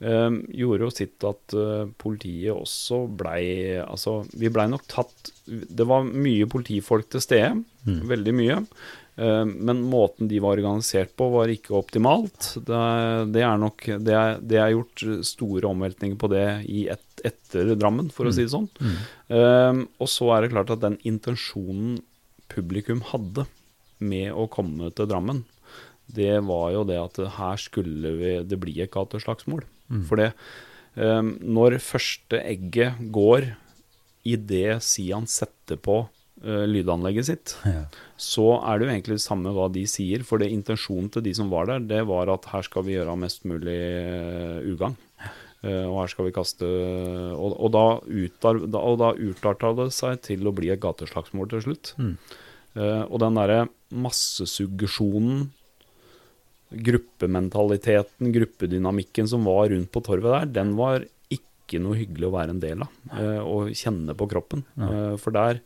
Um, 0.00 0.38
gjorde 0.56 0.86
jo 0.86 0.92
sitt 0.94 1.24
at 1.28 1.52
uh, 1.52 1.84
politiet 2.00 2.54
også 2.54 3.02
blei 3.20 3.76
Altså, 3.82 4.22
vi 4.32 4.48
blei 4.48 4.64
nok 4.72 4.86
tatt 4.88 5.28
Det 5.44 5.84
var 5.84 6.06
mye 6.08 6.46
politifolk 6.48 7.10
til 7.12 7.20
stede, 7.20 7.50
mm. 7.84 7.98
veldig 8.08 8.32
mye. 8.32 8.54
Uh, 9.20 9.44
men 9.44 9.82
måten 9.84 10.30
de 10.30 10.38
var 10.40 10.56
organisert 10.56 11.12
på, 11.20 11.26
var 11.34 11.52
ikke 11.52 11.76
optimalt. 11.76 12.54
Det, 12.64 12.78
det 13.34 13.44
er 13.44 13.60
nok 13.60 13.84
det 14.00 14.14
er, 14.16 14.40
det 14.40 14.62
er, 14.62 14.72
gjort 14.72 15.04
store 15.28 15.68
omveltninger 15.68 16.16
på 16.16 16.30
det 16.32 16.46
i 16.72 16.86
et, 16.94 17.04
etter 17.20 17.74
Drammen, 17.74 18.08
for 18.08 18.24
mm. 18.24 18.30
å 18.30 18.36
si 18.38 18.46
det 18.46 18.54
sånn. 18.54 18.70
Mm. 18.80 18.94
Uh, 19.36 19.82
og 20.00 20.08
så 20.08 20.30
er 20.32 20.46
det 20.46 20.54
klart 20.54 20.72
at 20.72 20.80
den 20.86 20.96
intensjonen 21.04 21.98
publikum 22.48 23.04
hadde 23.10 23.44
med 24.00 24.32
å 24.32 24.48
komme 24.48 24.88
til 24.96 25.12
Drammen, 25.12 25.44
det 26.08 26.40
var 26.48 26.72
jo 26.72 26.86
det 26.88 26.96
at 27.02 27.20
her 27.36 27.60
skulle 27.60 28.14
vi, 28.16 28.32
det 28.48 28.58
bli 28.64 28.78
et 28.80 28.90
gateslagsmål. 28.96 29.60
Mm. 29.90 30.04
For 30.08 30.20
det 30.20 30.30
um, 30.94 31.34
Når 31.42 31.80
første 31.82 32.40
egget 32.40 33.00
går 33.12 33.52
idet 34.28 34.80
Sian 34.84 35.26
setter 35.30 35.80
på 35.80 36.02
uh, 36.04 36.64
lydanlegget 36.68 37.28
sitt, 37.30 37.54
ja. 37.64 37.86
så 38.20 38.48
er 38.60 38.78
det 38.78 38.86
jo 38.86 38.92
egentlig 38.94 39.18
det 39.18 39.24
samme 39.24 39.54
hva 39.56 39.68
de 39.72 39.86
sier. 39.88 40.24
For 40.26 40.42
det 40.42 40.52
intensjonen 40.52 41.10
til 41.12 41.24
de 41.26 41.34
som 41.36 41.52
var 41.52 41.70
der, 41.70 41.86
det 41.92 42.02
var 42.10 42.32
at 42.32 42.48
her 42.52 42.66
skal 42.66 42.86
vi 42.86 42.98
gjøre 42.98 43.18
mest 43.20 43.46
mulig 43.48 43.78
uh, 43.80 44.60
ugagn. 44.68 44.98
Uh, 45.60 45.86
og 45.90 45.96
her 45.98 46.08
skal 46.08 46.24
vi 46.24 46.32
kaste 46.32 46.64
Og, 46.64 47.52
og 47.52 47.72
da, 47.74 47.86
utar, 48.00 48.62
da, 48.64 48.84
da 48.96 49.10
utarta 49.18 49.74
det 49.76 49.90
seg 49.92 50.22
til 50.24 50.48
å 50.48 50.54
bli 50.56 50.70
et 50.72 50.80
gateslagsmål 50.80 51.50
til 51.52 51.66
slutt. 51.66 51.94
Mm. 52.00 52.14
Og 53.10 53.16
den 53.18 53.34
derre 53.34 53.64
massesuggesjonen 53.90 55.48
gruppementaliteten, 56.70 58.32
gruppedynamikken 58.32 59.28
som 59.28 59.44
var 59.44 59.68
rundt 59.68 59.90
på 59.92 60.02
torvet 60.06 60.30
der, 60.32 60.52
den 60.60 60.76
var 60.78 61.04
ikke 61.34 61.80
noe 61.82 61.98
hyggelig 61.98 62.28
å 62.28 62.34
være 62.34 62.54
en 62.54 62.62
del 62.62 62.84
av. 62.86 62.94
Uh, 63.14 63.42
og 63.42 63.74
kjenne 63.78 64.14
på 64.18 64.28
kroppen. 64.30 64.64
Uh, 64.78 65.16
for 65.20 65.34
der 65.34 65.60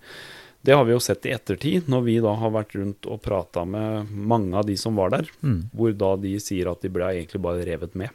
Det 0.64 0.72
har 0.72 0.84
vi 0.88 0.94
jo 0.94 1.00
sett 1.00 1.26
i 1.28 1.32
ettertid, 1.34 1.90
når 1.92 2.02
vi 2.06 2.20
da 2.24 2.32
har 2.40 2.52
vært 2.54 2.72
rundt 2.74 3.04
og 3.04 3.20
prata 3.20 3.66
med 3.68 4.08
mange 4.08 4.56
av 4.56 4.64
de 4.64 4.76
som 4.80 4.96
var 4.96 5.12
der, 5.12 5.28
mm. 5.44 5.58
hvor 5.76 5.92
da 5.92 6.14
de 6.16 6.38
sier 6.40 6.70
at 6.70 6.80
de 6.80 6.88
ble 6.88 7.04
egentlig 7.04 7.40
bare 7.44 7.66
revet 7.68 7.92
med. 7.94 8.08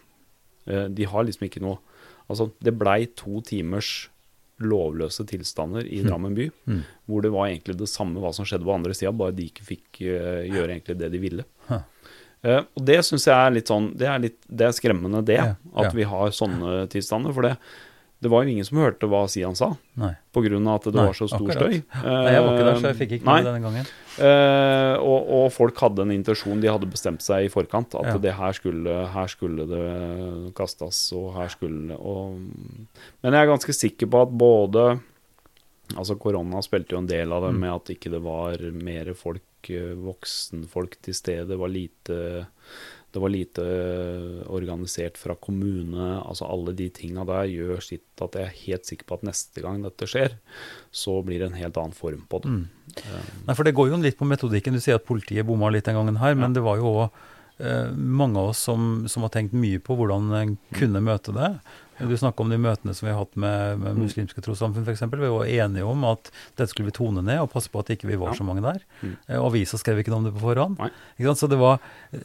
Uh, 0.65 0.87
de 0.89 1.05
har 1.05 1.27
liksom 1.27 1.49
ikke 1.49 1.65
noe 1.65 1.81
Altså, 2.29 2.45
det 2.61 2.75
blei 2.77 3.07
to 3.17 3.39
timers 3.41 4.11
lovløse 4.61 5.23
tilstander 5.25 5.81
i 5.81 6.03
mm. 6.03 6.05
Drammen 6.05 6.35
by, 6.37 6.43
mm. 6.69 6.81
hvor 7.09 7.23
det 7.25 7.31
var 7.33 7.47
egentlig 7.47 7.73
det 7.79 7.87
samme 7.89 8.21
hva 8.21 8.29
som 8.37 8.45
skjedde 8.45 8.67
på 8.67 8.75
andre 8.75 8.93
sida, 8.93 9.09
bare 9.17 9.33
de 9.33 9.47
ikke 9.49 9.65
fikk 9.65 10.01
gjøre 10.03 10.67
egentlig 10.67 10.99
det 10.99 11.09
de 11.09 11.21
ville. 11.23 11.45
Uh, 12.45 12.63
og 12.63 12.85
det 12.87 13.01
syns 13.03 13.27
jeg 13.27 13.35
er 13.35 13.51
litt 13.51 13.67
sånn 13.67 13.89
Det 13.99 14.05
er, 14.07 14.19
litt, 14.23 14.37
det 14.47 14.69
er 14.69 14.75
skremmende, 14.75 15.19
det. 15.27 15.41
Ja, 15.41 15.53
at 15.83 15.95
vi 15.95 16.07
har 16.07 16.31
sånne 16.35 16.85
tilstander. 16.91 17.35
For 17.35 17.43
det, 17.43 17.57
det 18.19 18.31
var 18.31 18.43
jo 18.43 18.51
ingen 18.51 18.67
som 18.67 18.79
hørte 18.81 19.07
hva 19.07 19.21
Sian 19.31 19.55
sa, 19.55 19.69
pga. 19.95 20.15
at 20.35 20.87
det 20.87 20.95
nei, 20.95 21.05
var 21.07 21.15
så 21.15 21.27
stor 21.31 21.45
akkurat. 21.45 21.59
støy. 21.59 21.81
Uh, 21.95 22.07
nei, 22.25 22.33
jeg 22.33 22.45
var 22.45 22.49
ikke 22.53 22.65
der, 22.67 22.79
så 22.79 22.89
jeg 22.89 22.97
fikk 22.99 23.13
ikke 23.17 23.29
med 23.29 23.47
denne 23.47 23.61
gangen. 23.63 23.91
Uh, 24.19 24.95
og, 24.99 25.29
og, 25.37 25.45
folk 25.55 25.83
hadde 25.83 26.03
en 26.03 26.15
intensjon, 26.15 26.59
de 26.59 26.71
hadde 26.71 26.89
bestemt 26.91 27.23
seg 27.23 27.47
i 27.47 27.51
forkant, 27.53 27.95
at 27.99 28.11
ja. 28.11 28.17
det 28.23 28.35
her 28.35 28.57
skulle, 28.57 28.97
her 29.13 29.31
skulle 29.31 29.67
det 29.69 29.85
kastes, 30.57 30.99
og 31.15 31.31
her 31.37 31.51
skulle 31.53 31.95
og, 31.95 32.35
Men 33.23 33.35
jeg 33.35 33.39
er 33.39 33.53
ganske 33.53 33.75
sikker 33.75 34.11
på 34.11 34.25
at 34.27 34.35
både 34.47 34.89
Altså 35.97 36.13
Korona 36.21 36.59
spilte 36.61 36.93
jo 36.93 36.99
en 37.01 37.07
del 37.09 37.31
av 37.33 37.47
det 37.47 37.55
mm. 37.55 37.61
med 37.63 37.71
at 37.73 37.87
ikke 37.95 38.11
det 38.13 38.19
var 38.21 38.61
mer 38.77 39.07
folk 39.17 39.41
voksenfolk 39.67 40.97
til 41.03 41.15
stede. 41.17 41.47
Det 41.49 41.57
var 41.59 41.71
lite, 41.71 42.45
det 43.11 43.21
var 43.21 43.31
lite 43.33 43.65
organisert 44.47 45.17
fra 45.17 45.35
kommune. 45.35 46.21
altså 46.23 46.45
Alle 46.45 46.73
de 46.77 46.89
tinga 46.89 47.25
der 47.27 47.49
gjør 47.51 47.81
sitt 47.83 48.23
at 48.23 48.35
jeg 48.35 48.47
er 48.47 48.61
helt 48.65 48.85
sikker 48.85 49.09
på 49.09 49.19
at 49.19 49.25
neste 49.29 49.63
gang 49.63 49.81
dette 49.83 50.07
skjer, 50.09 50.37
så 50.91 51.19
blir 51.25 51.39
det 51.39 51.51
en 51.51 51.59
helt 51.59 51.77
annen 51.77 51.97
form 51.97 52.23
på 52.29 52.43
det. 52.43 52.53
Mm. 52.53 52.67
Nei, 53.47 53.55
for 53.55 53.63
Det 53.63 53.75
går 53.75 53.89
jo 53.89 53.99
litt 54.03 54.17
på 54.19 54.27
metodikken. 54.27 54.73
Du 54.73 54.83
sier 54.83 54.99
at 54.99 55.07
politiet 55.07 55.45
bomma 55.45 55.69
litt 55.69 55.85
den 55.85 55.99
gangen 55.99 56.21
her, 56.21 56.35
ja. 56.35 56.39
men 56.39 56.55
det 56.55 56.63
var 56.65 56.79
jo 56.79 56.93
òg 56.93 57.05
eh, 57.59 57.91
mange 57.93 58.39
av 58.39 58.53
oss 58.53 58.63
som, 58.69 59.05
som, 59.07 59.25
har 59.25 59.33
tenkt 59.35 59.53
mye 59.53 59.81
på 59.83 59.97
hvordan 59.99 60.31
en 60.39 60.57
kunne 60.75 61.03
møte 61.03 61.35
det. 61.35 61.53
Du 61.99 62.15
snakker 62.17 62.45
om 62.45 62.53
de 62.53 62.59
møtene 62.61 62.93
som 62.95 63.07
vi 63.07 63.11
har 63.13 63.19
hatt 63.19 63.35
med, 63.35 63.81
med 63.81 63.97
mm. 63.97 64.03
muslimske 64.05 64.43
trossamfunn 64.45 64.85
f.eks. 64.87 65.03
Vi 65.11 65.31
var 65.33 65.49
enige 65.49 65.87
om 65.87 66.05
at 66.07 66.31
dette 66.55 66.69
skulle 66.71 66.89
vi 66.89 66.95
tone 66.95 67.23
ned 67.25 67.41
og 67.43 67.51
passe 67.51 67.71
på 67.71 67.81
at 67.83 67.91
ikke 67.95 68.09
vi 68.09 68.19
var 68.19 68.31
ja. 68.33 68.39
så 68.39 68.47
mange 68.47 68.63
der. 68.63 68.79
Mm. 69.01 69.17
Eh, 69.27 69.41
avisa 69.41 69.79
skrev 69.81 69.99
ikke 70.01 70.13
noe 70.13 70.23
om 70.23 70.29
det 70.29 70.33
på 70.37 70.45
forhånd. 70.45 70.79
Så, 71.39 71.51
det 71.51 71.59
var, 71.59 71.83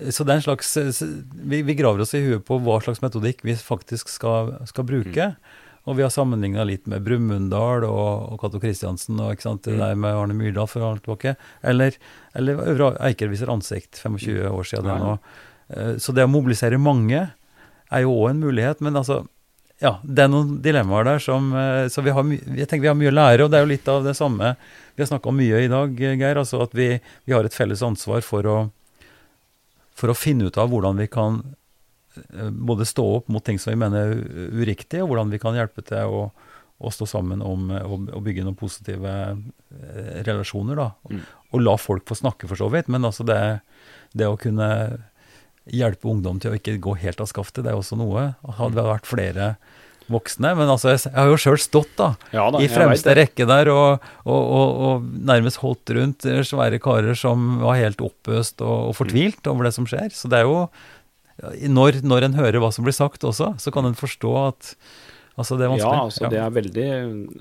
så 0.08 0.26
det 0.26 0.36
er 0.36 0.40
en 0.40 0.46
slags 0.46 0.76
vi, 0.78 1.60
vi, 1.60 1.76
graver 1.78 2.04
oss 2.04 2.14
i 2.14 2.22
huet 2.24 2.46
på 2.46 2.60
hva 2.62 2.78
slags 2.84 3.02
metodikk 3.04 3.44
vi 3.46 3.56
faktisk 3.58 4.12
skal, 4.12 4.54
skal 4.70 4.86
bruke. 4.88 5.34
Mm. 5.34 5.60
Og 5.84 5.98
vi 5.98 6.04
har 6.04 6.12
sammenligna 6.12 6.64
litt 6.64 6.86
med 6.88 7.04
Brumunddal 7.04 7.84
og, 7.84 8.32
og 8.32 8.38
Cato 8.40 8.60
Kristiansen 8.62 9.18
og 9.20 9.34
ikke 9.34 9.44
sant, 9.44 9.66
det 9.66 9.74
mm. 9.76 9.82
der 9.82 9.98
med 10.00 10.16
Arne 10.16 10.36
Myrdal 10.36 10.68
for 10.70 10.86
alt 10.86 11.04
tilbake. 11.04 11.34
Eller, 11.60 11.98
eller 12.38 12.62
Øvre 12.72 12.94
Eiker 13.04 13.28
viser 13.32 13.52
ansikt, 13.52 14.00
25 14.00 14.48
år 14.48 14.70
siden 14.70 15.04
nå. 15.04 15.18
Eh, 15.68 15.96
så 16.00 16.16
det 16.16 16.24
å 16.24 16.32
mobilisere 16.32 16.80
mange 16.80 17.26
er 17.92 18.04
jo 18.04 18.14
òg 18.16 18.30
en 18.32 18.40
mulighet. 18.46 18.80
Men 18.84 18.96
altså, 19.00 19.24
ja, 19.84 19.98
det 20.02 20.24
er 20.24 20.30
noen 20.32 20.56
dilemmaer 20.64 21.04
der 21.06 21.20
som 21.22 21.50
eh, 21.56 21.86
Så 21.92 22.04
vi 22.04 22.14
har, 22.14 22.30
jeg 22.32 22.68
tenker 22.68 22.86
vi 22.86 22.92
har 22.92 22.98
mye 22.98 23.12
å 23.12 23.18
lære, 23.18 23.44
og 23.44 23.52
det 23.52 23.58
er 23.58 23.66
jo 23.66 23.72
litt 23.74 23.90
av 23.92 24.06
det 24.06 24.16
samme 24.18 24.54
vi 24.94 25.02
har 25.02 25.10
snakka 25.10 25.28
om 25.28 25.36
mye 25.36 25.64
i 25.64 25.70
dag, 25.70 25.98
Geir. 25.98 26.38
Altså 26.38 26.60
at 26.62 26.74
vi, 26.78 26.86
vi, 27.26 27.34
har 27.34 27.44
et 27.44 27.56
felles 27.56 27.82
ansvar 27.82 28.22
for 28.22 28.46
å, 28.46 28.56
for 29.98 30.12
å 30.12 30.16
finne 30.16 30.46
ut 30.46 30.58
av 30.60 30.70
hvordan 30.70 31.00
vi 31.02 31.08
kan 31.10 31.40
eh, 32.14 32.48
både 32.48 32.86
stå 32.86 33.06
opp 33.18 33.32
mot 33.34 33.44
ting 33.44 33.58
som 33.58 33.74
vi 33.74 33.80
mener 33.82 34.14
er 34.14 34.52
uriktige, 34.54 35.02
og 35.02 35.10
hvordan 35.10 35.34
vi 35.34 35.42
kan 35.42 35.58
hjelpe 35.58 35.82
til 35.82 36.14
å, 36.14 36.28
å 36.78 36.92
stå 36.94 37.10
sammen 37.10 37.42
om 37.42 37.72
å 37.74 38.22
bygge 38.22 38.46
noen 38.46 38.58
positive 38.58 39.16
eh, 39.34 40.22
relasjoner. 40.22 40.78
da, 40.78 40.92
mm. 41.10 41.26
Og 41.50 41.66
la 41.66 41.74
folk 41.80 42.06
få 42.06 42.20
snakke, 42.22 42.46
for 42.50 42.62
så 42.62 42.70
vidt. 42.70 42.86
Men 42.94 43.10
altså 43.10 43.26
det, 43.26 43.40
det 44.14 44.30
å 44.30 44.38
kunne 44.38 44.70
hjelpe 45.70 46.10
ungdom 46.10 46.40
til 46.42 46.52
å 46.52 46.58
ikke 46.58 46.76
gå 46.82 46.96
helt 47.00 47.22
av 47.22 47.30
skaftet. 47.30 47.64
Det 47.64 47.72
er 47.72 47.78
også 47.78 47.96
noe. 48.00 48.32
Hadde 48.58 48.76
det 48.78 48.86
vært 48.88 49.08
flere 49.08 49.54
voksne. 50.12 50.52
Men 50.58 50.68
altså, 50.68 50.92
jeg 50.92 51.14
har 51.14 51.30
jo 51.30 51.38
sjøl 51.40 51.60
stått 51.60 51.94
da, 52.00 52.10
ja, 52.34 52.48
da, 52.52 52.60
i 52.60 52.68
fremste 52.70 53.14
rekke 53.16 53.46
der 53.48 53.70
og, 53.72 54.04
og, 54.24 54.42
og, 54.42 54.82
og, 54.88 55.06
nærmest 55.30 55.62
holdt 55.62 55.94
rundt 55.96 56.28
svære 56.48 56.80
karer 56.84 57.16
som 57.18 57.62
var 57.64 57.80
helt 57.80 58.04
oppøst 58.04 58.60
og, 58.64 58.92
fortvilt 58.98 59.48
over 59.50 59.68
det 59.68 59.74
som 59.76 59.88
skjer. 59.88 60.12
Så 60.14 60.30
det 60.32 60.42
er 60.42 60.48
jo 60.48 60.66
når, 61.72 62.04
når 62.06 62.28
en 62.28 62.38
hører 62.38 62.60
hva 62.62 62.70
som 62.74 62.86
blir 62.86 62.94
sagt 62.94 63.24
også, 63.26 63.54
så 63.58 63.74
kan 63.74 63.88
en 63.88 63.98
forstå 63.98 64.38
at 64.44 64.76
Altså, 65.34 65.56
det 65.58 65.64
er 65.66 65.70
vanskelig. 65.72 65.98
Ja, 65.98 66.02
altså, 66.06 66.28
det 66.30 66.38
er 66.38 66.50
veldig 66.54 66.88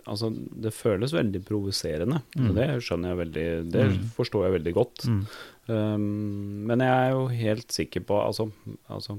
Altså, 0.10 0.32
det 0.66 0.72
føles 0.74 1.12
veldig 1.14 1.42
provoserende. 1.46 2.24
Mm. 2.34 2.48
Det 2.58 2.66
skjønner 2.88 3.12
jeg 3.12 3.20
veldig 3.20 3.44
Det 3.76 3.84
mm. 3.92 4.00
forstår 4.16 4.48
jeg 4.48 4.56
veldig 4.56 4.74
godt. 4.74 5.04
Mm. 5.06 5.20
Um, 5.68 6.66
men 6.68 6.84
jeg 6.84 6.91
er 6.91 7.14
jo 7.14 7.28
helt 7.32 7.70
sikker 7.72 8.03
på 8.03 8.18
altså, 8.20 8.49
altså, 8.91 9.16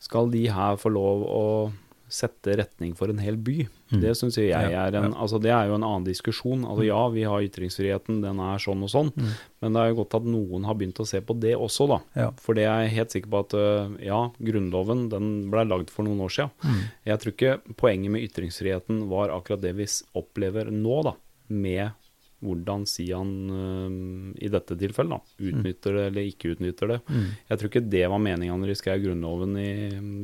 Skal 0.00 0.30
de 0.32 0.46
her 0.48 0.78
få 0.80 0.88
lov 0.94 1.26
å 1.28 1.42
sette 2.06 2.54
retning 2.60 2.94
for 2.96 3.10
en 3.10 3.20
hel 3.20 3.36
by? 3.36 3.66
Mm. 3.90 3.98
Det 4.02 4.12
syns 4.18 4.38
jeg 4.38 4.54
er 4.54 4.94
en 4.94 5.12
Altså, 5.12 5.40
det 5.42 5.50
er 5.50 5.68
jo 5.68 5.74
en 5.76 5.84
annen 5.84 6.06
diskusjon. 6.06 6.62
Altså, 6.62 6.84
mm. 6.84 6.88
ja, 6.88 7.00
vi 7.12 7.24
har 7.26 7.46
ytringsfriheten, 7.48 8.20
den 8.22 8.40
er 8.46 8.62
sånn 8.62 8.84
og 8.86 8.92
sånn. 8.92 9.10
Mm. 9.16 9.34
Men 9.64 9.76
det 9.76 9.82
er 9.82 9.90
jo 9.90 9.98
godt 10.00 10.16
at 10.20 10.30
noen 10.36 10.68
har 10.68 10.78
begynt 10.78 11.02
å 11.02 11.08
se 11.08 11.20
på 11.20 11.36
det 11.42 11.56
også, 11.58 11.88
da. 11.90 12.00
Ja. 12.14 12.30
For 12.42 12.58
det 12.58 12.68
er 12.70 12.86
jeg 12.86 12.94
helt 12.96 13.16
sikker 13.16 13.34
på 13.34 13.42
at 13.42 13.58
uh, 13.58 13.98
ja, 14.02 14.22
Grunnloven 14.48 15.06
den 15.12 15.30
ble 15.52 15.66
lagd 15.66 15.92
for 15.94 16.06
noen 16.06 16.22
år 16.24 16.34
siden. 16.38 16.54
Mm. 16.62 16.82
Jeg 17.10 17.22
tror 17.22 17.36
ikke 17.36 17.76
poenget 17.82 18.14
med 18.14 18.30
ytringsfriheten 18.30 19.06
var 19.10 19.34
akkurat 19.34 19.66
det 19.66 19.74
vi 19.76 19.90
opplever 20.16 20.70
nå, 20.72 21.02
da. 21.10 21.16
Med 21.46 22.05
hvordan 22.44 22.84
Sian 22.88 23.30
uh, 23.48 24.32
i 24.36 24.50
dette 24.52 24.76
tilfellet 24.78 25.16
da, 25.16 25.36
utnytter 25.48 25.94
mm. 25.94 25.98
det 25.98 26.06
eller 26.10 26.30
ikke 26.30 26.52
utnytter 26.54 26.92
det. 26.92 26.98
Mm. 27.08 27.28
Jeg 27.48 27.60
tror 27.60 27.72
ikke 27.72 27.86
det 27.96 28.04
var 28.12 28.22
meninga 28.22 28.58
når 28.60 28.72
de 28.72 28.78
skrev 28.78 29.04
Grunnloven 29.06 29.56
i, 29.60 29.70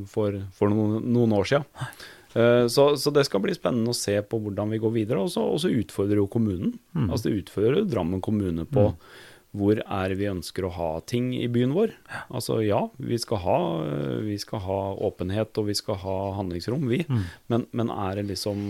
for, 0.09 0.37
for 0.53 0.73
noen, 0.73 0.99
noen, 1.09 1.35
år 1.39 1.49
siden. 1.49 1.67
Uh, 2.33 2.65
så, 2.69 2.93
så, 2.99 3.13
det 3.13 3.25
skal 3.27 3.43
bli 3.43 3.57
spennende 3.57 3.93
å 3.93 3.97
se 3.97 4.19
på 4.21 4.39
hvordan 4.45 4.73
vi 4.75 4.81
går 4.83 4.95
videre. 5.01 5.25
Og 5.25 5.33
så 5.33 5.73
utfordrer 5.73 6.21
jo 6.21 6.29
kommunen. 6.31 6.77
Mm. 6.93 7.09
Altså 7.09 7.29
Det 7.29 7.43
utfordrer 7.43 7.81
jo 7.81 7.89
Drammen 7.89 8.21
kommune 8.23 8.67
på 8.69 8.91
mm. 8.93 9.19
hvor 9.57 9.81
er 9.81 10.17
vi 10.19 10.29
ønsker 10.29 10.69
å 10.69 10.73
ha 10.77 10.93
ting 11.09 11.33
i 11.37 11.49
byen 11.49 11.73
vår. 11.73 11.97
Altså 12.29 12.61
ja, 12.61 12.85
vi 13.01 13.17
skal 13.21 13.41
ha, 13.41 13.59
vi 14.21 14.37
skal 14.41 14.61
ha 14.69 14.81
åpenhet 15.09 15.61
og 15.61 15.71
vi 15.71 15.77
skal 15.81 15.97
ha 16.05 16.17
handlingsrom, 16.37 16.85
vi. 16.93 17.03
Mm. 17.09 17.29
Men, 17.49 17.69
men, 17.73 17.93
er 17.93 18.21
det 18.21 18.29
liksom 18.35 18.67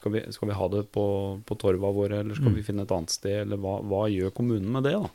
skal 0.00 0.16
vi, 0.16 0.24
skal 0.32 0.48
vi 0.48 0.56
ha 0.56 0.66
det 0.72 0.86
på, 0.94 1.04
på 1.44 1.56
torva 1.60 1.92
våre, 1.92 2.22
eller 2.22 2.38
skal 2.38 2.54
mm. 2.54 2.56
vi 2.56 2.64
finne 2.64 2.86
et 2.86 2.96
annet 2.96 3.12
sted? 3.12 3.42
Eller 3.44 3.60
hva, 3.60 3.76
hva, 3.84 4.06
gjør 4.08 4.32
kommunen 4.32 4.70
med 4.72 4.88
det, 4.88 4.96
da? 4.96 5.10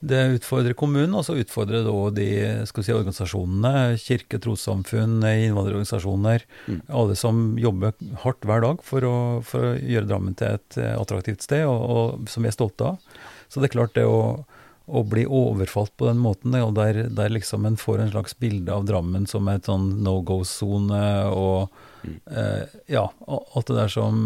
Det 0.00 0.20
utfordrer 0.38 0.76
kommunen, 0.78 1.12
og 1.18 1.26
så 1.26 1.34
utfordrer 1.36 1.82
det 1.84 1.92
òg 1.92 2.14
de 2.16 2.28
si, 2.70 2.92
organisasjonene. 2.94 3.98
Kirke, 4.00 4.38
trossamfunn, 4.40 5.18
innvandrerorganisasjoner. 5.26 6.46
Mm. 6.70 6.78
Alle 7.02 7.18
som 7.18 7.42
jobber 7.60 7.98
hardt 8.22 8.46
hver 8.48 8.64
dag 8.64 8.86
for 8.86 9.04
å, 9.04 9.16
for 9.44 9.72
å 9.72 9.74
gjøre 9.76 10.08
Drammen 10.08 10.38
til 10.38 10.56
et 10.56 10.80
attraktivt 10.94 11.44
sted, 11.44 11.66
og, 11.68 11.82
og, 11.82 12.30
som 12.32 12.46
vi 12.46 12.52
er 12.52 12.56
stolte 12.56 12.94
av. 12.94 13.20
Så 13.50 13.60
det 13.60 13.68
er 13.68 13.74
klart 13.74 13.98
det 13.98 14.06
å, 14.08 14.46
å 14.90 15.02
bli 15.06 15.24
overfalt 15.26 15.92
på 15.96 16.08
den 16.08 16.20
måten, 16.22 16.54
og 16.58 16.74
der, 16.78 17.04
der 17.14 17.32
liksom 17.32 17.66
en 17.68 17.78
får 17.80 18.02
en 18.02 18.12
slags 18.14 18.36
bilde 18.38 18.74
av 18.74 18.88
Drammen 18.88 19.26
som 19.30 19.48
et 19.52 19.68
sånn 19.70 20.00
no 20.04 20.18
go-sone, 20.26 21.04
og 21.30 21.70
mm. 22.02 22.16
eh, 22.26 22.80
ja, 22.96 23.06
alt 23.28 23.70
det 23.70 23.78
der 23.78 23.92
som, 23.92 24.24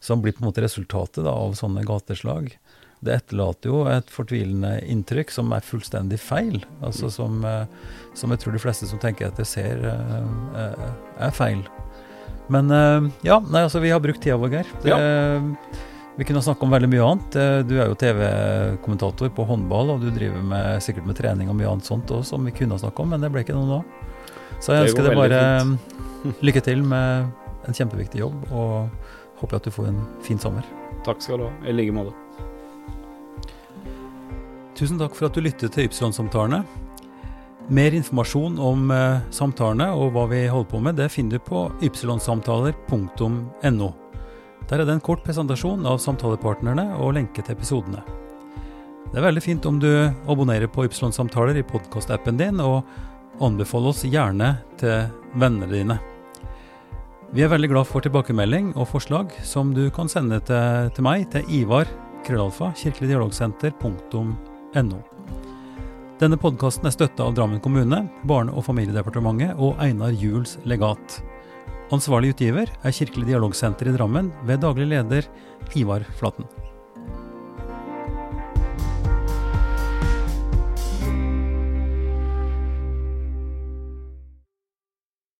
som 0.00 0.22
blir 0.22 0.36
på 0.36 0.44
en 0.44 0.50
måte 0.50 0.64
resultatet 0.64 1.24
da, 1.24 1.32
av 1.32 1.56
sånne 1.58 1.86
gateslag. 1.88 2.52
Det 3.02 3.14
etterlater 3.16 3.72
jo 3.72 3.80
et 3.90 4.10
fortvilende 4.14 4.76
inntrykk 4.86 5.32
som 5.34 5.50
er 5.56 5.64
fullstendig 5.66 6.20
feil. 6.22 6.60
Altså 6.86 7.08
mm. 7.08 7.14
som, 7.16 7.40
eh, 7.48 7.96
som 8.18 8.30
jeg 8.30 8.42
tror 8.44 8.54
de 8.54 8.62
fleste 8.62 8.86
som 8.86 9.00
tenker 9.02 9.26
etter, 9.26 9.48
ser 9.48 9.82
eh, 9.90 10.28
eh, 10.60 10.84
er 11.26 11.34
feil. 11.34 11.64
Men 12.52 12.68
ja, 13.24 13.38
nei, 13.40 13.62
altså 13.62 13.80
vi 13.80 13.90
har 13.94 14.00
brukt 14.02 14.20
tida 14.20 14.36
vår, 14.36 14.50
Geir. 14.52 14.70
Det, 14.82 14.90
ja. 14.90 14.98
Vi 16.16 16.24
kunne 16.24 16.42
snakka 16.42 16.66
om 16.66 16.70
veldig 16.70 16.88
mye 16.92 17.04
annet. 17.06 17.36
Eh, 17.36 17.58
du 17.64 17.78
er 17.80 17.86
jo 17.88 17.94
TV-kommentator 17.96 19.30
på 19.32 19.44
håndball, 19.48 19.94
og 19.94 20.02
du 20.02 20.10
driver 20.12 20.42
med, 20.44 20.82
sikkert 20.84 21.06
med 21.08 21.16
trening 21.16 21.48
og 21.48 21.56
mye 21.56 21.70
annet 21.70 21.86
sånt 21.88 22.10
også, 22.12 22.34
som 22.34 22.44
vi 22.44 22.52
kunne 22.56 22.78
snakka 22.78 23.02
om, 23.04 23.08
men 23.14 23.20
det 23.24 23.30
ble 23.32 23.40
ikke 23.46 23.56
noe 23.56 23.68
nå. 23.70 23.80
Så 24.60 24.76
jeg 24.76 24.90
ønsker 24.90 25.08
deg 25.08 25.16
bare 25.16 25.40
fint. 25.64 26.36
lykke 26.44 26.62
til 26.68 26.80
med 26.84 27.08
en 27.66 27.74
kjempeviktig 27.78 28.20
jobb, 28.20 28.36
og 28.52 28.72
håper 29.40 29.56
at 29.56 29.64
du 29.64 29.70
får 29.72 29.88
en 29.88 30.02
fin 30.26 30.40
sommer. 30.42 30.64
Takk 31.06 31.18
skal 31.24 31.40
du 31.40 31.44
ha. 31.48 31.52
I 31.64 31.72
like 31.72 31.92
måte. 31.96 32.12
Tusen 34.76 35.00
takk 35.00 35.16
for 35.16 35.30
at 35.30 35.34
du 35.36 35.40
lyttet 35.44 35.72
til 35.72 35.84
Ypsilon-samtalene. 35.88 36.60
Mer 37.72 37.92
informasjon 37.96 38.58
om 38.60 38.90
eh, 38.92 39.20
samtalene 39.32 39.88
og 39.96 40.12
hva 40.12 40.26
vi 40.28 40.44
holder 40.50 40.68
på 40.68 40.78
med, 40.82 40.96
det 41.00 41.08
finner 41.14 41.38
du 41.38 41.44
på 41.46 41.70
ypsilonsamtaler.no. 41.80 44.01
Der 44.72 44.80
er 44.80 44.88
det 44.88 44.94
en 44.96 45.02
kort 45.04 45.20
presentasjon 45.20 45.84
av 45.84 45.98
samtalepartnerne 46.00 46.96
og 46.96 47.10
lenke 47.12 47.42
til 47.44 47.52
episodene. 47.52 48.00
Det 49.12 49.20
er 49.20 49.26
veldig 49.26 49.42
fint 49.44 49.66
om 49.68 49.76
du 49.76 50.08
abonnerer 50.32 50.64
på 50.72 50.86
Ypsilon-samtaler 50.86 51.58
i 51.60 51.64
podkastappen 51.68 52.40
din, 52.40 52.56
og 52.56 52.80
anbefaler 53.44 53.92
oss 53.92 54.00
gjerne 54.08 54.64
til 54.80 55.12
vennene 55.36 55.68
dine. 55.68 56.00
Vi 57.36 57.44
er 57.44 57.52
veldig 57.52 57.68
glad 57.68 57.84
for 57.90 58.00
tilbakemelding 58.00 58.72
og 58.72 58.88
forslag 58.94 59.28
som 59.44 59.76
du 59.76 59.92
kan 59.92 60.08
sende 60.08 60.40
til, 60.48 60.88
til 60.96 61.04
meg 61.04 61.28
til 61.36 61.44
Ivar 61.52 61.84
krøllalfa 62.24 62.72
kirkeligdialogsenter.no. 62.80 64.96
Denne 66.22 66.38
podkasten 66.40 66.88
er 66.88 66.96
støtta 66.96 67.28
av 67.28 67.36
Drammen 67.36 67.60
kommune, 67.60 68.08
Barne- 68.24 68.56
og 68.56 68.64
familiedepartementet 68.70 69.52
og 69.60 69.76
Einar 69.84 70.16
Juels 70.16 70.56
legat. 70.64 71.20
Ansvarlig 71.90 72.34
utgiver 72.36 72.70
er 72.84 72.94
Kirkelig 72.94 73.26
dialogsenter 73.32 73.90
i 73.90 73.96
Drammen 73.96 74.30
ved 74.46 74.62
daglig 74.62 74.86
leder 74.92 75.26
Ivar 75.74 76.06
Flaten. 76.18 76.46